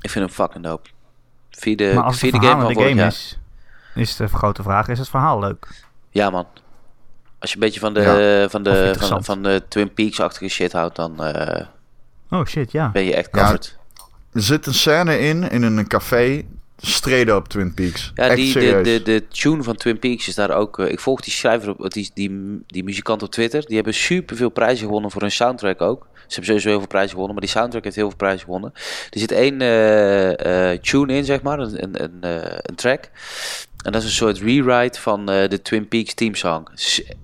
Ik 0.00 0.10
vind 0.10 0.24
hem 0.24 0.34
fucking 0.34 0.64
dope. 0.64 0.88
Vierde, 1.50 1.94
maar 1.94 2.02
als 2.04 2.12
het 2.12 2.20
vierde 2.20 2.38
verhaal 2.38 2.54
game 2.60 2.74
van 2.74 2.82
de 2.82 2.88
game 2.88 3.06
is, 3.06 3.38
is 3.94 4.16
de 4.16 4.28
grote 4.28 4.62
vraag, 4.62 4.88
is 4.88 4.98
het 4.98 5.08
verhaal 5.08 5.38
leuk? 5.38 5.84
Ja 6.10 6.30
man. 6.30 6.46
Als 7.38 7.50
je 7.50 7.56
een 7.56 7.62
beetje 7.62 7.80
van 7.80 7.94
de, 7.94 8.00
Ja, 8.00 8.48
van, 8.48 8.62
de, 8.62 8.94
van, 8.98 9.24
van 9.24 9.42
de 9.42 9.62
Twin 9.68 9.92
Peaks-achtige 9.94 10.48
shit 10.48 10.72
houdt, 10.72 10.96
dan 10.96 11.24
eh, 11.24 11.66
Oh 12.30 12.44
shit, 12.46 12.72
ja. 12.72 12.90
ben 12.90 13.04
je 13.04 13.14
echt 13.14 13.28
Ja, 13.32 13.40
covered. 13.40 13.78
Er 14.32 14.42
zit 14.42 14.66
een 14.66 14.74
scène 14.74 15.18
in, 15.18 15.50
in 15.50 15.62
een 15.62 15.86
café, 15.86 16.42
straight 16.82 17.28
up 17.28 17.46
Twin 17.46 17.74
Peaks. 17.74 18.12
Ja, 18.14 18.24
Echt 18.26 18.36
die, 18.36 18.52
de, 18.54 18.80
de, 18.82 19.02
de 19.02 19.28
tune 19.28 19.62
van 19.62 19.76
Twin 19.76 19.98
Peaks 19.98 20.28
is 20.28 20.34
daar 20.34 20.50
ook... 20.50 20.78
eh, 20.78 20.90
ik 20.90 21.00
volg 21.00 21.20
die 21.20 21.32
schrijver, 21.32 21.70
op, 21.70 21.90
die, 21.92 22.10
die, 22.14 22.60
die 22.66 22.84
muzikant 22.84 23.22
op 23.22 23.30
Twitter. 23.30 23.66
Die 23.66 23.74
hebben 23.74 23.94
superveel 23.94 24.50
prijzen 24.50 24.86
gewonnen 24.86 25.10
voor 25.10 25.20
hun 25.20 25.30
soundtrack 25.32 25.80
ook. 25.80 26.06
hebben 26.14 26.44
sowieso 26.44 26.68
heel 26.68 26.78
veel 26.78 26.86
prijzen 26.86 27.10
gewonnen, 27.10 27.34
maar 27.34 27.44
die 27.44 27.54
soundtrack 27.54 27.84
heeft 27.84 27.96
heel 27.96 28.08
veel 28.08 28.16
prijzen 28.16 28.44
gewonnen. 28.44 28.72
Er 29.10 29.18
zit 29.18 29.32
één 29.32 29.60
eh, 29.60 30.70
eh, 30.72 30.80
tune 30.80 31.12
in, 31.12 31.24
zeg 31.24 31.42
maar, 31.42 31.58
een, 31.58 31.82
een, 31.82 32.02
een, 32.02 32.18
een 32.62 32.74
track. 32.74 33.10
En 33.82 33.92
dat 33.92 34.02
is 34.02 34.08
een 34.08 34.14
soort 34.14 34.38
rewrite 34.38 35.00
van 35.00 35.26
de 35.26 35.60
Twin 35.62 35.88
Peaks 35.88 36.14
teamsong. 36.14 36.68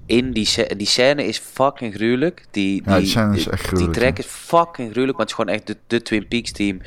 In 0.06 0.32
die, 0.32 0.48
die 0.76 0.86
scène 0.86 1.24
is 1.24 1.38
fucking 1.38 1.94
gruwelijk. 1.94 2.44
Die, 2.50 2.82
Ja, 2.84 2.92
die 2.92 3.02
die, 3.02 3.10
scène 3.10 3.36
is 3.36 3.86
track 3.92 4.18
is 4.18 4.26
fucking 4.26 4.90
gruwelijk, 4.90 5.18
maar 5.18 5.26
het 5.26 5.28
is 5.28 5.34
gewoon 5.34 5.54
echt 5.54 5.66
de, 5.66 5.76
de 5.86 6.02
Twin 6.02 6.28
Peaks 6.28 6.52
team 6.52 6.80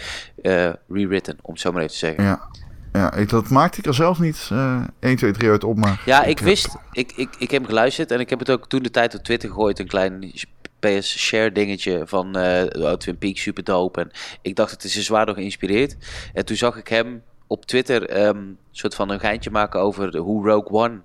rewritten, 0.87 1.37
om 1.41 1.53
het 1.53 1.61
zo 1.61 1.71
maar 1.71 1.81
even 1.81 1.93
te 1.93 1.99
zeggen. 1.99 2.23
Ja, 2.23 2.49
ja 2.93 3.13
ik, 3.13 3.29
dat 3.29 3.49
maakte 3.49 3.79
ik 3.79 3.85
er 3.85 3.93
zelf 3.93 4.19
niet 4.19 4.47
eh 4.51 4.83
1, 4.99 5.15
2, 5.15 5.31
3 5.31 5.49
uit 5.49 5.63
op, 5.63 5.77
maar... 5.77 6.01
Ja, 6.05 6.23
ik 6.23 6.39
wist, 6.39 6.75
ik, 6.91 7.11
ik, 7.15 7.29
ik 7.37 7.51
heb 7.51 7.61
hem 7.61 7.69
geluisterd 7.69 8.11
en 8.11 8.19
ik 8.19 8.29
heb 8.29 8.39
het 8.39 8.49
ook 8.51 8.67
toen 8.67 8.83
de 8.83 8.89
tijd 8.91 9.15
op 9.15 9.23
Twitter 9.23 9.49
gegooid, 9.49 9.79
een 9.79 9.87
klein 9.87 10.33
PS 10.79 11.17
share 11.17 11.51
dingetje 11.51 12.01
van 12.05 12.35
oh, 12.35 12.93
Twin 12.93 13.17
Peaks 13.17 13.41
super 13.41 13.63
dope. 13.63 13.99
En 14.01 14.11
ik 14.41 14.55
dacht 14.55 14.71
het 14.71 14.83
is 14.83 14.95
er 14.97 15.03
zwaar 15.03 15.25
door 15.25 15.35
geïnspireerd. 15.35 15.95
En 16.33 16.45
toen 16.45 16.55
zag 16.55 16.77
ik 16.77 16.87
hem 16.87 17.21
op 17.47 17.65
Twitter 17.65 18.09
ehm, 18.09 18.37
een 18.37 18.57
soort 18.71 18.95
van 18.95 19.09
een 19.09 19.19
geintje 19.19 19.51
maken 19.51 19.79
over 19.79 20.17
hoe 20.17 20.47
Rogue 20.49 20.71
One 20.71 21.01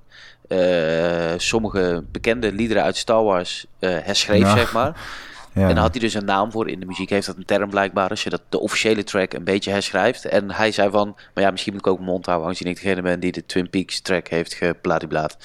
eh, 0.48 1.38
sommige 1.38 2.04
bekende 2.12 2.52
liederen 2.52 2.82
uit 2.82 2.96
Star 2.96 3.22
Wars 3.24 3.66
eh, 3.78 3.90
herschreef, 3.90 4.40
Ja. 4.40 4.56
zeg 4.56 4.72
maar. 4.72 5.00
En 5.62 5.74
daar 5.74 5.82
had 5.84 5.90
hij 5.92 6.00
dus 6.00 6.14
een 6.14 6.24
naam 6.24 6.50
voor. 6.50 6.68
In 6.68 6.80
de 6.80 6.86
muziek 6.86 7.10
heeft 7.10 7.26
dat 7.26 7.36
een 7.36 7.44
term 7.44 7.70
blijkbaar. 7.70 8.08
Als 8.10 8.22
je 8.24 8.30
dat, 8.30 8.40
de 8.48 8.60
officiële 8.60 9.04
track 9.04 9.32
een 9.32 9.44
beetje 9.44 9.70
herschrijft. 9.70 10.24
En 10.24 10.50
hij 10.50 10.72
zei 10.72 10.90
van, 10.90 11.16
maar 11.34 11.44
ja, 11.44 11.50
misschien 11.50 11.72
moet 11.72 11.86
ik 11.86 11.92
ook 11.92 11.98
mijn 11.98 12.10
mond 12.10 12.26
houden. 12.26 12.46
Aangezien 12.46 12.68
ik 12.68 12.74
degene 12.82 13.02
ben 13.02 13.20
die 13.20 13.32
de 13.32 13.46
Twin 13.46 13.70
Peaks 13.70 14.00
track 14.00 14.28
heeft 14.28 14.54
gebladiblaad. 14.54 15.36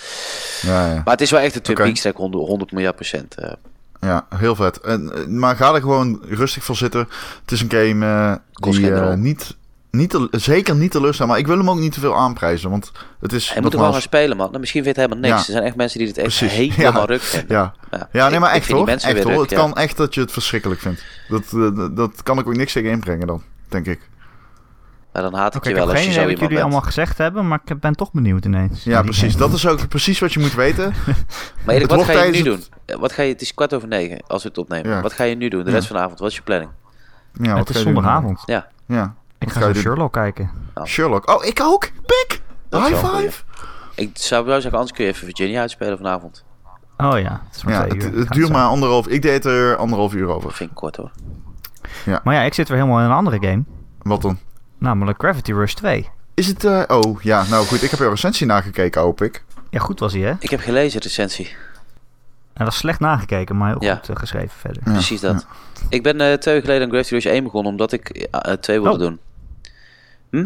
ja, 0.62 0.88
ja. 0.88 0.94
Maar 0.94 1.14
het 1.14 1.22
is 1.22 1.32
wel 1.32 1.40
echt 1.40 1.56
een 1.56 1.62
Twin. 1.62 1.76
Peaks 1.76 2.02
track, 2.02 2.18
100, 2.18 2.48
100 2.48 2.72
miljard 2.72 2.96
procent. 2.96 3.36
eh. 3.36 3.52
Ja, 4.00 4.26
heel 4.36 4.56
vet. 4.56 4.80
En, 4.80 5.12
eh, 5.14 5.26
maar 5.26 5.56
ga 5.56 5.74
er 5.74 5.82
gewoon 5.82 6.22
rustig 6.30 6.64
voor 6.64 6.76
zitten. 6.76 7.08
Het 7.42 7.52
is 7.52 7.62
een 7.62 7.72
game 7.72 8.42
Kost 8.54 8.78
die 8.78 8.96
rol. 8.96 9.16
niet, 9.16 9.56
niet 9.92 10.10
te- 10.10 10.28
zeker 10.32 10.76
niet 10.76 10.92
teleurstelt. 10.92 11.30
Maar 11.30 11.38
ik 11.38 11.48
wil 11.48 11.58
hem 11.58 11.70
ook 11.70 11.80
niet 11.80 11.92
te 11.94 12.00
veel 12.00 12.16
aanprijzen. 12.18 12.70
Want 12.70 12.92
het 13.20 13.34
is 13.34 13.54
Hij 13.54 13.62
moet 13.62 13.74
er 13.74 13.80
wel 13.80 13.92
gaan 13.92 14.02
spelen, 14.02 14.38
man. 14.38 14.48
Nou, 14.48 14.60
misschien 14.60 14.84
vindt 14.84 14.98
hij 14.98 15.06
helemaal 15.08 15.30
niks. 15.30 15.42
Ja. 15.42 15.48
Er 15.48 15.54
zijn 15.60 15.66
echt 15.68 15.76
mensen 15.76 16.00
die 16.00 16.08
het 16.08 16.18
echt 16.18 16.38
Precies. 16.38 16.76
helemaal 16.76 17.02
Ja. 17.02 17.08
ruk 17.08 17.22
vinden. 17.22 17.56
Ja. 17.58 17.74
Ja. 17.92 18.08
ja, 18.12 18.26
nee, 18.26 18.34
Ik- 18.34 18.40
maar 18.40 18.50
ik 18.50 18.56
echt 18.56 18.66
die 18.68 18.76
hoor. 18.76 18.86
mensen 18.86 19.10
Echt 19.10 19.18
weer 19.18 19.28
hoor. 19.28 19.42
ruk, 19.42 19.50
Het 19.50 19.60
ja. 19.60 19.66
kan 19.66 19.76
echt 19.76 19.98
dat 19.98 20.14
je 20.14 20.22
het 20.22 20.32
verschrikkelijk 20.32 20.82
vindt. 20.82 21.04
Dat, 21.28 21.44
eh, 21.44 21.76
dat, 21.76 21.96
dat 21.96 22.24
kan 22.24 22.40
ik 22.40 22.48
ook 22.48 22.56
niks 22.56 22.74
tegen 22.74 22.90
inbrengen 22.92 23.28
dan, 23.28 23.42
denk 23.70 23.86
ik. 23.86 24.10
Maar 25.14 25.22
dan 25.22 25.34
haat 25.34 25.56
ik 25.56 25.64
je 25.64 25.70
ik 25.70 25.76
wel 25.76 25.88
heb 25.88 25.96
als 25.96 26.04
geen 26.06 26.14
je 26.14 26.14
zo 26.16 26.20
iemand 26.22 26.40
jullie 26.40 26.54
bent. 26.56 26.70
allemaal 26.70 26.88
gezegd 26.88 27.18
hebben, 27.18 27.48
maar 27.48 27.60
ik 27.66 27.80
ben 27.80 27.96
toch 27.96 28.12
benieuwd 28.12 28.46
ineens. 28.46 28.84
Ja, 28.84 29.02
precies. 29.02 29.36
Dat 29.36 29.54
is 29.54 29.68
ook 29.68 29.88
precies 29.88 30.20
wat 30.20 30.34
je 30.34 30.40
moet 30.40 30.54
weten. 30.54 30.94
Maar 31.66 31.76
Erik, 31.76 31.88
wat 31.90 31.98
wordt 31.98 32.12
ga 32.12 32.24
je 32.24 32.32
nu 32.32 32.42
doen? 32.42 32.64
Eh, 32.86 32.96
Wat 32.98 33.12
ga 33.12 33.22
je, 33.22 33.32
het 33.32 33.42
is 33.42 33.54
kwart 33.54 33.74
over 33.74 33.88
negen 33.88 34.24
als 34.28 34.44
we 34.44 34.50
het 34.50 34.58
opnemen. 34.58 34.90
Ja. 34.92 35.02
Wat 35.02 35.14
ga 35.14 35.24
je 35.24 35.36
nu 35.36 35.48
doen? 35.50 35.64
De 35.64 35.70
Ja. 35.70 35.76
rest 35.76 35.88
van 35.88 35.96
de 35.96 36.02
avond, 36.02 36.20
wat 36.20 36.30
is 36.30 36.36
je 36.36 36.42
planning? 36.42 36.72
Ja, 37.42 37.54
wat 37.56 37.68
het 37.68 37.78
is 37.78 37.82
zondagavond. 37.84 38.40
Ja, 38.46 38.68
Ja. 38.88 39.16
Ik 39.42 39.52
ga 39.52 39.60
doen? 39.60 39.76
Sherlock 39.76 40.14
kijken. 40.14 40.50
Sherlock. 40.86 41.30
Oh, 41.30 41.46
ik 41.46 41.62
ook. 41.62 41.90
Pik. 42.06 42.42
High 42.70 42.96
five. 43.08 43.44
ik 43.96 44.10
zou 44.14 44.46
wel 44.46 44.62
zeggen, 44.62 44.80
anders 44.80 44.98
kun 44.98 45.06
je 45.06 45.12
even 45.12 45.26
Virginia 45.26 45.62
uitspelen 45.62 45.98
vanavond. 45.98 46.44
Oh 46.98 47.20
ja, 47.20 47.42
het 47.52 47.64
Ja, 47.68 47.88
het, 47.88 48.30
duurt 48.32 48.48
zo. 48.48 48.54
maar 48.54 48.68
anderhalf. 48.68 49.08
Ik 49.08 49.22
deed 49.22 49.46
er 49.46 49.76
anderhalf 49.76 50.14
uur 50.14 50.28
Dat 50.28 50.36
over. 50.36 50.52
vind 50.52 50.70
ik 50.70 50.76
kort 50.76 50.96
hoor. 50.96 51.12
Maar 52.24 52.34
ja, 52.36 52.42
ik 52.42 52.54
zit 52.54 52.68
weer 52.68 52.78
helemaal 52.78 53.00
in 53.00 53.06
een 53.06 53.12
andere 53.12 53.38
game. 53.48 53.64
Wat 54.02 54.22
dan? 54.22 54.38
Namelijk 54.78 55.20
Gravity 55.20 55.52
Rush 55.54 55.74
2. 55.74 56.10
Is 56.34 56.48
het... 56.48 56.64
eh, 56.64 56.84
oh, 56.88 57.22
ja. 57.22 57.44
Nou 57.50 57.66
goed, 57.66 57.84
ik 57.84 57.90
heb 57.90 58.00
jouw 58.00 58.10
recensie 58.10 58.48
nagekeken, 58.48 59.02
hoop 59.02 59.22
ik. 59.22 59.44
Ja, 59.70 59.80
goed 59.80 60.00
was 60.00 60.14
hij 60.14 60.22
hè? 60.22 60.34
Ik 60.40 60.50
heb 60.50 60.60
gelezen, 60.60 61.02
de 61.02 61.08
recensie. 61.08 61.56
En 62.54 62.66
dat 62.66 62.74
is 62.74 62.80
slecht 62.80 63.00
nagekeken, 63.00 63.58
maar 63.58 63.70
heel 63.70 63.84
Ja. 63.84 63.96
goed 63.96 64.10
eh, 64.10 64.16
geschreven 64.16 64.50
verder. 64.58 64.82
Ja, 64.86 64.92
Precies 64.92 65.22
dat. 65.22 65.46
Ik 65.90 66.04
ben 66.04 66.22
eh, 66.22 66.34
twee 66.38 66.54
weken 66.54 66.62
geleden 66.70 66.84
aan 66.84 66.90
Gravity 66.94 67.14
Rush 67.14 67.26
1 67.26 67.44
begonnen, 67.44 67.72
omdat 67.72 67.92
ik 67.92 68.10
eh, 68.10 68.54
twee 68.54 68.82
wilde 68.82 68.98
Oh. 68.98 69.04
doen. 69.10 69.20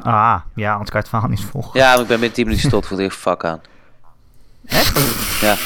Ah, 0.03 0.35
ja, 0.55 0.71
anders 0.71 0.89
kan 0.89 0.99
je 0.99 1.05
het 1.05 1.09
verhaal 1.09 1.29
niet 1.29 1.41
volgen. 1.51 1.79
Ja, 1.79 1.91
maar 1.91 2.01
ik 2.01 2.07
ben 2.07 2.19
binnen 2.19 2.35
10 2.35 2.43
minuten 2.45 2.63
gestopt, 2.63 2.87
voelde 2.87 3.03
ik 3.03 3.09
echt 3.09 3.19
fuck 3.19 3.43
aan. 3.43 3.61
Echt? 4.65 4.99
Ja. 5.41 5.55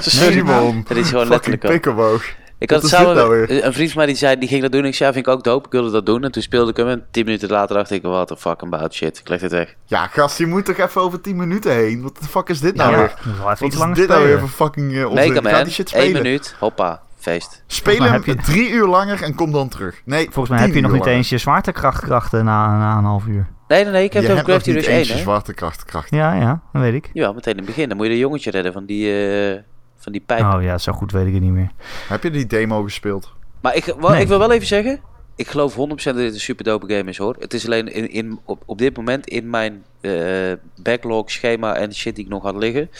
Simon. 0.00 0.84
is 0.88 1.08
gewoon 1.08 1.26
Fucking 1.26 1.28
letterlijk 1.28 1.60
pikkenboog. 1.60 2.24
Ik 2.58 2.70
had 2.70 2.86
samen 2.88 3.14
nou 3.14 3.28
weer? 3.30 3.64
een 3.64 3.72
vriend 3.72 3.88
van 3.88 3.98
mij 3.98 4.06
die 4.06 4.16
zei, 4.16 4.38
die 4.38 4.48
ging 4.48 4.62
dat 4.62 4.72
doen. 4.72 4.84
Ik 4.84 4.94
zei, 4.94 5.08
ja, 5.08 5.14
vind 5.14 5.26
ik 5.26 5.32
ook 5.32 5.44
dope. 5.44 5.66
Ik 5.66 5.72
wilde 5.72 5.90
dat 5.90 6.06
doen. 6.06 6.24
En 6.24 6.32
toen 6.32 6.42
speelde 6.42 6.70
ik 6.70 6.76
hem. 6.76 6.88
En 6.88 7.06
tien 7.10 7.24
minuten 7.24 7.48
later 7.50 7.76
dacht 7.76 7.90
ik, 7.90 8.02
what 8.02 8.28
the 8.28 8.36
fuck 8.36 8.62
about 8.62 8.94
shit. 8.94 9.18
Ik 9.18 9.28
leg 9.28 9.40
dit 9.40 9.50
weg. 9.50 9.74
Ja, 9.86 10.06
gast, 10.06 10.38
je 10.38 10.46
moet 10.46 10.64
toch 10.64 10.76
even 10.76 11.00
over 11.00 11.20
10 11.20 11.36
minuten 11.36 11.72
heen? 11.72 12.02
Wat 12.02 12.16
de 12.20 12.28
fuck 12.28 12.48
is 12.48 12.60
dit 12.60 12.74
nou 12.74 12.90
Ja, 12.92 12.98
weer? 12.98 13.14
Wat 13.42 13.60
is 13.60 13.94
dit 13.94 14.08
nou 14.08 14.24
weer 14.24 14.38
voor 14.38 14.48
fucking 14.48 14.92
uh, 14.92 15.10
Mega 15.12 15.34
Ga 15.34 15.40
Man, 15.40 15.64
die 15.64 15.72
shit 15.72 15.88
spelen. 15.88 16.22
minuut. 16.22 16.54
Hoppa, 16.58 17.02
feest. 17.20 17.62
Speel 17.66 18.02
hem 18.02 18.12
heb 18.12 18.24
je- 18.24 18.34
drie 18.36 18.70
uur 18.70 18.86
langer 18.86 19.22
en 19.22 19.34
kom 19.34 19.52
dan 19.52 19.68
terug. 19.68 20.02
Nee, 20.04 20.24
Volgens 20.30 20.48
mij 20.48 20.58
heb 20.66 20.74
je 20.74 20.80
nog 20.80 20.90
niet 20.92 21.00
langer. 21.00 21.14
eens 21.16 21.28
je 21.28 21.38
zwaartekrachtkrachten 21.38 22.44
na, 22.44 22.78
na 22.78 22.98
een 22.98 23.04
half 23.04 23.26
uur. 23.26 23.48
Nee, 23.68 23.82
nee, 23.84 23.92
nee. 23.92 24.04
Ik 24.04 24.12
heb 24.12 24.22
Je 24.22 24.28
het 24.28 24.38
over 24.38 24.48
nog 24.52 24.62
Gravity 24.62 24.70
niet 24.78 24.86
Rush 24.86 24.96
eens 24.98 25.08
1, 25.08 25.14
je 25.16 25.22
hè. 25.22 25.28
zwaartekracht. 25.28 25.84
kracht. 25.84 26.10
Ja, 26.10 26.32
ja, 26.34 26.60
dat 26.72 26.82
weet 26.82 26.94
ik. 26.94 27.10
Ja, 27.12 27.32
meteen 27.32 27.52
in 27.52 27.58
het 27.58 27.66
begin. 27.66 27.88
Dan 27.88 27.96
moet 27.96 28.06
je 28.06 28.12
de 28.12 28.18
jongetje 28.18 28.50
redden 28.50 28.72
van 28.72 28.84
die, 28.86 29.26
eh, 29.52 29.58
van 29.96 30.12
die 30.12 30.20
pijp. 30.26 30.40
Oh 30.54 30.62
ja, 30.62 30.78
zo 30.78 30.92
goed 30.92 31.12
weet 31.12 31.26
ik 31.26 31.32
het 31.32 31.42
niet 31.42 31.52
meer. 31.52 31.70
Heb 32.08 32.22
je 32.22 32.30
die 32.30 32.46
demo 32.46 32.82
gespeeld? 32.82 33.32
Maar 33.60 33.76
ik, 33.76 33.84
wel, 33.84 34.10
Nee. 34.10 34.20
ik 34.20 34.28
wil 34.28 34.38
wel 34.38 34.52
even 34.52 34.66
zeggen. 34.66 35.00
Ik 35.34 35.48
geloof 35.48 35.74
100% 35.74 35.76
dat 35.76 36.16
dit 36.16 36.34
een 36.34 36.40
super 36.40 36.64
dope 36.64 36.94
game 36.94 37.10
is 37.10 37.18
hoor. 37.18 37.36
Het 37.38 37.54
is 37.54 37.64
alleen 37.64 37.92
in, 37.92 38.10
in, 38.10 38.40
op, 38.44 38.62
op 38.66 38.78
dit 38.78 38.96
moment 38.96 39.26
in 39.26 39.50
mijn 39.50 39.84
eh, 40.00 40.52
backlog, 40.82 41.30
schema 41.30 41.74
en 41.74 41.94
shit 41.94 42.14
die 42.14 42.24
ik 42.24 42.30
nog 42.30 42.42
had 42.42 42.56
liggen. 42.56 42.90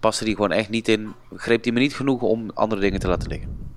Paste 0.00 0.24
die 0.24 0.34
gewoon 0.34 0.52
echt 0.52 0.68
niet 0.68 0.88
in. 0.88 1.12
Greep 1.36 1.62
die 1.62 1.72
me 1.72 1.78
niet 1.78 1.94
genoeg 1.94 2.22
om 2.22 2.50
andere 2.54 2.80
dingen 2.80 3.00
te 3.00 3.08
laten 3.08 3.28
liggen. 3.28 3.70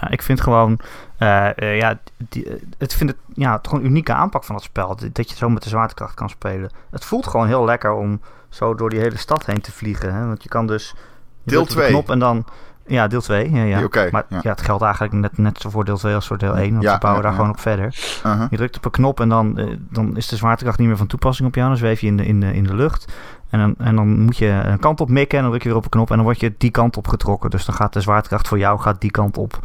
Ja, 0.00 0.10
ik 0.10 0.22
vind 0.22 0.40
gewoon, 0.40 0.80
eh, 1.18 1.58
eh, 1.58 1.78
ja, 1.78 1.98
die, 2.28 2.46
het 2.78 2.94
vind 2.94 3.10
het, 3.10 3.18
ja, 3.34 3.56
het 3.56 3.68
gewoon 3.68 3.84
een 3.84 3.90
unieke 3.90 4.12
aanpak 4.12 4.44
van 4.44 4.54
het 4.54 4.64
spel. 4.64 4.96
Dat 5.12 5.30
je 5.30 5.36
zo 5.36 5.48
met 5.48 5.62
de 5.62 5.68
zwaartekracht 5.68 6.14
kan 6.14 6.28
spelen. 6.28 6.70
Het 6.90 7.04
voelt 7.04 7.26
gewoon 7.26 7.46
heel 7.46 7.64
lekker 7.64 7.92
om 7.92 8.20
zo 8.48 8.74
door 8.74 8.90
die 8.90 9.00
hele 9.00 9.18
stad 9.18 9.46
heen 9.46 9.60
te 9.60 9.72
vliegen. 9.72 10.14
Hè? 10.14 10.26
Want 10.26 10.42
je 10.42 10.48
kan 10.48 10.66
dus... 10.66 10.94
je 11.42 11.50
Deel 11.50 11.64
drukt 11.64 11.70
op 11.70 11.76
de 11.76 11.82
2. 11.82 11.88
knop 11.88 12.10
en 12.10 12.18
dan... 12.18 12.44
Ja, 12.92 13.06
deel 13.06 13.20
2. 13.20 13.50
Ja, 13.52 13.62
ja. 13.62 13.88
Maar 14.10 14.24
ja. 14.28 14.38
ja. 14.42 14.50
het 14.50 14.62
geldt 14.62 14.82
eigenlijk 14.82 15.12
net, 15.14 15.38
net 15.38 15.60
zo 15.60 15.70
voor 15.70 15.84
deel 15.84 15.96
2 15.96 16.14
als 16.14 16.26
voor 16.26 16.38
deel 16.38 16.56
1. 16.56 16.70
Want 16.72 16.82
Ja, 16.82 16.92
we 16.92 16.98
bouwen 16.98 17.22
ja, 17.22 17.28
daar 17.28 17.38
ja. 17.38 17.44
gewoon 17.44 17.54
op 17.54 17.60
verder. 17.60 18.20
Uh-huh. 18.26 18.46
Je 18.50 18.56
drukt 18.56 18.76
op 18.76 18.84
een 18.84 18.90
knop 18.90 19.20
en 19.20 19.28
dan, 19.28 19.58
eh, 19.58 19.66
dan 19.90 20.16
is 20.16 20.28
de 20.28 20.36
zwaartekracht 20.36 20.78
niet 20.78 20.88
meer 20.88 20.96
van 20.96 21.06
toepassing 21.06 21.48
op 21.48 21.54
jou. 21.54 21.68
Dan 21.68 21.76
zweef 21.76 22.00
je 22.00 22.06
in 22.06 22.16
de, 22.16 22.24
in 22.24 22.40
de, 22.40 22.54
in 22.54 22.64
de 22.64 22.74
lucht. 22.74 23.12
En 23.50 23.58
dan, 23.58 23.74
en 23.78 23.96
dan 23.96 24.20
moet 24.20 24.36
je 24.36 24.46
een 24.46 24.78
kant 24.78 25.00
op 25.00 25.08
mikken 25.08 25.36
en 25.36 25.42
dan 25.42 25.50
druk 25.50 25.62
je 25.62 25.68
weer 25.68 25.78
op 25.78 25.84
een 25.84 25.90
knop 25.90 26.10
en 26.10 26.16
dan 26.16 26.24
word 26.24 26.40
je 26.40 26.54
die 26.58 26.70
kant 26.70 26.96
op 26.96 27.08
getrokken. 27.08 27.50
Dus 27.50 27.64
dan 27.64 27.74
gaat 27.74 27.92
de 27.92 28.00
zwaartekracht 28.00 28.48
voor 28.48 28.58
jou 28.58 28.80
gaat 28.80 29.00
die 29.00 29.10
kant 29.10 29.36
op. 29.36 29.60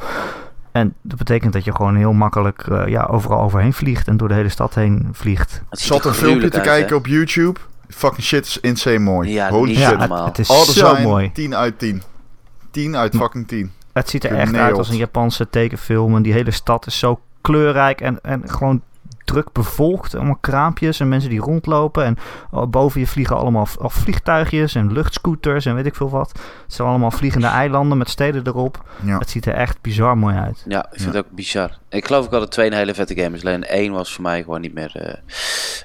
En 0.72 0.94
dat 1.02 1.18
betekent 1.18 1.54
dat 1.54 1.64
je 1.64 1.76
gewoon 1.76 1.96
heel 1.96 2.14
makkelijk 2.14 2.68
eh, 2.68 2.88
ja, 2.88 3.04
overal 3.04 3.42
overheen 3.42 3.74
vliegt 3.74 4.08
en 4.08 4.18
door 4.18 4.28
de 4.28 4.34
hele 4.34 4.50
stad 4.50 4.76
heen 4.76 5.10
vliegt. 5.12 5.62
Ik 5.72 5.80
zat 5.80 6.06
een 6.06 6.14
filmpje 6.14 6.50
te 6.50 6.58
uit, 6.58 6.66
kijken 6.66 6.90
hè? 6.90 6.96
op 6.96 7.08
YouTube. 7.08 7.60
Fucking 7.90 8.24
shit 8.24 8.46
is 8.46 8.60
insane 8.60 9.00
mooi. 9.00 9.32
Ja, 9.32 9.50
Holy 9.50 9.76
shit. 9.76 10.00
Het, 10.00 10.26
het 10.26 10.40
is 10.40 10.50
All 10.50 10.66
zo 10.66 10.74
design, 10.74 11.02
mooi. 11.02 11.32
10 11.32 11.56
uit 11.56 11.80
10. 11.80 12.02
10 12.78 12.96
uit 12.98 13.16
fucking 13.16 13.48
10. 13.48 13.72
Het 13.94 14.10
ziet 14.10 14.24
er 14.24 14.36
echt 14.36 14.56
uit 14.56 14.78
als 14.78 14.90
een 14.90 14.98
Japanse 14.98 15.50
tekenfilm. 15.50 16.16
En 16.16 16.22
die 16.22 16.34
hele 16.34 16.52
stad 16.52 16.86
is 16.88 17.00
zo 17.00 17.20
kleurrijk 17.42 18.02
en, 18.02 18.20
en 18.22 18.50
gewoon 18.50 18.82
druk 19.26 19.52
bevolkt. 19.52 20.16
Allemaal 20.16 20.38
kraampjes 20.42 21.00
en 21.00 21.08
mensen 21.10 21.30
die 21.30 21.40
rondlopen. 21.40 22.04
En 22.06 22.18
oh, 22.52 22.68
boven 22.68 23.00
je 23.00 23.08
vliegen 23.08 23.38
allemaal 23.38 23.66
vliegtuigjes 23.82 24.76
en 24.76 24.92
luchtscooters 24.94 25.66
en 25.66 25.76
weet 25.76 25.86
ik 25.86 25.96
veel 25.96 26.10
wat. 26.10 26.32
Het 26.64 26.74
zijn 26.74 26.88
allemaal 26.88 27.12
vliegende 27.12 27.48
eilanden 27.48 27.98
met 27.98 28.10
steden 28.10 28.48
erop. 28.48 28.84
Ja. 29.04 29.18
Het 29.18 29.30
ziet 29.30 29.46
er 29.46 29.54
echt 29.54 29.82
bizar 29.82 30.18
mooi 30.18 30.36
uit. 30.36 30.64
Ja, 30.68 30.80
ik 30.92 31.00
vind 31.00 31.12
Ja. 31.14 31.18
het 31.18 31.26
ook 31.26 31.32
bizar. 31.36 31.78
Ik 31.90 32.06
geloof 32.06 32.26
ook 32.26 32.34
al 32.34 32.40
dat 32.40 32.52
twee 32.52 32.68
een 32.68 32.78
hele 32.78 32.94
vette 32.94 33.16
game 33.16 33.36
is. 33.36 33.42
Alleen 33.42 33.64
één 33.64 33.92
was 33.92 34.14
voor 34.14 34.24
mij 34.24 34.44
gewoon 34.44 34.62
niet 34.62 34.74
meer 34.74 34.92
eh, 34.96 35.14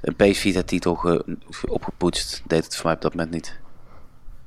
een 0.02 0.14
PS 0.16 0.38
Vita 0.38 0.62
titel 0.62 0.94
ge- 0.94 1.36
opgepoetst. 1.68 2.42
Deed 2.46 2.64
het 2.64 2.76
voor 2.76 2.84
mij 2.86 2.94
op 2.94 3.00
dat 3.00 3.14
moment 3.14 3.32
niet. 3.32 3.58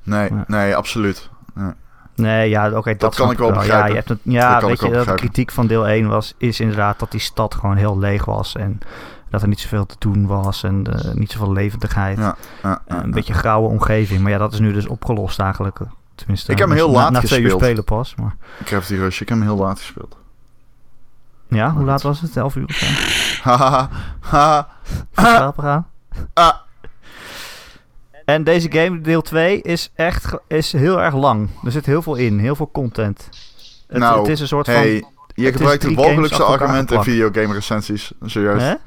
Nee, 0.02 0.28
Ja. 0.32 0.44
nee, 0.46 0.76
absoluut. 0.76 1.28
Ja. 1.56 1.76
Nee, 2.16 2.48
ja, 2.48 2.70
oké, 2.70 2.94
dat, 2.96 3.14
kan 3.14 3.30
ik 3.30 3.38
wel 3.38 3.48
Ja, 3.48 3.54
begrijpen. 3.54 3.88
je 3.88 3.94
hebt 3.94 4.08
het, 4.08 4.18
ja 4.22 4.52
Dat 4.60 4.68
weet 4.68 4.80
ik 4.82 4.88
je, 4.88 4.92
dat 4.94 5.06
de 5.06 5.14
kritiek 5.14 5.50
van 5.50 5.66
deel 5.66 5.86
1 5.88 6.08
was, 6.08 6.34
is 6.38 6.60
inderdaad 6.60 6.98
dat 6.98 7.10
die 7.10 7.20
stad 7.20 7.54
gewoon 7.54 7.76
heel 7.76 7.98
leeg 7.98 8.24
was. 8.24 8.56
En 8.56 8.78
dat 9.30 9.42
er 9.42 9.48
niet 9.48 9.60
zoveel 9.60 9.86
te 9.86 9.96
doen 9.98 10.26
was 10.26 10.62
en 10.62 10.84
eh, 10.92 11.12
niet 11.14 11.30
zoveel 11.32 11.52
levendigheid. 11.52 12.18
Ja, 12.18 12.36
ja, 12.62 12.82
Eh, 12.86 12.96
ja, 12.96 13.02
een 13.04 13.10
beetje 13.10 13.34
grauwe 13.34 13.68
omgeving. 13.68 14.20
Maar 14.20 14.30
ja, 14.32 14.38
dat 14.38 14.52
is 14.52 14.58
nu 14.58 14.72
dus 14.72 14.86
opgelost 14.86 15.38
eigenlijk. 15.40 15.78
Tenminste, 16.14 16.52
Ik 16.52 16.58
heb 16.58 16.68
hem 16.68 16.76
heel 16.76 16.90
na- 16.90 16.94
laat 16.98 17.10
na 17.10 17.20
twee 17.20 17.38
uur 17.40 17.44
gespeeld. 17.50 17.62
spelen 17.64 17.84
pas. 17.84 18.14
Maar, 18.14 18.36
Gravity 18.64 18.94
Rush, 18.94 19.20
ik 19.20 19.28
heb 19.28 19.38
hem 19.38 19.46
heel 19.46 19.56
laat 19.56 19.78
gespeeld. 19.78 20.16
ja, 21.48 21.70
hoe 21.72 21.84
laat 21.84 22.02
was 22.02 22.20
het? 22.20 22.36
11 22.36 22.56
uur 22.56 22.64
of 22.64 22.74
zo? 22.74 22.86
Haha, 23.50 23.88
gaan. 24.20 25.86
Ah. 26.34 26.54
En 28.26 28.44
deze 28.44 28.72
game, 28.72 29.00
deel 29.00 29.22
2, 29.22 29.60
is 29.60 29.90
echt 29.94 30.38
is 30.46 30.72
heel 30.72 31.02
erg 31.02 31.14
lang. 31.14 31.48
Er 31.64 31.72
zit 31.72 31.86
heel 31.86 32.02
veel 32.02 32.14
in, 32.14 32.38
heel 32.38 32.56
veel 32.56 32.70
content. 32.72 33.28
Het, 33.86 33.98
Nou, 33.98 34.18
het 34.18 34.28
is 34.28 34.40
een 34.40 34.46
soort 34.46 34.66
Hey, 34.66 34.98
van... 35.00 35.10
je 35.34 35.52
gebruikt 35.52 35.82
de 35.82 35.94
walgelijkste 35.94 36.42
argumenten 36.42 36.96
in 36.96 37.02
videogame 37.02 37.54
recensies. 37.54 38.12
Zojuist. 38.20 38.66
Hè? 38.66 38.70
Er 38.70 38.78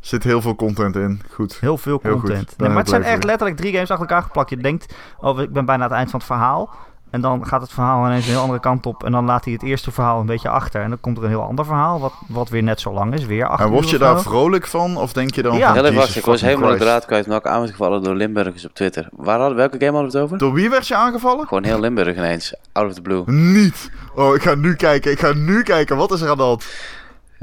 zit 0.00 0.22
heel 0.24 0.40
veel 0.40 0.54
content 0.54 0.96
in. 0.96 1.22
Goed. 1.30 1.60
Heel 1.60 1.78
veel 1.78 2.00
content. 2.00 2.54
Nee, 2.56 2.68
maar 2.68 2.78
het 2.78 2.88
zijn 2.88 3.02
echt 3.02 3.24
letterlijk 3.24 3.58
drie 3.58 3.72
games 3.72 3.90
achter 3.90 4.06
elkaar 4.06 4.22
geplakt. 4.22 4.50
Je 4.50 4.56
denkt, 4.56 4.94
oh, 5.18 5.40
ik 5.40 5.52
ben 5.52 5.64
bijna 5.64 5.82
aan 5.82 5.88
het 5.88 5.98
eind 5.98 6.10
van 6.10 6.18
het 6.18 6.28
verhaal. 6.28 6.70
En 7.10 7.20
dan 7.20 7.46
gaat 7.46 7.60
het 7.60 7.72
verhaal 7.72 8.06
ineens 8.06 8.24
een 8.26 8.30
heel 8.32 8.40
andere 8.40 8.60
kant 8.60 8.86
op. 8.86 9.04
En 9.04 9.12
dan 9.12 9.24
laat 9.24 9.44
hij 9.44 9.52
het 9.52 9.62
eerste 9.62 9.90
verhaal 9.90 10.20
een 10.20 10.26
beetje 10.26 10.48
achter. 10.48 10.82
En 10.82 10.88
dan 10.88 11.00
komt 11.00 11.16
er 11.18 11.22
een 11.24 11.28
heel 11.28 11.42
ander 11.42 11.64
verhaal, 11.64 12.00
wat, 12.00 12.12
wat 12.28 12.48
weer 12.48 12.62
net 12.62 12.80
zo 12.80 12.92
lang 12.92 13.14
is. 13.14 13.24
Weer 13.26 13.46
acht 13.46 13.60
En 13.62 13.68
word 13.70 13.90
je 13.90 13.98
daar 13.98 14.20
vrolijk 14.22 14.66
van? 14.66 14.96
Of 14.96 15.12
denk 15.12 15.34
je 15.34 15.42
dan 15.42 15.56
Ja. 15.56 15.66
van, 15.66 15.74
Heel 15.74 15.84
even 15.84 15.86
Jesus 15.94 16.02
wachten, 16.04 16.20
ik 16.20 16.26
was 16.26 16.40
helemaal 16.40 16.70
de 16.70 16.76
draad 16.78 17.04
kwijt. 17.04 17.26
Welke 17.26 17.48
aan 17.48 17.58
werd 17.60 17.70
gevallen 17.70 18.02
door 18.02 18.14
Limburgers 18.14 18.64
op 18.64 18.74
Twitter. 18.74 19.08
Waar 19.12 19.38
hadden, 19.38 19.56
welke 19.56 19.76
game 19.78 19.92
hadden 19.92 20.10
we 20.10 20.16
het 20.18 20.26
over? 20.26 20.38
Door 20.38 20.52
wie 20.52 20.70
werd 20.70 20.86
je 20.88 20.94
aangevallen? 20.94 21.46
Gewoon 21.46 21.64
heel 21.64 21.80
Limburg 21.80 22.16
ineens. 22.16 22.54
Out 22.72 22.86
of 22.88 22.94
the 22.94 23.02
blue. 23.02 23.22
Niet. 23.26 23.90
Oh, 24.14 24.34
ik 24.34 24.42
ga 24.42 24.54
nu 24.54 24.74
kijken. 24.74 25.10
Ik 25.10 25.18
ga 25.20 25.32
nu 25.32 25.62
kijken. 25.62 25.96
Wat 25.96 26.12
is 26.12 26.20
er 26.20 26.30
aan 26.30 26.36
de 26.36 26.42
hand? 26.42 26.66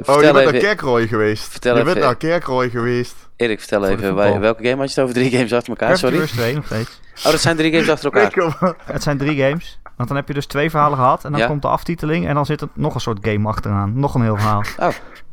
Oh, 0.05 0.15
je 0.15 0.21
bent 0.21 0.33
naar 0.33 0.41
even, 0.43 0.59
Kerkrooy 0.59 1.07
geweest. 1.07 1.43
Vertel 1.51 1.75
je 1.75 1.81
even- 1.81 1.93
bent 1.93 2.05
naar 2.05 2.15
Kerkrooy 2.15 2.69
geweest. 2.69 3.15
Erik, 3.35 3.59
vertel 3.59 3.85
even, 3.87 4.15
welke 4.39 4.63
game 4.63 4.75
had 4.81 4.93
je 4.93 5.01
het 5.01 5.09
over? 5.09 5.13
Drie 5.13 5.31
games 5.31 5.53
achter 5.53 5.69
elkaar, 5.69 5.97
sorry. 5.97 6.17
Rush 6.17 6.31
2 6.31 6.55
nog 6.55 6.65
steeds. 6.65 6.99
Oh, 7.25 7.31
dat 7.31 7.39
zijn 7.39 7.57
drie 7.57 7.71
games 7.73 7.89
achter 7.89 8.11
elkaar. 8.13 8.75
Het 8.93 9.03
zijn 9.03 9.17
drie 9.17 9.43
games. 9.43 9.79
Want 9.95 10.09
dan 10.09 10.17
heb 10.17 10.27
je 10.27 10.33
dus 10.33 10.45
twee 10.45 10.69
verhalen 10.69 10.97
gehad. 10.97 11.25
En 11.25 11.31
dan 11.31 11.39
Ja. 11.39 11.47
komt 11.47 11.61
de 11.61 11.67
aftiteling. 11.67 12.27
En 12.27 12.33
dan 12.33 12.45
zit 12.45 12.61
er 12.61 12.67
nog 12.73 12.93
een 12.93 12.99
soort 13.01 13.17
game 13.21 13.47
achteraan. 13.47 13.99
Nog 13.99 14.15
een 14.15 14.21
heel 14.21 14.37
verhaal. 14.37 14.63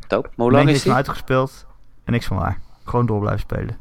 Dope. 0.07 0.29
Maar 0.37 0.47
hoe 0.47 0.53
Lang 0.53 0.69
is 0.69 0.75
is 0.75 0.83
die? 0.83 0.93
uitgespeeld. 0.93 1.67
En 2.05 2.13
niks 2.13 2.27
van 2.27 2.37
waar. 2.37 2.59
Gewoon 2.85 3.07
door 3.07 3.21
blijven 3.21 3.41
spelen. 3.41 3.77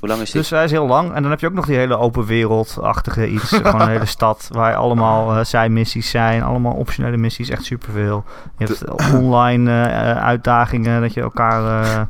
Hoe 0.00 0.08
lang 0.08 0.20
is 0.20 0.30
die? 0.30 0.40
Dus 0.40 0.50
hij 0.50 0.64
is 0.64 0.70
heel 0.70 0.86
lang. 0.86 1.12
En 1.12 1.22
dan 1.22 1.30
heb 1.30 1.40
je 1.40 1.46
ook 1.46 1.52
nog 1.52 1.66
die 1.66 1.76
hele 1.76 1.98
open 1.98 2.24
wereld-achtige 2.24 3.28
iets. 3.28 3.48
Gewoon 3.56 3.80
een 3.80 3.88
hele 3.88 4.04
stad 4.06 4.48
waar 4.52 4.74
allemaal 4.74 5.36
eh 5.36 5.44
zijmissies 5.44 6.10
zijn. 6.10 6.42
Allemaal 6.42 6.72
optionele 6.72 7.16
missies. 7.16 7.48
Echt 7.48 7.64
superveel. 7.64 8.24
Je 8.58 8.64
hebt 8.66 8.84
online 9.22 9.70
eh, 9.70 10.10
eh, 10.10 10.16
uitdagingen. 10.24 11.00
Dat 11.00 11.14
je 11.14 11.20
elkaar, 11.20 11.82
eh, 11.84 12.00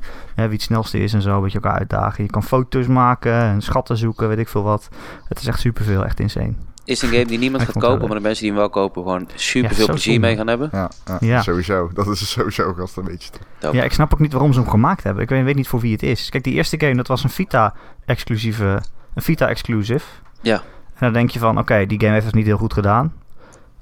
hè, 0.41 0.45
wie 0.49 0.55
het 0.57 0.63
snelste 0.67 0.99
is 0.99 1.13
en 1.13 1.23
zo. 1.23 1.41
Dat 1.43 1.53
je 1.53 1.61
elkaar 1.61 1.79
uitdagen. 1.79 2.25
Je 2.25 2.31
kan 2.31 2.43
foto's 2.43 2.87
maken 2.87 3.33
en 3.33 3.61
schatten 3.61 3.97
zoeken. 3.97 4.29
Weet 4.29 4.39
ik 4.39 4.49
veel 4.49 4.63
wat. 4.63 4.89
Het 5.29 5.41
is 5.41 5.47
echt 5.47 5.61
superveel. 5.61 6.05
Echt 6.05 6.21
insane. 6.21 6.53
Is 6.85 7.03
een 7.03 7.09
game 7.09 7.25
die 7.27 7.39
niemand 7.39 7.63
gaat 7.63 7.79
kopen, 7.79 8.07
maar 8.09 8.17
de 8.17 8.23
mensen 8.23 8.43
die 8.43 8.53
hem 8.53 8.61
wel 8.61 8.71
kopen 8.71 9.03
gewoon 9.03 9.29
super 9.35 9.71
Ja, 9.71 9.77
veel 9.77 9.87
plezier 9.87 10.13
zonde. 10.13 10.27
mee 10.27 10.37
gaan 10.37 10.47
hebben? 10.47 10.69
Ja, 10.73 10.91
ja, 11.07 11.17
Ja. 11.21 11.43
sowieso. 11.43 11.91
Dat 11.95 12.07
is 12.07 12.31
sowieso 12.31 12.73
gast 12.73 12.97
een 12.97 13.05
beetje. 13.05 13.31
Dope. 13.59 13.77
Ja, 13.77 13.83
ik 13.83 13.93
snap 13.93 14.13
ook 14.13 14.19
niet 14.19 14.33
waarom 14.33 14.53
ze 14.53 14.61
hem 14.61 14.69
gemaakt 14.69 15.03
hebben. 15.03 15.23
Ik 15.23 15.29
weet, 15.29 15.45
weet 15.45 15.55
niet 15.55 15.69
voor 15.69 15.81
wie 15.81 15.93
het 15.93 16.03
is. 16.03 16.29
Kijk, 16.29 16.45
die 16.45 16.55
eerste 16.55 16.81
game, 16.81 16.95
dat 16.95 17.07
was 17.07 17.25
een 17.25 17.31
Vita-exclusieve... 17.31 18.81
Een 19.15 19.23
Vita-exclusive. 19.23 20.05
Ja. 20.43 20.55
En 20.55 20.61
dan 21.07 21.13
denk 21.13 21.31
je 21.31 21.39
van, 21.39 21.59
oké, 21.59 21.87
die 21.87 22.01
game 22.01 22.13
heeft 22.13 22.27
het 22.27 22.35
niet 22.35 22.47
heel 22.47 22.57
goed 22.59 22.73
gedaan. 22.73 23.13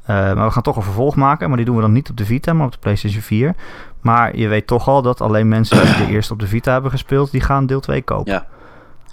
Eh, 0.08 0.14
maar 0.34 0.46
we 0.46 0.50
gaan 0.50 0.62
toch 0.62 0.76
een 0.76 0.82
vervolg 0.82 1.14
maken. 1.16 1.48
Maar 1.48 1.56
die 1.56 1.66
doen 1.66 1.74
we 1.76 1.80
dan 1.82 1.92
niet 1.92 2.10
op 2.10 2.16
de 2.16 2.24
Vita, 2.24 2.52
maar 2.52 2.66
op 2.66 2.72
de 2.72 2.78
PlayStation 2.78 3.22
4. 3.22 3.54
Maar 4.00 4.36
je 4.36 4.48
weet 4.48 4.66
toch 4.66 4.88
al 4.88 5.02
dat 5.02 5.20
alleen 5.20 5.48
mensen 5.48 5.84
die 5.96 6.06
de 6.06 6.12
eerste 6.12 6.32
op 6.32 6.38
de 6.38 6.46
Vita 6.46 6.72
hebben 6.72 6.90
gespeeld... 6.90 7.30
die 7.30 7.40
gaan 7.40 7.66
deel 7.66 7.80
2 7.80 8.02
kopen. 8.02 8.32
Ja. 8.32 8.46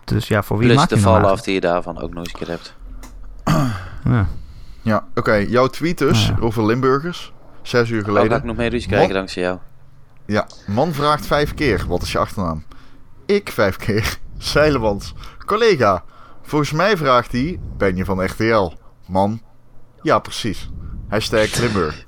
Dus 0.04 0.28
ja, 0.28 0.44
voor 0.44 0.58
wie 0.58 0.66
Plus 0.68 0.78
maak 0.80 0.90
de 0.90 0.98
fall-off 0.98 1.42
die 1.42 1.54
je 1.54 1.60
daarvan 1.62 2.02
ook 2.02 2.14
nog 2.14 2.24
eens 2.24 2.34
een 2.34 2.40
keer 2.40 2.48
hebt. 2.48 2.76
Ja. 4.04 4.28
Ja, 4.82 5.04
oké. 5.16 5.34
Jouw 5.34 5.68
tweet 5.68 5.98
dus 5.98 6.28
Ja. 6.28 6.36
over 6.40 6.66
Limburgers. 6.66 7.34
Zes 7.62 7.90
uur 7.90 7.96
Waar 8.04 8.06
ga 8.14 8.20
ik 8.22 8.26
geleden. 8.28 8.48
nog 8.48 8.56
mee 8.56 8.70
ruzie 8.70 8.90
krijgen 8.90 9.14
dankzij 9.14 9.42
jou? 9.44 9.58
Ja, 10.26 10.48
man 10.68 10.94
vraagt 10.94 11.26
vijf 11.26 11.54
keer. 11.54 11.86
Wat 11.88 12.02
is 12.02 12.12
je 12.12 12.18
achternaam? 12.18 12.64
Ik 13.26 13.50
vijf 13.52 13.76
keer. 13.78 14.18
Zeilemans. 14.38 15.14
Collega. 15.46 16.04
Volgens 16.42 16.72
mij 16.72 16.98
vraagt 16.98 17.32
hij, 17.32 17.60
ben 17.78 17.96
je 17.96 18.06
van 18.06 18.26
RTL? 18.26 18.72
Man. 19.08 19.42
Ja, 20.02 20.20
precies. 20.20 20.70
Hashtag 21.08 21.56
Limburg. 21.60 22.06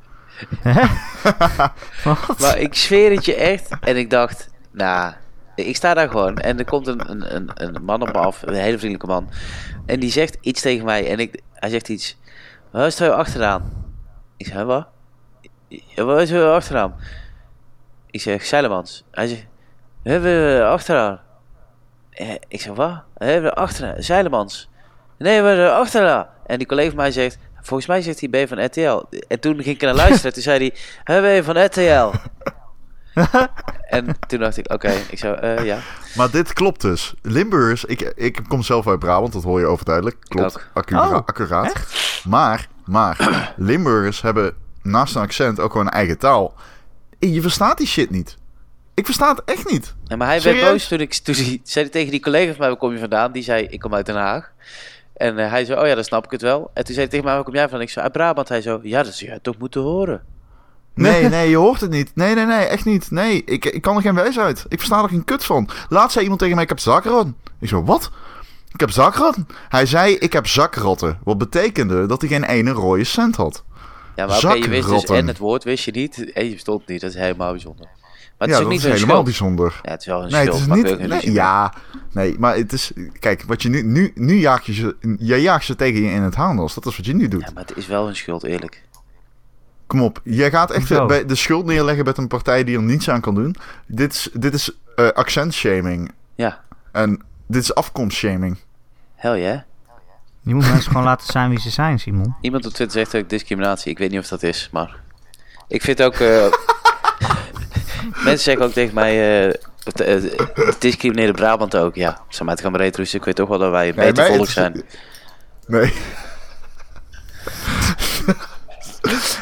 Wat? 2.04 2.40
Maar 2.40 2.58
ik 2.58 2.74
zweer 2.76 3.12
het 3.12 3.26
je 3.26 3.36
echt. 3.36 3.78
En 3.82 3.98
ik 3.98 4.10
dacht, 4.10 4.50
nou, 4.72 5.14
ik 5.56 5.76
sta 5.76 5.94
daar 5.94 6.10
gewoon. 6.10 6.38
En 6.38 6.60
er 6.60 6.66
komt 6.66 6.88
een, 6.88 7.10
een, 7.12 7.36
een, 7.36 7.52
een 7.76 7.84
man 7.84 8.02
op 8.02 8.08
me 8.08 8.20
af, 8.20 8.42
een 8.42 8.54
hele 8.54 8.78
vriendelijke 8.78 9.08
man. 9.14 9.30
En 9.86 10.00
die 10.00 10.12
zegt 10.12 10.38
iets 10.42 10.62
tegen 10.62 10.86
mij. 10.86 11.10
En 11.12 11.20
ik, 11.20 11.42
hij 11.54 11.70
zegt 11.70 11.90
iets. 11.90 12.18
Waar 12.72 12.86
is 12.86 13.00
er 13.00 13.12
achteraan? 13.12 13.86
Ik 14.38 14.46
zeg, 14.46 14.56
"Hè, 14.56 14.66
wat? 14.66 14.88
Waar 15.96 16.22
is 16.22 16.32
er 16.32 16.52
achteraan? 16.52 16.96
Ik 18.12 18.22
zeg, 18.22 18.46
Zeilemans. 18.46 19.04
Hij 19.12 19.28
zegt, 19.28 19.46
we 20.04 20.10
hebben 20.12 20.68
achteraan. 20.70 21.20
Eh, 22.10 22.30
Ik 22.48 22.62
zeg, 22.62 22.74
wat? 22.76 23.04
We 23.18 23.26
hebben 23.26 23.56
achteraan. 23.56 24.04
Zeilemans. 24.04 24.70
Nee, 25.18 25.42
we 25.42 25.48
hebben 25.48 25.76
achteraan. 25.76 26.28
En 26.46 26.58
die 26.58 26.68
collega 26.68 26.88
van 26.88 26.98
mij 26.98 27.12
zegt, 27.12 27.38
volgens 27.68 27.88
mij 27.90 28.02
zegt 28.02 28.20
hij, 28.20 28.30
ben 28.30 28.40
je 28.40 28.48
van 28.48 28.66
RTL? 28.66 29.04
En 29.28 29.40
toen 29.40 29.56
ging 29.56 29.76
ik 29.76 29.82
naar 29.82 29.94
luisteren. 29.94 30.34
toen 30.34 30.42
zei 30.44 30.58
hij, 30.58 30.74
"Hè, 31.04 31.22
ben 31.22 31.32
je 31.32 31.44
van 31.44 31.64
RTL? 31.66 32.12
En 33.88 34.16
toen 34.28 34.40
dacht 34.40 34.58
ik, 34.58 34.74
oké, 34.74 34.92
ik 35.10 35.20
zou, 35.20 35.38
eh, 35.38 35.66
ja. 35.66 35.80
Maar 36.16 36.32
dit 36.32 36.54
klopt 36.54 36.82
dus. 36.82 37.14
Limburgers, 37.22 37.86
ik, 37.86 38.02
ik 38.16 38.40
kom 38.48 38.64
zelf 38.64 38.88
uit 38.88 39.00
Brabant, 39.00 39.34
dat 39.34 39.44
hoor 39.44 39.60
je 39.60 39.66
overduidelijk. 39.66 40.16
Klopt, 40.20 40.68
accura- 40.74 41.08
Oh, 41.08 41.14
accuraat. 41.14 41.74
Maar, 42.24 42.68
maar, 42.86 43.18
Limburgers 43.58 44.22
hebben 44.22 44.54
naast 44.82 45.16
een 45.16 45.22
accent 45.22 45.60
ook 45.60 45.72
gewoon 45.72 45.86
een 45.88 45.92
eigen 45.94 46.18
taal. 46.18 46.54
En 47.20 47.34
Je 47.34 47.42
verstaat 47.42 47.78
die 47.78 47.88
shit 47.88 48.10
niet. 48.10 48.38
Ik 48.94 49.06
versta 49.06 49.30
het 49.30 49.42
echt 49.46 49.72
niet. 49.72 49.96
En 50.08 50.18
maar 50.18 50.28
hij 50.28 50.40
Serieus? 50.40 50.60
werd 50.62 50.72
boos 50.74 50.88
toen 50.88 51.00
ik, 51.00 51.14
toen 51.14 51.60
zei 51.64 51.90
tegen 51.90 52.12
die 52.12 52.20
collega 52.22 52.50
van 52.50 52.60
mij, 52.60 52.68
waar 52.70 52.78
kom 52.78 52.92
je 52.94 53.00
vandaan? 53.00 53.32
Die 53.32 53.44
zei, 53.44 53.64
ik 53.64 53.80
kom 53.80 53.94
uit 53.94 54.06
Den 54.06 54.16
Haag. 54.16 54.52
En 55.18 55.38
eh, 55.38 55.50
hij 55.50 55.66
zei, 55.66 55.80
oh 55.80 55.88
ja, 55.88 55.96
dan 55.96 56.04
snap 56.04 56.26
ik 56.26 56.32
het 56.32 56.42
wel. 56.42 56.72
En 56.74 56.84
toen 56.84 56.94
zei 56.94 56.98
hij 56.98 57.08
tegen 57.08 57.26
mij, 57.26 57.34
waar 57.34 57.44
kom 57.44 57.54
jij 57.54 57.70
van? 57.70 57.82
Ik 57.82 57.90
zei, 57.90 58.04
uit 58.04 58.14
Brabant. 58.14 58.50
Hij 58.50 58.62
zo, 58.62 58.80
ja, 58.84 59.04
dat 59.04 59.14
zou 59.14 59.30
jij 59.30 59.40
toch 59.40 59.58
moeten 59.58 59.82
horen. 59.82 60.22
Nee, 60.98 61.30
nee, 61.30 61.50
je 61.50 61.58
hoort 61.58 61.82
het 61.82 61.90
niet. 61.90 62.12
Nee, 62.16 62.36
nee, 62.36 62.46
nee, 62.46 62.66
echt 62.66 62.86
niet. 62.86 63.12
Nee, 63.12 63.44
ik, 63.44 63.66
ik 63.66 63.82
kan 63.82 63.96
er 63.96 64.02
geen 64.02 64.16
wijs 64.16 64.40
uit. 64.40 64.66
Ik 64.68 64.78
versta 64.78 65.04
er 65.04 65.10
geen 65.10 65.24
kut 65.24 65.44
van. 65.44 65.70
Laatst 65.90 66.12
zei 66.12 66.22
iemand 66.22 66.40
tegen 66.40 66.56
mij, 66.56 66.64
ik 66.64 66.70
heb 66.70 66.80
zakrotten. 66.80 67.36
Ik 67.60 67.68
zo, 67.68 67.84
wat? 67.84 68.12
Ik 68.74 68.80
heb 68.80 68.92
zakrotten? 68.92 69.48
Hij 69.70 69.86
zei, 69.86 70.16
ik 70.16 70.34
heb 70.34 70.48
zakrotten. 70.48 71.20
Wat 71.24 71.38
betekende 71.38 72.06
dat 72.06 72.22
hij 72.22 72.30
geen 72.30 72.44
ene 72.44 72.72
rode 72.72 73.04
cent 73.04 73.36
had. 73.36 73.64
Ja, 74.16 74.26
maar 74.26 74.38
oké, 74.38 74.54
je 74.54 74.70
wist 74.70 74.90
dus 74.90 75.04
en 75.04 75.28
het 75.28 75.38
woord 75.38 75.64
wist 75.64 75.86
je 75.86 75.92
niet 75.92 76.32
en 76.34 76.50
je 76.50 76.80
niet. 76.86 77.02
Dat 77.02 77.10
is 77.10 77.16
helemaal 77.16 77.52
bijzonder. 77.52 77.88
Maar 78.38 78.48
het 78.48 78.58
ja, 78.58 78.64
is 78.64 78.66
ook 78.68 78.72
dat 78.72 78.84
niet 78.84 78.94
is 78.94 79.00
helemaal 79.02 79.08
schuld. 79.10 79.24
bijzonder. 79.24 79.80
Ja, 79.84 79.92
het 79.92 80.00
is 80.02 80.06
wel 80.08 80.24
een 80.24 80.30
Nee, 80.32 80.46
het 80.46 80.56
schuld, 80.56 80.78
is 80.86 80.92
ik 80.92 80.98
wil 80.98 81.08
niet. 81.08 81.24
Nee, 81.24 81.34
ja, 81.34 81.74
nee, 82.12 82.36
maar 82.40 82.56
het 82.56 82.74
is. 82.74 82.92
Kijk, 83.20 83.44
wat 83.48 83.62
je 83.62 83.70
nu. 83.70 83.82
Nu, 83.84 84.12
nu 84.16 84.34
jaag 84.36 84.66
je 84.66 84.74
ze. 84.74 84.96
Je 85.20 85.36
jaagt 85.42 85.66
ze 85.66 85.76
tegen 85.76 86.02
je 86.02 86.10
in 86.10 86.22
het 86.22 86.36
handels. 86.36 86.74
Dat 86.74 86.86
is 86.86 86.98
wat 86.98 87.06
je 87.06 87.14
nu 87.16 87.28
doet. 87.28 87.42
Ja, 87.42 87.52
maar 87.54 87.64
het 87.66 87.78
is 87.78 87.88
wel 87.88 88.08
een 88.08 88.16
schuld, 88.16 88.44
eerlijk. 88.44 88.84
Kom 89.88 90.02
op. 90.02 90.22
Je 90.24 90.50
gaat 90.50 90.72
echt 90.72 91.08
bij 91.08 91.26
de 91.26 91.36
schuld 91.36 91.66
neerleggen 91.66 92.06
met 92.06 92.18
een 92.18 92.28
partij 92.28 92.64
die 92.64 92.76
er 92.78 92.84
niets 92.84 93.10
aan 93.10 93.22
kan 93.22 93.36
doen. 93.36 93.56
Dit 93.88 94.14
is, 94.14 94.30
dit 94.34 94.54
is 94.54 94.72
eh, 94.96 95.08
accent-shaming. 95.10 96.12
Ja, 96.36 96.62
En 96.92 97.22
dit 97.48 97.62
is 97.62 97.76
afkomst-shaming. 97.76 98.58
hell 99.16 99.40
yeah. 99.42 99.60
Je 100.42 100.56
moet 100.56 100.70
mensen 100.70 100.92
gewoon 100.92 101.06
laten 101.06 101.26
zijn 101.28 101.50
wie 101.50 101.60
ze 101.60 101.70
zijn, 101.70 102.00
Simon. 102.00 102.36
Iemand 102.42 102.66
op 102.66 102.74
Twitter 102.74 103.00
zegt 103.00 103.16
ook 103.24 103.30
discriminatie. 103.30 103.92
Ik 103.92 103.98
weet 103.98 104.10
niet 104.12 104.20
of 104.20 104.28
dat 104.28 104.44
is, 104.44 104.70
maar... 104.72 104.96
Ik 105.68 105.82
vind 105.82 106.02
ook... 106.04 106.14
eh, 106.16 106.46
mensen 108.16 108.40
zeggen 108.40 108.66
ook 108.66 108.72
tegen 108.72 108.94
mij... 108.94 109.16
het, 109.84 110.02
eh, 110.02 110.14
het 110.54 110.76
discrimineerde 110.80 111.34
Brabant 111.34 111.76
ook. 111.78 111.96
Ja, 111.96 112.20
zou 112.30 112.44
mij 112.46 112.54
het 112.54 112.64
gaan 112.64 112.76
rusten. 112.76 113.20
Ik 113.20 113.26
weet 113.26 113.36
toch 113.36 113.50
wel 113.50 113.58
dat 113.60 113.72
wij 113.72 113.88
een 113.90 113.96
Nee, 113.96 114.06
beter 114.06 114.24
maar 114.24 114.32
volk 114.32 114.46
het- 114.46 114.54
zijn. 114.54 114.84
Nee. 115.68 115.94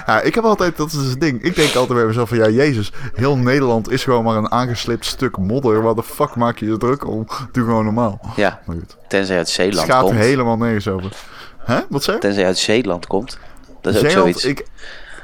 ja, 0.05 0.21
ik 0.21 0.35
heb 0.35 0.43
altijd, 0.43 0.77
dat 0.77 0.87
is 0.87 0.93
dus 0.93 1.09
het 1.09 1.19
ding. 1.21 1.43
Ik 1.43 1.55
denk 1.55 1.75
altijd 1.75 1.97
bij 1.97 2.07
mezelf 2.07 2.29
van, 2.29 2.37
ja, 2.37 2.49
Jezus, 2.49 2.91
heel 3.13 3.37
Nederland 3.37 3.91
is 3.91 4.03
gewoon 4.03 4.23
maar 4.23 4.35
een 4.35 4.51
aangeslipt 4.51 5.05
stuk 5.05 5.37
modder. 5.37 5.81
Waar 5.81 5.95
de 5.95 6.03
fuck 6.03 6.35
maak 6.35 6.57
je 6.57 6.65
je 6.65 6.77
druk 6.77 7.07
om? 7.07 7.25
Doe 7.51 7.63
gewoon 7.63 7.83
normaal. 7.83 8.19
Ja, 8.35 8.59
Maar 8.65 8.75
goed. 8.75 8.97
tenzij 9.07 9.37
uit 9.37 9.45
Het 9.47 9.55
Zeeland 9.55 9.89
gaat 9.89 10.01
komt. 10.03 10.15
helemaal 10.15 10.57
nergens 10.57 10.87
over. 10.87 11.11
Hè? 11.57 11.79
Wat 11.89 12.03
zeg 12.03 12.15
je? 12.15 12.21
Tenzij 12.21 12.45
uit 12.45 12.57
Zeeland 12.57 13.07
komt. 13.07 13.37
Dat 13.81 13.93
is 13.95 14.03
ook 14.03 14.09
zoiets. 14.09 14.45
ik, 14.45 14.65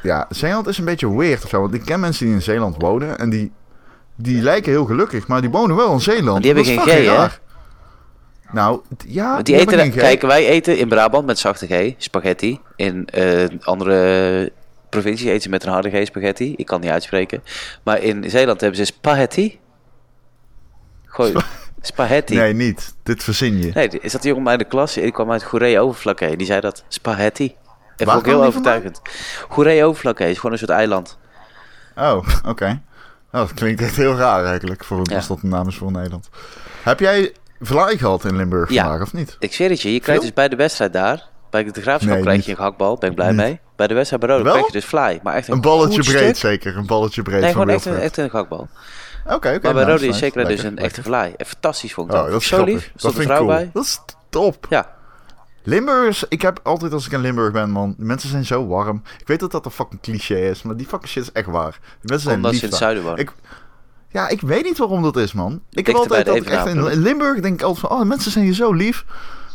ja, 0.02 0.26
Zeeland 0.30 0.68
is 0.68 0.78
een 0.78 0.86
beetje 0.86 1.16
weird 1.16 1.44
of 1.44 1.50
zo. 1.50 1.62
Want 1.62 1.74
ik 1.74 1.86
ken 1.86 2.00
mensen 2.00 2.26
die 2.26 2.36
in 2.36 2.42
Zeeland 2.42 2.76
wonen. 2.78 3.18
En 3.18 3.30
die, 3.30 3.52
die 4.16 4.42
lijken 4.42 4.72
heel 4.72 4.86
gelukkig. 4.86 5.28
Maar 5.28 5.42
die 5.42 5.50
wonen 5.50 5.76
wel 5.76 5.94
in 5.94 6.02
Zeeland. 6.02 6.26
Maar 6.26 6.42
die 6.42 6.54
hebben 6.54 6.66
geen 6.66 7.06
G, 7.06 7.06
hè? 7.06 7.28
Nou, 8.52 8.82
ja, 9.08 9.34
Want 9.34 9.46
die 9.46 9.56
eten, 9.56 9.92
kijk, 9.92 10.22
wij 10.22 10.48
eten 10.48 10.78
in 10.78 10.88
Brabant 10.88 11.26
met 11.26 11.40
zachte 11.40 11.68
G, 11.68 11.94
spaghetti. 11.98 12.60
In 12.76 13.06
eh, 13.06 13.46
andere 13.62 14.52
provincies 14.90 15.28
eten 15.28 15.42
ze 15.42 15.50
met 15.50 15.64
een 15.64 15.72
harde 15.72 15.90
G, 15.90 16.06
spaghetti. 16.06 16.54
Ik 16.58 16.66
kan 16.66 16.82
niet 16.82 16.90
uitspreken. 16.90 17.44
Maar 17.84 18.02
in 18.02 18.30
Zeeland 18.30 18.62
hebben 18.62 18.80
ze 18.80 18.86
spaghetti. 18.86 19.60
Gooi, 21.06 21.34
spaghetti. 21.82 22.36
Nee, 22.36 22.54
niet. 22.54 22.94
Dit 23.04 23.24
verzin 23.24 23.62
je. 23.62 23.72
Nee, 23.74 23.90
is 24.02 24.12
dat 24.12 24.22
die 24.22 24.30
jongen 24.30 24.46
bij 24.46 24.58
de 24.58 24.64
klas? 24.64 24.94
Die 24.94 25.12
kwam 25.12 25.32
uit 25.32 25.44
Goeree 25.44 25.80
Overflakkee. 25.80 26.38
Die 26.38 26.48
zei 26.48 26.62
dat. 26.62 26.84
Spaghetti. 26.88 27.56
Waar 27.98 28.08
vond 28.16 28.26
ik 28.26 28.32
heel 28.32 28.44
overtuigend. 28.44 29.02
Goeree 29.50 29.84
Overflakkee 29.86 30.30
is 30.30 30.36
gewoon 30.36 30.52
een 30.52 30.58
soort 30.58 30.72
eiland. 30.72 31.18
Oh, 31.96 32.28
oké. 32.46 32.82
Oh, 33.32 33.40
dat 33.40 33.54
klinkt 33.54 33.82
echt 33.82 33.96
heel 33.96 34.16
raar 34.16 34.46
eigenlijk. 34.46 34.84
Voor, 34.84 35.00
Ja. 35.04 35.22
Dat 35.28 35.40
een 35.44 35.50
naam 35.50 35.68
is 35.68 35.76
voor 35.76 35.92
Nederland. 35.92 36.30
Heb 36.84 37.00
jij 37.00 37.34
vlaai 37.62 37.98
gehad 37.98 38.26
in 38.26 38.36
Limburg 38.36 38.70
Ja. 38.70 38.84
vandaag 38.84 39.02
of 39.02 39.14
niet? 39.14 39.36
Ik 39.40 39.54
zweer 39.54 39.70
het 39.70 39.82
je, 39.82 39.94
je 39.94 40.00
krijgt 40.00 40.22
dus 40.22 40.34
bij 40.34 40.50
de 40.50 40.56
wedstrijd 40.56 40.94
daar, 40.94 41.28
bij 41.50 41.64
de 41.64 41.82
graafschap 41.82 42.14
Nee, 42.14 42.22
krijg 42.22 42.44
je 42.46 42.50
een 42.52 42.58
gehaktbal, 42.58 42.98
ben 42.98 43.10
ik 43.10 43.16
blij 43.16 43.28
Niet. 43.28 43.38
mee. 43.38 43.60
Bij 43.76 43.88
de 43.88 43.94
wedstrijd 43.94 44.26
bij 44.26 44.36
Rode 44.38 44.50
krijg 44.50 44.66
je 44.66 44.72
dus 44.72 44.86
fly, 44.86 45.20
maar 45.24 45.34
echt 45.36 45.48
een, 45.48 45.54
Een 45.54 45.62
balletje 45.62 46.04
breed 46.04 46.38
stuk. 46.38 46.52
zeker. 46.52 46.78
Een 46.78 46.86
balletje 46.86 47.22
breed 47.22 47.42
Nee, 47.42 47.52
van 47.52 47.62
gewoon 47.62 47.76
echt 47.76 47.86
een, 47.86 47.98
echt 48.00 48.18
een. 48.18 48.26
Oké, 48.34 49.34
oké. 49.34 49.50
Maar 49.52 49.60
bij 49.62 49.72
nice, 49.74 49.86
Rode 49.92 50.08
is 50.08 50.18
zeker 50.18 50.38
dus 50.38 50.48
Lekker, 50.48 50.66
een 50.66 50.78
echte. 50.78 51.16
En 51.38 51.46
fantastisch 51.46 51.94
vond 51.94 52.08
ik 52.10 52.16
dat. 52.16 52.26
Oh, 52.26 52.32
dat 52.32 52.42
is 52.42 52.48
Zo 52.48 52.56
grappig. 52.56 52.76
lief, 52.76 52.90
Dat 52.92 53.00
stond 53.00 53.18
ik 53.18 53.24
vrouw 53.24 53.38
cool. 53.38 53.48
bij. 53.50 53.70
Dat 53.74 53.84
is 53.84 54.00
top. 54.30 54.66
Ja, 54.70 54.90
Limburgers, 55.64 56.24
ik 56.30 56.42
heb 56.42 56.60
altijd 56.64 56.94
als 56.94 57.06
ik 57.06 57.12
in 57.12 57.20
Limburg 57.22 57.52
ben, 57.52 57.70
man. 57.70 57.96
Mensen 57.98 58.30
zijn 58.30 58.46
zo 58.46 58.68
warm. 58.68 59.02
Ik 59.20 59.28
weet 59.28 59.40
dat 59.40 59.52
dat 59.52 59.66
een 59.66 59.72
fucking 59.72 60.02
cliché 60.02 60.36
is, 60.36 60.62
maar 60.62 60.76
die 60.78 60.88
fucking 60.88 61.10
shit 61.12 61.24
is 61.24 61.32
echt 61.32 61.48
waar. 61.48 61.80
Mensen 62.02 62.20
zijn 62.22 62.36
Omdat 62.36 62.52
lief 62.52 62.60
ze 62.60 62.66
in 62.66 62.72
het 62.72 62.80
zuiden. 62.82 63.18
Ik- 63.18 63.34
Ja, 64.10 64.28
ik 64.30 64.42
weet 64.42 64.64
niet 64.64 64.78
waarom 64.78 65.02
dat 65.04 65.18
is, 65.18 65.34
man. 65.34 65.52
Ik 65.54 65.86
heb 65.86 65.86
Dichter 65.86 65.96
altijd 66.02 66.26
dat 66.26 66.36
ik 66.36 66.46
echt 66.46 66.66
in, 66.68 66.84
Limburg 67.02 67.40
denk 67.40 67.54
ik 67.54 67.62
altijd 67.62 67.88
van, 67.88 68.00
oh, 68.00 68.06
mensen 68.08 68.32
zijn 68.32 68.46
hier 68.46 68.54
zo 68.54 68.74
lief. 68.74 69.06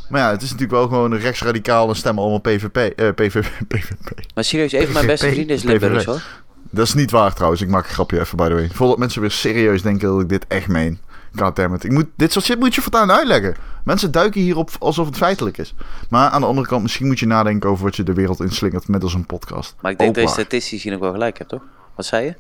Maar 0.09 0.21
ja, 0.21 0.31
het 0.31 0.43
is 0.43 0.51
natuurlijk 0.51 0.79
wel 0.79 0.89
gewoon 0.89 1.13
een 1.13 1.19
rechtsradicale 1.21 1.95
stemmen 1.95 2.23
allemaal 2.23 2.41
PVP. 2.41 2.77
eh 2.77 3.09
PVV, 3.15 3.47
PVP. 3.69 3.95
Maar 4.35 4.45
serieus, 4.45 4.73
even 4.73 4.93
mijn 4.93 5.07
beste 5.07 5.27
PVP, 5.27 5.35
vriend 5.35 5.51
is 5.51 5.63
PVV. 5.63 5.81
Limburgs 5.81 6.05
hoor. 6.05 6.23
Dat 6.71 6.87
is 6.87 6.95
niet 6.95 7.11
waar 7.11 7.35
trouwens. 7.35 7.63
Ik 7.63 7.69
maak 7.69 7.85
een 7.85 7.95
grapje 7.95 8.21
even, 8.21 8.37
by 8.37 8.49
the 8.49 8.55
way. 8.55 8.69
Voordat 8.73 8.99
mensen 8.99 9.21
weer 9.21 9.31
serieus 9.31 9.83
denken 9.83 10.09
dat 10.09 10.21
ik 10.21 10.29
dit 10.29 10.45
echt 10.49 10.69
meen. 10.69 10.99
Goddammit. 11.37 11.85
Ik 11.85 11.91
moet, 11.91 12.07
dit 12.17 12.33
soort 12.33 12.45
shit 12.45 12.59
moet 12.59 12.75
je 12.75 12.81
voortaan 12.81 13.11
uitleggen. 13.13 13.57
Mensen 13.85 14.11
duiken 14.11 14.41
hierop 14.41 14.71
alsof 14.79 15.07
het 15.07 15.17
feitelijk 15.17 15.59
is. 15.59 15.75
Maar 16.11 16.31
aan 16.31 16.41
de 16.41 16.47
andere 16.47 16.67
kant, 16.67 16.83
misschien 16.83 17.07
moet 17.07 17.19
je 17.19 17.27
nadenken 17.27 17.71
over 17.71 17.85
wat 17.85 17.97
je 17.97 18.03
de 18.03 18.13
wereld 18.13 18.41
inslingert 18.41 18.89
met 18.89 19.03
als 19.03 19.15
een 19.15 19.27
podcast. 19.27 19.75
Maar 19.81 19.93
ik 19.93 19.99
denk 19.99 20.15
dat 20.15 20.25
je 20.25 20.31
statistisch 20.31 20.69
gezien 20.81 20.95
ook 20.95 21.01
wel 21.01 21.13
gelijk 21.13 21.39
hebt, 21.39 21.51
toch? 21.51 21.63
Wat 21.95 22.07
zei 22.07 22.25
je? 22.25 22.35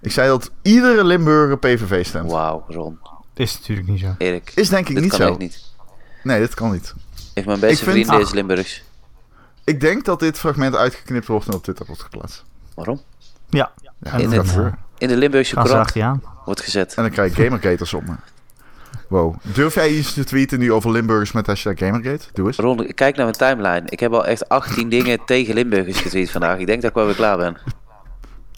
Ik 0.00 0.12
zei 0.12 0.28
dat 0.28 0.50
iedere 0.62 1.04
Limburger 1.04 1.58
PVV 1.58 2.06
stemt. 2.06 2.30
Wauw, 2.30 2.64
Ron. 2.68 2.98
Is 3.34 3.58
natuurlijk 3.58 3.88
niet 3.88 4.00
zo. 4.00 4.14
Erik. 4.18 4.52
Is 4.54 4.68
denk 4.68 4.88
ik 4.88 4.94
dit 4.94 5.02
niet 5.02 5.10
kan 5.12 5.20
zo. 5.20 5.28
echt 5.28 5.38
niet. 5.38 5.62
Nee, 6.22 6.38
dit 6.40 6.54
kan 6.54 6.72
niet. 6.72 6.94
Even 7.34 7.48
mijn 7.48 7.60
beste 7.60 7.84
Ik 7.84 7.90
vind- 7.92 8.06
vriend 8.06 8.20
is 8.20 8.26
Ach. 8.28 8.32
Limburgs. 8.34 8.82
Ik 9.64 9.80
denk 9.80 10.04
dat 10.04 10.20
dit 10.20 10.38
fragment 10.38 10.74
uitgeknipt 10.76 11.26
wordt 11.26 11.46
en 11.48 11.54
op 11.54 11.62
Twitter 11.62 11.86
wordt 11.86 12.02
geplaatst. 12.02 12.44
Waarom? 12.74 13.00
Ja, 13.48 13.72
Ja, 13.80 13.92
En 14.00 14.10
dat 14.12 14.20
in 14.20 14.30
het-. 14.38 14.74
In 15.02 15.08
de 15.08 15.16
Limburgse 15.16 15.54
gaan 15.54 15.66
ze 15.66 15.72
krant 15.72 15.94
je 15.94 16.28
wordt 16.44 16.60
gezet. 16.60 16.94
En 16.94 17.02
dan 17.02 17.12
krijg 17.12 17.30
ik 17.36 17.44
Gamergaters 17.44 17.94
op 17.94 18.02
me. 18.06 18.14
Wow. 19.08 19.34
Durf 19.42 19.74
jij 19.74 19.90
iets 19.90 20.14
te 20.14 20.24
tweeten 20.24 20.58
nu 20.58 20.72
over 20.72 20.90
Limburgers 20.90 21.32
met 21.32 21.46
hashtag 21.46 21.78
Gamergate? 21.78 22.24
Doe 22.32 22.46
eens. 22.46 22.56
Ron, 22.56 22.92
kijk 22.94 23.16
naar 23.16 23.24
mijn 23.24 23.56
timeline. 23.56 23.82
Ik 23.86 24.00
heb 24.00 24.12
al 24.12 24.26
echt 24.26 24.48
18 24.48 24.88
dingen 24.96 25.18
tegen 25.24 25.54
Limburgers 25.54 26.00
getweet 26.00 26.30
vandaag. 26.30 26.58
Ik 26.58 26.66
denk 26.66 26.80
dat 26.80 26.90
ik 26.90 26.96
wel 26.96 27.06
weer 27.06 27.14
klaar 27.14 27.36
ben. 27.36 27.56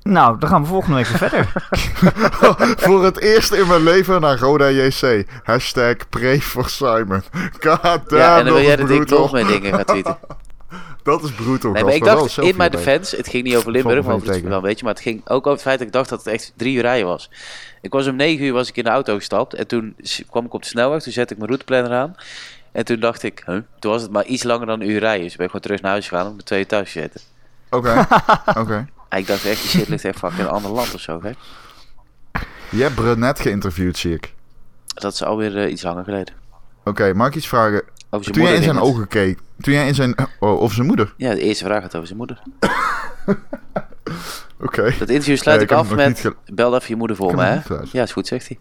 Nou, 0.03 0.39
dan 0.39 0.49
gaan 0.49 0.62
we 0.62 0.69
volgende 0.69 0.97
week 0.97 1.07
weer 1.07 1.19
verder. 1.19 1.53
voor 2.87 3.05
het 3.05 3.21
eerst 3.21 3.53
in 3.53 3.66
mijn 3.66 3.83
leven 3.83 4.21
naar 4.21 4.39
Roda 4.39 4.69
JC. 4.71 5.27
Hashtag 5.43 5.97
pray 6.09 6.41
for 6.41 6.69
Simon. 6.69 7.23
God 7.61 7.83
damn, 7.83 8.23
ja, 8.23 8.39
en 8.39 8.45
dan 8.45 8.55
wil 8.55 8.62
jij 8.62 8.77
dat 8.77 8.91
ik 8.91 9.09
nog 9.09 9.33
meer 9.33 9.47
dingen 9.47 9.75
ga 9.75 9.85
tweeten. 9.85 10.19
Dat 11.02 11.22
is 11.22 11.32
brutal. 11.32 11.72
Nee, 11.72 11.84
maar 11.84 11.94
ik 11.94 12.05
dacht 12.05 12.38
in 12.38 12.56
mijn 12.56 12.70
defense, 12.70 13.16
het 13.16 13.28
ging 13.28 13.44
niet 13.44 13.56
over 13.56 13.70
Limburg, 13.70 14.05
maar 14.05 14.14
over 14.14 14.32
het 14.32 14.42
wel, 14.42 14.62
weet 14.62 14.78
je, 14.78 14.84
maar 14.84 14.94
het 14.94 15.02
ging 15.02 15.20
ook 15.24 15.38
over 15.38 15.51
het 15.51 15.62
feit 15.62 15.78
dat 15.78 15.86
ik 15.86 15.92
dacht 15.92 16.09
dat 16.09 16.18
het 16.18 16.34
echt 16.34 16.52
drie 16.56 16.76
uur 16.76 16.82
rijden 16.82 17.06
was. 17.06 17.30
Ik 17.80 17.92
was 17.92 18.06
om 18.06 18.16
negen 18.16 18.44
uur 18.44 18.52
was 18.52 18.68
ik 18.68 18.76
in 18.76 18.84
de 18.84 18.90
auto 18.90 19.16
gestapt 19.16 19.55
en 19.55 19.66
toen 19.66 19.96
kwam 20.30 20.44
ik 20.44 20.52
op 20.52 20.62
de 20.62 20.68
snelweg, 20.68 21.02
toen 21.02 21.12
zette 21.12 21.32
ik 21.32 21.38
mijn 21.38 21.51
routeplanner 21.51 21.92
aan. 21.92 22.16
En 22.72 22.84
toen 22.84 23.01
dacht 23.01 23.22
ik, 23.22 23.42
huh? 23.46 23.59
toen 23.78 23.90
was 23.90 24.02
het 24.02 24.10
maar 24.10 24.24
iets 24.24 24.42
langer 24.42 24.66
dan 24.66 24.80
een 24.80 24.90
uur 24.90 24.98
rijden. 25.01 25.22
Dus 25.22 25.32
ik 25.32 25.38
ben 25.38 25.46
gewoon 25.46 25.62
terug 25.62 25.80
naar 25.80 25.90
huis 25.90 26.09
gegaan 26.09 26.26
om 26.26 26.36
met 26.36 26.46
twee 26.46 26.60
uur 26.60 26.66
thuis 26.66 26.92
te 26.92 27.01
zitten. 27.01 27.20
Oké, 27.70 28.06
oké. 28.60 28.86
Ik 29.10 29.26
dacht 29.26 29.44
echt, 29.44 29.60
die 29.60 29.70
shit 29.70 29.88
ligt 29.88 30.05
echt 30.05 30.18
fucking 30.18 30.40
in 30.40 30.46
een 30.46 30.52
ander 30.52 30.70
land 30.70 30.94
of 30.94 31.01
zo, 31.01 31.20
hè. 31.22 31.30
Je 32.70 32.82
hebt 32.82 32.94
Brenet 32.94 33.40
geïnterviewd, 33.40 33.96
zie 33.96 34.14
ik. 34.14 34.34
Dat 34.94 35.12
is 35.12 35.22
alweer 35.22 35.59
eh, 35.59 35.70
iets 35.70 35.82
langer 35.82 36.05
geleden. 36.05 36.34
Oké, 36.84 37.14
mag 37.14 37.28
ik 37.28 37.34
iets 37.34 37.48
vragen? 37.48 37.82
Over 38.15 38.24
zijn 38.24 38.36
Toen 38.36 38.45
jij 38.45 38.55
in 38.57 38.62
zijn 38.62 38.78
ogen 38.81 39.09
keek, 39.09 39.39
toen 39.61 39.74
jij 39.74 39.86
in 39.86 39.95
zijn... 39.95 40.15
Oh, 40.39 40.61
over 40.62 40.74
zijn 40.74 40.86
moeder? 40.86 41.15
Ja, 41.16 41.35
de 41.35 41.41
eerste 41.41 41.65
vraag 41.65 41.82
gaat 41.82 41.95
over 41.95 42.07
zijn 42.07 42.19
moeder. 42.19 42.43
Oké. 44.61 44.95
Dat 44.99 45.09
interview 45.09 45.36
sluit 45.36 45.62
ik 45.62 45.73
af 45.73 45.91
met, 45.95 46.31
bel 46.47 46.74
even 46.74 46.89
je 46.89 46.97
moeder 46.97 47.16
voor 47.16 47.31
Ik 47.31 47.36
me, 47.36 47.43
hè. 47.45 47.61
Ja, 47.93 48.03
is 48.03 48.12
goed, 48.12 48.27
zegt 48.27 48.49
hij. 48.49 48.59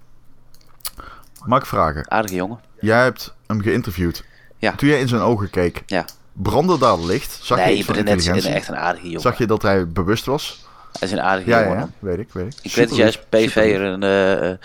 Mag 1.46 1.60
ik 1.60 1.66
vragen? 1.66 2.12
Aardige 2.12 2.36
jongen. 2.36 2.60
Jij 2.80 3.04
hebt 3.04 3.34
hem 3.48 3.62
geïnterviewd. 3.62 4.24
Ja. 4.58 4.72
Toen 4.76 4.90
jij 4.90 5.00
in 5.00 5.08
zijn 5.08 5.22
ogen 5.22 5.50
keek, 5.50 5.84
Ja. 5.86 6.06
brandde 6.34 6.78
daar 6.78 7.00
licht? 7.00 7.40
Zag 7.42 7.58
je 7.58 7.64
nee, 7.64 7.74
iets 7.78 7.88
je 7.88 7.94
van 7.94 8.04
net 8.04 8.08
intelligentie? 8.14 8.50
een, 8.50 8.56
echt 8.56 8.68
een 8.68 8.76
aardige 8.76 9.06
jongen. 9.06 9.22
Zag 9.22 9.38
je 9.38 9.46
dat 9.46 9.62
hij 9.62 9.88
bewust 9.88 10.26
was? 10.26 10.66
Hij 11.00 11.08
is 11.08 11.14
een 11.14 11.22
aardige 11.22 11.50
Ja, 11.50 11.60
ja, 11.60 11.64
jongen. 11.66 11.80
ja. 11.80 11.90
Weet 12.00 12.20
ik, 12.20 12.28
weet 12.32 12.54
ik. 12.54 12.60
Ik 12.62 12.76
weet 12.76 12.88
dat 12.88 12.98
jij 12.98 13.06
als 13.06 13.16
Superlief, 13.16 13.50
PV'er 13.52 13.64
superlief. 13.64 13.94
een, 13.94 14.04
eh, 14.04 14.50
eh, 14.52 14.58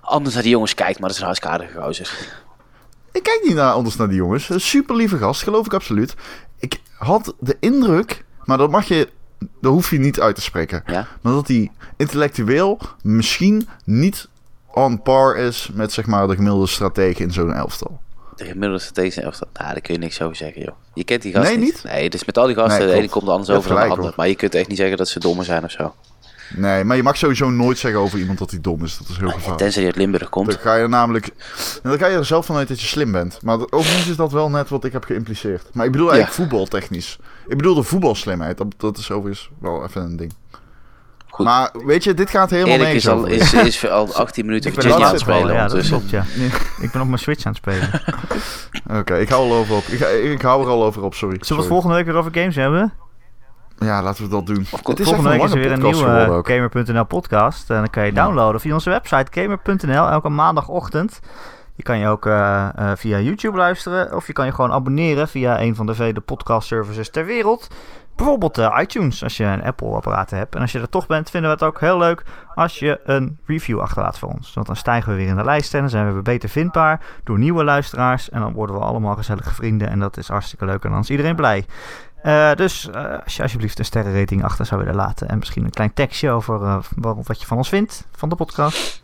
anders 0.00 0.34
naar 0.34 0.42
die 0.42 0.52
jongens 0.52 0.74
kijkt, 0.74 0.98
maar 0.98 1.08
dat 1.08 1.10
is 1.10 1.18
een 1.18 1.24
hartstikke 1.28 1.56
aardige 1.56 1.80
gozer. 1.80 2.18
Ik 3.12 3.22
kijk 3.22 3.40
niet 3.44 3.54
naar, 3.54 3.72
anders 3.72 3.96
naar 3.96 4.08
die 4.08 4.16
jongens. 4.16 4.48
Een 4.48 4.60
super 4.60 4.96
lieve 4.96 5.18
gast, 5.18 5.42
geloof 5.42 5.66
ik 5.66 5.74
absoluut. 5.74 6.14
Ik 6.58 6.80
had 6.98 7.34
de 7.40 7.56
indruk, 7.60 8.24
maar 8.44 8.58
dat 8.58 8.70
mag 8.70 8.88
je, 8.88 9.08
dat 9.60 9.72
hoef 9.72 9.90
je 9.90 9.98
niet 9.98 10.20
uit 10.20 10.34
te 10.34 10.40
spreken. 10.40 10.82
Ja? 10.86 11.06
Maar 11.20 11.32
dat 11.32 11.48
hij 11.48 11.70
intellectueel 11.96 12.78
misschien 13.02 13.68
niet 13.84 14.28
on 14.74 15.02
par 15.02 15.36
is 15.36 15.70
met 15.72 15.92
zeg 15.92 16.06
maar 16.06 16.26
de 16.26 16.34
gemiddelde 16.34 16.66
stratege 16.66 17.22
in 17.22 17.32
zo'n 17.32 17.52
elftal. 17.52 18.00
De 18.36 18.44
gemiddelde 18.44 18.78
strategische 18.78 19.20
elftal. 19.20 19.48
Nou, 19.52 19.72
daar 19.72 19.80
kun 19.80 19.94
je 19.94 20.00
niks 20.00 20.22
over 20.22 20.36
zeggen, 20.36 20.62
joh. 20.62 20.74
Je 20.94 21.04
kent 21.04 21.22
die 21.22 21.32
gasten 21.32 21.52
Nee, 21.56 21.64
niet. 21.64 21.74
niet? 21.82 21.92
Nee, 21.92 22.10
dus 22.10 22.24
met 22.24 22.38
al 22.38 22.46
die 22.46 22.54
gasten, 22.54 22.78
Nee, 22.78 22.88
de 22.88 22.94
ene 22.94 23.08
komt 23.08 23.24
de 23.24 23.30
ander 23.30 23.46
Je 23.46 23.52
hebt 23.52 23.64
over 23.64 23.78
dan 23.78 23.88
de 23.88 23.94
ander. 23.94 24.12
Maar 24.16 24.28
je 24.28 24.34
kunt 24.34 24.54
echt 24.54 24.68
niet 24.68 24.76
zeggen 24.76 24.96
dat 24.96 25.08
ze 25.08 25.18
dommer 25.20 25.44
zijn 25.44 25.64
of 25.64 25.70
zo. 25.70 25.94
Nee, 26.56 26.84
maar 26.84 26.96
je 26.96 27.02
mag 27.02 27.16
sowieso 27.16 27.50
nooit 27.50 27.78
zeggen 27.78 28.00
over 28.00 28.18
iemand 28.18 28.38
dat 28.38 28.50
hij 28.50 28.60
dom 28.60 28.84
is. 28.84 28.98
Dat 28.98 29.08
is 29.08 29.16
heel 29.16 29.28
gevaarlijk. 29.28 29.58
Tenzij 29.58 29.82
je 29.82 29.88
uit 29.88 29.96
Limburg 29.96 30.28
komt. 30.28 30.50
Dan 30.50 30.58
ga 30.60 30.74
je 30.74 30.82
er 30.82 30.88
namelijk. 30.88 31.30
Dan 31.82 31.98
ga 31.98 32.06
je 32.06 32.16
er 32.16 32.24
zelf 32.24 32.46
vanuit 32.46 32.68
dat 32.68 32.80
je 32.80 32.86
slim 32.86 33.12
bent. 33.12 33.38
Maar 33.42 33.58
overigens 33.70 34.08
is 34.08 34.16
dat 34.16 34.32
wel 34.32 34.50
net 34.50 34.68
wat 34.68 34.84
ik 34.84 34.92
heb 34.92 35.04
geïmpliceerd. 35.04 35.64
Maar 35.72 35.86
ik 35.86 35.92
bedoel 35.92 36.12
eigenlijk 36.12 36.36
voetbaltechnisch. 36.40 37.18
Ik 37.48 37.56
bedoel 37.56 37.74
de 37.74 37.82
voetbalslimheid. 37.82 38.58
Dat, 38.58 38.66
dat 38.76 38.98
is 38.98 39.10
overigens 39.10 39.50
wel 39.60 39.84
even 39.84 40.02
een 40.02 40.16
ding. 40.16 40.32
Goed. 41.28 41.46
Maar 41.46 41.70
weet 41.84 42.04
je, 42.04 42.14
dit 42.14 42.30
gaat 42.30 42.50
helemaal 42.50 42.74
Erik 42.74 42.84
nergens 42.84 43.04
is 43.04 43.10
al, 43.10 43.26
is, 43.26 43.52
is 43.82 43.88
al 43.90 44.14
18 44.24 44.46
minuten 44.46 44.68
Ik 44.70 44.74
voor 44.74 44.82
ben 44.82 44.92
Virginia 44.92 45.06
aan 45.08 45.12
het 45.14 45.22
spelen. 45.22 45.54
ja, 45.54 45.62
dat 45.66 45.72
ondertussen. 45.72 45.96
klopt, 45.98 46.10
ja. 46.10 46.24
Ik 46.84 46.90
ben 46.90 47.00
op 47.00 47.06
mijn 47.06 47.18
Switch 47.18 47.44
aan 47.44 47.52
het 47.52 47.60
spelen. 47.62 48.02
Oké, 49.00 49.16
ik 49.18 49.28
hou 49.28 49.46
er 49.46 49.52
al 49.52 49.58
over 49.58 49.76
op. 49.76 49.82
Ik, 49.86 49.98
ga- 49.98 50.06
ik 50.08 50.42
hou 50.42 50.62
er 50.62 50.68
al 50.68 50.84
over 50.84 51.02
op, 51.02 51.14
sorry. 51.14 51.36
Zullen 51.40 51.48
we 51.56 51.62
het 51.62 51.66
volgende 51.72 51.94
week 51.96 52.04
weer 52.04 52.14
over 52.14 52.32
games 52.34 52.56
hebben? 52.56 52.92
Ja, 53.80 54.02
laten 54.02 54.24
we 54.24 54.30
dat 54.30 54.46
doen. 54.46 54.66
Of 54.70 54.86
Het 54.86 54.98
is 55.00 55.06
volgende 55.06 55.30
week 55.30 55.42
is 55.42 55.52
er 55.52 55.58
weer 55.58 55.72
een 55.72 55.82
nieuwe 55.82 56.28
ook. 56.30 56.48
Gamer.nl 56.48 57.04
podcast. 57.04 57.70
En 57.70 57.76
dan 57.76 57.90
kan 57.90 58.06
je 58.06 58.12
downloaden 58.12 58.60
via 58.60 58.74
onze 58.74 58.90
website 58.90 59.40
gamer.nl 59.40 60.08
elke 60.08 60.28
maandagochtend. 60.28 61.20
Je 61.74 61.82
kan 61.82 61.98
je 61.98 62.08
ook 62.08 62.26
eh, 62.26 62.68
eh, 62.74 62.96
via 62.96 63.18
YouTube 63.18 63.56
luisteren. 63.56 64.16
Of 64.16 64.26
je 64.26 64.32
kan 64.32 64.46
je 64.46 64.52
gewoon 64.52 64.72
abonneren 64.72 65.28
via 65.28 65.60
een 65.60 65.74
van 65.74 65.86
de 65.86 65.94
vele 65.94 66.20
podcast 66.20 66.66
services 66.66 67.10
ter 67.10 67.26
wereld. 67.26 67.68
Bijvoorbeeld 68.16 68.58
eh, 68.58 68.78
iTunes 68.80 69.22
als 69.22 69.36
je 69.36 69.44
een 69.44 69.62
Apple 69.62 69.88
apparaat 69.88 70.30
hebt. 70.30 70.54
En 70.54 70.60
als 70.60 70.72
je 70.72 70.80
er 70.80 70.88
toch 70.88 71.06
bent, 71.06 71.30
vinden 71.30 71.50
we 71.50 71.56
het 71.56 71.64
ook 71.64 71.80
heel 71.80 71.98
leuk 71.98 72.24
als 72.54 72.78
je 72.78 73.00
een 73.04 73.38
review 73.46 73.80
achterlaat 73.80 74.18
voor 74.18 74.28
ons. 74.28 74.54
Want 74.54 74.66
dan 74.66 74.76
stijgen 74.76 75.10
we 75.10 75.16
weer 75.18 75.28
in 75.28 75.36
de 75.36 75.44
lijst 75.44 75.74
en 75.74 75.80
dan 75.80 75.90
zijn 75.90 76.06
we 76.06 76.12
weer 76.12 76.22
beter 76.22 76.48
vindbaar 76.48 77.00
door 77.24 77.38
nieuwe 77.38 77.64
luisteraars. 77.64 78.30
En 78.30 78.40
dan 78.40 78.52
worden 78.52 78.76
we 78.76 78.82
allemaal 78.82 79.16
gezellige 79.16 79.54
vrienden 79.54 79.88
en 79.88 79.98
dat 79.98 80.16
is 80.16 80.28
hartstikke 80.28 80.64
leuk 80.64 80.84
en 80.84 80.90
dan 80.90 81.00
is 81.00 81.10
iedereen 81.10 81.36
blij. 81.36 81.66
Eh, 82.22 82.54
dus 82.54 82.90
eh, 82.90 83.04
als 83.24 83.36
je 83.36 83.42
alsjeblieft 83.42 83.78
een 83.78 83.84
sterrenrating 83.84 84.44
achter 84.44 84.66
zou 84.66 84.80
willen 84.80 84.96
laten. 84.96 85.28
En 85.28 85.38
misschien 85.38 85.64
een 85.64 85.70
klein 85.70 85.94
tekstje 85.94 86.30
over 86.30 86.62
eh, 86.62 86.78
wat, 86.96 87.40
je 87.40 87.46
van 87.46 87.56
ons 87.56 87.68
vindt, 87.68 88.06
van 88.16 88.28
de 88.28 88.34
podcast. 88.34 89.00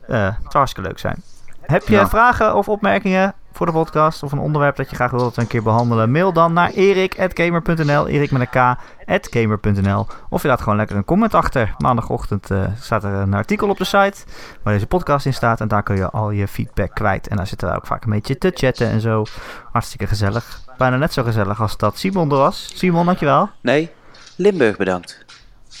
Het 0.00 0.34
zou 0.38 0.48
hartstikke 0.52 0.88
leuk 0.88 0.98
zijn. 0.98 1.22
Heb 1.60 1.88
je 1.88 1.94
Ja. 1.94 2.08
vragen 2.08 2.54
of 2.54 2.68
opmerkingen 2.68 3.34
voor 3.52 3.66
de 3.66 3.72
podcast 3.72 4.22
of 4.22 4.32
een 4.32 4.38
onderwerp 4.38 4.76
dat 4.76 4.90
je 4.90 4.96
graag 4.96 5.10
wil 5.10 5.20
dat 5.20 5.34
we 5.34 5.40
een 5.40 5.46
keer 5.46 5.62
behandelen? 5.62 6.10
Mail 6.10 6.32
dan 6.32 6.52
naar 6.52 6.70
erik.gamer.nl, 6.70 8.08
erik 8.08 8.30
met 8.30 8.48
een. 8.54 10.06
Of 10.28 10.42
je 10.42 10.48
laat 10.48 10.60
gewoon 10.60 10.76
lekker 10.76 10.96
een 10.96 11.04
comment 11.04 11.34
achter. 11.34 11.74
Maandagochtend 11.78 12.48
staat 12.80 13.04
er 13.04 13.12
een 13.12 13.34
artikel 13.34 13.68
op 13.68 13.78
de 13.78 13.84
site 13.84 14.24
waar 14.62 14.72
deze 14.74 14.86
podcast 14.86 15.26
in 15.26 15.34
staat. 15.34 15.60
En 15.60 15.68
daar 15.68 15.82
kun 15.82 15.96
je 15.96 16.10
al 16.10 16.30
je 16.30 16.48
feedback 16.48 16.94
kwijt. 16.94 17.28
En 17.28 17.36
daar 17.36 17.46
zitten 17.46 17.68
we 17.68 17.74
ook 17.74 17.86
vaak 17.86 18.04
een 18.04 18.10
beetje 18.10 18.38
te 18.38 18.50
chatten 18.54 18.88
en 18.90 19.00
zo. 19.00 19.24
Hartstikke 19.72 20.06
gezellig. 20.06 20.60
Bijna 20.80 20.96
net 20.96 21.12
zo 21.12 21.22
gezellig 21.22 21.60
als 21.60 21.76
dat 21.76 21.98
Simon 21.98 22.30
er 22.30 22.36
was. 22.36 22.70
Simon, 22.74 23.06
dankjewel. 23.06 23.50
Nee, 23.60 23.90
Limburg 24.36 24.76
bedankt. 24.76 25.24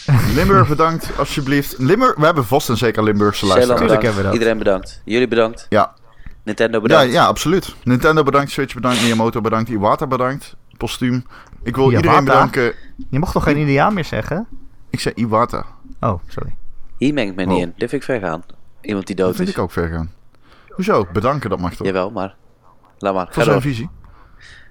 Limburg 0.36 0.68
bedankt, 0.68 1.18
alsjeblieft. 1.18 1.78
Limburg, 1.78 2.14
we 2.16 2.24
hebben 2.24 2.44
vast 2.44 2.68
en 2.68 2.76
zeker 2.76 3.02
Limburgse 3.02 3.46
luisteraars. 3.46 3.80
Hebben 3.90 4.14
we 4.16 4.22
dat. 4.22 4.32
Iedereen 4.32 4.58
bedankt. 4.58 5.00
Jullie 5.04 5.28
bedankt. 5.28 5.66
Ja. 5.68 5.94
Nintendo 6.44 6.76
Ja, 6.76 6.82
bedankt. 6.82 7.12
ja, 7.12 7.26
absoluut. 7.26 7.74
Nintendo 7.84 8.22
bedankt, 8.22 8.50
Switch 8.50 8.74
bedankt, 8.74 9.02
Miyamoto 9.02 9.40
bedankt, 9.40 9.68
Iwata 9.70 10.06
bedankt, 10.06 10.56
Postuum. 10.76 11.24
Ik 11.62 11.76
wil 11.76 11.84
Iwata? 11.90 11.96
iedereen 12.02 12.24
bedanken. 12.24 12.72
Je 13.10 13.18
mocht 13.18 13.32
toch 13.32 13.42
geen 13.42 13.56
Indiaan 13.56 13.94
meer 13.94 14.04
zeggen? 14.04 14.46
Ik 14.90 15.00
zei 15.00 15.14
Iwata. 15.14 15.64
Oh, 16.00 16.20
sorry. 16.28 16.54
Hier 16.98 17.14
meng 17.14 17.30
ik 17.30 17.36
me 17.36 17.42
Oh. 17.44 17.48
niet 17.48 17.58
in. 17.60 17.72
Dit 17.76 17.88
vind 17.88 17.92
ik 17.92 18.08
ver 18.08 18.20
gaan. 18.20 18.42
Iemand 18.80 19.06
die 19.06 19.16
Dat 19.16 19.26
dood 19.26 19.36
vind 19.36 19.48
is. 19.48 19.54
ik 19.54 19.60
ook 19.60 19.70
ver 19.72 19.88
gaan. 19.88 20.10
Hoezo? 20.68 21.06
Bedanken, 21.12 21.50
dat 21.50 21.58
mag 21.58 21.74
toch? 21.74 21.86
Jawel, 21.86 22.10
maar... 22.10 22.34
Laat 22.98 23.14
maar. 23.14 23.26
Ga 23.26 23.32
Voor 23.32 23.42
zijn 23.42 23.54
door. 23.54 23.62
visie. 23.64 23.88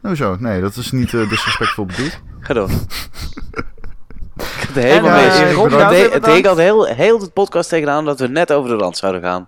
Hoezo? 0.01 0.35
Nee, 0.39 0.61
dat 0.61 0.75
is 0.75 0.91
niet 0.91 1.13
eh, 1.13 1.29
disrespectvol 1.29 1.85
bedoeld. 1.85 2.19
Ga 2.39 2.53
door. 2.53 2.69
Ik 2.69 4.67
heb 4.67 4.75
er 4.75 4.81
helemaal 4.83 5.11
En, 5.11 5.15
mee. 5.17 5.29
eh, 5.29 6.01
Het 6.01 6.11
bedankt. 6.11 6.25
deed 6.25 6.47
al 6.47 6.57
heel, 6.57 6.85
heel 6.85 7.19
de 7.19 7.29
podcast 7.29 7.69
tegenaan 7.69 8.05
dat 8.05 8.19
we 8.19 8.27
net 8.27 8.51
over 8.53 8.69
de 8.69 8.75
rand 8.75 8.97
zouden 8.97 9.21
gaan. 9.21 9.47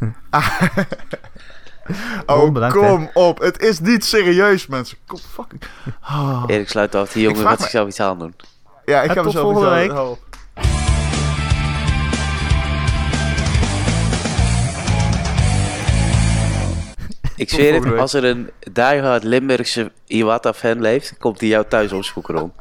Oh, 2.26 2.36
Ron, 2.36 2.52
bedankt, 2.52 2.76
kom 2.76 3.10
op. 3.14 3.38
Het 3.40 3.60
is 3.62 3.80
niet 3.80 4.04
serieus, 4.04 4.66
mensen. 4.66 4.96
Kom 5.06 5.18
fucking... 5.18 5.62
Ah. 6.00 6.44
Erik 6.46 6.68
sluit 6.68 6.94
af. 6.94 7.12
Die 7.12 7.22
jongen 7.22 7.40
gaat 7.42 7.56
me- 7.56 7.62
zichzelf 7.62 7.88
iets 7.88 8.00
aan 8.00 8.18
doen. 8.18 8.34
Ja, 8.84 9.02
ik 9.02 9.08
ga 9.08 9.14
tot 9.14 9.24
mezelf 9.24 9.44
volgende 9.44 9.68
iets 9.68 9.78
week. 9.86 9.90
hou 9.90 10.16
Ik 17.36 17.50
zweer 17.50 17.74
het, 17.74 17.98
als 17.98 18.12
er 18.12 18.24
een 18.24 18.50
diehard 18.72 19.24
Limburgse 19.24 19.92
Iwata-fan 20.06 20.80
leeft, 20.80 21.14
komt 21.18 21.40
hij 21.40 21.48
jou 21.48 21.64
thuis 21.68 21.92
opzoeken, 21.92 22.34
Ron. 22.34 22.52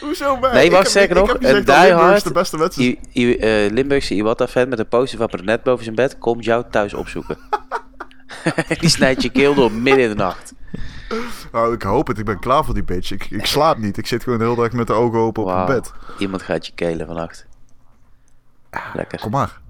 Hoezo 0.00 0.36
mij? 0.36 0.52
Nee, 0.52 0.70
wacht, 0.70 0.94
ik 0.94 1.14
nog, 1.14 1.36
een 1.40 1.64
diehard 1.64 2.24
de 2.24 3.38
eh, 3.38 3.72
Limburgse 3.72 4.14
Iwata-fan 4.14 4.68
met 4.68 4.78
een 4.78 4.88
poster 4.88 5.18
van 5.18 5.26
Brenet 5.26 5.62
boven 5.62 5.84
zijn 5.84 5.96
bed, 5.96 6.18
komt 6.18 6.44
jou 6.44 6.64
thuis 6.70 6.94
opzoeken. 6.94 7.38
die 8.80 8.88
snijdt 8.88 9.22
je 9.22 9.30
keel 9.30 9.54
door 9.54 9.72
midden 9.72 10.02
in 10.04 10.08
de 10.08 10.14
nacht. 10.14 10.52
Nou, 11.52 11.74
ik 11.74 11.82
hoop 11.82 12.06
het. 12.06 12.18
Ik 12.18 12.24
ben 12.24 12.38
klaar 12.38 12.64
voor 12.64 12.74
die 12.74 12.84
bitch. 12.84 13.10
Ik, 13.10 13.26
ik 13.30 13.46
slaap 13.46 13.78
niet. 13.78 13.96
Ik 13.96 14.06
zit 14.06 14.22
gewoon 14.22 14.38
de 14.38 14.44
hele 14.44 14.56
dag 14.56 14.72
met 14.72 14.86
de 14.86 14.92
ogen 14.92 15.18
open 15.18 15.42
op 15.42 15.54
mijn 15.54 15.66
bed. 15.66 15.92
Iemand 16.18 16.42
gaat 16.42 16.66
je 16.66 16.72
kelen 16.74 17.06
vannacht. 17.06 17.46
Lekker. 18.94 19.20
Kom 19.20 19.30
maar. 19.30 19.60